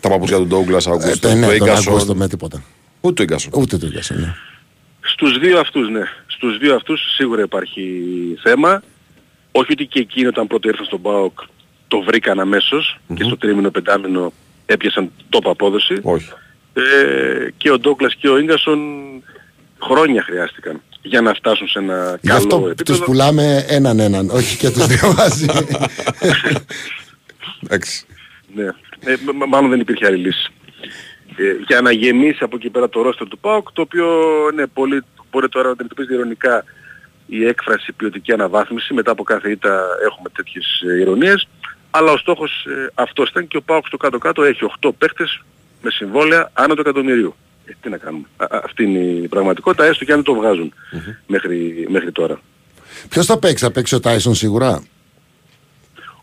Τα 0.00 0.08
παπούτσια 0.08 0.36
του 0.36 0.46
Ντόγκλα 0.46 0.78
ε, 0.86 0.90
Αγκούστο, 0.90 1.28
το, 1.28 1.34
ναι, 1.34 1.46
του 1.52 1.58
τον 1.58 1.68
Αγκούστο 1.68 1.90
Έγκασον. 1.90 2.16
με 2.16 2.28
τίποτα. 2.28 2.62
Ούτε 3.00 3.14
του 3.14 3.22
Έγκασον. 3.22 3.52
Ούτε 3.54 3.76
το 3.76 3.86
έγκασε, 3.86 4.14
ναι. 4.14 4.34
Στους 5.00 5.38
δύο 5.38 5.58
αυτούς, 5.60 5.88
ναι. 5.88 6.02
Στους 6.26 6.58
δύο 6.58 6.74
αυτούς 6.74 7.00
σίγουρα 7.14 7.42
υπάρχει 7.42 7.82
θέμα. 8.42 8.82
Όχι 9.58 9.72
ότι 9.72 9.86
και 9.86 9.98
εκείνοι 10.00 10.26
όταν 10.26 10.46
πρώτο 10.46 10.68
ήρθαν 10.68 10.84
στον 10.84 11.02
ΠΑΟΚ 11.02 11.38
το 11.88 12.00
βρήκαν 12.00 12.40
αμέσως 12.40 12.98
και 13.14 13.24
στο 13.24 13.36
τρίμηνο 13.36 13.70
πεντάμινο 13.70 14.32
έπιασαν 14.66 15.10
τόπο 15.28 15.50
απόδοση. 15.50 15.94
Όχι. 16.02 16.28
Ε, 16.74 17.48
και 17.56 17.70
ο 17.70 17.78
Ντόκλας 17.78 18.14
και 18.14 18.28
ο 18.28 18.38
Ίγκασον 18.38 18.78
χρόνια 19.82 20.22
χρειάστηκαν 20.22 20.80
για 21.02 21.20
να 21.20 21.34
φτάσουν 21.34 21.68
σε 21.68 21.78
ένα 21.78 22.18
Γι' 22.20 22.28
καλό 22.28 22.38
αυτό 22.40 22.58
τους 22.60 22.70
επίπεδο. 22.70 23.04
πουλάμε 23.04 23.64
έναν 23.68 23.98
έναν, 23.98 24.30
όχι 24.30 24.56
και 24.56 24.70
τους 24.70 24.86
δύο 24.86 25.14
μαζί. 25.16 25.46
Εντάξει. 27.64 28.06
Ναι. 28.54 28.64
Ε, 29.04 29.14
μ- 29.24 29.34
μ- 29.36 29.48
μάλλον 29.48 29.70
δεν 29.70 29.80
υπήρχε 29.80 30.06
άλλη 30.06 30.16
λύση. 30.16 30.50
Ε, 31.36 31.42
για 31.66 31.80
να 31.80 31.92
γεμίσει 31.92 32.38
από 32.40 32.56
εκεί 32.56 32.70
πέρα 32.70 32.88
το 32.88 33.02
ρόστερ 33.02 33.28
του 33.28 33.38
ΠΑΟΚ, 33.38 33.72
το 33.72 33.80
οποίο 33.82 34.06
ναι, 34.54 34.66
πολύ, 34.66 35.02
μπορεί 35.30 35.48
τώρα 35.48 35.66
να 35.66 35.72
αντιμετωπίζει 35.72 36.14
ηρωνικά 36.14 36.64
η 37.26 37.46
έκφραση 37.46 37.92
ποιοτική 37.92 38.32
αναβάθμιση. 38.32 38.94
Μετά 38.94 39.10
από 39.10 39.22
κάθε 39.22 39.50
ήττα 39.50 39.86
έχουμε 40.06 40.28
τέτοιες 40.28 40.82
ε, 40.88 41.00
ηρωνίες. 41.00 41.48
Αλλά 41.90 42.12
ο 42.12 42.16
στόχος 42.16 42.66
ε, 42.66 42.90
αυτός 42.94 43.28
ήταν 43.28 43.48
και 43.48 43.56
ο 43.56 43.62
ΠΑΟΚ 43.62 43.86
στο 43.86 43.96
κάτω-κάτω 43.96 44.42
έχει 44.42 44.60
8 44.80 44.90
παίχτες 44.98 45.42
με 45.82 45.90
συμβόλαια 45.90 46.50
άνω 46.52 46.74
του 46.74 46.80
εκατομμυρίου. 46.80 47.34
Ε, 47.64 47.72
τι 47.80 47.88
να 47.88 47.96
κάνουμε. 47.96 48.26
Α, 48.36 48.44
α, 48.44 48.60
αυτή 48.64 48.82
είναι 48.82 48.98
η 48.98 49.28
πραγματικότητα, 49.28 49.84
έστω 49.84 50.04
και 50.04 50.12
αν 50.12 50.22
δεν 50.22 50.34
το 50.34 50.40
βγαζουν 50.40 50.72
μέχρι, 51.26 51.86
μέχρι 51.88 52.12
τώρα. 52.12 52.40
Ποιος 53.08 53.26
θα 53.26 53.38
παίξει, 53.38 53.64
θα 53.64 53.70
παίξει 53.70 53.94
ο 53.94 54.00
Τάισον 54.00 54.34
σίγουρα; 54.34 54.82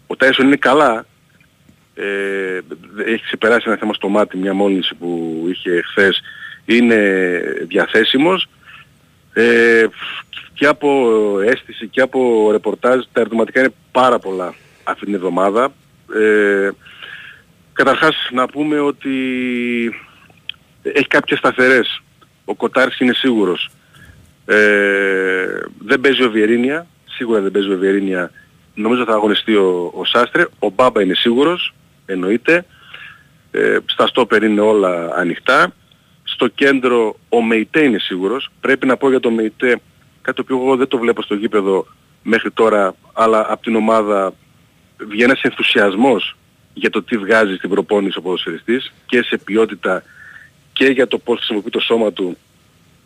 Ο 0.07 0.15
Τάισον 0.15 0.45
είναι 0.45 0.55
καλά. 0.55 1.05
Ε, 1.95 2.59
έχει 3.05 3.23
ξεπεράσει 3.23 3.63
ένα 3.67 3.77
θέμα 3.77 3.93
στο 3.93 4.07
μάτι, 4.07 4.37
μια 4.37 4.53
μόλυνση 4.53 4.95
που 4.95 5.43
είχε 5.49 5.81
χθες. 5.81 6.21
Είναι 6.65 7.41
διαθέσιμος. 7.67 8.47
Ε, 9.33 9.85
και 10.53 10.65
από 10.65 11.09
αίσθηση 11.45 11.87
και 11.87 12.01
από 12.01 12.49
ρεπορτάζ 12.51 13.03
τα 13.11 13.19
ερωτηματικά 13.19 13.59
είναι 13.59 13.73
πάρα 13.91 14.19
πολλά 14.19 14.53
αυτή 14.83 15.05
την 15.05 15.13
εβδομάδα. 15.13 15.73
Ε, 16.15 16.69
καταρχάς 17.73 18.15
να 18.31 18.47
πούμε 18.47 18.79
ότι 18.79 19.09
έχει 20.81 21.07
κάποιες 21.07 21.39
σταθερές. 21.39 22.01
Ο 22.45 22.55
Κοτάρης 22.55 22.99
είναι 22.99 23.13
σίγουρος. 23.13 23.69
Ε, 24.45 25.45
δεν 25.77 26.01
παίζει 26.01 26.23
ο 26.23 26.31
Βιερίνια. 26.31 26.87
Σίγουρα 27.05 27.41
δεν 27.41 27.51
παίζει 27.51 27.71
ο 27.71 27.77
Βιερίνια. 27.77 28.31
Νομίζω 28.73 29.03
θα 29.03 29.13
αγωνιστεί 29.13 29.55
ο, 29.55 29.91
ο 29.95 30.05
Σάστρε. 30.05 30.45
Ο 30.59 30.69
Μπάμπα 30.69 31.01
είναι 31.01 31.15
σίγουρος. 31.15 31.73
Εννοείται. 32.05 32.65
Ε, 33.51 33.77
στα 33.85 34.07
στόπερ 34.07 34.43
είναι 34.43 34.61
όλα 34.61 35.15
ανοιχτά. 35.15 35.73
Στο 36.33 36.47
κέντρο 36.47 37.15
ο 37.29 37.41
Μεϊτέ 37.41 37.83
είναι 37.83 37.99
σίγουρος. 37.99 38.49
Πρέπει 38.61 38.85
να 38.85 38.97
πω 38.97 39.09
για 39.09 39.19
το 39.19 39.31
Μεϊτέ 39.31 39.79
κάτι 40.21 40.35
το 40.37 40.41
οποίο 40.41 40.55
εγώ 40.65 40.75
δεν 40.75 40.87
το 40.87 40.97
βλέπω 40.97 41.21
στο 41.21 41.35
γήπεδο 41.35 41.87
μέχρι 42.23 42.51
τώρα, 42.51 42.95
αλλά 43.13 43.45
από 43.51 43.63
την 43.63 43.75
ομάδα 43.75 44.33
βγαίνει 44.97 45.23
ένας 45.23 45.41
ενθουσιασμός 45.41 46.35
για 46.73 46.89
το 46.89 47.03
τι 47.03 47.17
βγάζει 47.17 47.55
στην 47.55 47.69
προπόνηση 47.69 48.17
ο 48.17 48.21
ποδοσφαιριστής 48.21 48.93
και 49.05 49.21
σε 49.23 49.37
ποιότητα 49.37 50.03
και 50.73 50.85
για 50.85 51.07
το 51.07 51.17
πώς 51.17 51.37
χρησιμοποιεί 51.37 51.69
το 51.69 51.79
σώμα 51.79 52.11
του. 52.13 52.37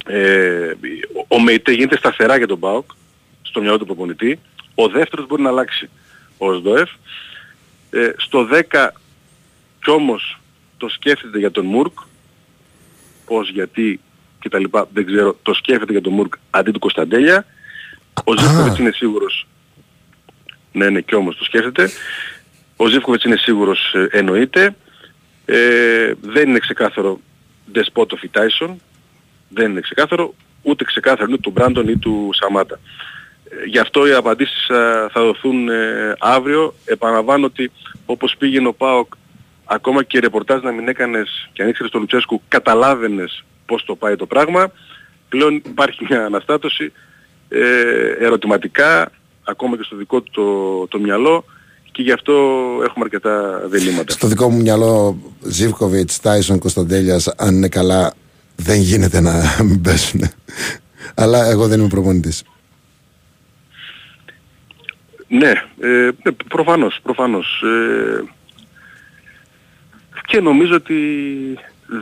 Ε, 0.05 0.71
ο- 1.19 1.25
ο 1.35 1.39
Μεϊτέ 1.41 1.71
γίνεται 1.71 1.97
σταθερά 1.97 2.37
για 2.37 2.47
τον 2.47 2.59
ΠΑΟΚ 2.59 2.91
στο 3.41 3.61
μυαλό 3.61 3.77
του 3.77 3.85
προπονητή. 3.85 4.39
Ο 4.75 4.87
δεύτερος 4.87 5.27
μπορεί 5.27 5.41
να 5.41 5.49
αλλάξει 5.49 5.89
ο 6.37 6.53
ΣΔΟΕΦ. 6.53 6.89
Ε, 7.89 8.11
στο 8.17 8.43
10 8.45 8.93
κι 9.83 9.89
όμως 9.89 10.39
το 10.77 10.89
σκέφτεται 10.89 11.39
για 11.39 11.51
τον 11.51 11.65
Μουρκ. 11.65 11.97
Πώς, 13.27 13.49
γιατί 13.49 13.99
και 14.39 14.49
τα 14.49 14.59
λοιπά 14.59 14.87
δεν 14.93 15.05
ξέρω. 15.05 15.37
Το 15.41 15.53
σκέφτεται 15.53 15.91
για 15.91 16.01
τον 16.01 16.13
Μουρκ 16.13 16.33
αντί 16.49 16.71
του 16.71 16.79
Κωνσταντέλια. 16.79 17.45
Ο 18.23 18.37
Ζήφκοβιτς 18.37 18.79
είναι 18.79 18.91
σίγουρος. 18.91 19.47
Ναι, 20.71 20.89
ναι, 20.89 21.01
κι 21.01 21.15
όμως 21.15 21.37
το 21.37 21.43
σκέφτεται. 21.43 21.89
Ο 22.75 22.87
Ζήφκοβιτς 22.87 23.23
είναι 23.23 23.35
σίγουρος 23.35 23.93
ε, 23.93 24.07
εννοείται. 24.11 24.75
Ε, 25.45 26.13
δεν 26.21 26.49
είναι 26.49 26.59
ξεκάθαρο 26.59 27.19
Δεσπότοφ 27.65 28.23
ή 28.23 28.27
Τάισον. 28.27 28.81
Δεν 29.49 29.71
είναι 29.71 29.79
ξεκάθαρο. 29.79 30.33
Ούτε 30.61 30.83
ξεκάθαρο 30.83 31.25
είναι 31.29 31.37
του 31.37 31.49
Μπράντον 31.51 31.87
ή 31.87 31.97
του 31.97 32.29
Σαμάτα. 32.33 32.79
Ε, 33.49 33.65
Γι' 33.65 33.79
αυτό 33.79 34.07
οι 34.07 34.13
απαντήσεις 34.13 34.69
α, 34.69 35.09
θα 35.11 35.21
δοθούν 35.21 35.69
ε, 35.69 36.15
αύριο. 36.19 36.73
Επαναλαμβάνω 36.85 37.45
ότι 37.45 37.71
όπως 38.05 38.35
πήγαινε 38.37 38.67
ο 38.67 38.73
ΠΑΟΚ 38.73 39.13
ακόμα 39.67 40.03
και 40.03 40.19
ρεπορτάζ 40.19 40.61
να 40.61 40.71
μην 40.71 40.87
έκανες 40.87 41.49
και 41.53 41.61
αν 41.61 41.69
ήξερες 41.69 41.91
τον 41.91 42.01
Λουτσέσκου 42.01 42.41
καταλάβαινες 42.47 43.43
πώς 43.65 43.85
το 43.85 43.95
πάει 43.95 44.15
το 44.15 44.25
πράγμα. 44.25 44.71
Πλέον 45.29 45.55
υπάρχει 45.55 46.05
μια 46.09 46.25
αναστάτωση 46.25 46.91
ε, 47.49 48.25
ερωτηματικά 48.25 49.11
ακόμα 49.43 49.77
και 49.77 49.83
στο 49.83 49.95
δικό 49.95 50.21
του 50.21 50.31
το, 50.31 50.87
το 50.87 51.03
μυαλό 51.03 51.45
και 51.91 52.01
γι' 52.01 52.11
αυτό 52.11 52.33
έχουμε 52.83 53.03
αρκετά 53.03 53.61
διλήμματα. 53.65 54.13
Στο 54.13 54.27
δικό 54.27 54.49
μου 54.49 54.61
μυαλό, 54.61 55.17
Ζήβκοβιτ, 55.41 56.11
Τάισον, 56.21 56.59
Κωνσταντέλιας, 56.59 57.27
αν 57.27 57.55
είναι 57.55 57.67
καλά, 57.67 58.13
δεν 58.55 58.79
γίνεται 58.79 59.19
να 59.19 59.33
μην 59.63 59.81
πέσουν. 59.81 60.21
Αλλά 61.15 61.45
εγώ 61.45 61.67
δεν 61.67 61.79
είμαι 61.79 61.87
προπονητής. 61.87 62.43
Ναι, 65.27 65.51
ε, 65.79 66.09
ναι, 66.23 66.31
προφανώς, 66.47 66.99
προφανώς. 67.03 67.63
Ε, 67.63 68.23
και 70.27 70.39
νομίζω 70.41 70.75
ότι 70.75 70.97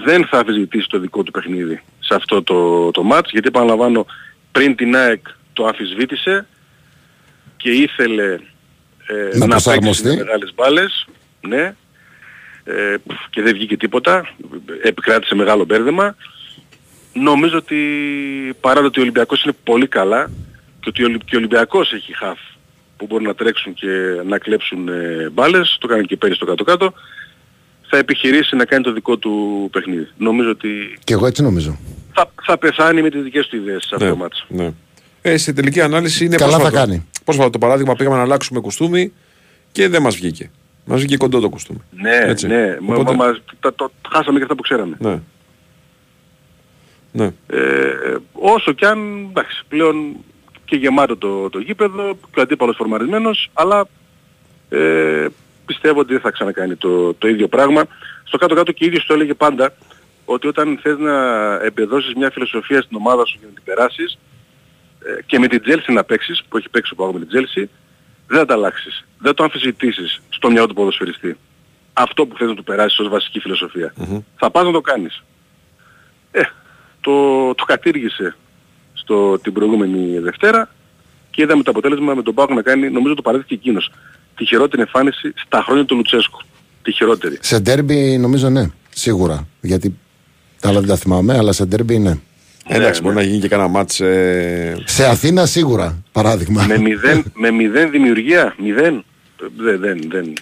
δεν 0.06 0.26
θα 0.26 0.38
αμφισβητήσει 0.38 0.88
το 0.88 1.00
δικό 1.00 1.24
του 1.24 1.32
παιχνίδι 1.32 1.82
σε 2.00 2.16
αυτό 2.16 2.44
το, 2.44 2.92
το 2.92 3.04
μάτς, 3.04 3.32
γιατί 3.32 3.48
επαναλαμβάνω 3.48 4.06
πριν 4.52 4.76
την 4.76 4.96
ΑΕΚ 4.96 5.26
το 5.54 5.66
αμφισβήτησε 5.66 6.48
και 7.58 7.70
ήθελε 7.70 8.24
ε, 8.24 8.34
Να 8.34 9.20
να, 9.22 9.30
παίξει 9.30 9.48
προσαρμοστεί. 9.48 10.08
με 10.08 10.16
μεγάλες 10.16 10.54
μπάλες, 10.56 11.06
ναι, 11.48 11.76
ε, 12.64 12.96
και 13.30 13.42
δεν 13.42 13.54
βγήκε 13.54 13.78
τίποτα, 13.78 14.30
επικράτησε 14.84 15.36
μεγάλο 15.36 15.66
μπέρδεμα. 15.66 16.16
Νομίζω 17.14 17.58
ότι 17.58 17.78
παρά 18.60 18.80
το 18.82 18.86
ότι 18.86 19.00
ο 19.00 19.02
Ολυμπιακός 19.02 19.44
είναι 19.44 19.56
πολύ 19.64 19.88
καλά 19.88 20.32
και 20.80 20.90
ότι 20.90 21.02
ο 21.04 21.06
Ολυ- 21.06 21.24
και 21.26 21.36
ο 21.36 21.38
Ολυμπιακός 21.38 21.92
έχει 21.94 22.14
χαφ 22.16 22.40
που 22.98 23.06
μπορούν 23.06 23.26
να 23.28 23.36
τρέξουν 23.36 23.74
και 23.74 23.88
να 24.26 24.38
κλέψουν 24.38 24.88
ε, 24.88 25.30
μπάλες, 25.34 25.78
το 25.80 25.88
κάνει 25.88 26.06
και 26.06 26.18
πέρυσι 26.18 26.38
στο 26.38 26.46
κάτω-κάτω, 26.46 26.94
θα 27.96 28.02
επιχειρήσει 28.02 28.56
να 28.56 28.66
κάνει 28.66 28.84
το 28.84 28.94
δικό 28.94 29.18
του 29.18 29.68
παιχνίδι. 29.72 30.08
Νομίζω 30.18 30.50
ότι 30.50 30.98
Και 31.04 31.14
εγώ 31.14 31.26
έτσι 31.26 31.42
νομίζω. 31.42 31.78
θα, 32.14 32.32
θα 32.44 32.58
πεθάνει 32.58 33.02
με 33.02 33.10
τις 33.10 33.24
δικές 33.24 33.48
του 33.48 33.56
ιδέες 33.56 33.84
σε 33.84 33.90
αυτό 33.96 34.06
Ναι, 34.06 34.12
το 34.12 34.18
μάτς. 34.18 34.46
ναι. 34.50 34.72
Ε, 35.22 35.38
σε 35.38 35.54
τελική 35.54 35.82
ανάλυση 35.82 36.26
είναι 36.26 36.36
Καλά 36.36 36.52
θα 36.52 36.58
πρόσφατο. 36.58 36.86
κάνει. 36.86 37.08
Πρόσφατο 37.24 37.50
το 37.50 37.58
παράδειγμα 37.58 37.96
πήγαμε 37.96 38.16
να 38.16 38.22
αλλάξουμε 38.22 38.60
κουστούμι 38.60 39.14
και 39.72 39.88
δεν 39.88 40.02
μας 40.02 40.16
βγήκε. 40.16 40.52
Μας 40.86 41.00
βγήκε 41.00 41.18
κοντό 41.18 41.40
το 41.40 41.50
κουστούμι. 41.50 41.80
Ναι, 41.92 42.16
Έτσι. 42.24 42.48
ναι, 42.48 42.78
μα, 42.82 42.96
Οπότε- 42.96 43.16
μα, 43.16 43.26
μας- 43.26 43.42
τα, 43.60 43.74
το, 43.76 43.92
χάσαμε 44.10 44.38
και 44.38 44.44
αυτά 44.44 44.56
που 44.56 44.62
ξέραμε. 44.62 44.96
Ναι. 45.00 45.20
Ναι. 47.12 47.26
Ε, 47.48 48.16
όσο 48.32 48.72
κι 48.72 48.86
αν, 48.86 49.26
εντάξει, 49.30 49.64
πλέον 49.68 50.16
και 50.66 50.76
γεμάτο 50.76 51.18
το, 51.18 51.50
το 51.50 51.60
γήπεδο 51.60 52.18
και 52.34 52.40
ο 52.40 52.42
αντίπαλος 52.42 52.76
φορμαρισμένος, 52.76 53.50
αλλά 53.54 53.88
ε, 54.70 55.26
πιστεύω 55.66 56.00
ότι 56.00 56.14
δεν 56.14 56.22
θα 56.22 56.32
ξανακάνει 56.32 56.76
το, 56.76 57.14
το 57.14 57.28
ίδιο 57.28 57.48
πράγμα. 57.48 57.84
Στο 58.24 58.38
κάτω-κάτω 58.38 58.72
και 58.72 58.86
ίδιος 58.86 59.06
το 59.06 59.14
έλεγε 59.14 59.34
πάντα 59.34 59.74
ότι 60.26 60.48
όταν 60.48 60.80
θες 60.82 60.98
να 60.98 61.16
εμπεδώσεις 61.54 62.14
μια 62.14 62.30
φιλοσοφία 62.30 62.82
στην 62.82 62.98
ομάδα 62.98 63.26
σου 63.26 63.40
και 63.40 63.46
να 63.46 63.52
την 63.52 63.64
περάσεις 63.64 64.18
ε, 65.06 65.22
και 65.26 65.40
με 65.40 65.48
την 65.48 65.62
Τσέλσι 65.62 65.92
να 65.92 66.04
παίξεις, 66.04 66.44
που 66.50 66.58
έχει 66.58 66.70
παίξει 66.70 66.94
ο 66.94 66.96
ΠΑΟΚ 66.96 67.14
με 67.14 67.20
την 67.20 67.28
Τσέλσι, 67.28 67.70
δεν 68.28 68.38
θα 68.38 68.46
τα 68.46 68.54
αλλάξεις. 68.54 69.06
Δεν 69.18 69.34
το 69.34 69.44
αμφισβητήσεις 69.44 70.22
στο 70.30 70.50
μυαλό 70.50 70.68
του 70.68 70.74
ποδοσφαιριστή. 70.74 71.38
Αυτό 71.94 72.26
που 72.26 72.38
θες 72.38 72.48
να 72.48 72.56
του 72.56 72.64
περάσεις 72.64 73.00
ως 73.00 73.10
βασική 73.10 73.40
φιλοσοφία. 73.40 73.94
Θα 74.36 74.52
πας 74.52 74.66
να 74.66 74.72
το 74.72 74.82
κάνεις. 74.82 75.24
Ε, 76.32 76.42
το, 77.02 77.54
το 77.56 77.64
κατήργησε 77.64 78.36
στο, 78.94 79.40
την 79.40 79.54
προηγούμενη 79.54 80.20
Δευτέρα 80.20 80.70
και 81.32 81.42
είδαμε 81.42 81.64
το 81.64 81.72
αποτέλεσμα 81.72 82.14
με 82.14 82.22
τον 82.22 82.34
ΠΑΟΚ 82.34 82.54
να 82.54 82.62
κάνει, 82.62 82.90
νομίζω 82.90 83.14
το 83.14 83.22
παράδειγμα 83.22 83.50
και 83.50 83.56
εκείνος, 83.56 83.92
τη 84.36 84.46
χειρότερη 84.46 84.82
εμφάνιση 84.82 85.34
στα 85.36 85.64
χρόνια 85.64 85.86
του 85.86 85.96
Λουτσέσκου. 85.96 86.40
Τη 86.82 86.92
χειρότερη. 86.92 87.38
Σε 87.42 87.60
ντέρμπι 87.60 88.18
νομίζω 88.18 88.50
ναι, 88.50 88.70
σίγουρα. 88.90 89.48
Γιατί 89.62 89.96
τα 90.60 90.70
άλλα 90.70 90.80
δεν 90.80 90.90
τα 90.90 90.96
θυμάμαι, 90.96 91.38
αλλά 91.38 91.52
σε 91.52 91.66
ντέρμπι 91.66 92.00
ναι. 92.00 92.18
Εντάξει, 92.68 93.02
ναι. 93.02 93.06
μπορεί 93.06 93.16
να 93.16 93.30
γίνει 93.30 93.40
και 93.40 93.48
κανένα 93.48 93.70
μάτς. 93.70 94.00
Ε... 94.00 94.84
Σε 94.86 95.06
Αθήνα 95.06 95.46
σίγουρα, 95.46 96.04
παράδειγμα. 96.12 96.66
με, 96.66 96.78
μηδέν, 96.78 97.24
με 97.44 97.52
μηδέν 97.52 97.92
δημιουργία, 97.92 98.56
μηδέν, 98.62 99.04
δεν, 99.58 99.80
δεν, 99.80 100.02
δεν, 100.10 100.34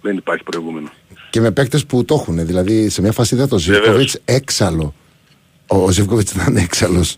δεν 0.00 0.16
υπάρχει 0.16 0.42
προηγούμενο. 0.42 0.90
Και 1.30 1.40
με 1.40 1.50
παίκτες 1.50 1.86
που 1.86 2.04
το 2.04 2.14
έχουν. 2.14 2.46
Δηλαδή 2.46 2.88
σε 2.88 3.00
μια 3.00 3.12
φάση 3.12 3.36
δεν 3.36 3.48
το 3.48 3.58
Ζιβκοβιτ 3.58 4.10
έξαλλο. 4.24 4.94
Ο, 5.66 5.76
ο 5.76 5.90
Ζιβκοβιτ 5.90 6.30
ήταν 6.30 6.56
έξαλλος. 6.56 7.16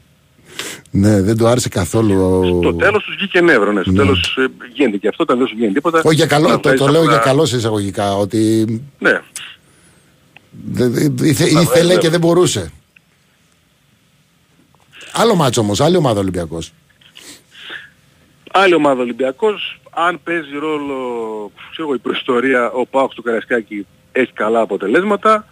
Ναι, 0.90 1.20
δεν 1.22 1.36
του 1.36 1.46
άρεσε 1.46 1.68
καθόλου. 1.68 2.14
ο- 2.22 2.60
Στο 2.62 2.74
τέλος 2.74 3.02
τους 3.04 3.14
βγήκε 3.16 3.40
νεύρο, 3.40 3.72
ναι. 3.72 3.82
Στο 3.82 3.92
τέλος 3.92 4.36
ε, 4.38 4.46
γίνεται 4.74 4.96
και 4.96 5.08
αυτό, 5.08 5.22
όταν 5.22 5.38
δεν 5.38 5.46
σου 5.46 5.54
βγαίνει 5.56 5.72
τίποτα. 5.72 6.00
Όχι 6.04 6.14
για 6.16 6.26
καλό, 6.26 6.48
να 6.48 6.54
το, 6.54 6.60
βγάζεις 6.60 6.80
το 6.80 6.86
λέω 6.92 7.00
απλά- 7.00 7.12
για 7.14 7.22
καλό 7.22 7.44
σε 7.46 7.56
εισαγωγικά. 7.56 8.16
Ότι 8.16 8.64
Ναι. 8.98 9.20
δε- 10.66 10.88
δε- 10.88 11.26
ήθε- 11.28 11.52
Να 11.52 11.60
ήθελε 11.60 11.82
βγάζει 11.84 11.98
και 11.98 12.08
δεν 12.08 12.20
μπορούσε. 12.20 12.70
Άλλο 15.12 15.34
μάτσο 15.34 15.60
όμως, 15.60 15.80
άλλη 15.80 15.96
ομάδα 15.96 16.20
Ολυμπιακός. 16.20 16.72
Άλλη 18.52 18.74
ομάδα 18.74 19.00
Ολυμπιακός, 19.02 19.80
αν 19.90 20.20
παίζει 20.24 20.52
ρόλο, 20.60 20.96
ξέρω 21.70 21.86
εγώ, 21.88 21.94
η 21.94 21.98
προϊστορία, 21.98 22.70
ο 22.70 22.86
Πάοξ 22.86 23.14
του 23.14 23.22
Καρασκάκη 23.22 23.86
έχει 24.12 24.32
καλά 24.32 24.60
αποτελέσματα. 24.60 25.46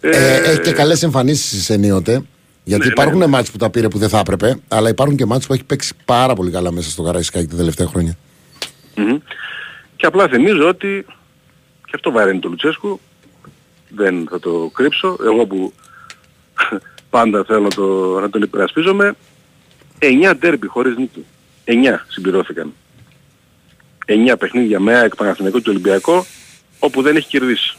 Ε, 0.00 0.36
έχει 0.50 0.60
και 0.60 0.72
καλές 0.72 1.02
εμφανίσεις 1.02 1.70
ενίοτε. 1.70 2.22
Γιατί 2.70 2.86
ναι, 2.86 2.92
υπάρχουν 2.92 3.18
ναι. 3.18 3.26
μάτς 3.26 3.50
που 3.50 3.56
τα 3.56 3.70
πήρε 3.70 3.88
που 3.88 3.98
δεν 3.98 4.08
θα 4.08 4.18
έπρεπε, 4.18 4.60
αλλά 4.68 4.88
υπάρχουν 4.88 5.16
και 5.16 5.26
μάτς 5.26 5.46
που 5.46 5.52
έχει 5.52 5.64
παίξει 5.64 5.94
πάρα 6.04 6.34
πολύ 6.34 6.50
καλά 6.50 6.72
μέσα 6.72 6.90
στο 6.90 7.02
Καραϊσκάκι 7.02 7.46
τα 7.46 7.56
τελευταία 7.56 7.86
χρόνια. 7.86 8.16
Μμμ. 8.96 9.18
Και 9.96 10.06
απλά 10.06 10.28
θυμίζω 10.28 10.68
ότι, 10.68 11.06
και 11.84 11.92
αυτό 11.94 12.10
βαραίνει 12.10 12.38
το 12.38 12.48
Λουτσέσκου, 12.48 13.00
δεν 13.88 14.26
θα 14.30 14.38
το 14.38 14.70
κρύψω, 14.74 15.16
εγώ 15.24 15.46
που 15.46 15.72
πάντα 17.10 17.44
θέλω 17.44 17.60
να, 17.60 17.68
το, 17.68 18.18
να 18.20 18.30
τον 18.30 18.42
υπερασπίζομαι, 18.42 19.14
9 19.98 20.32
ντέρμπι 20.38 20.66
χωρίς 20.66 20.96
νίκη. 20.96 21.24
9 21.64 21.72
συμπληρώθηκαν. 22.08 22.72
9 24.06 24.34
παιχνίδια 24.38 24.80
με 24.80 24.94
ΑΕΚ, 24.94 25.16
Παναθηναϊκό 25.16 25.60
και 25.60 25.70
Ολυμπιακό, 25.70 26.26
όπου 26.78 27.02
δεν 27.02 27.16
έχει 27.16 27.28
κερδίσει. 27.28 27.76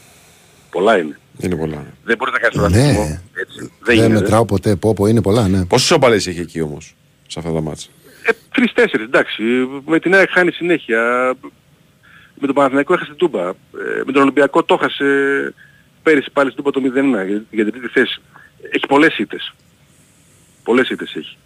Πολλά 0.70 0.98
είναι. 0.98 1.18
Είναι 1.38 1.56
πολλά. 1.56 1.84
Δεν 2.04 2.16
μπορείς 2.16 2.32
να 2.34 2.38
κάνεις 2.38 2.56
τον 2.56 2.70
Ναι. 2.70 2.78
αθλητισμό 2.78 3.20
έτσι. 3.32 3.58
Δεν, 3.58 3.70
Δεν, 3.84 3.94
γίνεται. 3.94 4.12
μετράω 4.20 4.44
ποτέ. 4.44 4.76
Πω, 4.76 4.94
πω, 4.94 5.06
είναι 5.06 5.22
πολλά, 5.22 5.48
ναι. 5.48 5.64
Πόσες 5.64 5.90
οπαλές 5.90 6.26
είχε 6.26 6.40
εκεί 6.40 6.60
όμως, 6.60 6.94
σε 7.26 7.38
αυτά 7.38 7.52
τα 7.52 7.60
μάτς. 7.60 7.90
Ε, 8.26 8.30
τρεις-τέσσερις, 8.54 9.06
εντάξει. 9.06 9.42
Με 9.86 9.98
την 10.00 10.14
ΑΕΚ 10.14 10.30
χάνει 10.30 10.50
συνέχεια. 10.52 11.32
Με 12.40 12.46
τον 12.46 12.54
Παναθηναϊκό 12.54 12.92
έχασε 12.94 13.08
την 13.08 13.18
Τούμπα. 13.18 13.48
Ε, 13.48 13.52
με 14.06 14.12
τον 14.12 14.22
Ολυμπιακό 14.22 14.62
το 14.62 14.74
έχασε 14.80 15.04
πέρυσι 16.02 16.30
πάλι 16.32 16.50
στην 16.50 16.64
Τούμπα 16.64 16.80
το 16.80 16.80
0-1 16.80 17.26
για, 17.26 17.42
για 17.50 17.64
την 17.64 17.72
τρίτη 17.72 17.88
θέση. 17.88 18.20
Έχει 18.70 18.86
πολλές 18.88 19.18
ήττες. 19.18 19.54
Πολλές 20.62 20.88
ήττες 20.90 21.14
έχει. 21.14 21.36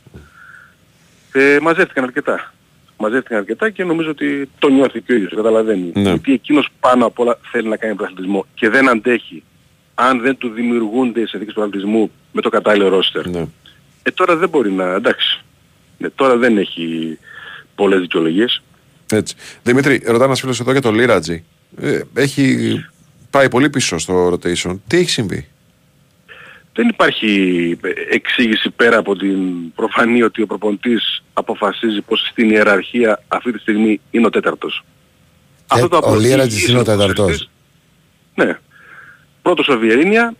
Ε, 1.32 1.59
μαζεύτηκαν 1.62 2.05
αρκετά. 2.05 2.55
Μαζεύτηκαν 2.99 3.39
αρκετά 3.39 3.70
και 3.70 3.84
νομίζω 3.84 4.11
ότι 4.11 4.51
το 4.59 4.68
νιώθει 4.68 5.01
και 5.01 5.12
ο 5.12 5.14
ίδιος, 5.14 5.30
το 5.30 5.37
καταλαβαίνει. 5.37 5.91
Ναι. 5.95 6.01
Γιατί 6.03 6.32
εκείνος 6.32 6.68
πάνω 6.80 7.07
απ' 7.07 7.18
όλα 7.18 7.39
θέλει 7.51 7.68
να 7.68 7.76
κάνει 7.76 7.95
πρωταθλητισμό 7.95 8.47
και 8.55 8.68
δεν 8.68 8.89
αντέχει 8.89 9.43
αν 9.99 10.20
δεν 10.20 10.36
του 10.36 10.49
δημιουργούνται 10.49 11.20
οι 11.20 11.26
συνθήκες 11.26 11.55
του 11.55 11.61
πρωταθλητισμού 11.61 12.11
με 12.32 12.40
το 12.40 12.49
κατάλληλο 12.49 12.88
ρόστερ. 12.88 13.28
Ναι. 13.28 13.47
Ε, 14.03 14.11
τώρα 14.11 14.36
δεν 14.36 14.49
μπορεί 14.49 14.72
να... 14.72 14.84
Εντάξει. 14.94 15.40
Ναι, 15.99 16.09
τώρα 16.11 16.36
δεν 16.36 16.59
έχει 16.59 17.18
πολλές 17.74 18.01
δικαιολογίες. 18.01 18.62
Έτσι. 19.12 19.34
Δημήτρη, 19.62 20.03
ρωτά 20.07 20.24
ένας 20.24 20.40
φίλος 20.40 20.61
εδώ 20.61 20.72
για 20.72 20.80
το 20.80 20.90
Λίρατζι. 20.92 21.44
Ε, 21.80 22.01
έχει 22.14 22.84
πάει 23.30 23.49
πολύ 23.49 23.70
πίσω 23.70 23.99
στο 23.99 24.28
rotation. 24.32 24.78
Τι 24.86 24.97
έχει 24.97 25.11
συμβεί; 25.11 25.49
Δεν 26.72 26.88
υπάρχει 26.88 27.78
εξήγηση 28.11 28.70
πέρα 28.70 28.99
από 28.99 29.16
την 29.16 29.72
προφανή 29.74 30.22
ότι 30.22 30.42
ο 30.42 30.47
προπονητής 30.47 31.22
αποφασίζει 31.32 32.01
πως 32.01 32.28
στην 32.30 32.51
ιεραρχία 32.51 33.22
αυτή 33.28 33.53
τη 33.53 33.59
στιγμή 33.59 34.01
είναι 34.11 34.26
ο 34.26 34.30
τέταρτος. 34.30 34.84
Ε, 35.76 35.80
ο 35.82 35.84
απλό- 35.90 36.20
Λίρατζης 36.20 36.57
ίσως 36.59 36.68
είναι 36.68 36.78
ο 36.78 36.80
ο 36.80 36.84
τέταρτος. 36.84 37.14
ποδοσφαιριστής- 37.14 37.51
Ναι. 38.34 38.59
Πρώτος 39.47 39.68
ο 39.68 39.78
Βιερίνια 39.78 40.34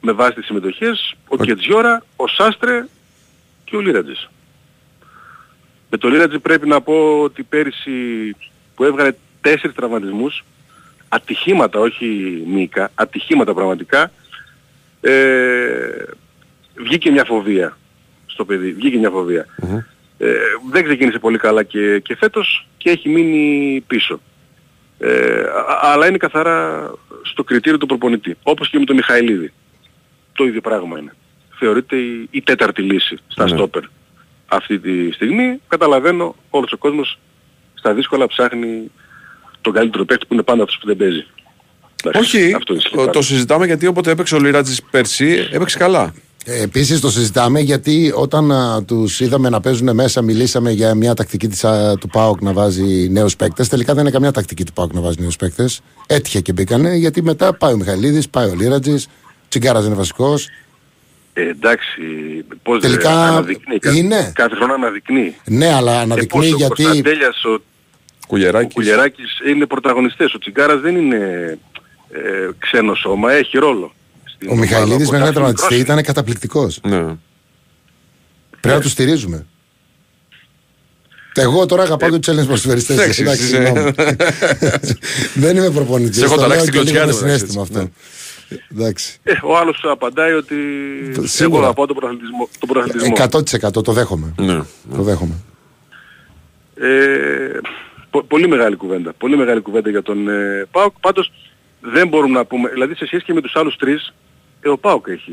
με 0.00 0.12
βάση 0.12 0.32
τις 0.34 0.44
συμμετοχές, 0.46 1.14
ο 1.28 1.36
Κετζιόρα, 1.36 2.04
ο 2.16 2.26
Σάστρε 2.26 2.84
και 3.64 3.76
ο 3.76 3.80
Λίρατζης. 3.80 4.28
Με 5.90 5.98
το 5.98 6.08
Λίρατζη 6.08 6.38
πρέπει 6.38 6.68
να 6.68 6.80
πω 6.80 7.20
ότι 7.22 7.42
πέρυσι 7.42 7.90
που 8.74 8.84
έβγαλε 8.84 9.12
τέσσερις 9.40 9.76
τραυματισμούς, 9.76 10.44
ατυχήματα, 11.08 11.78
όχι 11.78 12.42
μήκα, 12.46 12.90
ατυχήματα 12.94 13.54
πραγματικά, 13.54 14.12
ε, 15.00 16.04
βγήκε 16.74 17.10
μια 17.10 17.24
φοβία 17.24 17.78
στο 18.26 18.44
παιδί, 18.44 18.72
βγήκε 18.72 18.96
μια 18.98 19.10
φοβία. 19.10 19.46
Ε, 20.18 20.34
δεν 20.70 20.84
ξεκίνησε 20.84 21.18
πολύ 21.18 21.38
καλά 21.38 21.62
και, 21.62 21.98
και 21.98 22.16
φέτος 22.16 22.66
και 22.76 22.90
έχει 22.90 23.08
μείνει 23.08 23.84
πίσω. 23.86 24.20
Ε, 24.98 25.40
α- 25.40 25.80
αλλά 25.82 26.06
είναι 26.06 26.16
καθαρά 26.16 26.90
στο 27.28 27.44
κριτήριο 27.44 27.78
του 27.78 27.86
προπονητή. 27.86 28.36
Όπως 28.42 28.68
και 28.70 28.78
με 28.78 28.84
τον 28.84 28.96
Μιχαηλίδη. 28.96 29.52
Το 30.32 30.44
ίδιο 30.44 30.60
πράγμα 30.60 30.98
είναι. 30.98 31.14
Θεωρείται 31.58 31.96
η, 31.96 32.28
η 32.30 32.42
τέταρτη 32.42 32.82
λύση 32.82 33.16
στα 33.28 33.44
Ναι. 33.44 33.50
στόπερ 33.50 33.82
αυτή 34.46 34.78
τη 34.78 35.12
στιγμή. 35.12 35.60
Καταλαβαίνω 35.68 36.34
όλος 36.50 36.72
ο 36.72 36.76
κόσμος 36.76 37.18
στα 37.74 37.94
δύσκολα 37.94 38.26
ψάχνει 38.26 38.90
τον 39.60 39.72
καλύτερο 39.72 40.04
παίκτη 40.04 40.26
που 40.26 40.34
είναι 40.34 40.42
πάντα 40.42 40.62
αυτός 40.62 40.78
που 40.78 40.86
δεν 40.86 40.96
παίζει. 40.96 41.26
Εντάξει, 42.04 42.36
Όχι, 42.36 42.52
αυτό 42.54 42.74
ισχύει 42.74 42.90
το, 42.90 42.96
πάντα. 42.96 43.10
το 43.10 43.22
συζητάμε 43.22 43.66
γιατί 43.66 43.86
όποτε 43.86 44.10
έπαιξε 44.10 44.34
ο 44.34 44.38
Λίρατζης 44.38 44.82
πέρσι, 44.90 45.48
έπαιξε 45.52 45.78
καλά. 45.78 46.14
Επίσης 46.50 47.00
το 47.00 47.10
συζητάμε 47.10 47.60
γιατί 47.60 48.12
όταν 48.16 48.52
τους 48.86 49.20
είδαμε 49.20 49.48
να 49.48 49.60
παίζουν 49.60 49.94
μέσα, 49.94 50.22
μιλήσαμε 50.22 50.70
για 50.70 50.94
μια 50.94 51.14
τακτική 51.14 51.48
της, 51.48 51.64
α, 51.64 51.96
του 51.98 52.08
ΠΑΟΚ 52.08 52.40
να 52.42 52.52
βάζει 52.52 53.08
νέους 53.10 53.36
παίκτες. 53.36 53.68
Τελικά 53.68 53.92
δεν 53.94 54.02
είναι 54.02 54.10
καμιά 54.10 54.32
τακτική 54.32 54.64
του 54.64 54.72
ΠΑΟΚ 54.72 54.92
να 54.92 55.00
βάζει 55.00 55.16
νέους 55.20 55.36
παίκτες. 55.36 55.80
Έτυχε 56.06 56.40
και 56.40 56.52
μπήκανε 56.52 56.94
γιατί 56.94 57.22
μετά 57.22 57.54
πάει 57.56 57.72
ο 57.72 57.76
Μιχαηλίδη, 57.76 58.28
πάει 58.30 58.48
ο 58.50 58.54
Λίρατζης, 58.54 59.08
Τσιγκάρας 59.48 59.86
είναι 59.86 59.94
βασικός. 59.94 60.48
Ε, 61.32 61.48
εντάξει, 61.48 62.00
πώς 62.62 62.80
Τελικά 62.80 63.08
δεν 63.08 63.18
αναδεικνύει. 63.18 63.78
Κάθε- 63.78 63.96
είναι. 63.98 64.32
Κάθε 64.34 64.54
χρόνο 64.54 64.72
αναδεικνύει. 64.74 65.36
Ναι, 65.44 65.72
αλλά 65.74 65.92
Ε, 65.92 65.98
αναδεικνύει 66.00 66.40
πώς 66.40 66.52
ο 66.52 66.56
γιατί. 66.56 66.82
Κωνσταντέλιας, 66.82 67.44
ο 67.44 67.62
Κουλιεράκης. 68.28 68.70
Ο 68.70 68.72
Κουλιεράκης 68.74 69.38
είναι 69.48 69.66
πρωταγωνιστές. 69.66 70.34
Ο 70.34 70.38
Τσιγκάρας 70.38 70.80
δεν 70.80 70.96
είναι 70.96 71.16
ε, 72.10 72.48
ξένο 72.58 72.94
σώμα, 72.94 73.32
έχει 73.32 73.58
ρόλο. 73.58 73.92
Στην 74.38 74.48
Ο 74.48 74.52
ομάδα. 74.52 74.60
Μιχαηλίδη 74.66 74.88
με 74.90 74.96
Κωνσταντίνος 74.96 75.26
ένα 75.28 75.32
τραυματιστή 75.32 75.74
Μικρός 75.74 75.88
ήταν 75.94 76.02
καταπληκτικός. 76.04 76.80
Ναι. 76.82 76.98
Πρέπει 78.60 78.76
να 78.76 78.80
τους 78.80 78.90
στηρίζουμε. 78.90 79.46
Εγώ 81.34 81.66
τώρα 81.66 81.82
αγαπάω 81.82 82.18
τους 82.18 82.28
Έλληνες 82.28 82.46
προσφερειστέ. 82.48 82.92
εντάξει, 82.92 83.22
είσαι- 83.22 83.94
Δεν 85.34 85.56
είμαι 85.56 85.70
προπονητής. 85.70 86.16
Σε 86.18 86.24
έχω 86.24 86.34
Το 86.34 86.40
λέω 86.40 86.48
ταράξει 86.48 86.70
και 86.70 86.78
την 86.78 86.86
λίγο 86.86 86.98
κλωτσιά 87.00 87.06
με 87.06 87.12
του, 87.12 87.18
εντάξει, 87.24 87.38
συνέστημα 87.38 87.62
αυτό. 87.62 87.90
Εντάξει. 88.72 89.18
Ε, 89.22 89.32
ο 89.42 89.56
άλλος 89.58 89.80
απαντάει 89.90 90.32
ότι 90.32 90.54
Σίγουρα. 91.22 91.56
εγώ 91.56 91.64
αγαπάω 91.64 91.86
τον 91.86 91.96
πρωταθλητισμό. 91.96 92.48
Τον 92.58 92.68
πρωταθλητισμό. 92.68 93.14
100% 93.78 93.82
το 93.84 93.92
δέχομαι. 93.92 94.34
Ναι. 94.38 94.60
Το 94.96 95.02
δέχομαι. 95.02 95.34
Ε, 96.74 97.58
πο- 98.10 98.22
πολύ 98.24 98.48
μεγάλη 98.48 98.76
κουβέντα. 98.76 99.12
Πολύ 99.18 99.36
μεγάλη 99.36 99.60
κουβέντα 99.60 99.90
για 99.90 100.02
τον 100.02 100.28
ε, 100.28 100.66
ΠΑΟΚ. 100.70 100.94
Πάντως 101.00 101.32
δεν 101.80 102.08
μπορούμε 102.08 102.34
να 102.38 102.44
πούμε, 102.44 102.68
δηλαδή 102.68 102.94
σε 102.94 103.06
σχέση 103.06 103.24
και 103.24 103.32
με 103.32 103.40
τους 103.40 103.56
άλλους 103.56 103.76
τρεις, 103.76 104.14
ε, 104.60 104.68
ο 104.68 104.78
ΠΑΟΚ 104.78 105.06
έχει 105.08 105.32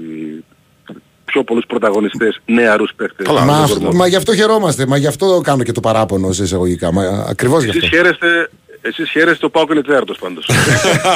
πιο 1.26 1.44
πολλούς 1.44 1.66
πρωταγωνιστές 1.68 2.42
νεαρούς 2.46 2.92
παίκτες. 2.96 3.26
Καλά, 3.28 3.40
Μα, 3.46 3.54
δεν 3.54 3.64
αυτό- 3.64 3.80
μπορούμε. 3.80 3.98
μα 3.98 4.08
γι' 4.08 4.16
αυτό 4.16 4.36
χαιρόμαστε. 4.36 4.86
Μα 4.86 4.98
γι' 4.98 5.08
αυτό 5.08 5.42
κάνω 5.44 5.64
και 5.64 5.72
το 5.72 5.80
παράπονο 5.80 6.32
σε 6.32 6.44
εισαγωγικά. 6.44 6.92
Μα, 6.92 7.04
ακριβώς 7.30 7.64
γι' 7.64 7.70
Εσείς 7.70 7.84
αυτό. 7.84 7.96
χαίρεστε, 7.96 8.50
εσείς 8.82 9.10
χαίρεστε 9.10 9.46
ο 9.46 9.50
ΠΑΟΚ 9.50 9.70
είναι 9.72 9.82
τέταρτος 9.82 10.18
πάντως. 10.18 10.50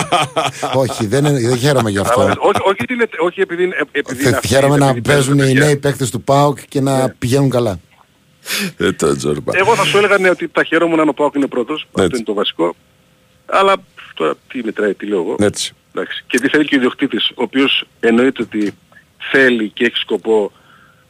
όχι, 0.84 1.06
δεν, 1.08 1.26
είναι- 1.26 1.40
δεν 1.48 1.58
χαίρομαι 1.58 1.90
γι' 1.90 1.98
αυτό. 1.98 2.22
Αλλά, 2.22 2.36
όχι, 2.40 2.60
όχι, 2.64 2.86
τι 2.86 2.96
λέτε, 2.96 3.18
όχι 3.20 3.42
επειδή, 3.42 3.64
είναι- 3.64 3.76
επειδή 3.92 4.14
είναι 4.22 4.24
Θε- 4.30 4.34
αυτοί, 4.34 4.48
Χαίρομαι 4.48 4.78
να 4.78 4.86
επειδή 4.90 5.02
παίζουν 5.02 5.38
οι 5.38 5.42
παιδιά. 5.42 5.66
νέοι 5.66 5.76
παίκτες 5.78 6.10
του 6.10 6.22
ΠΑΟΚ 6.22 6.58
και 6.70 6.82
να 6.82 7.10
πηγαίνουν 7.20 7.50
καλά. 7.50 7.80
Ε, 8.78 8.92
το 8.92 9.16
τζόρμπα. 9.16 9.58
Εγώ 9.58 9.76
θα 9.76 9.84
σου 9.84 9.98
έλεγα 9.98 10.18
ναι, 10.18 10.30
ότι 10.30 10.48
τα 10.48 10.64
χαίρομαι 10.64 11.02
αν 11.02 11.10
ο 11.10 11.14
Πάοκ 11.14 11.36
είναι 11.36 11.48
πρώτος. 11.48 11.86
Αυτό 11.88 12.02
Έτσι. 12.04 12.16
είναι 12.16 12.26
το 12.26 12.34
βασικό. 12.34 12.76
Αλλά 13.46 13.74
τώρα 14.14 14.34
τι 14.48 14.62
μετράει, 14.64 14.94
τι 14.94 15.06
λέω 15.06 15.20
εγώ. 15.20 15.36
Έτσι. 15.40 15.74
Εντάξει. 15.94 16.24
Και 16.28 16.40
τι 16.40 16.50
θέλει 16.50 16.66
και 16.66 16.76
ο 16.76 16.78
ιδιοκτήτης, 16.78 17.30
ο 17.30 17.44
οποίος 17.44 17.86
εννοείται 18.00 18.42
ότι 18.42 18.74
θέλει 19.32 19.70
και 19.70 19.86
έχει 19.86 19.96
σκοπό 19.96 20.52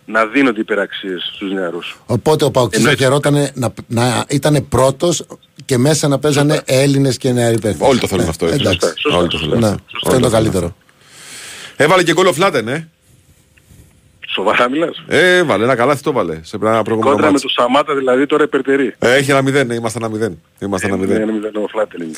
να 0.06 0.26
δίνονται 0.26 0.60
υπεραξίες 0.60 1.32
στους 1.36 1.52
νεαρούς. 1.52 1.98
Οπότε 2.06 2.46
ο 2.46 2.52
Παοκτής 2.52 2.84
θα 2.84 2.90
Εννοείται. 2.90 3.04
χαιρόταν 3.04 3.50
να, 3.54 3.74
να 3.88 4.26
ήταν 4.30 4.68
πρώτος 4.70 5.26
και 5.66 5.78
μέσα 5.78 6.08
να 6.08 6.20
παίζανε 6.20 6.62
Έλληνες 6.66 7.18
και 7.18 7.32
νεαροί 7.32 7.60
παίκτες. 7.60 7.88
Όλοι 7.88 8.00
το 8.00 8.08
θέλουν 8.08 8.24
Ναι, 8.24 8.30
αυτό. 8.30 8.46
έτσι. 8.46 8.60
εντάξει. 8.60 8.80
Σωστά, 8.80 9.00
σωστά, 9.02 9.18
Όλοι 9.18 9.28
το 9.28 9.38
θέλουν 9.38 9.60
Ναι, 9.60 9.68
αυτό. 9.68 9.84
αυτό 10.04 10.12
είναι 10.16 10.24
το 10.26 10.30
καλύτερο. 10.30 10.76
Έβαλε 11.76 12.04
και 12.04 12.14
γκολ 12.14 12.26
ο 12.28 12.34
Φλάτεν, 12.34 12.68
ε. 12.68 12.90
Σοβαρά 14.40 14.70
μιλάς; 14.70 15.04
Ε, 15.08 15.44
βάλε 15.44 15.64
ένα 15.64 15.76
καλάθι 15.76 16.04
το 16.04 16.12
βάλε. 16.12 16.40
Σε 16.42 16.58
ένα 16.62 16.84
προηγούμενο 16.84 17.12
Κόντρα 17.16 17.26
με 17.26 17.32
μάτς. 17.32 17.42
τους 17.44 17.52
Σαμάτα 17.54 17.96
δηλαδή 17.96 18.26
τώρα 18.26 18.44
υπερτερεί. 18.44 18.96
Ε, 19.00 19.14
Έχει 19.16 19.32
ένα 19.32 19.42
μηδέν, 19.42 19.68
ναι, 19.68 19.74
είμαστε 19.74 20.00
ένα 20.02 20.10
μηδέν. 20.10 20.42
Είμαστε 20.60 20.88
ένα 20.88 20.98
μηδέν. 20.98 21.22
Είναι 21.22 21.32
μηδέν 21.32 21.56
ο 21.56 21.68
Φλάτερ 21.68 22.02
είναι. 22.02 22.12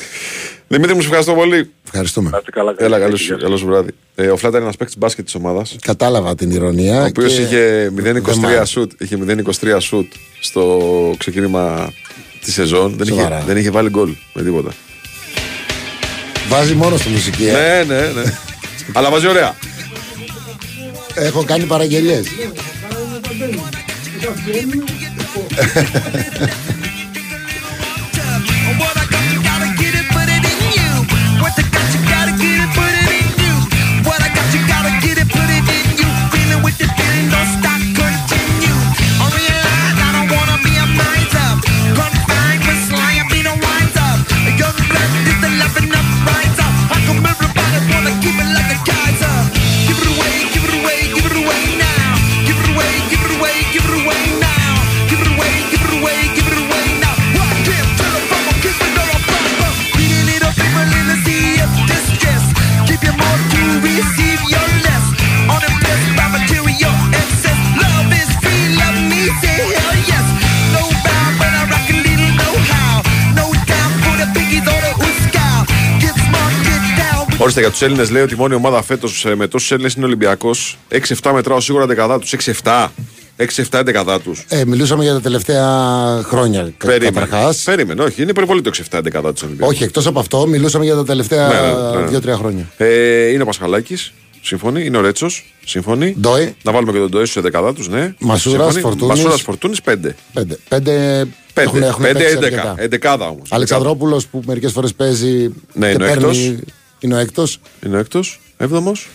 Δημήτρη 0.68 0.94
μου, 0.94 1.00
σε 1.00 1.06
ευχαριστώ 1.06 1.34
πολύ. 1.34 1.70
Ευχαριστούμε. 1.86 2.30
Να 2.30 2.38
είστε 2.38 2.50
καλά. 2.50 2.74
Έλα, 2.76 2.88
καλή 2.88 3.02
καλώ 3.04 3.16
συνέχεια. 3.16 3.44
καλό 3.44 3.56
σου 3.56 3.66
βράδυ. 3.66 3.90
Ε, 4.14 4.28
ο 4.28 4.36
Φλάτα 4.36 4.56
είναι 4.56 4.64
ένας 4.64 4.76
παίκτης 4.76 4.98
μπάσκετ 4.98 5.24
της 5.24 5.34
ομάδας. 5.34 5.76
Κατάλαβα 5.80 6.34
την 6.34 6.50
ηρωνία. 6.50 7.02
Ο 7.02 7.04
οποίος 7.04 7.34
και 7.34 7.40
είχε 7.42 7.90
δεν 7.94 8.16
μ' 8.16 8.44
0-23 8.44 8.44
άρεσε. 8.46 8.64
σουτ. 8.64 8.92
Είχε 8.98 9.16
0-23 9.16 9.76
σουτ 9.80 10.12
στο 10.40 10.80
ξεκίνημα 11.18 11.92
της 12.44 12.52
σεζόν. 12.54 12.94
Δεν 12.96 13.06
είχε, 13.06 13.16
Σοβαρά. 13.16 13.42
δεν 13.46 13.56
είχε 13.56 13.70
βάλει 13.70 13.88
γκολ 13.88 14.14
με 14.34 14.42
τίποτα. 14.42 14.70
Βάζει 16.48 16.74
μόνο 16.74 16.96
στη 16.96 17.08
μουσική. 17.08 17.46
ε. 17.46 17.52
Ναι, 17.52 17.94
ναι, 17.94 18.00
ναι. 18.00 18.32
Αλλά 18.92 19.10
βάζει 19.10 19.26
ωραία. 19.28 19.54
Έχω 21.14 21.44
κάνει 21.44 21.64
παραγγελίες. 21.64 22.26
down. 77.42 77.46
with 77.46 77.50
Όριστε 77.50 77.60
για 77.60 77.70
τους 77.70 77.82
Έλληνες 77.82 78.10
λέει 78.10 78.22
ότι 78.22 78.34
η 78.34 78.36
μόνη 78.36 78.54
ομάδα 78.54 78.82
φέτος 78.82 79.26
με 79.36 79.46
τόσους 79.46 79.70
Έλληνες 79.72 79.94
είναι 79.94 80.04
ο 80.04 80.06
Ολυμπιακός. 80.06 80.78
6-7 80.88 81.32
μετράω 81.34 81.60
σίγουρα 81.60 81.86
δεκαδά 81.86 82.18
τους. 82.18 82.32
6-7. 82.32 82.92
6-7 83.36 83.82
δεκαδά 83.84 84.20
τους. 84.20 84.44
Ε, 84.48 84.64
μιλούσαμε 84.64 85.02
για 85.04 85.12
τα 85.12 85.20
τελευταία 85.20 85.66
χρόνια 86.24 86.72
κα- 86.76 86.86
Περίμενε. 86.86 87.10
καταρχάς. 87.26 87.62
Περίμενε, 87.62 88.02
όχι, 88.02 88.22
είναι 88.22 88.30
υπερβολή 88.30 88.60
το 88.60 88.68
6-7 88.68 89.00
δεκαδά 89.02 89.32
τους 89.32 89.42
Ολυμπιακούς. 89.42 89.74
Όχι, 89.74 89.84
εκτός 89.84 90.06
από 90.06 90.18
αυτό, 90.18 90.46
μιλούσαμε 90.46 90.84
για 90.84 90.94
τα 90.94 91.04
τελευταία 91.04 91.48
Ναι, 91.48 91.54
ναι, 91.94 92.00
ναι. 92.00 92.06
δύο-τρία 92.06 92.36
χρόνια. 92.36 92.70
Ε, 92.76 93.26
είναι 93.28 93.42
ο 93.42 93.46
Πασχαλάκης, 93.46 94.12
σύμφωνοι. 94.42 94.84
Είναι 94.84 94.96
ο 94.96 95.00
Ρέτσος, 95.00 95.54
σύμφωνοι. 95.64 96.16
Ντόι. 96.20 96.54
Να 96.62 96.72
βάλουμε 96.72 96.92
και 96.92 96.98
τον 96.98 97.08
Ντόι 97.10 97.26
στου 97.26 97.38
11 97.40 97.72
τους, 97.74 97.88
ναι. 97.88 98.14
Μασούρας, 98.18 98.72
Σύμφωνοι. 98.72 98.80
Φορτούνης. 98.82 99.16
Μασούρας, 99.16 99.40
Φορτούνης, 99.42 99.82
5. 99.82 100.14
Πέντε. 100.32 100.58
Πέντε, 100.68 101.24
5, 101.54 101.62
έχουν, 101.62 101.82
έχουν 101.82 102.04
5 102.04 102.12
παίξει 102.18 102.36
11. 102.40 102.44
αρκετά. 102.44 102.74
11 102.78 103.26
όμως. 103.30 103.48
Αλεξανδρόπουλος 103.52 104.26
που 104.26 104.42
μερικές 104.46 104.72
φορές 104.72 104.94
παίζει 104.94 105.52
Ναι, 105.72 105.86
και 105.86 105.92
είναι 105.94 106.04
ο 106.04 106.06
παίρνει, 106.08 106.22
έκτος. 106.22 106.54
Είναι 107.02 107.14
ο 107.14 107.18
έκτος. 107.18 107.60
Είναι 107.86 107.96
ο 107.96 107.98
έκτος, 107.98 108.40
έβδομος. 108.56 109.08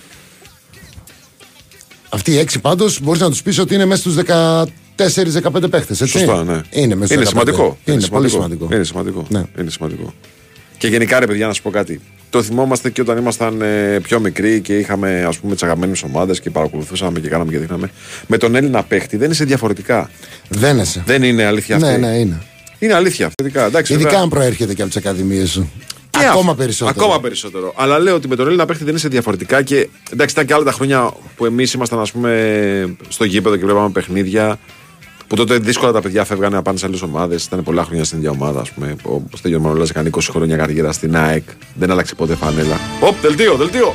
Αυτοί 2.09 2.31
οι 2.31 2.37
έξι 2.37 2.59
πάντως 2.59 2.99
μπορείς 3.01 3.21
να 3.21 3.29
τους 3.29 3.41
πεις 3.41 3.59
ότι 3.59 3.73
είναι 3.73 3.85
μέσα 3.85 4.01
στους 4.01 4.15
14-15 4.15 5.69
παίχτες, 5.69 6.01
έτσι; 6.01 6.17
Σωστά, 6.17 6.43
ναι. 6.43 6.61
Είναι, 6.71 6.95
μέσα 6.95 7.13
στους 7.13 7.15
είναι 7.15 7.23
15. 7.23 7.27
σημαντικό. 7.27 7.77
Είναι, 7.85 8.07
πολύ 8.07 8.29
σημαντικό. 8.29 8.67
Είναι 8.71 8.83
σημαντικό. 8.83 9.25
Ναι. 9.29 9.43
Είναι 9.59 9.69
σημαντικό. 9.69 10.13
Και 10.77 10.87
γενικά, 10.87 11.19
ρε 11.19 11.25
παιδιά, 11.25 11.47
να 11.47 11.53
σου 11.53 11.61
πω 11.61 11.69
κάτι. 11.69 12.01
Το 12.29 12.43
θυμόμαστε 12.43 12.89
και 12.89 13.01
όταν 13.01 13.17
ήμασταν 13.17 13.61
ε, 13.61 13.99
πιο 13.99 14.19
μικροί 14.19 14.61
και 14.61 14.77
είχαμε 14.77 15.23
ας 15.27 15.37
πούμε 15.37 15.53
τις 15.53 15.63
αγαπημένες 15.63 16.03
ομάδες 16.03 16.39
και 16.39 16.49
παρακολουθούσαμε 16.49 17.19
και 17.19 17.29
κάναμε 17.29 17.51
και 17.51 17.57
δείχναμε. 17.57 17.89
Με 18.27 18.37
τον 18.37 18.55
Έλληνα 18.55 18.83
παίχτη 18.83 19.17
δεν 19.17 19.31
είσαι 19.31 19.43
διαφορετικά. 19.43 20.09
Δεν 20.49 20.77
είσαι. 20.77 21.03
Δεν 21.05 21.23
είναι 21.23 21.43
αλήθεια 21.43 21.75
αυτή. 21.75 21.87
Ναι, 21.87 21.97
ναι, 21.97 22.17
είναι. 22.17 22.41
Είναι 22.79 22.93
αλήθεια 22.93 23.25
αυτή. 23.25 23.43
Ειδικά, 23.43 23.65
εντάξει, 23.65 23.93
Ειδικά 23.93 24.07
βέβαια. 24.09 24.23
αν 24.23 24.29
προέρχεται 24.29 24.73
και 24.73 24.81
από 24.81 24.91
τις 24.91 24.99
ακαδημίες 24.99 25.49
σου. 25.49 25.71
Και 26.19 26.25
Ακόμα 26.25 26.51
αυτό. 26.51 26.55
περισσότερο. 26.63 27.05
Ακόμα 27.05 27.19
περισσότερο. 27.21 27.73
Αλλά 27.75 27.99
λέω 27.99 28.15
ότι 28.15 28.27
με 28.27 28.35
τον 28.35 28.47
Έλληνα 28.47 28.65
παίχτη 28.65 28.83
δεν 28.83 28.95
είσαι 28.95 29.07
διαφορετικά 29.07 29.61
και 29.61 29.89
εντάξει, 30.11 30.33
ήταν 30.33 30.45
και 30.45 30.53
άλλα 30.53 30.63
τα 30.63 30.71
χρόνια 30.71 31.13
που 31.35 31.45
εμείς 31.45 31.73
ήμασταν 31.73 31.99
ας 31.99 32.11
πούμε, 32.11 32.95
στο 33.07 33.23
γήπεδο 33.23 33.55
και 33.57 33.65
βλέπαμε 33.65 33.89
παιχνίδια. 33.89 34.59
Που 35.27 35.35
τότε 35.35 35.57
δύσκολα 35.57 35.91
τα 35.91 36.01
παιδιά 36.01 36.25
φεύγανε 36.25 36.55
να 36.55 36.61
πάνε 36.61 36.77
σε 36.77 36.85
άλλες 36.85 37.01
ομάδες. 37.01 37.45
Ήταν 37.45 37.63
πολλά 37.63 37.83
χρόνια 37.83 38.03
στην 38.03 38.17
ίδια 38.17 38.29
ομάδα. 38.29 38.59
Ας 38.59 38.71
πούμε. 38.71 38.95
Ο 39.03 39.21
Στέλιος 39.35 39.61
Μανολά 39.61 39.85
έκανε 39.89 40.09
20 40.13 40.19
χρόνια 40.31 40.57
καριέρα 40.57 40.91
στην 40.91 41.15
ΑΕΚ. 41.17 41.43
Δεν 41.73 41.91
άλλαξε 41.91 42.15
ποτέ 42.15 42.35
φανέλα. 42.35 42.79
Οπ, 43.01 43.15
δελτίο, 43.21 43.55
δελτίο. 43.55 43.93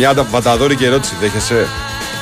Πέλα, 0.00 0.12
μια 0.14 0.22
ατα- 0.22 0.30
βαταδόρικη 0.30 0.84
ερώτηση. 0.84 1.14
Δέχεσαι; 1.20 1.66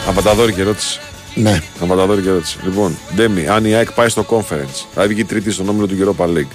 Αβαταδόρικη 0.09 0.61
ερώτηση. 0.61 1.01
Ναι. 1.35 1.63
Αμπαταδόρη 1.83 2.23
και 2.23 2.29
ερώτηση. 2.29 2.59
Λοιπόν, 2.65 2.99
Ντέμι, 3.15 3.47
αν 3.49 3.65
η 3.65 3.75
ΑΕΚ 3.75 3.93
πάει 3.93 4.09
στο 4.09 4.27
conference, 4.29 4.85
θα 4.95 5.07
βγει 5.07 5.25
τρίτη 5.25 5.51
στον 5.51 5.69
όμιλο 5.69 5.87
του 5.87 6.17
Europa 6.17 6.25
League. 6.27 6.53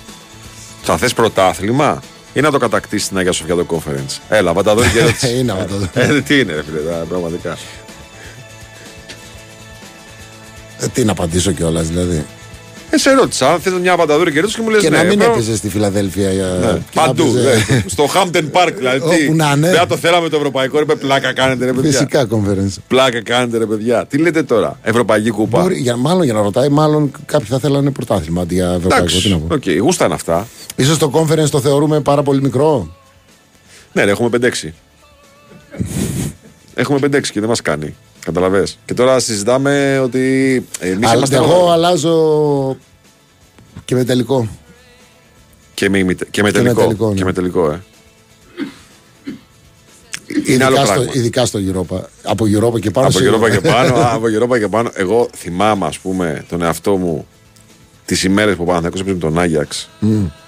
Θα 0.84 0.98
θες 0.98 1.14
πρωτάθλημα 1.14 2.02
ή 2.34 2.41
να 2.41 2.52
το 2.52 2.58
κατακτήσεις 2.58 3.06
στην 3.06 3.18
Αγία 3.18 3.32
Σοφιά 3.32 3.56
το 3.56 3.66
conference; 3.70 4.18
Έλα, 4.30 4.50
Αμπαταδόρη 4.50 4.90
και 4.90 5.00
ερώτηση. 5.00 5.34
Είναι 5.38 5.52
Αμπαταδόρη. 5.52 5.90
Ε, 5.94 6.22
τι 6.22 6.40
είναι, 6.40 6.54
ρε 6.54 6.64
φίλε, 6.64 6.80
τώρα, 6.80 7.04
πραγματικά. 7.10 7.58
Ε, 10.80 10.88
τι 10.88 11.04
να 11.06 11.12
απαντήσω 11.12 11.52
κιόλας 11.52 11.88
δηλαδή. 11.88 12.26
Ε, 12.95 12.98
σε 12.98 13.11
ρώτησα, 13.14 13.52
αν 13.53 13.60
θες 13.60 13.74
μια 13.74 13.94
Αμπαταδόρη 13.94 14.32
και 14.32 14.38
ερώτηση 14.38 14.57
και 14.57 14.64
μου 14.64 14.70
λες 14.70 14.82
Και 14.82 14.90
ναι. 14.90 14.98
να 14.98 15.03
μην 15.03 15.18
πρέπει- 15.18 15.34
έπαιζε 15.34 15.56
στη 15.56 15.70
Φιλαδέλφια. 15.70 16.32
για- 16.32 16.45
Ναι, 16.45 16.68
και 16.90 16.99
να 16.99 17.06
Παντού. 17.06 17.24
έπαιζε- 17.38 17.70
ναι. 17.70 17.84
Στο 17.88 18.06
Hampden 18.16 18.44
Park 18.52 18.72
δηλαδή. 18.78 18.99
τι, 18.99 19.24
Όπου 19.26 19.36
να 19.36 19.53
είναι. 19.56 19.68
Δεν 19.70 19.78
θα 19.78 19.86
το 19.88 19.98
θέλαμε 19.98 20.30
το 20.30 20.36
ευρωπαϊκό, 20.38 20.80
ρε 20.80 20.86
παιδί, 20.86 20.99
πλάκα 20.99 21.34
κάνετε, 21.34 21.65
ρε 21.65 21.74
παιδιά. 21.74 21.91
Φυσικά 21.91 22.28
conference. 22.32 22.76
Πλάκα 22.88 23.22
κάνετε, 23.24 23.57
ρε 23.57 23.65
παιδιά. 23.65 24.06
Τι 24.06 24.18
λέτε 24.18 24.44
τώρα, 24.44 24.80
Ευρωπαϊκή 24.84 25.30
Κούπα; 25.30 25.61
Μπορεί, 25.61 25.76
για, 25.78 25.95
μάλλον 25.95 26.24
για 26.24 26.34
να 26.34 26.41
ρωτάει, 26.41 26.70
μάλλον 26.70 27.11
κάποιοι 27.26 27.48
θα 27.48 27.60
θέλανε 27.60 27.91
πρωτάθλημα 27.91 28.41
αντί 28.41 28.53
για 28.53 28.68
ευρωπαϊκό. 28.78 29.06
Τι 29.06 29.30
να 29.30 29.36
Εντάξει, 29.36 29.48
πω. 29.48 29.56
οκ, 29.56 29.84
γούστα 29.86 30.06
είναι 30.06 30.14
αυτά. 30.14 30.48
Ίσως 30.76 30.98
το 30.98 31.11
conference 31.14 31.49
το 31.49 31.60
θεωρούμε 31.60 31.99
πάρα 31.99 32.24
πολύ 32.24 32.41
μικρό. 32.41 32.95
Ναι, 33.94 34.03
ρε, 34.03 34.11
έχουμε 34.11 34.30
5-6. 34.30 34.74
έχουμε 36.74 36.99
5-6 36.99 37.32
και 37.32 37.40
δεν 37.40 37.49
μας 37.49 37.61
κάνει. 37.61 37.95
Καταλαβες. 38.26 38.78
Και 38.86 38.94
τώρα 38.94 39.20
συζητάμε 39.20 40.00
ότι 40.04 40.20
εμείς 40.80 41.08
Αλλά 41.08 41.16
είμαστε. 41.16 41.36
εγώ 41.36 41.72
αλλάζω 41.72 42.78
και 43.86 43.95
με 43.95 44.04
τελικό. 44.04 44.48
Και 45.74 45.90
με, 45.90 45.98
ημιτε- 45.98 46.30
και 46.32 46.41
με 46.44 46.52
Και 46.52 46.58
με 46.58 46.64
τελικό. 46.64 46.82
τελικό, 46.82 47.08
ναι. 47.10 47.14
Και 47.14 47.24
με 47.24 47.34
τελικό, 47.34 47.70
ε. 47.72 47.82
Είναι 50.45 50.64
άλλο 50.64 50.76
Ειδικά 50.76 50.86
στο, 50.86 50.94
πράγμα. 50.94 51.12
ειδικά 51.16 51.45
στο 51.45 51.60
Europa. 51.60 52.00
Από 52.24 52.45
Europa 52.45 52.80
και 52.80 52.91
πάνω 52.91 53.08
Από 53.08 53.18
σίγουρα. 53.18 53.38
Europa 53.38 53.52
και 53.52 53.60
πάνω, 53.70 53.95
α, 53.95 54.14
από 54.14 54.26
Europa 54.26 54.60
και 54.60 54.68
πάνω. 54.68 54.90
Εγώ 54.94 55.30
θυμάμαι, 55.36 55.86
ας 55.86 56.00
πούμε, 56.00 56.45
τον 56.50 56.62
εαυτό 56.62 56.95
μου 56.98 57.28
τις 58.06 58.24
ημέρες 58.24 58.56
που 58.56 58.62
ο 58.62 58.66
Παναθηναϊκός 58.66 59.00
έπαιζε 59.02 59.16
με 59.16 59.22
τον 59.22 59.40
Άγιαξ. 59.40 59.90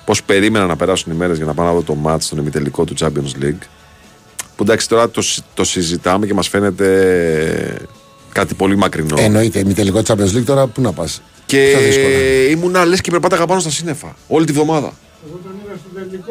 Πώς 0.06 0.24
περίμενα 0.24 0.66
να 0.66 0.76
περάσουν 0.76 1.12
οι 1.12 1.16
μέρες 1.16 1.38
για 1.38 1.46
να 1.46 1.54
πάω 1.54 1.66
να 1.66 1.74
δω 1.74 1.82
το 1.82 1.98
match 2.06 2.18
στον 2.20 2.38
ημιτελικό 2.38 2.84
του 2.86 2.94
Champions 3.00 3.44
League. 3.44 3.58
Που 4.56 4.64
εντάξει, 4.64 4.90
τώρα 4.90 5.10
το, 5.10 5.22
συ- 5.22 5.44
το 5.54 5.64
συζητάμε 5.64 6.26
και 6.26 6.34
μας 6.34 6.48
φαίνεται 6.48 7.78
κάτι 8.32 8.54
πολύ 8.54 8.76
μακρινό. 8.76 9.16
Εννοείται, 9.20 9.64
μη 9.64 9.74
τελικό 9.74 10.02
Champions 10.08 10.36
League 10.38 10.44
τώρα 10.46 10.68
πού 10.68 10.82
να 10.82 10.92
πας; 10.92 11.22
Και 11.46 11.70
Πιο 11.78 11.86
δύσκολα. 11.86 12.18
ήμουνα 12.50 12.86
λες 12.86 13.02
και 13.02 13.12
περπάταγα 13.12 13.46
πάνω 13.46 13.60
στα 13.60 13.70
σύννεφα. 13.70 14.16
Όλη 14.28 14.46
τη 14.46 14.52
βδομάδα. 14.52 14.94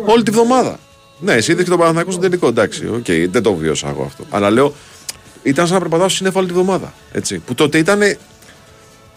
Όλη 0.06 0.22
τη 0.22 0.30
βδομάδα. 0.30 0.78
Ναι, 1.20 1.32
εσύ 1.32 1.52
είδες 1.52 1.64
και 1.64 1.70
τον 1.70 1.78
Παναθηναϊκό 1.78 2.10
στον 2.10 2.22
τελικό. 2.22 2.46
Εντάξει, 2.48 2.86
οκ, 2.86 3.04
δεν 3.30 3.42
το 3.42 3.54
βίωσα 3.54 3.88
εγώ 3.88 4.02
αυτό. 4.04 4.24
Αλλά 4.30 4.50
λέω, 4.50 4.74
ήταν 5.42 5.66
σαν 5.66 5.74
να 5.74 5.80
περπατάω 5.80 6.08
στα 6.08 6.16
σύννεφα 6.16 6.38
όλη 6.38 6.48
τη 6.48 6.54
βδομάδα. 6.54 6.92
Έτσι, 7.12 7.38
που 7.38 7.54
τότε 7.54 7.78
ήταν. 7.78 8.00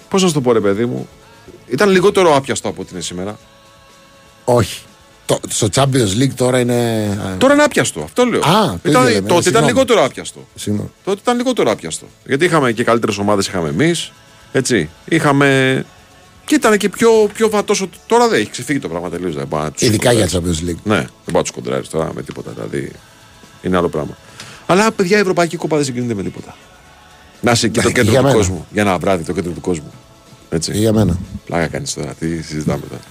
Πώς 0.10 0.22
να 0.22 0.28
σου 0.28 0.34
το 0.34 0.42
πω, 0.42 0.52
ρε 0.52 0.60
παιδί 0.60 0.86
μου, 0.86 1.08
ήταν 1.68 1.90
λιγότερο 1.90 2.36
άπιαστο 2.36 2.68
από 2.70 2.82
ό,τι 2.82 2.90
είναι 2.94 3.02
σήμερα. 3.02 3.38
Όχι. 4.44 4.82
Το, 5.28 5.40
στο 5.48 5.68
Champions 5.76 6.22
League 6.22 6.34
τώρα 6.36 6.60
είναι. 6.60 6.74
α, 7.34 7.38
Τώρα 7.38 7.54
είναι 7.54 7.64
άπιαστο, 7.64 8.02
αυτό 8.04 8.24
λέω. 8.26 8.40
Α, 8.40 8.44
το 8.44 8.90
ήταν, 8.90 9.02
ίδιο 9.02 9.14
λέμε, 9.14 9.28
τότε 9.28 9.32
ήταν 9.32 9.41
συγγνώμη. 9.44 9.68
λιγότερο 9.68 10.04
άπιαστο. 10.04 10.48
Συγγνώμη. 10.56 10.91
Τότε 11.04 11.20
ήταν 11.22 11.38
λιγότερο 11.38 11.72
άπιαστο. 11.72 12.06
Γιατί 12.26 12.45
είχαμε 12.45 12.72
και 12.72 12.84
καλύτερες 12.84 13.18
ομάδες, 13.18 13.48
είχαμε 13.48 13.70
εμείς. 13.70 14.12
Έτσι. 14.52 14.90
Είχαμε. 15.06 15.86
Και 16.45 16.56
ήταν 16.56 16.78
και 16.78 16.90
πιο, 16.90 17.10
πιο 17.34 17.49
βατός. 17.49 17.86
Τώρα 18.08 18.28
δεν 18.28 18.40
έχει 18.40 18.49
ξεφύγει 18.49 18.80
το 18.80 18.88
πράγμα 18.90 19.10
τελείως. 19.10 19.36
Δεν 19.36 19.48
πάω 19.48 19.62
να 19.64 19.72
τους 19.72 19.82
Ειδικά 19.82 20.12
για 20.12 20.28
κοντράρεις. 20.32 20.60
Champions 20.62 20.70
League. 20.70 20.80
Ναι, 20.84 20.95
δεν 20.95 21.08
πάω 21.26 21.34
να 21.36 21.41
τους 21.41 21.52
κοντράρεις 21.52 21.90
τώρα 21.90 22.12
με 22.16 22.22
τίποτα. 22.22 22.52
Δηλαδή 22.52 22.91
είναι 23.62 23.78
άλλο 23.78 23.90
πράγμα. 23.90 24.18
Αλλά 24.66 24.91
παιδιά, 24.91 25.18
η 25.18 25.20
Ευρωπαϊκή 25.22 25.58
Κόπα 25.58 25.76
δεν 25.76 25.86
συγκρίνεται 25.86 26.14
με 26.14 26.24
τίποτα. 26.24 26.56
Να 27.41 27.52
είσαι 27.52 27.66
εκεί 27.66 27.80
το 27.82 27.88
Ναι, 27.88 27.94
κέντρο 27.94 28.12
για 28.12 28.20
του 28.20 28.26
μένα. 28.26 28.38
κόσμου. 28.38 28.68
Για 28.72 28.82
ένα 28.82 28.98
βράδυ 28.98 29.24
το 29.24 29.34
κέντρο 29.34 29.52
του 29.52 29.62
κόσμου. 29.62 29.91
Έτσι. 30.49 30.72
Και 30.72 30.78
για 30.80 30.94
μένα. 30.94 31.18
Πλάκα 31.45 31.68
κάνεις 31.68 31.94
τώρα. 31.94 32.14
Τι 32.20 32.41
συζητάμε 32.41 32.82
τώρα. 32.90 33.02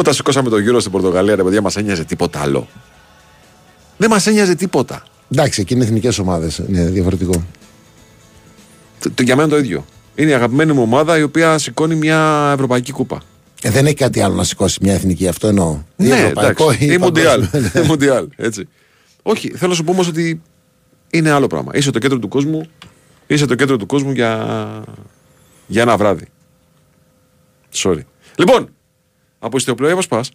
Όταν 0.00 0.14
σηκώσαμε 0.14 0.48
το 0.50 0.58
γύρο 0.58 0.80
στην 0.80 0.92
Πορτογαλία, 0.92 1.34
ρε 1.36 1.42
παιδιά, 1.42 1.60
μας 1.60 1.76
ένοιαζε 1.76 2.04
τίποτα 2.04 2.40
άλλο. 2.40 2.68
Δεν 3.96 4.10
μας 4.10 4.26
ένοιαζε 4.26 4.54
τίποτα. 4.54 5.02
Εντάξει, 5.32 5.60
εκεί 5.60 5.74
είναι 5.74 5.84
εθνικές 5.84 6.18
ομάδες. 6.18 6.62
Είναι 6.68 6.84
διαφορετικό. 6.84 7.44
Το, 9.00 9.10
το, 9.10 9.22
για 9.22 9.36
μένα 9.36 9.48
το 9.48 9.58
ίδιο. 9.58 9.84
Είναι 10.14 10.30
η 10.30 10.34
αγαπημένη 10.34 10.72
μου 10.72 10.82
ομάδα 10.82 11.18
η 11.18 11.22
οποία 11.22 11.58
σηκώνει 11.58 11.94
μια 11.94 12.50
Ευρωπαϊκή 12.54 12.92
Κούπα. 12.92 13.22
Ε, 13.62 13.70
δεν 13.70 13.86
έχει 13.86 13.94
κάτι 13.94 14.20
άλλο 14.20 14.34
να 14.34 14.44
σηκώσει 14.44 14.78
μια 14.82 14.94
εθνική, 14.94 15.28
αυτό 15.28 15.46
εννοώ. 15.46 15.78
Ή 15.96 16.06
ναι, 16.06 16.16
ευρωπαϊκό 16.16 16.64
εντάξει. 16.64 16.84
ή 16.84 16.92
ή 16.92 16.98
Μουντιάλ. 16.98 17.48
παγκόσμιο. 17.48 17.82
Ή 17.82 17.86
Μουντιάλ, 17.86 18.28
έτσι. 18.36 18.68
Όχι, 19.22 19.50
θέλω 19.56 19.70
να 19.70 19.76
σου 19.76 19.84
πω 19.84 19.92
όμως 19.92 20.08
ότι 20.08 20.42
είναι 21.10 21.30
άλλο 21.30 21.46
πράγμα. 21.46 21.72
Είσαι 21.74 21.90
το 21.90 21.98
κέντρο 21.98 22.18
του 22.18 22.28
κόσμου, 22.28 22.66
είσαι 23.26 23.46
το 23.46 23.54
κέντρο 23.54 23.76
του 23.76 23.86
κόσμου 23.86 24.10
για, 24.12 24.60
για 25.66 25.82
ένα 25.82 25.96
βράδυ. 25.96 26.26
Sorry. 27.74 28.00
Λοιπόν, 28.36 28.68
από 29.40 29.56
ιστιοπλοεία 29.56 29.94
πώς 29.94 30.06
πας; 30.08 30.30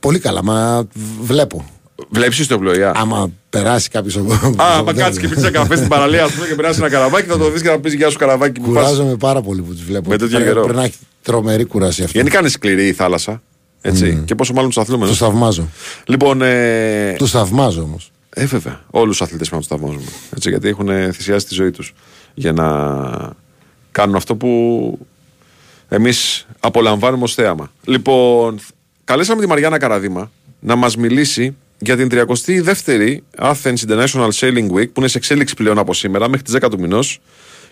Πολύ 0.00 0.18
καλά, 0.18 0.42
μα 0.44 0.86
βλέπω. 1.20 1.64
Βλέπεις 2.08 2.38
ιστιοπλοεία. 2.38 2.92
Άμα 2.96 3.30
περάσει 3.50 3.88
κάποιος. 3.88 4.16
Α, 4.16 4.22
άμα 4.56 4.94
κάτσεις 4.94 5.20
και 5.20 5.28
πεις 5.28 5.38
ένα 5.38 5.50
καφέ 5.50 5.76
στην 5.76 5.88
παραλία 5.88 6.24
ας 6.24 6.32
πούμε, 6.32 6.46
και 6.46 6.54
περάσεις 6.54 6.78
ένα 6.80 6.90
καραβάκι, 6.90 7.28
θα 7.28 7.38
το 7.38 7.50
δεις 7.50 7.62
και 7.62 7.68
θα 7.68 7.78
πεις 7.78 7.94
Γεια 7.94 8.10
σου 8.10 8.18
καραβάκι 8.18 8.60
που 8.60 8.72
πας. 8.72 8.82
Κουράζομαι 8.82 9.16
πάρα 9.16 9.40
πολύ 9.42 9.62
που 9.62 9.72
τους 9.72 9.84
βλέπω. 9.84 10.08
Με 10.08 10.16
τέτοιο 10.16 10.36
Πρέπει- 10.36 10.52
καιρό. 10.52 10.62
Πρέπει 10.62 10.78
να 10.78 10.84
έχει 10.84 10.96
τρομερή 11.22 11.64
κουράση 11.64 12.02
αυτό. 12.02 12.18
Γενικά 12.18 12.38
είναι 12.38 12.48
σκληρή 12.48 12.86
η 12.86 12.92
θάλασσα. 12.92 13.42
Έτσι. 13.80 14.22
Και 14.24 14.34
πόσο 14.34 14.52
μάλλον 14.52 14.68
τους 14.70 14.78
αθλούμενου. 14.78 15.10
Τους 15.10 15.18
θαυμάζω. 15.18 15.68
Λοιπόν, 16.06 16.42
ε, 16.42 17.14
Τους 17.18 17.30
θαυμάζω 17.30 17.82
όμως. 17.82 18.10
Ε, 18.30 18.46
βέβαια. 18.46 18.80
Όλους 18.90 19.16
τους 19.16 19.26
αθλητές 19.26 19.48
πρέπει 19.48 19.64
να 19.68 19.76
τους 19.76 19.78
θαυμάζουμε. 19.80 20.10
Έτσι, 20.36 20.48
γιατί 20.48 20.68
έχουν 20.68 21.12
θυσιάσει 21.12 21.46
τη 21.46 21.54
ζωή 21.54 21.70
τους 21.70 21.94
για 22.34 22.52
να 22.52 22.66
κάνουν 23.92 24.14
αυτό 24.16 24.36
που 24.36 24.48
εμείς 25.96 26.46
απολαμβάνουμε 26.60 27.22
ως 27.24 27.34
θέαμα. 27.34 27.70
Λοιπόν, 27.84 28.60
καλέσαμε 29.04 29.40
τη 29.40 29.46
Μαριάννα 29.46 29.78
Καραδίμα 29.78 30.30
να 30.60 30.76
μας 30.76 30.96
μιλήσει 30.96 31.56
για 31.78 31.96
την 31.96 32.08
32η 32.12 33.16
Athens 33.38 33.74
International 33.88 34.28
Sailing 34.34 34.70
Week 34.74 34.88
που 34.92 35.00
είναι 35.00 35.08
σε 35.08 35.18
εξέλιξη 35.18 35.54
πλέον 35.54 35.78
από 35.78 35.94
σήμερα 35.94 36.28
μέχρι 36.28 36.44
τις 36.44 36.54
10 36.54 36.70
του 36.70 36.80
μηνός 36.80 37.20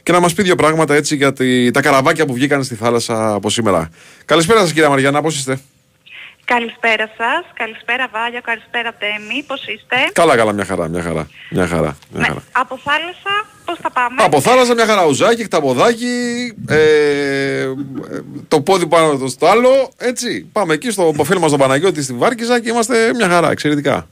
και 0.02 0.12
να 0.12 0.20
μας 0.20 0.34
πει 0.34 0.42
δύο 0.42 0.54
πράγματα 0.54 0.94
έτσι 0.94 1.16
για 1.16 1.32
τη- 1.32 1.70
τα 1.70 1.80
καραβάκια 1.82 2.26
που 2.26 2.32
βγήκαν 2.34 2.64
στη 2.64 2.74
θάλασσα 2.74 3.34
από 3.34 3.50
σήμερα. 3.50 3.90
Καλησπέρα 4.24 4.60
σας, 4.60 4.72
κυρία 4.72 4.88
Μαριάννα, 4.88 5.22
πώς 5.22 5.36
είστε; 5.36 5.60
Καλησπέρα 6.44 7.06
σας, 7.16 7.44
καλησπέρα 7.54 8.08
Βάλια, 8.12 8.40
καλησπέρα 8.40 8.94
Τέμι, 8.98 9.42
πώς 9.46 9.66
είστε; 9.66 9.96
Καλά, 10.12 10.36
καλά, 10.36 10.52
μια 10.52 10.64
χαρά, 10.64 10.88
μια 10.88 11.02
χαρά. 11.02 11.28
Μια 11.50 11.66
χαρά, 11.66 11.96
μια 12.10 12.20
Ναι, 12.20 12.24
χαρά. 12.26 12.42
από 12.52 12.78
θάλασσα 12.84 13.46
πώς 13.70 13.78
θα 13.82 13.90
πάμε. 13.90 14.22
Από 14.22 14.40
θάλασσα 14.40 14.74
μια 14.74 14.86
χαρά 14.86 15.06
ουζάκι, 15.06 15.42
χταποδάκι, 15.42 16.16
ε, 16.68 16.76
ε, 17.60 17.72
το 18.48 18.60
πόδι 18.60 18.86
πάνω 18.86 19.28
στο 19.28 19.46
άλλο, 19.46 19.92
έτσι. 19.96 20.48
Πάμε 20.52 20.74
εκεί 20.74 20.90
στο 20.90 21.14
φίλο 21.24 21.40
μας 21.40 21.50
τον 21.50 21.60
Παναγιώτη 21.60 22.02
στη 22.02 22.12
Βάρκιζα 22.12 22.60
και 22.60 22.68
είμαστε 22.68 23.14
μια 23.14 23.28
χαρά, 23.28 23.50
εξαιρετικά. 23.50 24.08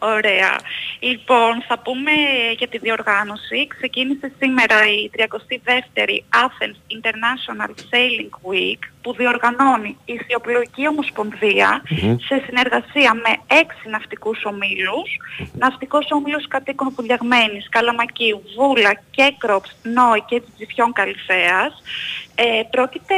Ωραία. 0.00 0.60
Λοιπόν, 0.98 1.62
θα 1.68 1.78
πούμε 1.78 2.10
για 2.56 2.68
τη 2.68 2.78
διοργάνωση. 2.78 3.66
Ξεκίνησε 3.66 4.32
σήμερα 4.38 4.76
η 4.86 5.10
32η 5.16 6.16
Athens 6.44 6.78
International 6.96 7.70
Sailing 7.90 8.32
Week 8.50 8.82
που 9.06 9.14
διοργανώνει 9.14 9.96
η 10.04 10.12
Ισιοπλοϊκή 10.12 10.88
Ομοσπονδία 10.88 11.82
σε 12.26 12.42
συνεργασία 12.46 13.14
με 13.14 13.56
έξι 13.62 13.88
ναυτικούς 13.88 14.44
ομίλους. 14.44 15.08
Ναυτικός 15.52 16.06
όμιλος 16.10 16.48
κατοίκων 16.48 16.94
Πουλιαγμένης, 16.94 17.68
Καλαμακίου, 17.68 18.42
Βούλα, 18.56 18.92
Κέκροψ, 19.10 19.76
Νόη 19.82 20.22
και 20.28 20.42
Τζιφιών 20.54 20.92
Καλυφέας. 20.92 21.72
Ε, 22.34 22.62
πρόκειται, 22.70 23.14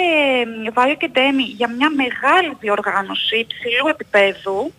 μ, 0.47 0.73
Βάιο 0.73 0.95
και 0.95 1.09
Ντέμι, 1.09 1.43
για 1.43 1.69
μια 1.77 1.91
μεγάλη 1.91 2.53
διοργάνωση 2.61 3.37
υψηλού 3.37 3.89
επίπεδου. 3.89 4.73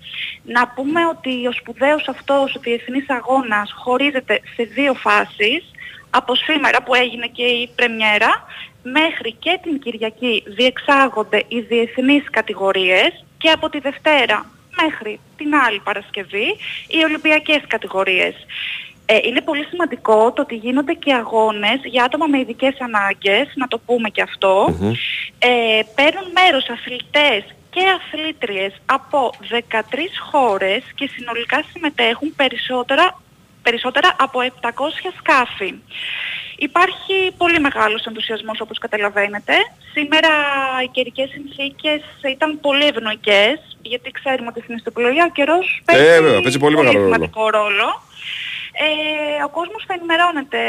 Να 0.44 0.68
πούμε 0.68 1.06
ότι 1.06 1.48
ο 1.48 1.52
σπουδαίος 1.52 2.07
αυτός 2.07 2.56
ο 2.56 2.60
διεθνής 2.60 3.10
αγώνας 3.10 3.73
χωρίζεται 3.76 4.41
σε 4.56 4.64
δύο 4.64 4.94
φάσεις. 4.94 5.64
Από 6.10 6.36
σήμερα 6.36 6.84
που 6.84 6.95
έγινε 6.95 7.27
και 7.27 7.44
η 7.44 7.69
πρεμιέρα 7.76 8.45
μέχρι 8.84 9.35
και 9.39 9.60
την 9.64 9.80
Κυριακή 9.80 10.43
διεξάγονται 10.47 11.43
οι 11.47 11.60
διεθνείς 11.60 12.23
κατηγορίες 12.30 13.26
και 13.38 13.49
από 13.49 13.69
τη 13.69 13.80
Δευτέρα 13.80 14.45
μέχρι 14.81 15.19
την 15.38 15.56
άλλη 15.56 15.80
Παρασκευή 15.80 16.47
οι 16.88 17.03
Ολυμπιακές 17.03 17.61
κατηγορίες. 17.68 18.35
Ε, 19.06 19.18
είναι 19.23 19.41
πολύ 19.41 19.65
σημαντικό 19.65 20.31
το 20.31 20.41
ότι 20.41 20.56
γίνονται 20.56 20.93
και 20.93 21.14
αγώνες 21.14 21.80
για 21.84 22.03
άτομα 22.03 22.27
με 22.27 22.39
ειδικές 22.39 22.80
ανάγκες, 22.80 23.51
να 23.56 23.68
το 23.68 23.80
πούμε 23.85 24.10
και 24.10 24.22
αυτό. 24.22 24.77
Ε, 25.39 25.81
παίρνουν 25.95 26.27
μέρος 26.34 26.69
αθλητές 26.69 27.43
και 27.69 27.81
αθλήτριες 27.97 28.73
από 28.85 29.31
13 29.49 30.18
χώρες 30.31 30.84
και 30.95 31.10
συνολικά 31.15 31.64
συμμετέχουν 31.72 32.35
περισσότερα, 32.35 33.22
περισσότερα 33.70 34.16
από 34.20 34.40
700 34.41 34.70
σκάφη. 35.20 35.74
Υπάρχει 36.58 37.16
πολύ 37.38 37.60
μεγάλος 37.60 38.06
ενθουσιασμός 38.06 38.60
όπως 38.62 38.78
καταλαβαίνετε. 38.78 39.54
Σήμερα 39.94 40.30
οι 40.84 40.88
καιρικές 40.96 41.30
συνθήκες 41.30 42.02
ήταν 42.36 42.60
πολύ 42.60 42.86
ευνοϊκές 42.86 43.58
γιατί 43.82 44.12
ξέρουμε 44.12 44.50
ότι 44.52 44.62
στην 44.62 44.76
ιστοπλογία 44.76 45.26
ο 45.30 45.32
καιρός 45.32 45.82
παίζει, 45.86 46.04
Ε, 46.06 46.22
βέβαια, 46.22 46.41
παίζει 46.41 46.60
πολύ 46.60 46.76
μεγάλο 46.76 46.98
ρόλο. 47.00 47.14
σημαντικό 47.14 47.50
ρόλο. 47.50 47.88
Ε, 48.86 49.44
ο 49.44 49.50
κόσμος 49.50 49.84
θα 49.88 49.94
ενημερώνεται 49.98 50.62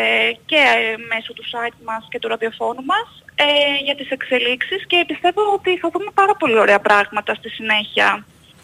και 0.47 0.57
ε, 0.57 0.97
μέσω 1.13 1.33
του 1.33 1.45
site 1.53 1.79
μας 1.85 2.03
και 2.11 2.19
του 2.19 2.29
ραδιοφώνου 2.29 2.85
μας 2.93 3.09
ε, 3.35 3.45
για 3.85 3.95
τις 3.95 4.11
εξελίξεις 4.11 4.87
και 4.87 5.05
πιστεύω 5.07 5.43
ότι 5.55 5.79
θα 5.79 5.89
δούμε 5.93 6.11
πάρα 6.15 6.35
πολύ 6.35 6.59
ωραία 6.59 6.81
πράγματα 6.81 7.35
στη 7.35 7.49
συνέχεια. 7.49 8.09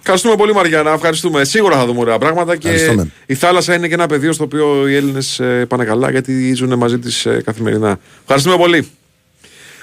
Ευχαριστούμε 0.08 0.36
πολύ 0.36 0.54
Μαριάννα, 0.54 0.92
ευχαριστούμε. 0.92 1.44
Σίγουρα 1.44 1.76
θα 1.76 1.86
δούμε 1.86 2.00
ωραία 2.00 2.18
πράγματα 2.18 2.56
και 2.56 2.68
Ευχαριστούμε. 2.68 3.10
η 3.26 3.34
θάλασσα 3.34 3.74
είναι 3.74 3.88
και 3.88 3.94
ένα 3.94 4.06
πεδίο 4.06 4.32
στο 4.32 4.44
οποίο 4.44 4.88
οι 4.88 4.94
Έλληνες 4.94 5.40
ε, 5.40 5.64
πάνε 5.68 5.84
καλά 5.84 6.10
γιατί 6.10 6.54
ζουν 6.54 6.74
μαζί 6.74 6.98
της 6.98 7.26
ε, 7.26 7.42
καθημερινά. 7.44 7.98
Ευχαριστούμε 8.20 8.56
πολύ. 8.56 8.88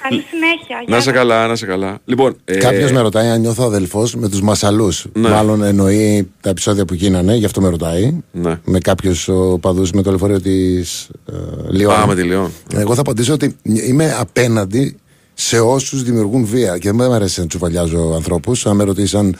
Καλή 0.01 0.23
συνέχεια. 0.29 0.75
Να 0.75 0.83
Γεια 0.85 0.97
είσαι 0.97 1.01
σας. 1.05 1.13
καλά, 1.13 1.47
να 1.47 1.53
είσαι 1.53 1.65
καλά. 1.65 1.99
Λοιπόν, 2.05 2.35
ε, 2.45 2.57
Κάποιος 2.57 2.91
με 2.91 3.01
ρωτάει 3.01 3.27
αν 3.27 3.39
νιώθω 3.41 3.63
αδελφός 3.63 4.15
με 4.15 4.29
τους 4.29 4.41
Μασαλούς. 4.41 5.05
Ναι. 5.13 5.29
Μάλλον 5.29 5.63
εννοεί 5.63 6.31
τα 6.41 6.49
επεισόδια 6.49 6.85
που 6.85 6.93
γίνανε, 6.93 7.35
γι' 7.35 7.45
αυτό 7.45 7.61
με 7.61 7.69
ρωτάει. 7.69 8.17
Ναι. 8.31 8.59
Με 8.63 8.79
κάποιους 8.79 9.29
παδού 9.61 9.87
με 9.93 10.01
το 10.01 10.09
λεωφορείο 10.09 10.41
της 10.41 11.09
ε, 11.25 11.33
Λιόν. 11.69 11.93
Α, 11.93 12.05
με 12.07 12.15
τη 12.15 12.21
Λιόν. 12.23 12.51
Εγώ 12.73 12.95
θα 12.95 13.01
απαντήσω 13.01 13.33
ότι 13.33 13.55
είμαι 13.63 14.15
απέναντι 14.19 14.97
σε 15.33 15.59
όσους 15.59 16.03
δημιουργούν 16.03 16.45
βία. 16.45 16.77
Και 16.77 16.91
δεν 16.91 16.95
μου 17.09 17.13
αρέσει 17.13 17.39
να 17.39 17.47
τσουβαλιάζω 17.47 18.11
ανθρώπους. 18.15 18.65
Αν 18.65 18.75
με 18.75 18.83
ρωτήσει 18.83 19.17
αν 19.17 19.35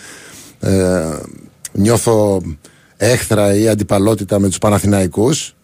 ε, 0.64 1.20
νιώθω 1.72 2.42
έχθρα 2.98 3.56
ή 3.56 3.68
αντιπαλότητα 3.68 4.40
με 4.40 4.48
τους 4.48 4.58
Παναθηναϊκούς 4.58 5.56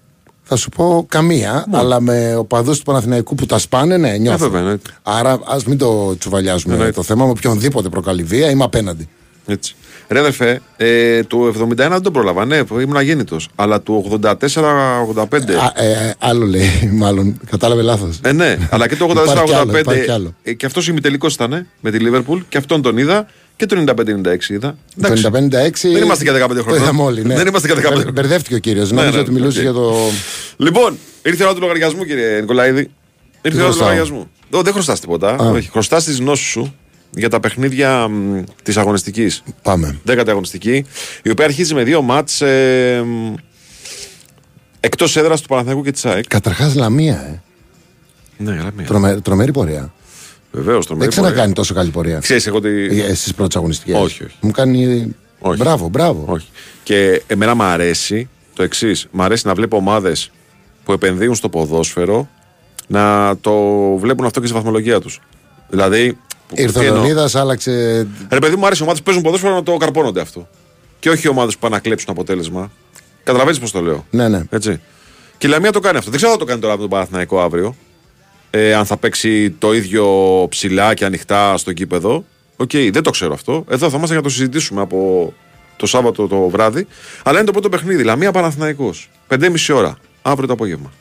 θα 0.52 0.56
σου 0.58 0.70
πω 0.70 1.06
καμία. 1.10 1.66
Αλλά 1.72 2.02
με 2.02 2.36
οπαδούς 2.36 2.78
του 2.78 2.84
Παναθηναϊκού 2.84 3.36
που 3.36 3.46
τα 3.46 3.58
σπάνε, 3.58 3.98
ναι, 3.98 4.18
νιώθω. 4.18 4.38
βέβαια, 4.38 4.60
εννοείται. 4.60 4.90
Άρα 5.04 5.40
ας 5.46 5.64
μην 5.66 5.78
το 5.78 6.18
τσουβαλιάζουμε 6.18 6.74
Εννοείται. 6.74 6.96
το 6.96 7.04
θέμα. 7.04 7.26
Με 7.26 7.32
οποιονδήποτε 7.32 7.90
προκαλεί 7.90 8.24
βία, 8.24 8.50
είμαι 8.50 8.64
απέναντι. 8.64 9.08
Έτσι. 9.46 9.76
Ρε 10.08 10.20
αδερφέ, 10.20 10.62
ε, 10.78 11.24
του 11.24 11.46
71 11.46 11.76
δεν 11.76 12.02
τον 12.02 12.14
πρόλαβα, 12.14 12.46
ναι, 12.46 12.62
ήμουν 12.82 12.98
αγέννητος. 12.98 13.50
Αλλά 13.56 13.82
του 13.82 14.20
84-85. 14.22 15.54
Α, 15.54 15.84
ε, 15.84 16.16
άλλο 16.20 16.46
λέει, 16.46 16.90
μάλλον. 16.94 17.40
Κατάλαβε 17.50 17.82
λάθος. 17.82 18.20
Ε, 18.24 18.32
ναι, 18.32 18.58
αλλά 18.70 18.88
και 18.88 18.96
το 18.96 19.08
Υπάρχει 19.10 19.34
κι 19.44 19.54
άλλο, 19.54 19.72
84-85. 19.72 19.80
υπάρχει 19.80 20.04
κι 20.04 20.12
άλλο. 20.12 20.34
ε, 20.44 20.54
και 20.54 20.66
αυτός 20.66 20.88
ημιτελικός 20.88 21.34
ήταν 21.34 21.54
ε, 21.54 21.68
με 21.82 21.92
τη 21.92 22.00
Λίβερπουλ 22.00 22.40
και 22.50 22.58
αυτόν 22.58 22.82
τον 22.82 22.98
είδα 22.98 23.26
και 23.60 23.65
το 23.65 23.84
95-96 23.88 24.49
είδα. 24.49 24.77
Εντάξει. 24.98 25.23
Το 25.23 25.30
96. 25.34 25.91
Δεν 25.91 26.03
είμαστε 26.03 26.23
και 26.23 26.31
15 26.31 26.56
Το 26.56 26.64
χρόνια. 26.64 26.81
είδαμε 26.84 27.02
όλοι, 27.02 27.23
ναι. 27.26 27.36
Δεν 27.36 27.48
είμαστε 27.48 27.68
και 27.68 27.73
15 27.73 27.77
Μπερ- 27.81 27.91
χρόνια. 27.94 28.11
Μπερδεύτηκε 28.11 28.56
ο 28.56 28.57
κύριος. 28.57 28.90
Ναι, 28.91 28.95
Νόμιζα 28.95 29.15
ναι, 29.15 29.22
ότι 29.22 29.31
μιλούσε 29.31 29.57
οκ. 29.57 29.64
για 29.64 29.73
το. 29.73 29.95
Λοιπόν, 30.57 30.98
ήρθε 31.23 31.44
η 31.44 31.45
ώρα 31.45 31.53
του 31.56 31.61
λογαριασμού, 31.61 32.03
κύριε 32.06 32.40
Νικολαίδη. 32.40 32.90
Ήρθε 33.41 33.57
η 33.57 33.61
ώρα 33.61 33.69
του 33.72 33.77
χρωστάω; 33.77 33.88
λογαριασμού. 33.88 34.30
Ω, 34.52 34.61
δεν 34.61 34.73
χρωστάς 34.73 34.99
τίποτα. 34.99 35.36
Όχι. 35.36 35.69
Χρωστάς 35.69 36.03
τις 36.03 36.19
γνώσεις 36.19 36.48
σου 36.48 36.76
για 37.11 37.30
τα 37.30 37.40
παιχνίδια 37.40 38.10
της 38.64 38.77
αγωνιστικής. 38.77 39.44
Πάμε. 39.61 39.99
Δέκατη 40.03 40.30
αγωνιστική, 40.30 40.86
η 41.23 41.30
οποία 41.30 41.45
αρχίζει 41.45 41.73
με 41.73 41.84
δύο 41.84 42.02
μάτς 42.02 42.41
ε, 42.41 43.03
εκτός 44.80 45.15
έδρας 45.18 45.41
του 45.41 45.48
Παναθηναϊκού 45.48 45.84
και 45.84 45.91
της 45.91 46.06
ΑΕΚ. 46.06 46.27
Καταρχάς 46.27 46.76
Λαμία, 46.76 47.14
ε. 47.15 47.41
Ναι, 48.44 48.52
αλλά 48.52 48.72
μία. 48.77 48.86
Τρομε, 48.86 49.19
τρομερή 49.23 49.52
πορεία. 49.52 49.94
Βεβαίως, 50.52 50.88
Δεν 50.90 51.10
ξανακάνει 51.10 51.54
τόσο 51.54 51.74
καλή 51.74 51.90
πορεία. 51.90 52.20
Ξέρεις, 52.20 52.48
εγώ 52.48 52.58
ότι. 52.58 52.90
Στις 53.16 53.34
πρώτες 53.34 53.56
αγωνιστικές. 53.56 53.96
Όχι, 54.02 54.24
όχι. 54.24 54.36
Μου 54.42 54.52
κάνει. 54.52 55.16
Όχι. 55.40 55.58
Μπράβο, 55.58 55.88
μπράβο. 55.88 56.24
Όχι. 56.28 56.48
Και 56.84 57.22
εμένα 57.28 57.56
μου 57.56 57.64
αρέσει 57.64 58.30
το 58.54 58.64
εξής. 58.64 59.08
Μ' 59.12 59.22
αρέσει 59.22 59.48
να 59.48 59.54
βλέπω 59.54 59.78
ομάδες 59.78 60.32
που 60.86 60.92
επενδύουν 60.92 61.36
στο 61.36 61.50
ποδόσφαιρο 61.50 62.30
να 62.88 63.36
το 63.42 63.54
βλέπουν 63.98 64.26
αυτό 64.26 64.40
και 64.40 64.46
στη 64.46 64.56
βαθμολογία 64.56 65.00
τους. 65.02 65.22
Δηλαδή. 65.70 66.14
που- 66.48 66.56
Ήρθε 66.58 66.80
τι 66.80 66.86
ο 66.86 66.88
εννοώ; 66.88 67.02
Λεωνίδας, 67.02 67.36
άλλαξε. 67.36 68.08
Ρε 68.30 68.40
παιδί 68.40 68.56
μου, 68.56 68.66
άρεσε 68.66 68.80
οι 68.80 68.84
ομάδες 68.84 69.00
που 69.02 69.06
παίζουν 69.06 69.24
ποδόσφαιρο 69.24 69.54
να 69.54 69.64
το 69.64 69.78
καρπώνονται 69.78 70.22
αυτό. 70.22 70.48
Και 71.00 71.10
όχι 71.10 71.28
οι 71.28 71.30
ομάδες 71.30 71.54
που 71.54 71.60
πάνε 71.60 71.76
να 71.76 71.82
κλέψουν 71.82 72.08
αποτέλεσμα. 72.12 72.72
Καταλαβαίνεις 73.24 73.60
πώς 73.60 73.72
το 73.72 73.82
λέω. 73.82 74.06
Ναι, 74.10 74.28
ναι. 74.28 74.44
Έτσι. 74.50 74.82
Και 75.38 75.48
η 75.48 75.50
Λαμία 75.50 75.72
το 75.72 75.80
κάνει 75.80 75.98
αυτό. 75.98 76.10
Δεν 76.10 76.20
ξέρω 76.20 76.32
αν 76.34 76.38
θα 76.40 76.46
το 76.46 76.50
κάνει 76.50 76.62
τώρα 76.62 76.74
με 76.74 76.80
τον 76.80 76.90
Παναθηναϊκό 76.90 77.42
αύριο. 77.42 77.76
Ε, 78.52 78.74
αν 78.74 78.86
θα 78.86 78.98
παίξει 78.98 79.50
το 79.52 79.74
ίδιο 79.74 80.08
ψηλά 80.50 80.94
και 80.94 81.06
ανοιχτά 81.06 81.58
στο 81.58 81.74
γήπεδο. 81.74 82.24
Οκ, 82.58 82.72
δεν 82.92 83.04
το 83.04 83.10
ξέρω 83.10 83.34
αυτό. 83.34 83.66
Εδώ 83.70 83.90
θα 83.90 83.96
είμαστε 83.98 84.06
για 84.14 84.16
να 84.16 84.22
το 84.22 84.30
συζητήσουμε 84.30 84.82
από 84.82 85.34
το 85.76 85.86
Σάββατο 85.86 86.28
το 86.28 86.50
βράδυ. 86.50 86.88
Αλλά 87.24 87.38
είναι 87.38 87.46
το 87.46 87.52
πρώτο 87.52 87.70
παιχνίδι. 87.70 88.04
Λαμία 88.04 88.32
Παναθηναϊκός. 88.32 89.10
5,5 89.28 89.74
ώρα. 89.74 89.98
Αύριο 90.22 90.48
το 90.48 90.54
απόγευμα. 90.54 90.92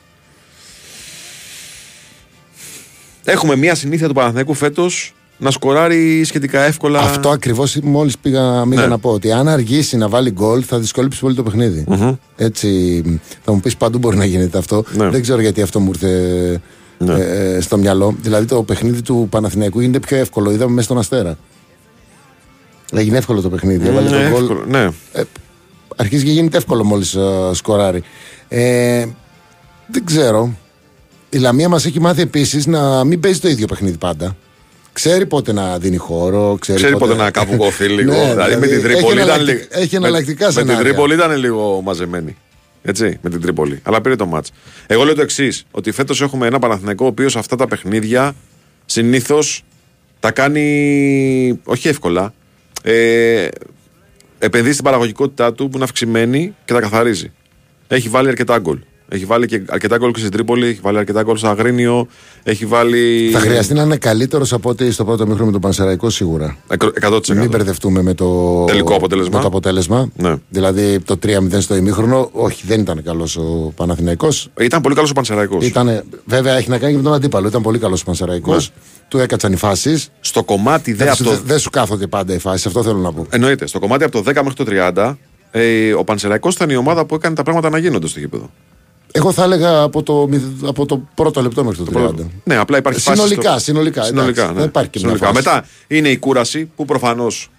Έχουμε 3.24 3.56
μια 3.56 3.74
συνήθεια 3.74 4.08
του 4.08 4.14
Παναθηναϊκού 4.14 4.54
φέτος 4.54 5.12
να 5.38 5.50
σκοράρει 5.50 6.24
σχετικά 6.24 6.60
εύκολα. 6.62 7.00
Αυτό 7.00 7.30
ακριβώς 7.30 7.76
μόλις 7.82 8.18
πήγα, 8.18 8.66
πήγα 8.68 8.80
Ναι. 8.80 8.86
να 8.86 8.98
πω. 8.98 9.10
Ότι 9.10 9.32
αν 9.32 9.48
αργήσει 9.48 9.96
να 9.96 10.08
βάλει 10.08 10.30
γκολ, 10.30 10.62
θα 10.66 10.78
δυσκολέψει 10.78 11.20
πολύ 11.20 11.34
το 11.34 11.42
παιχνιδι 11.42 11.84
Έτσι, 12.36 13.02
θα 13.44 13.52
μου 13.52 13.60
πεις 13.60 13.76
παντού 13.76 13.98
μπορεί 13.98 14.16
να 14.16 14.24
γίνεται 14.24 14.58
αυτό. 14.58 14.84
Ναι. 14.96 15.08
Δεν 15.08 15.22
ξέρω 15.22 15.40
γιατί 15.40 15.62
αυτό 15.62 15.80
μου 15.80 15.88
ήρθε 15.88 16.08
ε, 17.06 17.20
ε, 17.20 17.37
στο 17.60 17.76
μυαλό. 17.78 18.16
Δηλαδή 18.20 18.46
το 18.46 18.62
παιχνίδι 18.62 19.02
του 19.02 19.26
Παναθηναϊκού 19.30 19.80
γίνεται 19.80 20.00
πιο 20.00 20.16
εύκολο. 20.16 20.50
Είδαμε 20.50 20.70
μέσα 20.72 20.84
στον 20.84 20.98
Αστέρα. 20.98 21.38
Έγινε 22.92 23.18
εύκολο 23.18 23.40
το 23.40 23.48
παιχνίδι. 23.50 23.88
Έβαλε 23.88 24.10
ναι, 24.10 24.16
τον 24.22 24.30
γκολ. 24.30 24.42
εύκολο, 24.42 24.64
ναι. 24.68 24.88
Αρχίζει 25.96 26.24
και 26.24 26.30
γίνεται 26.30 26.56
εύκολο 26.56 26.84
μόλις 26.84 27.16
σκοράρει. 27.52 28.02
Ε, 28.48 29.06
δεν 29.86 30.04
ξέρω. 30.04 30.56
Η 31.30 31.38
Λαμία 31.38 31.68
μας 31.68 31.86
έχει 31.86 32.00
μάθει 32.00 32.20
επίσης 32.22 32.66
να 32.66 33.04
μην 33.04 33.20
παίζει 33.20 33.40
το 33.40 33.48
ίδιο 33.48 33.66
παιχνίδι 33.66 33.96
πάντα. 33.96 34.36
Ξέρει 34.92 35.26
πότε 35.26 35.52
να 35.52 35.78
δίνει 35.78 35.96
χώρο. 35.96 36.56
Ξέρει, 36.60 36.78
Ξέρει 36.78 36.96
πότε 36.98 37.14
να 37.14 37.30
κάπου 37.30 37.56
κοφεί 37.56 37.84
λίγο. 37.98 38.12
Ναι, 38.12 38.30
δηλαδή, 38.30 38.56
με 38.56 38.66
την 38.66 38.74
έχει 38.76 38.82
Τρίπολη 38.86 39.14
ήταν 39.20 39.28
εναλλακτικ- 39.28 39.70
λίγο. 39.70 39.82
Έχει 39.82 39.98
με- 39.98 40.06
εναλλακτικά 40.06 40.46
Με 40.46 40.52
την 40.52 40.60
σενάρια. 40.60 40.82
Τρίπολη 40.84 41.14
ήταν 41.14 41.36
λίγο 41.36 41.80
μαζεμένη. 41.84 42.36
Έτσι, 42.82 43.18
με 43.22 43.30
την 43.30 43.40
Τρίπολη. 43.40 43.80
Αλλά 43.82 44.00
πήρε 44.00 44.16
το 44.16 44.26
μάτς. 44.26 44.50
Εγώ 44.86 45.04
λέω 45.04 45.14
το 45.14 45.22
εξής: 45.22 45.64
Ότι 45.70 45.90
φέτος 45.90 46.20
έχουμε 46.20 46.46
ένα 46.46 46.58
Παναθηναϊκό 46.58 47.04
ο 47.04 47.08
οποίος 47.08 47.36
αυτά 47.36 47.56
τα 47.56 47.66
παιχνίδια 47.66 48.34
συνήθως 48.86 49.64
τα 50.20 50.30
κάνει 50.30 51.60
όχι 51.64 51.88
εύκολα. 51.88 52.34
Ε, 52.82 53.48
επενδύει 54.38 54.72
στην 54.72 54.84
παραγωγικότητά 54.84 55.52
του 55.54 55.68
που 55.68 55.74
είναι 55.74 55.84
αυξημένη 55.84 56.54
και 56.64 56.72
τα 56.72 56.80
καθαρίζει. 56.80 57.32
Έχει 57.88 58.08
βάλει 58.08 58.28
αρκετά 58.28 58.58
γκολ. 58.58 58.78
Έχει 59.10 59.24
βάλει 59.24 59.46
και 59.46 59.62
αρκετά 59.68 59.96
γκολ 59.96 60.12
και 60.12 60.18
στην 60.18 60.30
Τρίπολη, 60.30 60.66
έχει 60.66 60.78
βάλει 60.82 60.98
αρκετά 60.98 61.22
γκολ 61.22 61.36
στο 61.36 61.48
Αγρίνιο, 61.48 62.06
έχει 62.42 62.66
βάλει. 62.66 63.30
Θα 63.32 63.38
χρειαστεί 63.38 63.74
να 63.74 63.82
είναι 63.82 63.96
καλύτερος 63.96 64.52
από 64.52 64.68
ό,τι 64.68 64.90
στο 64.90 65.04
πρώτο 65.04 65.24
μήχρονο 65.26 65.46
με 65.46 65.52
τον 65.52 65.60
Πανσεραϊκό 65.60 66.10
σίγουρα. 66.10 66.56
Εκ- 66.68 66.82
100%. 66.82 67.34
Μην 67.34 67.48
μπερδευτούμε 67.48 68.02
με 68.02 68.14
το 68.14 68.64
Τελικό 68.64 68.94
αποτέλεσμα. 68.94 69.34
Με 69.36 69.40
το 69.40 69.46
αποτέλεσμα. 69.46 70.10
Ναι. 70.16 70.34
Δηλαδή 70.48 71.00
το 71.00 71.16
3-0 71.22 71.60
στο 71.60 71.76
ημίχρονο, 71.76 72.28
όχι, 72.32 72.62
δεν 72.66 72.80
ήταν 72.80 73.02
καλός 73.02 73.36
ο 73.36 73.72
Παναθηναϊκός. 73.76 74.48
Ήταν 74.60 74.80
πολύ 74.80 74.94
καλός 74.94 75.10
ο 75.10 75.14
Πανσεραϊκός. 75.14 75.66
Ήτανε, 75.66 76.02
βέβαια 76.24 76.56
έχει 76.56 76.68
να 76.68 76.78
κάνει 76.78 76.90
και 76.92 76.98
με 76.98 77.04
τον 77.04 77.14
αντίπαλο. 77.14 77.48
Ήταν 77.48 77.62
πολύ 77.62 77.78
καλός 77.78 78.00
ο 78.00 78.04
Πανσεραϊκός. 78.04 78.70
Του 79.08 79.18
έκατσαν 79.18 79.52
οι 79.52 79.56
φάσεις. 79.56 80.08
Στο 80.20 80.42
κομμάτι 80.44 80.90
δε 80.92 80.96
Δεν, 80.96 81.06
από 81.06 81.16
σου- 81.16 81.24
το 81.24 81.30
δεν- 81.30 81.40
δεν 81.44 81.58
σου 81.58 81.70
κάθονται 81.70 82.06
πάντα 82.06 82.34
οι 82.34 82.38
φάσεις, 82.38 82.66
αυτό 82.66 82.82
θέλω 82.82 82.98
να 82.98 83.12
πω. 83.12 83.26
Εννοείται. 83.30 83.66
Στο 83.66 83.78
κομμάτι 83.78 84.04
από 84.04 84.12
το 84.12 84.22
10 84.22 84.42
μέχρι 84.42 84.54
το 84.54 84.64
30, 84.64 85.18
ε, 85.50 85.92
ο 85.92 86.04
Πανσεραϊκός 86.04 86.54
ήταν 86.54 86.70
η 86.70 86.76
ομάδα 86.76 87.04
που 87.04 87.14
έκανε 87.14 87.34
τα 87.34 87.42
πράγματα 87.42 87.70
να 87.70 87.78
γίνονται 87.78 88.06
στο 88.06 88.18
γήπεδο. 88.20 88.50
Εγώ 89.12 89.32
θα 89.32 89.42
έλεγα 89.42 89.82
από 89.82 90.02
το, 90.02 90.26
μηδ- 90.28 90.66
από 90.66 90.86
το 90.86 91.02
πρώτο 91.14 91.42
λεπτό 91.42 91.64
μέχρι 91.64 91.84
το 91.84 92.12
30. 92.20 92.26
Ναι, 92.44 92.56
απλά 92.56 92.78
υπάρχει 92.78 93.00
φάση 93.00 93.16
Συνολικά, 93.16 93.50
στο- 93.50 93.58
συνολικά, 93.60 94.02
συνολικά 94.02 94.30
εντάξει, 94.42 94.52
ναι. 94.54 94.58
δεν 94.60 94.68
υπάρχει 94.68 94.90
και 94.90 94.98
μια 95.02 95.16
συνολικά. 95.16 95.42
φάση. 95.42 95.48
Μετά 95.56 95.68
είναι 95.86 96.08
η 96.08 96.18
κούραση 96.18 96.70
που 96.76 96.84
προφανώς 96.84 97.50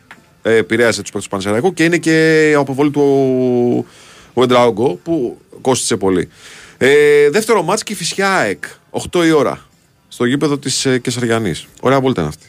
ε, 0.41 0.55
επηρέασε 0.55 1.01
τους 1.01 1.11
παίκτε 1.11 1.23
του 1.27 1.31
Πανσεραϊκούς 1.31 1.73
και 1.73 1.83
είναι 1.83 1.97
και 1.97 2.49
η 2.49 2.53
αποβολή 2.53 2.91
του 2.91 3.85
Βεντράουγκο 4.33 4.99
που 5.03 5.37
κόστησε 5.61 5.97
πολύ. 5.97 6.29
Ε, 6.77 7.29
δεύτερο 7.29 7.63
μάτς 7.63 7.83
και 7.83 7.93
η 7.93 7.95
Φυσιά 7.95 8.29
ΑΕΚ. 8.35 8.63
8 9.11 9.25
η 9.25 9.31
ώρα. 9.31 9.59
Στο 10.07 10.25
γήπεδο 10.25 10.57
της 10.57 10.85
ε, 10.85 10.99
Κεσαριανής. 10.99 11.67
Ωραία 11.81 12.01
βόλτα 12.01 12.19
είναι 12.21 12.29
αυτή. 12.29 12.45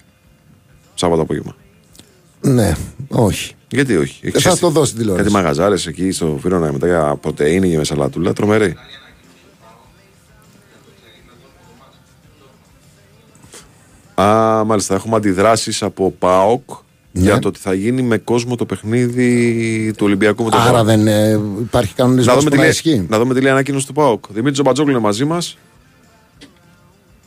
Σάββατο 0.95 1.23
απόγευμα. 1.23 1.57
Ναι, 2.41 2.75
όχι. 3.11 3.55
Γιατί 3.69 3.97
όχι; 3.97 4.21
Ε, 4.33 4.41
θα 4.41 4.59
το 4.59 4.69
δώσει 4.71 4.95
τηλεόραση. 4.95 5.23
Κάτι 5.23 5.35
μαγαζάρε 5.37 5.75
εκεί 5.87 6.11
στο 6.11 6.37
Βίρονα 6.37 6.73
μετά 6.73 6.87
για 6.87 7.17
πρωτενη 7.21 7.71
και 7.71 7.77
με 7.77 7.85
σαλάτουλα. 7.85 8.33
Τρομερή. 8.33 8.77
Α, 14.15 14.65
μάλιστα. 14.65 14.95
Έχουμε 14.95 15.17
αντιδράσεις 15.17 15.83
από 15.83 16.15
ΠΑΟΚ 16.19 16.63
Ναι. 17.13 17.23
για 17.23 17.39
το 17.39 17.49
ότι 17.49 17.59
θα 17.59 17.75
γίνει 17.75 18.03
με 18.03 18.19
κόσμο 18.19 18.57
το 18.57 18.65
παιχνίδι 18.67 19.93
του 19.97 20.05
Ολυμπιακού 20.07 20.45
με 20.45 20.51
τον 20.51 20.61
Άρα 20.61 20.71
ΠΑΟΚ. 20.73 20.87
δεν 20.87 21.07
ε, 21.07 21.41
υπάρχει 21.61 21.95
κανονισμός 21.95 22.27
Να 22.27 22.35
που 22.35 22.39
δούμε, 22.39 22.51
τι 22.51 22.57
να 22.57 22.63
λέει, 22.63 22.71
ισχύει. 22.71 23.07
να 23.09 23.19
δούμε 23.19 23.35
τι 23.35 23.41
λέει 23.41 23.49
η 23.51 23.53
ανακοίνωση 23.53 23.87
του 23.87 23.93
ΠΑΟΚ. 23.93 24.25
Δημήτρη 24.29 24.53
Τζομπατζόγλου 24.53 24.91
είναι 24.93 25.01
μαζί 25.01 25.25
μας. 25.25 25.57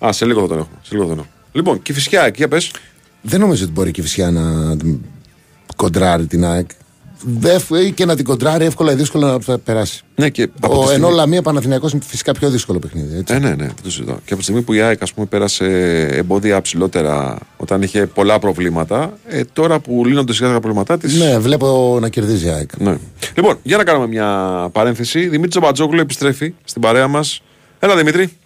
Α, 0.05 0.11
σε 0.11 0.25
λίγο 0.25 0.41
θα 0.41 0.47
τον 0.47 0.57
έχουμε. 0.57 0.77
Σε 0.81 0.89
λίγο 0.93 1.03
θα 1.03 1.09
τον 1.09 1.17
έχουμε. 1.19 1.33
Λοιπόν, 1.51 1.81
και 1.81 1.93
φυσικά 1.93 2.25
εκεί, 2.25 2.35
για 2.37 2.47
πες. 2.47 2.71
Δεν 3.21 3.39
νομίζω 3.39 3.63
ότι 3.63 3.73
μπορεί 3.73 3.91
και 3.91 4.01
η 4.01 4.03
Φυσιά 4.03 4.31
να 4.31 4.75
κοντράρει 5.75 6.25
την 6.25 6.45
ΑΕΚ. 6.45 6.69
Δε- 7.25 7.89
και 7.89 8.05
να 8.05 8.15
την 8.15 8.25
κοντράρει 8.25 8.65
εύκολα 8.65 8.91
ή 8.91 8.95
δύσκολα 8.95 9.31
να 9.31 9.39
θα 9.39 9.57
περάσει. 9.57 10.01
Ναι, 10.15 10.29
και 10.29 10.49
από 10.61 10.75
Ο, 10.75 10.79
τη 10.79 10.85
στιγμή- 10.87 11.05
ενώ 11.07 11.15
Λαμία 11.15 11.41
Παναθηναϊκός 11.41 11.91
είναι 11.91 12.01
φυσικά 12.05 12.31
πιο 12.31 12.49
δύσκολο 12.49 12.79
παιχνίδι. 12.79 13.17
Έτσι. 13.17 13.33
Ε, 13.33 13.39
ναι, 13.39 13.49
ναι, 13.49 13.55
δεν 13.55 13.73
το 13.83 13.91
συζητάω. 13.91 14.15
Και 14.15 14.21
από 14.33 14.35
τη 14.37 14.43
στιγμή 14.43 14.61
που 14.61 14.73
η 14.73 14.81
ΑΕΚ 14.81 15.01
ας 15.01 15.13
πούμε, 15.13 15.25
πέρασε 15.25 15.65
εμπόδια 16.11 16.61
ψηλότερα 16.61 17.37
όταν 17.57 17.81
είχε 17.81 18.05
πολλά 18.05 18.39
προβλήματα, 18.39 19.17
ε, 19.27 19.41
τώρα 19.53 19.79
που 19.79 20.05
λύνονται 20.05 20.33
σιγά 20.33 20.47
τα 20.51 20.59
προβλήματά 20.59 20.97
τη. 20.97 21.17
Ναι, 21.17 21.39
βλέπω 21.39 21.97
να 22.01 22.09
κερδίζει 22.09 22.45
η 22.45 22.49
ΑΕΚ. 22.49 22.69
Ναι. 22.79 22.97
Λοιπόν, 23.35 23.57
για 23.63 23.77
να 23.77 23.83
κάνουμε 23.83 24.07
μια 24.07 24.27
παρένθεση. 24.71 25.19
Δημήτρης 25.19 25.49
Τζαμπατζόγλου 25.49 25.99
επιστρέφει 25.99 26.53
στην 26.63 26.81
παρέα 26.81 27.07
μας. 27.07 27.41
Έλα, 27.79 27.95
Δημήτρη. 27.95 28.37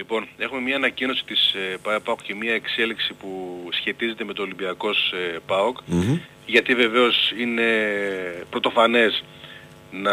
Λοιπόν, 0.00 0.28
έχουμε 0.38 0.60
μια 0.60 0.76
ανακοίνωση 0.76 1.24
της 1.24 1.54
ε, 1.54 1.76
ΠΑΟΚ 2.02 2.22
και 2.22 2.34
μια 2.34 2.54
εξέλιξη 2.54 3.12
που 3.12 3.28
σχετίζεται 3.70 4.24
με 4.24 4.32
το 4.32 4.42
Ολυμπιακός 4.42 5.12
ε, 5.12 5.38
ΠΑΟΚ. 5.46 5.78
Γιατί 6.46 6.74
βεβαίως 6.74 7.32
είναι 7.38 7.64
πρωτοφανές 8.50 9.24
να 9.90 10.12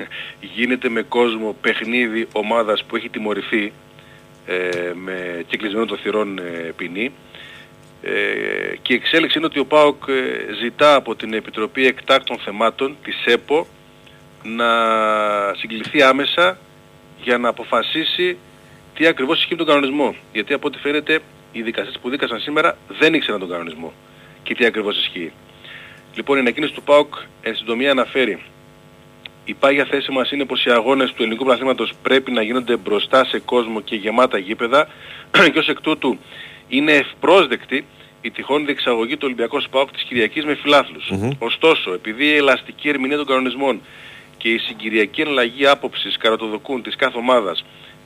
γίνεται 0.56 0.88
με 0.88 1.02
κόσμο 1.02 1.56
παιχνίδι 1.60 2.28
ομάδας 2.32 2.84
που 2.84 2.96
έχει 2.96 3.08
τιμωρηθεί 3.08 3.72
ε, 4.46 4.92
με 4.94 5.44
κυκλισμένο 5.46 5.86
των 5.86 5.98
θυρών 5.98 6.38
ε, 6.38 6.72
ποινή. 6.76 7.12
Ε, 8.02 8.76
και 8.82 8.92
η 8.92 8.96
εξέλιξη 8.96 9.38
είναι 9.38 9.46
ότι 9.46 9.58
ο 9.58 9.66
ΠΑΟΚ 9.66 10.02
ε, 10.08 10.54
ζητά 10.62 10.94
από 10.94 11.14
την 11.16 11.32
Επιτροπή 11.32 11.86
Εκτάκτων 11.86 12.38
Θεμάτων, 12.38 12.96
της 13.02 13.24
ΕΠΟ, 13.24 13.66
να 14.42 14.68
συγκληθεί 15.54 16.02
άμεσα 16.02 16.58
για 17.22 17.38
να 17.38 17.48
αποφασίσει 17.48 18.38
τι 18.94 19.06
ακριβώς 19.06 19.38
ισχύει 19.38 19.50
με 19.50 19.56
τον 19.56 19.66
κανονισμό. 19.66 20.14
Γιατί 20.32 20.52
από 20.52 20.66
ό,τι 20.66 20.78
φαίνεται 20.78 21.20
οι 21.52 21.62
δικαστές 21.62 21.98
που 22.02 22.10
δίκασαν 22.10 22.40
σήμερα 22.40 22.76
δεν 22.88 23.14
ήξεραν 23.14 23.40
τον 23.40 23.48
κανονισμό 23.48 23.92
και 24.42 24.54
τι 24.54 24.64
ακριβώς 24.64 24.98
ισχύει. 24.98 25.32
Λοιπόν 26.14 26.36
η 26.36 26.40
ανακοίνωση 26.40 26.72
του 26.72 26.82
ΠΑΟΚ 26.82 27.14
εν 27.42 27.56
συντομία 27.56 27.90
αναφέρει 27.90 28.42
η 29.44 29.54
πάγια 29.54 29.84
θέση 29.84 30.10
μας 30.10 30.30
είναι 30.30 30.44
πως 30.44 30.64
οι 30.64 30.70
αγώνες 30.70 31.12
του 31.12 31.22
ελληνικού 31.22 31.44
πρωταθλήματος 31.44 31.92
πρέπει 32.02 32.30
να 32.30 32.42
γίνονται 32.42 32.76
μπροστά 32.76 33.24
σε 33.24 33.38
κόσμο 33.38 33.80
και 33.80 33.96
γεμάτα 33.96 34.38
γήπεδα 34.38 34.88
και 35.52 35.58
ως 35.58 35.68
εκ 35.68 35.80
τούτου 35.80 36.18
είναι 36.68 36.92
ευπρόσδεκτη 36.92 37.84
η 38.20 38.30
τυχόν 38.30 38.64
διεξαγωγή 38.64 39.12
του 39.12 39.22
Ολυμπιακού 39.24 39.62
ΠΑΟΚ 39.70 39.90
της 39.90 40.02
Κυριακής 40.02 40.44
με 40.44 40.54
φιλάθλους. 40.54 41.10
Ωστόσο, 41.38 41.92
επειδή 41.92 42.24
η 42.24 42.36
ελαστική 42.36 42.88
ερμηνεία 42.88 43.16
των 43.16 43.26
κανονισμών 43.26 43.80
και 44.36 44.48
η 44.48 44.58
συγκυριακή 44.58 45.20
εναλλαγή 45.20 45.66
άποψης 45.66 46.16
καρατοδοκούν 46.16 46.82
της 46.82 46.96
κάθε 46.96 47.18
ομάδας 47.18 47.64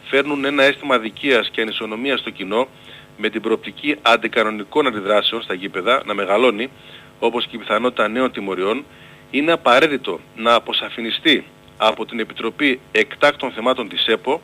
φέρνουν 0.09 0.45
ένα 0.45 0.63
αίσθημα 0.63 0.95
αδικίας 0.95 1.51
και 1.51 1.61
ανισονομίας 1.61 2.21
στο 2.21 2.31
κοινό 2.31 2.69
με 3.17 3.29
την 3.29 3.41
προοπτική 3.41 3.97
αντικανονικών 4.03 4.87
αντιδράσεων 4.87 5.43
στα 5.43 5.55
γήπεδα 5.55 6.03
να 6.07 6.15
μεγαλώνει 6.15 6.71
όπως 7.19 7.47
και 7.47 7.57
η 7.57 7.59
πιθανότητα 7.59 8.09
νέων 8.09 8.33
τιμωριών 8.33 8.85
είναι 9.31 9.53
απαραίτητο 9.53 10.21
να 10.37 10.55
αποσαφινιστεί 10.55 11.45
από 11.77 12.07
την 12.07 12.21
Επιτροπή 12.21 12.81
Εκτάκτων 12.93 13.51
Θεμάτων 13.53 13.89
της 13.89 14.07
ΕΠΟ 14.07 14.41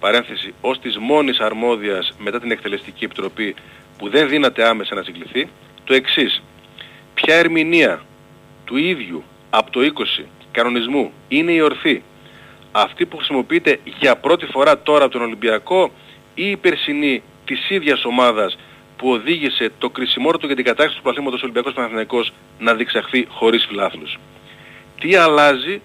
παρένθεση 0.00 0.54
ως 0.60 0.78
της 0.78 0.98
μόνης 0.98 1.38
αρμόδιας 1.38 2.14
μετά 2.18 2.40
την 2.40 2.50
Εκτελεστική 2.50 3.04
Επιτροπή 3.04 3.54
που 3.98 4.08
δεν 4.08 4.28
δύναται 4.28 4.68
άμεσα 4.68 4.94
να 4.94 5.02
συγκληθεί 5.02 5.48
το 5.84 5.94
εξής. 5.94 6.42
Ποια 7.14 7.34
ερμηνεία 7.34 8.02
του 8.64 8.76
ίδιου 8.76 9.24
από 9.50 9.70
το 9.70 9.80
20 9.80 10.24
κανονισμού 10.52 11.12
είναι 11.28 11.52
η 11.52 11.60
ορθή; 11.60 12.02
Αυτή 12.72 13.06
που 13.06 13.16
χρησιμοποιείται 13.16 13.80
για 13.98 14.16
πρώτη 14.16 14.46
φορά 14.46 14.78
τώρα 14.78 15.04
από 15.04 15.12
τον 15.12 15.22
Ολυμπιακό 15.22 15.90
ή 16.34 16.50
η 16.50 16.56
περσινή 16.56 17.22
της 17.44 17.70
ίδιας 17.70 18.04
ομάδας 18.04 18.58
που 18.96 19.10
οδήγησε 19.10 19.72
το 19.78 19.90
κρισιμόρτο 19.90 20.46
για 20.46 20.56
την 20.56 20.64
κατάξυση 20.64 20.96
του 20.96 21.02
πλαθήματος 21.02 21.42
Ολυμπιακός 21.42 21.72
Παναθηναϊκός 21.72 22.32
να 22.58 22.74
διεξαχθεί 22.74 23.26
χωρίς 23.28 23.66
φιλάθλους. 23.68 24.18
Τι 25.00 25.14
αλλάζει 25.14 25.80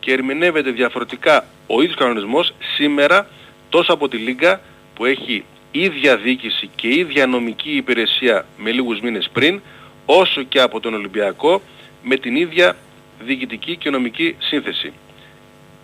και 0.00 0.12
ερμηνεύεται 0.12 0.70
διαφορετικά 0.70 1.44
ο 1.66 1.82
ίδιος 1.82 1.96
κανονισμός 1.96 2.54
σήμερα 2.76 3.28
τόσο 3.68 3.92
από 3.92 4.08
τη 4.08 4.16
Λίγκα 4.16 4.60
που 4.94 5.04
έχει 5.04 5.44
ίδια 5.70 6.16
διοίκηση 6.16 6.70
και 6.74 6.88
ίδια 6.88 7.26
νομική 7.26 7.70
υπηρεσία 7.70 8.46
με 8.56 8.70
λίγους 8.70 9.00
μήνες 9.00 9.28
πριν 9.32 9.60
όσο 10.06 10.42
και 10.42 10.60
από 10.60 10.80
τον 10.80 10.94
Ολυμπιακό 10.94 11.62
με 12.02 12.16
την 12.16 12.36
ίδια 12.36 12.76
διοικητική 13.24 13.76
και 13.76 13.90
νομική 13.90 14.36
σύνθεση. 14.38 14.92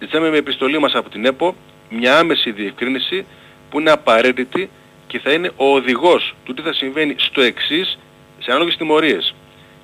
Ζητάμε 0.00 0.30
με 0.30 0.36
επιστολή 0.36 0.78
μας 0.78 0.94
από 0.94 1.08
την 1.08 1.24
ΕΠΟ 1.24 1.54
μια 1.90 2.18
άμεση 2.18 2.50
διευκρίνηση 2.52 3.26
που 3.70 3.80
είναι 3.80 3.90
απαραίτητη 3.90 4.70
και 5.06 5.18
θα 5.18 5.32
είναι 5.32 5.50
ο 5.56 5.74
οδηγός 5.74 6.34
του 6.44 6.54
τι 6.54 6.62
θα 6.62 6.72
συμβαίνει 6.72 7.14
στο 7.18 7.40
εξής 7.40 7.98
σε 8.38 8.50
ανάλογες 8.50 8.76
τιμωρίες 8.76 9.34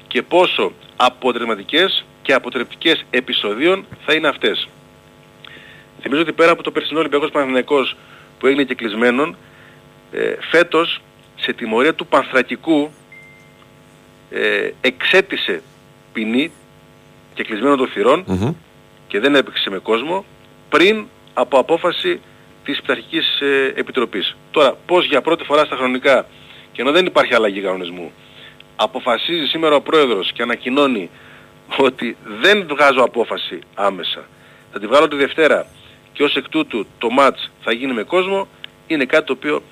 και 0.07 0.23
πόσο 0.23 0.73
αποτρεπτικές 0.97 2.05
και 2.23 2.33
αποτρεπτικές 2.33 3.05
επεισοδίων 3.11 3.87
θα 4.05 4.15
είναι 4.15 4.29
αυτές. 4.29 4.69
Θυμίζω 6.01 6.21
ότι 6.21 6.33
πέρα 6.33 6.51
από 6.51 6.63
το 6.63 6.71
περσινό 6.71 6.99
Ολυμπιακός 6.99 7.31
Παναθηναϊκός 7.31 7.97
που 8.39 8.47
έγινε 8.47 8.65
και 8.65 8.75
κλεισμένον, 8.75 9.37
ε, 10.13 10.35
φέτος 10.51 11.01
σε 11.37 11.53
τιμωρία 11.53 11.95
του 11.95 12.07
Πανθρακικού 12.07 12.91
ε, 14.31 14.71
εξέτησε 14.81 15.63
ποινή 16.13 16.53
και 17.35 17.45
κλεισμένο 17.45 17.77
των 17.77 17.89
θυρών 17.89 18.25
και 19.15 19.21
δεν 19.21 19.35
έπαιξε 19.35 19.71
με 19.71 19.79
κόσμο 19.79 20.25
πριν 20.69 21.07
από 21.35 21.59
απόφαση 21.59 22.21
της 22.65 22.81
Πειθαρχικής 22.81 23.41
ε, 23.41 23.73
Επιτροπής. 23.77 24.37
Τώρα, 24.51 24.77
πώς 24.87 25.07
για 25.07 25.21
πρώτη 25.21 25.45
φορά 25.45 25.65
στα 25.65 25.77
χρονικά 25.77 26.27
και 26.73 26.81
ενώ 26.81 26.93
δεν 26.93 27.07
υπάρχει 27.07 27.35
αλλαγή 27.35 27.61
κανονισμού 27.61 28.13
αποφασίζει 28.77 29.47
σήμερα 29.47 29.75
ο 29.75 29.81
Πρόεδρος 29.81 30.33
και 30.33 30.43
ανακοινώνει 30.43 31.11
ότι 31.77 32.17
δεν 32.41 32.67
βγάζω 32.69 33.03
απόφαση 33.03 33.59
άμεσα. 33.75 34.25
Θα 34.73 34.79
τη 34.79 34.87
βγάλω 34.87 35.09
τη 35.09 35.17
Δευτέρα 35.17 35.67
και 36.13 36.23
ως 36.23 36.37
εκ 36.37 36.49
τούτου 36.49 36.87
το 36.99 37.11
μάτς 37.11 37.51
θα 37.63 37.73
γίνει 37.73 37.93
με 37.93 38.03
κόσμο 38.03 38.49
είναι 38.87 39.05
κάτι 39.05 39.27
το 39.27 39.33
οποίο 39.33 39.63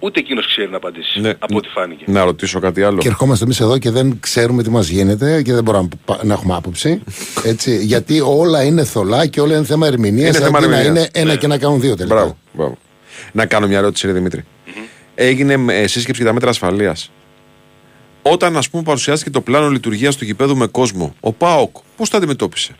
ούτε 0.00 0.20
εκείνος 0.20 0.46
ξέρει 0.46 0.70
να 0.70 0.76
απαντήσει 0.76 1.20
Ναι. 1.20 1.28
από 1.38 1.56
ό,τι 1.56 1.68
φάνηκε. 1.68 2.04
Να 2.06 2.24
ρωτήσω 2.24 2.60
κάτι 2.60 2.82
άλλο. 2.82 2.98
Και 2.98 3.08
ερχόμαστε 3.08 3.44
εμείς 3.44 3.60
εδώ 3.60 3.78
και 3.78 3.90
δεν 3.90 4.16
ξέρουμε 4.20 4.62
τι 4.62 4.70
μας 4.70 4.88
γίνεται 4.88 5.42
και 5.42 5.52
δεν 5.54 5.62
μπορούμε 5.62 5.88
να 5.90 6.14
πα- 6.14 6.24
να 6.24 6.32
έχουμε 6.34 6.54
άποψη. 6.54 7.02
Έτσι, 7.44 7.76
γιατί 7.92 8.20
όλα 8.20 8.62
είναι 8.64 8.84
θολά 8.84 9.26
και 9.26 9.40
όλα 9.40 9.56
είναι 9.56 9.64
θέμα 9.64 9.86
ερμηνείας. 9.86 10.36
Είναι 10.36 10.44
θέμα 10.44 10.58
αντί 10.58 10.66
να 10.68 10.78
ερμηνείας. 10.78 11.04
είναι 11.06 11.22
ένα 11.22 11.36
και 11.36 11.46
να 11.46 11.58
κάνουν 11.58 11.80
δύο 11.80 11.96
τελικά. 11.96 12.14
Μπράβο, 12.14 12.36
μπράβο. 12.52 12.76
Να 13.32 13.46
κάνω 13.46 13.66
μια 13.66 13.78
ερώτηση, 13.78 14.06
ρε 14.06 14.12
Δημήτρη. 14.12 14.44
Έγινε 15.14 15.72
ε, 15.74 15.86
σύσκεψη 15.86 16.20
για 16.20 16.26
τα 16.30 16.32
μέτρα 16.34 16.50
ασφαλείας. 16.50 17.10
Όταν, 18.22 18.56
ας 18.56 18.70
πούμε, 18.70 18.82
παρουσιάστηκε 18.82 19.30
το 19.30 19.40
πλάνο 19.40 19.68
λειτουργίας 19.68 20.16
του 20.16 20.24
γηπέδου 20.24 20.56
με 20.56 20.66
κόσμο, 20.66 21.14
ο 21.20 21.32
ΠΑΟΚ 21.32 21.76
πώς 21.96 22.08
το 22.10 22.16
αντιμετώπισε; 22.16 22.72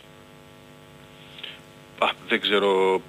Α, 1.99 2.07
δεν 2.29 2.41
ξέρω. 2.41 3.01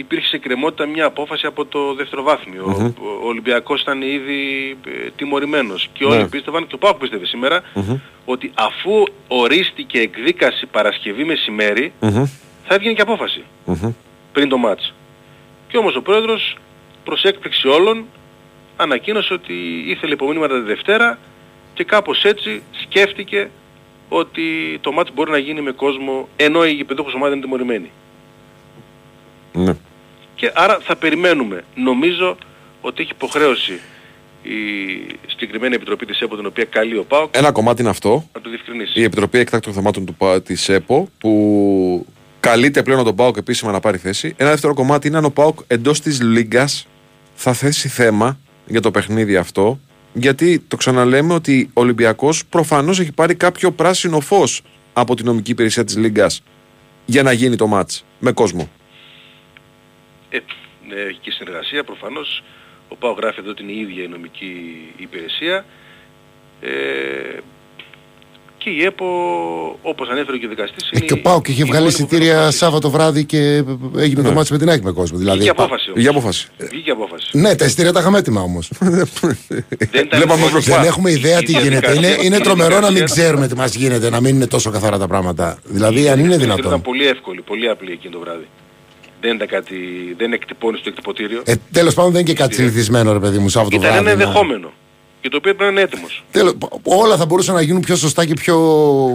Υπήρχε 0.00 0.26
σε 0.26 0.38
κρεμότητα 0.38 0.86
μια 0.86 1.04
απόφαση 1.06 1.46
από 1.46 1.64
το 1.64 1.94
δευτεροβάθμιο. 1.94 2.64
Ο- 2.64 2.70
Ο 3.22 3.26
Ολυμπιακός 3.26 3.80
ήταν 3.82 4.02
ήδη 4.02 4.70
ε, 4.86 5.10
τιμωρημένος. 5.16 5.88
Και 5.92 6.04
όλοι 6.04 6.16
Ναι. 6.16 6.28
πίστευαν, 6.28 6.66
και 6.66 6.74
ο 6.74 6.78
Πάκου 6.78 6.98
πίστευε 6.98 7.26
σήμερα, 7.26 7.62
ότι 8.24 8.52
αφού 8.54 9.04
ορίστηκε 9.28 9.98
εκδίκαση 10.00 10.66
Παρασκευή 10.66 11.24
μεσημέρι, 11.24 11.92
θα 12.66 12.74
έβγαινε 12.74 12.94
και 12.94 13.02
απόφαση 13.02 13.44
πριν 14.32 14.48
το 14.48 14.56
μάτς. 14.56 14.94
Και 15.68 15.76
όμως 15.76 15.96
ο 15.96 16.02
πρόεδρος 16.02 16.56
προς 17.04 17.22
έκπληξη 17.22 17.68
όλων 17.68 18.04
ανακοίνωσε 18.76 19.32
ότι 19.32 19.54
ήθελε 19.86 20.12
υπομείνυματα 20.12 20.54
τη 20.54 20.66
Δευτέρα 20.66 21.18
και 21.74 21.84
κάπως 21.84 22.22
έτσι 22.24 22.62
σκέφτηκε 22.82 23.50
ότι 24.08 24.78
το 24.80 24.92
μάτς 24.92 25.10
μπορεί 25.14 25.30
να 25.30 25.38
γίνει 25.38 25.60
με 25.60 25.70
κόσμο 25.72 26.28
ενώ 26.36 26.66
η 26.66 26.72
γηπεδούχος 26.72 27.14
ομάδα 27.14 27.32
είναι 27.32 27.42
τιμωρημένη. 27.42 27.90
Ναι. 30.40 30.48
Και 30.48 30.52
άρα 30.54 30.78
θα 30.82 30.96
περιμένουμε. 30.96 31.64
Νομίζω 31.74 32.36
ότι 32.80 33.02
έχει 33.02 33.10
υποχρέωση 33.14 33.80
η 34.42 34.50
συγκεκριμένη 35.26 35.74
επιτροπή 35.74 36.06
της 36.06 36.20
ΕΠΟ 36.20 36.36
την 36.36 36.46
οποία 36.46 36.64
καλεί 36.64 36.96
ο 36.96 37.04
ΠΑΟΚ 37.04 37.36
Ένα 37.36 37.52
κομμάτι 37.52 37.80
είναι 37.80 37.90
αυτό. 37.90 38.28
να 38.34 38.40
το 38.40 38.48
διευκρινίσει. 38.48 39.00
Η 39.00 39.02
Επιτροπή 39.02 39.38
Εκτάκτων 39.38 39.72
Θεμάτων 39.72 40.04
του, 40.04 40.14
ΠΑ- 40.14 40.42
της 40.42 40.68
ΕΠΟ 40.68 41.08
που 41.18 42.06
καλείται 42.40 42.82
πλέον 42.82 43.04
τον 43.04 43.14
ΠΑΟΚ 43.14 43.36
επίσημα 43.36 43.72
να 43.72 43.80
πάρει 43.80 43.98
θέση. 43.98 44.34
Ένα 44.36 44.50
δεύτερο 44.50 44.74
κομμάτι 44.74 45.08
είναι 45.08 45.16
αν 45.16 45.24
ο 45.24 45.30
ΠΑΟΚ 45.30 45.58
εντός 45.66 46.00
της 46.00 46.22
Λίγκας 46.22 46.86
θα 47.34 47.52
θέσει 47.52 47.88
θέμα 47.88 48.38
για 48.66 48.80
το 48.80 48.90
παιχνίδι 48.90 49.36
αυτό. 49.36 49.78
Γιατί 50.12 50.58
το 50.68 50.76
ξαναλέμε 50.76 51.34
ότι 51.34 51.70
ο 51.72 51.80
Ολυμπιακός 51.80 52.46
προφανώς 52.46 53.00
έχει 53.00 53.12
πάρει 53.12 53.34
κάποιο 53.34 53.70
πράσινο 53.70 54.20
φως 54.20 54.62
από 54.92 55.14
την 55.16 55.24
νομική 55.26 55.50
υπηρεσία 55.50 55.84
της 55.84 55.96
Λίγκας 55.96 56.42
για 57.04 57.22
να 57.22 57.32
γίνει 57.32 57.56
το 57.56 57.66
μάτς 57.66 58.04
με 58.18 58.32
κόσμο. 58.32 58.68
Ε, 60.30 60.38
ναι, 60.88 61.00
έχει 61.00 61.18
και 61.20 61.30
συνεργασία 61.30 61.84
προφανώς. 61.84 62.42
Ο 62.88 62.96
ΠΑΟ 62.96 63.12
γράφει 63.12 63.40
εδώ 63.40 63.50
ότι 63.50 63.62
είναι 63.62 63.72
η 63.72 63.80
ίδια 63.80 64.02
η 64.02 64.08
νομική 64.08 64.52
υπηρεσία. 64.96 65.64
Ε, 66.60 66.68
Και 68.58 68.70
η 68.70 68.84
ΕΠΟ, 68.84 69.06
όπως 69.82 70.08
ανέφερε 70.08 70.36
και 70.36 70.46
ο 70.46 70.48
δικαστής, 70.48 70.84
Ε, 70.84 70.88
είναι 70.92 71.04
και 71.06 71.12
ο 71.12 71.20
Πάοκ 71.20 71.48
είχε 71.48 71.62
η 71.62 71.64
βγάλει 71.64 71.82
μόνη 71.84 71.96
που 71.96 72.02
εισιτήρια 72.02 72.32
μπορεί 72.34 72.44
να 72.44 72.50
Σάββατο 72.50 72.90
βράδυ 72.90 73.24
και 73.24 73.64
έγινε 73.96 74.22
το 74.22 74.32
μάτι 74.32 74.52
με 74.52 74.58
την 74.58 74.68
ΑΕΚ 74.68 74.82
με 74.82 74.90
κόσμο. 74.92 75.18
Δηλαδή, 75.18 75.38
Βγήκε 75.38 75.54
πα- 75.54 75.62
απόφαση 75.62 75.90
όμως. 75.90 76.00
Για 76.02 76.10
απόφαση. 76.10 76.48
Βγήκε 76.58 76.90
απόφαση. 76.90 77.38
Ναι, 77.38 77.54
τα 77.56 77.64
εισιτήρια 77.64 77.92
τα 77.92 78.00
είχαμε 78.00 78.18
έτοιμα 78.18 78.40
όμως. 78.40 78.70
Δεν 78.78 79.06
ήταν 79.92 80.08
Βλέπαμε 80.12 80.40
μόνο- 80.40 80.50
μπροστά. 80.50 80.76
Δεν 80.78 80.84
έχουμε 80.88 81.10
ιδέα 81.10 81.38
Η 81.40 81.42
τι 81.42 81.52
γίνεται. 81.52 81.68
διαδικασία- 81.68 82.10
Είναι, 82.14 82.24
είναι 82.24 82.36
η 82.36 82.40
τρομερό 82.40 82.74
να 82.74 82.80
μην 82.80 82.88
διαδικασία- 82.88 83.22
ξέρουμε 83.24 83.48
τι 83.48 83.54
μας 83.56 83.74
γίνεται, 83.74 84.10
να 84.10 84.20
μην 84.20 84.34
είναι 84.34 84.46
τόσο 84.46 84.70
καθαρά 84.70 84.98
τα 84.98 85.06
πράγματα. 85.06 85.58
Δηλαδή, 85.64 86.08
αν 86.08 86.18
είναι 86.18 86.28
Ήταν 86.28 86.40
δυνατόν. 86.40 86.82
πολύ 86.82 87.06
εύκολη, 87.06 87.40
πολύ 87.42 87.68
απλή 87.68 87.92
εκείνο 87.92 88.12
το 88.12 88.20
βράδυ. 88.20 88.46
Δεν 89.20 89.34
ήταν 89.34 89.48
κάτι, 89.48 89.76
δεν 90.18 90.32
εκτυπώνει 90.32 90.78
στο 90.78 90.88
εκτυπωτήριο. 90.88 91.42
Ε, 91.44 91.54
Τέλος 91.72 91.94
πάντων, 91.94 92.12
δεν 92.12 92.20
είναι 92.20 92.30
και 92.30 92.36
κάτι 92.36 92.54
συνηθισμένο, 92.54 93.12
ρε 93.12 93.18
παιδί 93.18 93.38
μου, 93.38 93.48
Σάββατο 93.48 93.76
ήταν 93.76 93.90
βράδυ. 93.90 94.08
ένα 94.08 94.16
να- 94.16 94.22
ενδεχόμενο. 94.22 94.72
Και 95.20 95.28
το 95.28 95.36
οποίο 95.36 95.54
πρέπει 95.54 95.72
να 95.74 95.80
είναι 95.80 95.90
έτοιμος. 95.92 96.24
Τέλος, 96.30 96.54
όλα 96.84 97.16
θα 97.16 97.26
μπορούσαν 97.26 97.54
να 97.54 97.60
γίνουν 97.62 97.80
πιο 97.80 97.96
σωστά 97.96 98.24
και 98.26 98.34
πιο 98.34 98.56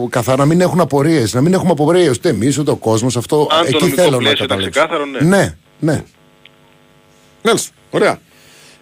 καθαρά, 0.10 0.38
να 0.38 0.46
μην 0.46 0.62
έχουν 0.62 0.80
απορίες. 0.80 1.34
Να 1.34 1.42
μην 1.42 1.54
έχουμε 1.54 1.72
απορίες 1.72 2.10
ούτε 2.18 2.30
εμείς 2.30 2.58
ούτε 2.58 2.72
ο 2.72 2.76
κόσμος. 2.76 3.18
Αυτό 3.18 3.48
Αν 3.52 3.60
το 3.62 3.66
εκεί 3.68 3.74
νομικό 3.80 3.96
θέλω 4.02 4.12
να 4.12 4.18
πλαίσιο 4.18 4.46
ήταν 4.46 4.48
καταλήξω. 4.58 4.80
ξεκάθαρο, 4.80 5.06
ναι. 5.06 5.38
ναι, 5.38 5.56
ναι. 5.80 6.04
Μάλιστα. 7.44 7.72
Ωραία. 7.92 8.20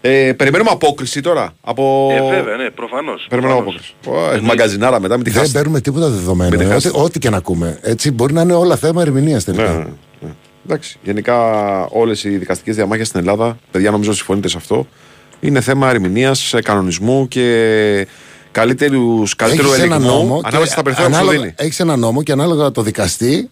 Ε, 0.01 0.33
περιμένουμε 0.37 0.69
απόκριση 0.71 1.21
τώρα. 1.21 1.53
Από... 1.61 2.09
Ε, 2.11 2.35
βέβαια, 2.35 2.55
ναι, 2.57 2.69
προφανώς. 2.69 3.25
Περιμένουμε 3.29 3.61
προφανώς. 3.61 3.95
απόκριση. 4.05 4.27
Ω, 4.31 4.33
Έχει 4.35 4.43
μαγκαζινάρα 4.43 4.99
μετά, 4.99 5.15
μην 5.15 5.23
τη 5.23 5.29
Δεν 5.29 5.39
χάσετε. 5.39 5.57
παίρνουμε 5.57 5.81
τίποτα 5.81 6.09
δεδομένο. 6.09 6.49
Μην 6.57 6.67
ε, 6.67 6.71
χάσετε. 6.73 6.97
Ό,τι, 6.97 7.05
ό,τι 7.05 7.19
και 7.19 7.29
να 7.29 7.37
ακούμε. 7.37 7.79
Έτσι 7.81 8.11
μπορεί 8.11 8.33
να 8.33 8.41
είναι 8.41 8.53
όλα 8.53 8.75
θέμα 8.75 9.01
ερμηνείας 9.01 9.47
Ναι, 9.47 9.53
τελικά. 9.53 9.73
ναι, 9.73 9.79
ναι. 9.83 9.89
Εντάξει. 10.65 10.97
Γενικά 11.03 11.35
όλες 11.85 12.23
οι 12.23 12.29
δικαστικές 12.29 12.75
διαμάχες 12.75 13.07
στην 13.07 13.19
Ελλάδα, 13.19 13.57
παιδιά 13.71 13.91
νομίζω 13.91 14.13
συμφωνείτε 14.13 14.47
σε 14.47 14.57
αυτό, 14.57 14.87
είναι 15.39 15.61
θέμα 15.61 15.89
ερμηνείας, 15.89 16.53
κανονισμού 16.63 17.27
και 17.27 18.07
καλύτερου, 18.51 19.23
καλύτερου 19.35 19.67
Έχεις 19.67 19.83
ένα 19.83 19.95
ελεγμού 19.95 20.13
νόμο. 20.13 20.41
ανάμεσα 20.43 20.71
στα 20.71 20.81
περιθώρια 20.81 21.19
που 21.19 21.25
σου 21.25 21.31
δίνει. 21.31 21.53
Έχεις 21.57 21.79
ένα 21.79 21.95
νόμο 21.95 22.23
και 22.23 22.31
ανάλογα 22.31 22.71
το 22.71 22.81
δικαστή, 22.81 23.49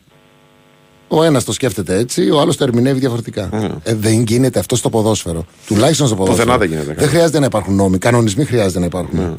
ο 1.07 1.23
ένας 1.23 1.43
το 1.43 1.51
σκέφτεται 1.51 1.97
έτσι, 1.97 2.29
ο 2.29 2.39
άλλος 2.39 2.57
το 2.57 2.63
ερμηνεύει 2.63 2.99
διαφορετικά. 2.99 3.49
Ε, 3.83 3.93
δεν 3.93 4.21
γίνεται 4.21 4.59
αυτό 4.59 4.75
στο 4.75 4.89
ποδόσφαιρο. 4.89 5.45
Τουλάχιστον 5.65 6.07
στο 6.07 6.15
ποδόσφαιρο. 6.15 6.51
Πουθενά 6.51 6.67
δεν 6.67 6.79
γίνεται. 6.79 6.99
Δεν 6.99 7.09
χρειάζεται 7.09 7.39
να 7.39 7.45
υπάρχουν 7.45 7.75
νόμοι. 7.75 7.97
Κανονισμοί 7.97 8.45
χρειάζεται 8.45 8.79
να 8.79 8.85
υπάρχουν. 8.85 9.19
Ναι. 9.19 9.33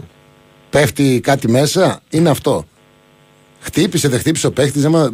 Πέφτει 0.71 1.21
κάτι 1.23 1.51
μέσα, 1.51 2.01
είναι 2.11 2.31
αυτό. 2.31 2.65
Χτύπησε, 3.61 4.09
δεν 4.09 4.19
χτύπησε 4.19 4.47
ο 4.47 4.53
παίχτης, 4.53 4.83
δεν 4.83 5.13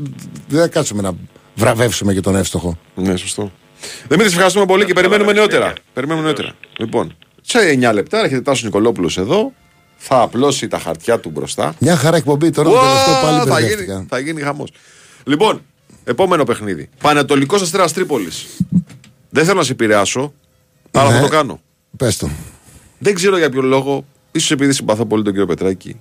θα 0.48 0.68
κάτσουμε 0.68 1.02
να 1.02 1.12
βραβεύσουμε 1.56 2.14
και 2.14 2.20
τον 2.20 2.36
εύστοχο. 2.36 2.78
Ναι, 2.94 3.16
σωστό. 3.16 3.52
Δημήτρης, 4.08 4.32
ευχαριστούμε 4.32 4.66
πολύ 4.66 4.84
και 4.84 4.92
περιμένουμε 4.92 5.32
νεότερα. 5.32 5.72
Περιμένουμε 5.92 6.26
νεότερα. 6.26 6.52
Λοιπόν, 6.78 7.16
σε 7.42 7.58
9 7.58 7.92
λεπτά 7.92 8.18
έρχεται 8.18 8.40
Τάσος 8.40 8.62
Νικολόπουλος 8.64 9.18
εδώ. 9.18 9.52
Θα 9.96 10.20
απλώσει 10.20 10.68
τα 10.68 10.78
χαρτιά 10.78 11.18
του 11.20 11.30
μπροστά. 11.30 11.74
Μια 11.78 11.96
χαρά 11.96 12.16
εκπομπή 12.16 12.50
τώρα, 12.50 12.68
το 12.68 12.74
Ουα, 12.74 12.82
τελευταίο 12.82 13.14
πάλι 13.22 13.38
θα, 13.38 13.44
μπερδεύτηκα. 13.44 13.92
γίνει, 13.94 14.06
θα 14.08 14.18
γίνει 14.18 14.40
χαμός. 14.40 14.70
Λοιπόν, 15.24 15.62
επόμενο 16.04 16.44
παιχνίδι. 16.44 16.88
Πανατολικό 17.02 17.56
Αστέρας 17.56 17.92
Τρίπολης. 17.92 18.46
Δεν 19.30 19.44
θέλω 19.44 19.58
να 19.58 19.64
σε 19.64 19.72
επηρεάσω, 19.72 20.32
αλλά 20.90 21.10
Ναι. 21.10 21.16
θα 21.16 21.22
το 21.22 21.28
κάνω. 21.28 21.60
Πες 21.96 22.16
το. 22.16 22.28
Δεν 22.98 23.14
ξέρω 23.14 23.38
για 23.38 23.50
ποιο 23.50 23.62
λόγο, 23.62 24.04
ίσως 24.32 24.50
επειδή 24.50 24.72
συμπαθώ 24.72 25.06
πολύ 25.06 25.22
τον 25.22 25.32
κύριο 25.32 25.46
Πετράκη. 25.46 25.96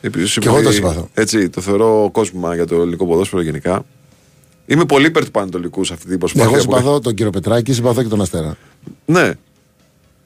Επίσης, 0.00 0.32
Κι 0.38 0.46
εγώ 0.46 0.56
επειδή, 0.56 0.68
το 0.70 0.74
συμπαθώ. 0.76 1.08
Έτσι, 1.14 1.48
το 1.48 1.60
θεωρώ 1.60 2.08
κόσμημα 2.12 2.54
για 2.54 2.66
το 2.66 2.74
ελληνικό 2.74 3.06
ποδόσφαιρο 3.06 3.42
γενικά. 3.42 3.84
Είμαι 4.72 4.84
πολύ 4.84 5.06
υπέρ 5.06 5.24
του 5.24 5.30
Παναιτωλικού 5.30 5.84
σε 5.84 5.92
αυτή 5.92 6.06
την 6.08 6.18
προσπάθεια. 6.18 6.44
Εγώ 6.46 6.54
που- 6.54 6.60
συμπαθώ 6.60 7.00
τον 7.00 7.14
κύριο 7.14 7.30
Πετράκη, 7.32 7.72
συμπαθώ 7.72 8.02
και 8.02 8.08
τον 8.08 8.20
Αστέρα. 8.20 8.56
Ναι. 9.04 9.30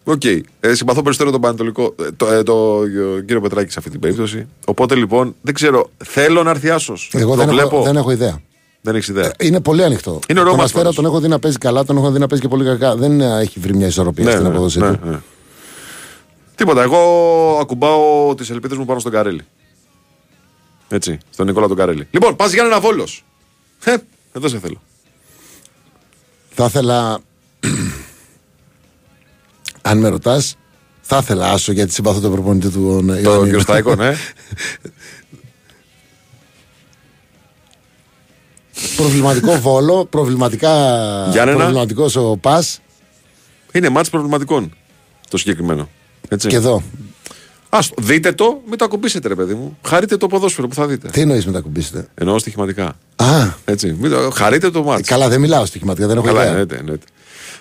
Οκ. 0.05 0.25
Ε, 0.25 0.75
συμπαθώ 0.75 1.03
περισσότερο 1.03 1.31
τον 1.33 1.41
Παναιτωλικό, 1.41 1.95
ε, 2.01 2.11
το, 2.17 2.27
ε, 2.33 2.43
το, 2.43 2.83
ε, 3.17 3.21
κύριο 3.21 3.41
Πετράκη 3.41 3.71
σε 3.73 3.79
αυτή 3.79 3.91
την 3.91 4.01
περίπτωση. 4.01 4.47
Οπότε 4.65 4.95
λοιπόν, 4.95 5.35
δεν 5.43 5.55
ξέρω, 5.55 5.91
θέλω 6.05 6.43
να 6.43 6.51
έρθει 6.51 6.71
άσος. 6.71 7.11
Εγώ 7.15 7.31
το 7.31 7.37
δεν 7.37 7.49
βλέπω. 7.49 7.77
έχω, 7.77 7.85
δεν 7.85 7.97
έχω 7.97 8.11
ιδέα. 8.11 8.41
Δεν 8.81 8.95
έχεις 8.95 9.09
ιδέα. 9.09 9.33
Είναι 9.41 9.61
πολύ 9.61 9.85
ανοιχτό. 9.85 10.19
Είναι 10.29 10.41
ωραίο 10.41 10.53
το 10.53 10.61
ματς 10.61 10.65
Αστέρα 10.75 10.83
πάντως. 10.83 10.97
τον 10.97 11.05
έχω 11.05 11.21
δει 11.21 11.29
να 11.29 11.39
παίζει 11.39 11.59
καλά, 11.59 11.85
τον 11.85 11.97
έχω 11.97 12.11
δει 12.11 12.19
να 12.19 12.27
παίζει 12.27 12.43
και 12.43 12.49
πολύ 12.51 12.65
κακά. 12.65 12.97
Δεν 12.97 13.21
ε, 13.21 13.41
έχει 13.41 13.61
βρει 13.61 13.75
μια 13.77 13.87
ισορροπία 13.87 14.31
στην 14.31 14.47
απόδοσή 14.47 14.79
του. 14.79 14.99
ναι. 15.05 15.19
Τίποτα. 16.55 16.83
Εγώ 16.83 16.99
ακουμπάω 17.61 18.35
τις 18.35 18.51
ελπίδες 18.51 18.79
μου 18.79 18.85
πάνω 18.85 18.99
στον 19.01 19.13
Καρέλη. 19.13 19.41
Έτσι, 20.89 21.19
στον 21.31 21.47
Νικόλα 21.47 21.67
τον 21.69 21.77
Καρέλη. 21.77 22.07
Λοιπόν, 22.11 22.37
πας 22.37 22.53
για 22.53 22.65
ένα 22.65 22.81
βόλο. 22.81 23.07
Ε, 24.37 24.39
εδώ 24.39 24.49
σε 24.49 24.59
θέλω. 24.59 24.83
Θα 26.51 26.65
ήθελα. 26.65 27.19
αν 29.83 29.99
με 29.99 30.09
ρωτάς, 30.09 30.57
θα 31.01 31.19
ήθελα 31.23 31.53
άσο 31.53 31.73
γιατί 31.73 31.93
συμπαθώ 31.93 32.21
τον 32.21 32.33
προπονητή 32.33 32.69
του. 32.69 32.87
τον 32.89 33.07
Το 33.07 33.15
Ιωαννίδη. 33.15 33.45
κύριο 33.45 33.61
Στάικο, 33.61 33.95
ναι. 33.95 34.17
Προβληματικό 38.97 39.61
βόλο, 39.61 40.05
προβληματικά. 40.05 40.71
Γιάννενα. 41.31 41.59
Προβληματικός 41.59 42.17
ο 42.17 42.37
Πας. 42.37 42.81
Είναι 43.73 43.89
μάτς 43.89 44.11
προβληματικών 44.11 44.75
το 45.31 45.37
συγκεκριμένο. 45.37 45.89
Έτσι. 46.29 46.49
Και 46.49 46.57
εδώ. 46.57 46.83
Άστο, 47.69 47.95
δείτε 48.03 48.33
το, 48.33 48.63
μην 48.69 48.79
το 48.79 48.85
ακουμπήσετε, 48.85 49.29
ρε 49.29 49.35
παιδί 49.35 49.55
μου. 49.55 49.79
Χαρείτε 49.87 50.17
το 50.17 50.27
ποδόσφαιρο 50.27 50.69
που 50.69 50.75
θα 50.75 50.87
δείτε. 50.87 51.09
Τι 51.09 51.21
εννοείς 51.21 51.47
με 51.47 51.53
τα 51.53 51.61
κουμπίσετε. 51.61 52.09
Εννοώ 52.15 52.39
στοιχηματικά. 52.39 52.85
Α, 53.17 53.27
Έτσι. 53.65 53.97
Μην 54.01 54.11
το, 54.11 54.31
χαρείτε 54.31 54.71
το 54.71 54.83
μάτς. 54.83 55.09
καλά, 55.09 55.29
δεν 55.29 55.41
μιλάω 55.41 55.65
στοιχηματικά, 55.67 56.07
δεν 56.07 56.17
έχω 56.17 56.27
Καλά, 56.27 56.39
ιδέα. 56.41 56.51
εννοείται, 56.51 56.77
εννοείται. 56.77 57.05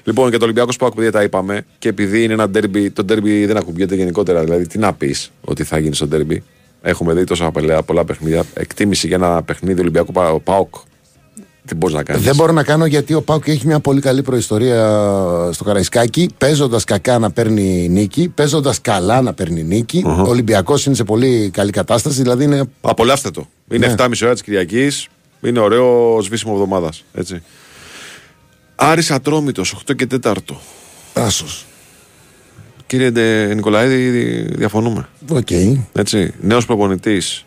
Λοιπόν, 0.04 0.32
και 0.32 0.38
το 0.38 0.44
Ολυμπιακός 0.44 0.74
Σπάκ, 0.76 0.94
παιδιά, 0.94 1.12
τα 1.12 1.24
είπαμε. 1.24 1.66
Και 1.80 1.90
επειδή 1.90 2.24
είναι 2.24 2.34
ένα 2.34 2.50
ντέρμπι, 2.50 2.90
το 2.92 3.04
ντέρμπι 3.04 3.46
δεν 3.46 3.58
ακουμπιέται 3.58 3.96
γενικότερα. 3.96 4.44
Δηλαδή, 4.44 4.68
τι 4.68 4.78
να 4.78 4.94
πεις 4.94 5.32
ότι 5.42 5.64
θα 5.64 5.78
γίνει 5.78 5.96
στο 5.96 6.08
ντέρμπι. 6.08 6.44
Έχουμε 6.82 7.14
δει 7.14 7.24
τόσα 7.24 7.52
πολλά, 7.52 7.84
πολλά 7.84 8.06
παιχνίδια. 8.06 8.44
Εκτίμηση 8.54 9.08
για 9.08 9.16
ένα 9.16 9.44
παιχνίδι 9.44 9.80
Ολυμπιακού 9.82 10.12
Πα- 10.12 10.40
Πάοκ. 10.40 10.76
Τι 11.66 11.76
μπορείς 11.76 11.96
να 11.96 12.04
κάνεις; 12.04 12.24
Δεν 12.24 12.36
μπορώ 12.36 12.52
να 12.52 12.64
κάνω 12.64 12.86
γιατί 12.86 13.14
ο 13.14 13.22
Πάουκ 13.22 13.48
έχει 13.48 13.68
μια 13.68 13.80
πολύ 13.80 14.02
καλή 14.02 14.22
προϊστορία 14.22 14.80
στο 15.52 15.64
Καραϊσκάκι. 15.64 16.30
Παίζοντας 16.38 16.84
κακά 16.84 17.20
να 17.20 17.32
παίρνει 17.32 17.88
νίκη, 17.90 18.28
παίζοντας 18.36 18.82
καλά 18.82 19.22
να 19.22 19.34
παίρνει 19.34 19.64
νίκη. 19.64 20.04
Ο 20.06 20.22
Ολυμπιακός 20.30 20.86
είναι 20.86 20.96
σε 20.96 21.04
πολύ 21.04 21.50
καλή 21.54 21.72
κατάσταση, 21.72 22.22
δηλαδή 22.22 22.44
είναι. 22.44 22.64
Απολαύστε 22.82 23.32
το. 23.32 23.48
Είναι 23.72 23.86
Ναι. 23.88 23.92
7,5 23.98 24.26
ώρα 24.26 24.34
της 24.34 24.42
Κυριακής. 24.44 25.08
Είναι 25.42 25.60
ωραίο 25.60 26.20
σβήσιμο 26.22 26.52
εβδομάδας. 26.54 27.04
Έτσι. 27.14 27.44
Άρης 28.76 29.12
Ατρόμητος, 29.12 29.74
8 29.74 29.94
και 29.96 30.08
4. 30.08 30.62
Άσος. 31.14 31.66
Κύριε 32.88 33.12
Ντε- 33.12 33.54
Νικολαίδη, 33.56 34.10
διαφωνούμε. 34.56 35.08
Οκ. 35.30 35.48
Έτσι. 35.94 36.34
Νέος 36.42 36.66
προπονητής. 36.66 37.46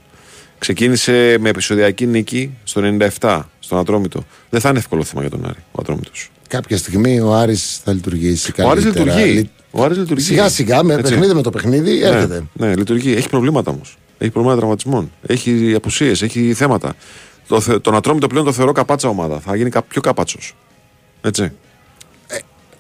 Ξεκίνησε 0.59 1.37
με 1.41 1.49
επεισοδιακή 1.49 2.07
νίκη 2.07 2.55
στο 2.65 2.81
97 3.21 3.49
στον 3.69 3.79
Ατρόμητο. 3.79 4.25
Δεν 4.51 4.61
θα 4.61 4.69
είναι 4.69 4.79
εύκολο 4.79 5.05
θέμα 5.05 5.21
για 5.21 5.31
τον 5.31 5.45
Άρη, 5.45 5.59
ο 5.73 5.79
Ατρόμητος. 5.81 6.31
Κάποια 6.49 6.77
στιγμή 6.77 7.21
ο 7.21 7.35
Άρης 7.35 7.81
θα 7.85 7.93
λειτουργήσει 7.93 8.53
Ο 8.63 8.69
Άρης 8.71 8.83
καλύτερα. 8.85 9.05
λειτουργεί. 9.15 9.33
Λει- 9.35 9.49
Ο 9.71 9.83
Άρης 9.85 9.99
λειτουργεί. 9.99 10.25
Σιγά 10.25 10.49
σιγά 10.49 10.83
με 10.83 10.95
Έτσι. 10.95 11.11
παιχνίδι 11.13 11.35
με 11.35 11.43
το 11.43 11.51
παιχνίδι 11.51 12.03
έρχεται. 12.03 12.45
Ναι, 12.53 12.67
ναι, 12.67 12.77
λειτουργεί. 12.77 13.13
Έχει 13.13 13.29
προβλήματα 13.29 13.71
όμως. 13.71 13.99
Έχει 14.19 14.31
προβλήματα 14.31 14.59
τραυματισμών. 14.59 15.11
Έχει 15.27 15.73
απουσίες, 15.77 16.23
έχει 16.23 16.55
θέματα. 16.55 16.95
Το, 17.49 17.61
θε- 17.61 17.81
τον 17.83 17.95
Ατρόμητο 17.95 18.27
πλέον 18.27 18.45
το 18.45 18.53
θεωρώ 18.53 18.73
καπάτσα 18.73 19.09
ομάδα. 19.09 19.41
Θα 19.41 19.57
γίνει 19.57 19.71
κα- 19.71 19.83
πιο 19.83 20.01
καπάτσος. 20.01 20.55
Έτσι. 21.21 21.53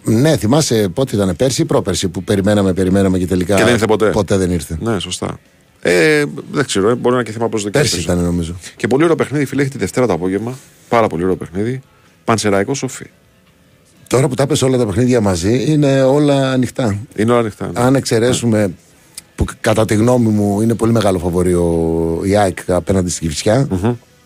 Ναι, 0.05 0.37
θυμάσαι 0.37 0.89
πότε 0.89 1.17
ήταν 1.17 1.37
πέρσι 1.37 1.63
ή 1.63 1.65
πρόπερσι 1.65 2.09
που 2.09 2.23
περιμέναμε, 2.25 2.73
περιμέναμε 2.73 3.19
και 3.19 3.27
τελικά. 3.27 3.55
Και 3.57 3.65
δεν 3.65 3.73
ήρθε 3.73 3.87
ποτέ. 3.87 4.11
Ποτέ 4.11 4.37
δεν 4.37 4.51
ήρθε. 4.51 4.79
Ναι, 4.81 4.99
σωστά. 4.99 5.39
Ε, 5.81 6.25
δεν 6.53 6.65
ξέρω, 6.65 6.89
ε, 6.89 6.95
μπορεί 6.95 7.09
να 7.15 7.15
είναι 7.21 7.23
και 7.23 7.33
θέμα 7.33 7.49
προσδοκία. 7.49 7.81
Πέρσι 7.81 8.01
ήταν 8.01 8.19
νομίζω. 8.25 8.55
Και 8.77 8.87
πολύ 8.87 9.03
ωραίο 9.05 9.17
παιχνίδι, 9.17 9.45
φίλε, 9.45 9.63
έχει 9.63 9.71
τη 9.71 9.79
Δευτέρα 9.79 10.07
το 10.07 10.13
απόγευμα. 10.13 10.59
Πάρα 10.89 11.07
πολύ 11.07 11.23
ωραίο 11.23 11.37
παιχνίδι. 11.37 11.81
Πανσεραϊκό 12.25 12.75
Σοφή. 12.75 13.07
Τώρα 14.07 14.29
που 14.29 14.35
τα 14.35 14.47
πες 14.47 14.63
όλα 14.63 14.79
τα 14.79 14.87
παιχνίδια 14.87 15.21
μαζί 15.21 15.65
είναι 15.73 16.03
όλα 16.03 16.51
ανοιχτά. 16.51 16.99
Είναι 17.17 17.31
όλα 17.31 17.41
ανοιχτά. 17.41 17.67
ναι. 17.67 17.81
Αν 17.81 17.95
εξαιρέσουμε 17.95 18.75
που 19.35 19.45
κατά 19.61 19.85
τη 19.85 19.95
γνώμη 19.95 20.29
μου 20.29 20.61
είναι 20.61 20.75
πολύ 20.75 20.93
μεγάλο 20.93 21.19
φαβορή 21.19 21.55
ο 21.55 22.21
η 22.25 22.37
ΑΕΚ 22.37 22.59
απέναντι 22.71 23.11
στην 23.11 23.29
κυφσια 23.29 23.69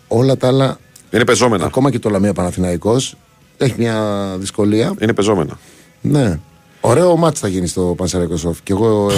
όλα 0.07 0.37
τα 0.37 0.47
άλλα, 0.47 0.77
Είναι 1.11 1.25
πεζόμενα. 1.25 1.65
ακόμα 1.65 1.91
και 1.91 1.99
το 1.99 2.09
Λαμία 2.09 2.33
Παναθηναϊκός 2.33 3.15
έχει 3.57 3.73
μια 3.77 4.25
δυσκολία. 4.39 4.93
Είναι 4.99 5.13
πεζόμενα. 5.13 5.59
Ναι. 6.01 6.39
Ωραίο 6.81 7.17
μάτς 7.17 7.39
θα 7.39 7.47
γίνει 7.47 7.67
στο 7.67 7.93
Πανσεραϊκό 7.97 8.37
Σοφ. 8.37 8.61
Και 8.63 8.71
εγώ 8.73 9.11
ε, 9.11 9.15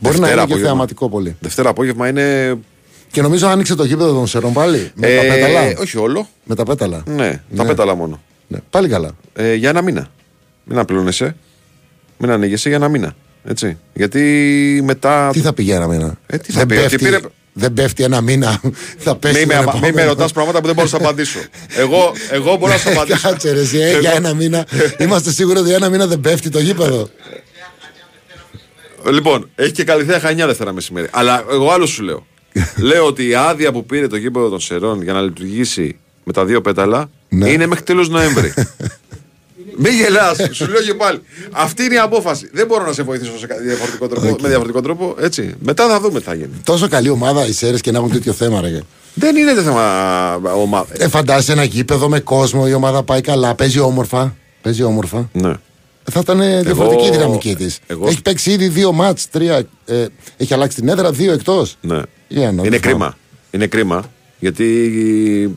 μπορεί 0.00 0.14
να 0.18 0.20
Δευτέρα 0.20 0.30
είναι 0.30 0.34
και 0.34 0.40
απόγευμα. 0.40 0.66
θεαματικό 0.68 1.08
πολύ. 1.08 1.36
Δευτέρα 1.40 1.68
απόγευμα 1.68 2.08
είναι. 2.08 2.56
Και 3.10 3.22
νομίζω 3.22 3.46
άνοιξε 3.48 3.74
το 3.74 3.84
γήπεδο 3.84 4.12
των 4.12 4.26
Σερών 4.26 4.52
πάλι. 4.52 4.90
Με 4.94 5.06
τα 5.06 5.12
Ε, 5.12 5.28
πέταλα. 5.28 5.74
όχι 5.80 5.98
όλο. 5.98 6.28
Με 6.44 6.54
τα 6.54 6.62
πέταλα. 6.64 7.02
Ναι, 7.06 7.30
τα 7.56 7.62
Ναι. 7.62 7.68
πέταλα 7.68 7.94
μόνο. 7.94 8.20
Ναι. 8.48 8.58
Πάλι 8.70 8.88
καλά. 8.88 9.10
Ε, 9.34 9.54
για 9.54 9.68
ένα 9.68 9.82
μήνα. 9.82 10.08
Μην 10.64 10.78
απλώνεσαι. 10.78 11.36
Μην 12.18 12.30
ανοίγεσαι 12.30 12.68
για 12.68 12.76
ένα 12.76 12.88
μήνα. 12.88 13.14
Έτσι. 13.44 13.78
Γιατί 13.94 14.22
μετά. 14.84 15.30
Τι 15.32 15.40
θα 15.40 15.52
πει 15.52 15.62
για 15.62 15.76
ένα 15.76 15.86
μήνα; 15.86 16.18
Ε, 16.26 16.36
τι 16.38 16.52
θα 16.52 16.58
δεν, 16.58 16.66
πει, 16.68 16.74
πέφτει, 16.74 16.94
ότι 16.94 17.04
πήρε- 17.04 17.20
δεν 17.52 17.72
πέφτει 17.72 18.02
ένα 18.04 18.20
μήνα. 18.20 18.60
θα 19.04 19.16
πέσει. 19.16 19.38
Μη 19.38 19.46
με, 19.46 19.54
τον 19.54 19.62
αμα- 19.62 19.72
μη 19.72 19.78
επόμενο. 19.78 19.94
με 19.94 20.04
ρωτά 20.04 20.28
πράγματα 20.34 20.60
που 20.60 20.66
δεν 20.66 20.74
μπορώ 20.74 20.88
να 20.92 20.98
σου 20.98 21.04
απαντήσω. 21.04 21.38
εγώ, 21.76 22.12
εγώ 22.30 22.56
μπορώ 22.56 22.72
να 22.72 22.78
σου 22.78 22.90
απαντήσω. 22.94 23.28
Κάτσε 23.28 23.52
ρε, 23.52 23.60
εσύ, 23.60 23.78
ε, 23.78 23.98
για 24.00 24.12
ένα 24.12 24.34
μήνα. 24.34 24.66
Είμαστε 24.98 25.30
σίγουροι 25.32 25.58
ότι 25.58 25.72
ένα 25.72 25.88
μήνα 25.88 26.06
δεν 26.06 26.20
πέφτει 26.20 26.50
το 26.50 26.58
γήπεδο. 26.60 27.08
λοιπόν, 29.10 29.48
έχει 29.54 29.72
και 29.72 29.84
καλυθέα 29.84 30.20
χανιά 30.20 30.46
Δευτέρα 30.46 30.72
μεσημέρι. 30.72 31.06
Αλλά 31.10 31.44
εγώ 31.50 31.70
άλλο 31.70 31.86
σου 31.86 32.02
λέω. 32.02 32.26
Λέω 32.76 33.06
ότι 33.06 33.26
η 33.28 33.34
άδεια 33.34 33.72
που 33.72 33.84
πήρε 33.86 34.06
το 34.06 34.16
γήπεδο 34.16 34.48
των 34.48 34.60
Σερών 34.60 35.02
για 35.02 35.12
να 35.12 35.20
λειτουργήσει 35.20 35.98
με 36.24 36.32
τα 36.32 36.44
δύο 36.44 36.60
πέταλα 36.60 37.10
Ναι. 37.28 37.50
είναι 37.50 37.66
μέχρι 37.66 37.84
τέλος 37.84 38.08
Νοέμβρη. 38.08 38.54
Μην 39.80 39.92
γελάς, 39.92 40.36
σου 40.52 40.68
λέω 40.70 40.82
και 40.82 40.94
πάλι. 40.94 41.20
Αυτή 41.50 41.82
είναι 41.84 41.94
η 41.94 41.98
απόφαση. 41.98 42.48
Δεν 42.52 42.66
μπορώ 42.66 42.84
να 42.86 42.92
σε 42.92 43.02
βοηθήσω 43.02 43.38
σε 43.38 43.46
κα- 43.46 43.56
διαφορετικό 43.58 44.08
τρόπο, 44.08 44.36
με 44.40 44.48
διαφορετικό 44.48 44.80
τρόπο. 44.82 45.14
Έτσι. 45.20 45.54
Μετά 45.58 45.88
θα 45.88 46.00
δούμε 46.00 46.18
τι 46.18 46.24
θα 46.24 46.34
γίνει. 46.34 46.50
Τόσο 46.64 46.88
καλή 46.88 47.08
ομάδα 47.08 47.46
οι 47.46 47.52
Σέρες 47.52 47.80
και 47.80 47.90
να 47.90 47.98
έχουν 47.98 48.10
τέτοιο 48.10 48.32
θέμα, 48.32 48.60
ρε. 48.60 48.80
Δεν 49.14 49.36
είναι 49.36 49.52
το 49.54 49.60
θέμα 49.62 50.34
ομάδα. 50.56 50.86
Ε, 50.98 51.08
φαντάζεσαι 51.08 51.52
ένα 51.52 51.64
γήπεδο 51.64 52.08
με 52.08 52.20
κόσμο, 52.20 52.64
η 52.68 52.72
ομάδα 52.72 53.02
πάει 53.02 53.20
καλά, 53.20 53.54
παίζει 53.54 53.78
όμορφα. 53.78 54.36
Παίζει 54.62 54.82
όμορφα. 54.82 55.28
Ναι. 55.32 55.52
Θα 56.10 56.20
ήταν 56.20 56.40
ε, 56.40 56.62
διαφορετική 56.62 57.06
η 57.06 57.10
δυναμική 57.10 57.54
της. 57.56 57.78
εγώ- 57.86 58.06
Έχει 58.08 58.22
παίξει 58.22 58.50
ήδη 58.50 58.68
δύο 58.68 58.92
μάτς, 58.92 59.28
τρία. 59.30 59.62
Ε, 59.86 60.06
έχει 60.36 60.54
αλλάξει 60.54 60.76
την 60.76 60.88
έδρα, 60.88 61.12
δύο 61.12 61.32
εκτός. 61.32 61.76
ναι. 61.80 62.00
Ή 62.28 62.40
ένα, 62.42 62.50
Είναι 62.62 62.68
δεν 62.68 62.80
κρίμα. 62.80 63.16
Είναι 63.50 63.66
κρίμα. 63.66 64.04
Γιατί. 64.38 65.56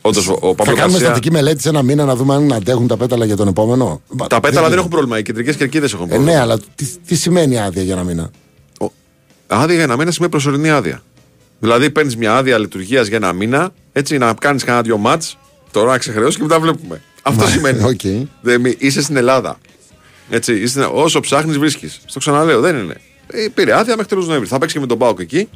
Όντως 0.00 0.28
ο, 0.28 0.32
ο 0.32 0.48
Θα 0.48 0.54
Παύλο 0.54 0.64
κάνουμε 0.64 0.82
Γκαρσία. 0.84 0.98
στατική 1.06 1.30
μελέτη 1.30 1.60
σε 1.62 1.68
ένα 1.68 1.82
μήνα 1.82 2.04
να 2.04 2.16
δούμε 2.16 2.34
αν 2.34 2.52
αντέχουν 2.52 2.86
τα 2.86 2.96
πέταλα 2.96 3.24
για 3.24 3.36
τον 3.36 3.48
επόμενο. 3.48 4.00
Τα 4.16 4.40
πέταλα 4.40 4.50
δεν 4.52 4.62
ξέρω. 4.62 4.74
έχουν 4.78 4.88
πρόβλημα. 4.90 5.18
Οι 5.18 5.22
κεντρικές 5.22 5.56
κερκίδες 5.56 5.92
έχουν 5.92 6.04
Ε, 6.04 6.08
πρόβλημα. 6.08 6.32
ναι, 6.32 6.38
αλλά 6.40 6.58
τι, 6.74 6.86
τι 7.06 7.14
σημαίνει 7.14 7.58
άδεια 7.58 7.82
για 7.82 7.92
ένα 7.94 8.02
μήνα; 8.04 8.30
Ο- 8.80 8.86
Άδεια 9.46 9.74
για 9.74 9.84
ένα 9.84 9.96
μήνα 9.96 10.10
σημαίνει 10.10 10.30
προσωρινή 10.32 10.70
άδεια. 10.70 11.02
Δηλαδή 11.60 11.90
παίρνεις 11.90 12.16
μια 12.16 12.36
άδεια 12.36 12.58
λειτουργίας 12.58 13.06
για 13.06 13.16
ένα 13.16 13.32
μήνα, 13.32 13.70
έτσι 13.92 14.18
να 14.18 14.34
κάνεις 14.34 14.64
κανένα 14.64 14.82
δυο 14.84 14.96
μάτς, 14.98 15.38
τώρα 15.70 15.90
να 15.90 15.98
ξεχρεώσεις 15.98 16.36
και 16.36 16.42
μετά 16.42 16.60
βλέπουμε. 16.60 17.00
Αυτό 17.22 17.46
σημαίνει. 17.46 17.82
οκ. 17.84 18.00
Δεν, 18.40 18.60
μη- 18.60 18.76
είσαι 18.78 19.02
στην 19.02 19.16
Ελλάδα. 19.16 19.58
Έτσι, 20.30 20.54
είσαι, 20.54 20.66
στην- 20.66 20.88
όσο 20.92 21.20
ψάχνεις, 21.20 21.58
βρίσκεις. 21.58 22.00
Στο 22.04 22.18
ξαναλέω, 22.18 22.60
δεν 22.60 22.76
είναι. 22.76 22.94
Ε, 23.26 23.46
πήρε 23.54 23.72
άδεια 23.74 23.92
μέχρι 23.96 24.06
τέλος 24.08 24.26
Νοέμβρη. 24.26 24.48
Θα 24.48 24.58
παίξει 24.58 24.74
και 24.74 24.80
με 24.80 24.86
τον 24.86 24.98
ΠΑΟΚ 24.98 25.20
εκεί. 25.20 25.48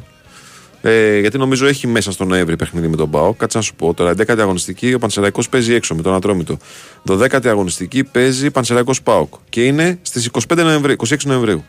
Ε, 0.83 1.19
γιατί 1.19 1.39
νομίζω 1.39 1.67
έχει 1.67 1.87
μέσα 1.87 2.13
στο 2.13 2.25
Νοέμβρη 2.25 2.57
παιχνίδι 2.57 2.89
με 2.89 2.97
τον 2.97 3.11
ΠΑΟΚ. 3.11 3.37
Κάτσε 3.37 3.57
να 3.59 3.63
σου 3.65 3.75
πω 3.75 3.95
τώρα. 3.95 4.11
11η 4.11 4.39
αγωνιστική 4.41 4.95
ο 4.95 4.99
Πανσεραϊκός 4.99 5.49
παίζει 5.49 5.75
έξω 5.75 5.95
με 5.95 6.03
τον 6.03 6.15
Ατρόμητο. 6.15 6.57
12η 7.09 7.47
αγωνιστική 7.47 8.05
παίζει 8.05 8.51
Πανσεραϊκός 8.51 9.03
ΠΑΟΚ. 9.03 9.35
Και 9.49 9.65
είναι 9.65 9.99
στις 10.03 10.27
25 10.49 10.57
Νοεμβρίου, 10.57 10.97
26 11.09 11.17
Νοεμβρίου. 11.25 11.65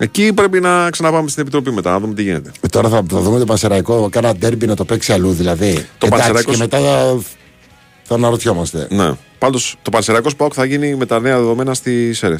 Εκεί 0.00 0.32
πρέπει 0.32 0.60
να 0.60 0.90
ξαναπάμε 0.90 1.28
στην 1.28 1.42
επιτροπή 1.42 1.70
μετά, 1.70 1.90
να 1.90 2.00
δούμε 2.00 2.14
τι 2.14 2.22
γίνεται. 2.22 2.50
Ε, 2.60 2.68
τώρα 2.68 2.88
θα, 2.88 3.02
θα 3.10 3.20
δούμε 3.20 3.38
το 3.38 3.44
Πανσεραϊκό, 3.44 4.08
κάνα 4.10 4.34
ντέρμπι 4.36 4.66
να 4.66 4.76
το 4.76 4.84
παίξει 4.84 5.12
αλλού 5.12 5.32
δηλαδή. 5.32 5.72
Το 5.72 6.06
Εντάξει, 6.06 6.08
Πανσεραϊκός- 6.08 6.54
Και 6.56 6.60
μετά 6.62 6.78
θα, 6.80 7.18
θα 8.02 8.14
αναρωτιόμαστε. 8.14 8.86
Ναι. 8.90 9.10
Πάντως 9.38 9.76
το 9.82 9.90
Πανσεραϊκός 9.90 10.36
Πάοκ 10.36 10.52
θα 10.54 10.64
γίνει 10.64 10.94
με 10.94 11.06
τα 11.06 11.20
νέα 11.20 11.36
δεδομένα 11.38 11.74
στις 11.74 12.18
ΣΕΡΕ. 12.18 12.36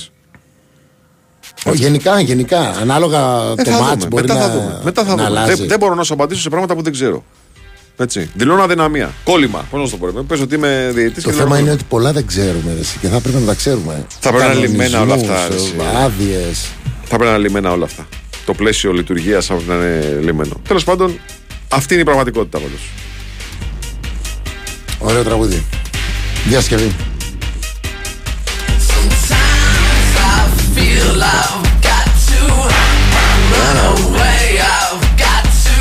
Ω, 1.65 1.73
γενικά, 1.75 2.21
γενικά. 2.21 2.61
Ανάλογα 2.61 3.55
το 3.55 3.71
μάτς 3.71 4.09
μπορεί 4.09 4.23
Μετά 4.23 4.35
να, 4.35 4.41
θα 4.41 4.51
δούμε. 4.51 4.81
Μετά 4.85 5.05
θα 5.05 5.09
να 5.09 5.15
δούμε. 5.15 5.27
αλλάζει. 5.27 5.55
Δεν, 5.55 5.69
δεν 5.69 5.79
μπορώ 5.79 5.95
να 5.95 6.03
σου 6.03 6.13
απαντήσω 6.15 6.41
σε 6.41 6.49
πράγματα 6.49 6.75
που 6.75 6.83
δεν 6.83 6.93
ξέρω. 6.93 7.25
Έτσι. 7.97 8.31
Δηλώνω 8.35 8.63
αδυναμία. 8.63 9.15
Κόλλημα. 9.25 9.67
Πώς 9.71 9.81
να 9.81 9.87
σου 9.87 9.99
το 9.99 10.13
πω. 10.13 10.23
Πες 10.23 10.41
ότι 10.41 10.55
είμαι 10.55 10.91
διαιτητής. 10.95 11.23
Το 11.23 11.31
θέμα 11.31 11.59
είναι 11.59 11.71
ότι 11.71 11.85
πολλά 11.89 12.13
δεν 12.13 12.27
ξέρουμε 12.27 12.73
ρε, 12.75 12.81
εσύ, 12.81 12.99
και 12.99 13.09
θα 13.09 13.21
πρέπει 13.21 13.39
να 13.39 13.47
τα 13.47 13.55
ξέρουμε. 13.55 14.07
Θα 14.21 14.31
πρέπει 14.33 14.45
να 14.49 14.53
είναι 14.53 14.67
λυμμένα 14.67 15.01
όλα 15.01 15.15
αυτά, 15.15 15.49
ρε, 15.49 15.55
εσύ. 15.55 15.75
Άδειες. 15.97 16.69
Θα 17.05 17.17
πρέπει 17.17 17.25
να 17.25 17.31
είναι 17.31 17.39
λυμμένα 17.39 17.71
όλα 17.71 17.85
αυτά. 17.85 18.07
Το 18.47 18.55
πλαίσιο 18.55 18.93
λειτουργίας 18.93 19.47
θα 19.47 19.55
πρέπει 19.55 19.69
να 19.69 19.75
είναι 19.75 20.19
λυμμένο. 20.21 20.61
Τέλος 20.69 20.85
πάντων, 20.85 21.21
αυτή 21.69 21.93
είναι 21.93 22.03
η 22.03 22.05
πραγματικότητα 22.05 22.59
πάντως. 22.59 22.81
Ωραίο 24.99 25.23
τραγούδι. 25.23 25.65
Διασκευή. 26.49 26.95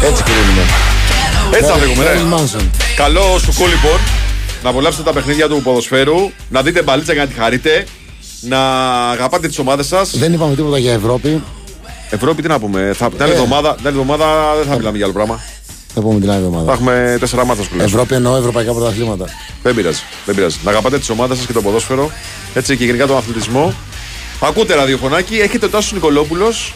Έτσι 0.03 0.23
κρίνουμε. 0.23 0.61
Έτσι 1.51 1.71
θα 1.71 1.77
φύγουμε, 1.77 2.03
ρε. 2.03 2.19
Marilyn 2.19 2.33
Manson. 2.33 2.65
Καλό 2.95 3.39
σου 3.39 3.67
λοιπόν 3.67 3.99
να 4.63 4.69
απολαύσετε 4.69 5.03
τα 5.03 5.13
παιχνίδια 5.13 5.47
του 5.47 5.61
ποδοσφαίρου, 5.63 6.31
να 6.49 6.61
δείτε 6.61 6.81
μπαλίτσα 6.81 7.13
για 7.13 7.21
να 7.21 7.27
τη 7.27 7.33
χαρείτε, 7.39 7.85
να 8.41 8.59
αγαπάτε 9.09 9.47
τις 9.47 9.59
ομάδες 9.59 9.87
σας. 9.87 10.17
Δεν 10.17 10.33
είπαμε 10.33 10.55
τίποτα 10.55 10.77
για 10.77 10.93
Ευρώπη. 10.93 11.43
Ευρώπη, 12.09 12.41
τι 12.41 12.47
να 12.47 12.59
πούμε. 12.59 12.91
Θα, 12.95 13.09
την, 13.09 13.21
άλλη 13.23 13.31
Ε. 13.31 13.33
εβδομάδα, 13.35 13.75
την 13.75 13.87
άλλη 13.87 13.99
εβδομάδα 13.99 14.55
δεν 14.57 14.65
θα 14.65 14.75
μιλάμε 14.75 14.97
για 14.97 15.05
άλλο 15.05 15.13
πράγμα. 15.13 15.39
Θα 15.99 16.03
πούμε 16.03 16.19
την 16.19 16.29
άλλη 16.31 16.39
Θα 16.39 16.45
εβδομάδα. 16.45 16.71
έχουμε 16.73 17.17
τέσσερα 17.19 17.45
μάτια 17.45 17.63
στο 17.63 17.75
Ευρώπη 17.79 18.15
εννοώ 18.15 18.35
ευρωπαϊκά 18.35 18.73
πρωταθλήματα. 18.73 19.25
Δεν 19.63 19.75
πειράζει. 19.75 20.01
Δεν 20.25 20.35
πειράζει. 20.35 20.57
Να 20.63 20.71
αγαπάτε 20.71 20.97
τις 20.97 21.09
ομάδες 21.09 21.37
σας 21.37 21.45
και 21.45 21.53
το 21.53 21.61
ποδόσφαιρο. 21.61 22.11
Έτσι 22.53 22.77
και 22.77 22.85
γενικά 22.85 23.07
τον 23.07 23.17
αθλητισμό. 23.17 23.73
Ακούτε 24.39 24.75
ραδιοφωνάκι. 24.75 25.35
Έχετε 25.35 25.65
ο 25.65 25.69
Τάσος 25.69 25.93
Νικολόπουλος. 25.93 26.73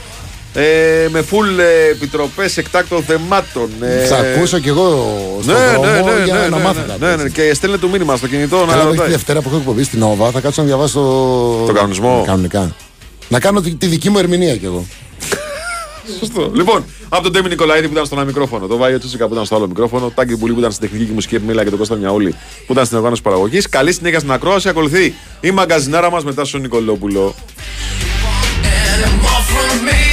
Ε, 0.53 1.07
με 1.09 1.19
full 1.31 1.59
ε, 1.59 1.89
επιτροπές 1.91 2.57
εκτάκτων 2.57 3.03
θεμάτων. 3.03 3.69
Ε, 3.81 4.05
Θα 4.05 4.17
ακούσω 4.17 4.59
κι 4.59 4.67
εγώ 4.67 5.17
στον 5.41 5.55
ναι, 5.55 5.61
δρόμο 5.61 5.85
ναι, 5.85 6.17
ναι, 6.17 6.23
για 6.23 6.33
ναι, 6.33 6.39
να 6.47 6.57
ναι, 6.57 6.63
μάθω 6.63 6.79
ναι, 6.79 6.85
κάτι. 6.87 6.99
ναι, 6.99 7.15
ναι, 7.15 7.29
και 7.29 7.53
στέλνετε 7.53 7.81
το 7.81 7.91
μήνυμα 7.91 8.15
στο 8.15 8.27
κινητό 8.27 8.57
να 8.57 8.65
Καλά, 8.65 8.75
μέχρι 8.75 8.89
τη 8.91 8.95
ρωτάει. 8.97 9.11
Δευτέρα 9.11 9.41
που 9.41 9.47
έχω 9.49 9.57
εκπομπή 9.57 9.83
στην 9.83 9.99
Νόβα 9.99 10.31
θα 10.31 10.39
κάτσω 10.39 10.61
να 10.61 10.67
διαβάσω 10.67 10.99
το... 10.99 11.65
Το 11.65 11.73
κανονισμό. 11.73 12.23
Κανονικά. 12.25 12.75
Να 13.29 13.39
κάνω 13.39 13.61
τη, 13.61 13.75
τη 13.75 13.85
δική 13.85 14.09
μου 14.09 14.17
ερμηνεία 14.17 14.55
κι 14.55 14.65
εγώ. 14.65 14.85
Σωστό. 16.19 16.51
Λοιπόν, 16.53 16.85
από 17.09 17.23
τον 17.23 17.31
Τέμι 17.31 17.49
Νικολαίδη 17.49 17.85
που 17.85 17.93
ήταν 17.93 18.05
στο 18.05 18.15
ένα 18.15 18.25
μικρόφωνο, 18.25 18.67
τον 18.67 18.77
Βάιο 18.77 18.99
Τσούσικα 18.99 19.27
που 19.27 19.33
ήταν 19.33 19.45
στο 19.45 19.55
άλλο 19.55 19.67
μικρόφωνο, 19.67 20.01
τον 20.05 20.13
Τάγκη 20.13 20.35
Μπουλή 20.35 20.53
που 20.53 20.59
ήταν 20.59 20.71
στην 20.71 20.87
τεχνική 20.87 21.05
και 21.05 21.13
μουσική 21.13 21.35
επιμέλεια 21.35 21.63
και 21.63 21.69
τον 21.69 21.79
Κώστα 21.79 21.95
Μιαούλη 21.95 22.35
που 22.65 22.73
ήταν 22.73 22.85
στην 22.85 22.97
οργάνωση 22.97 23.21
παραγωγής. 23.21 23.69
Καλή 23.69 23.93
συνέχεια 23.93 24.19
στην 24.19 24.31
ακρόαση. 24.31 24.69
Ακολουθεί 24.69 25.13
η 25.39 25.51
μαγκαζινάρα 25.51 26.11
μας 26.11 26.23
μετά 26.23 26.45
στον 26.45 26.61
Νικολόπουλο. 26.61 27.35
more 29.21 29.41
from 29.51 29.85
me. 29.85 30.10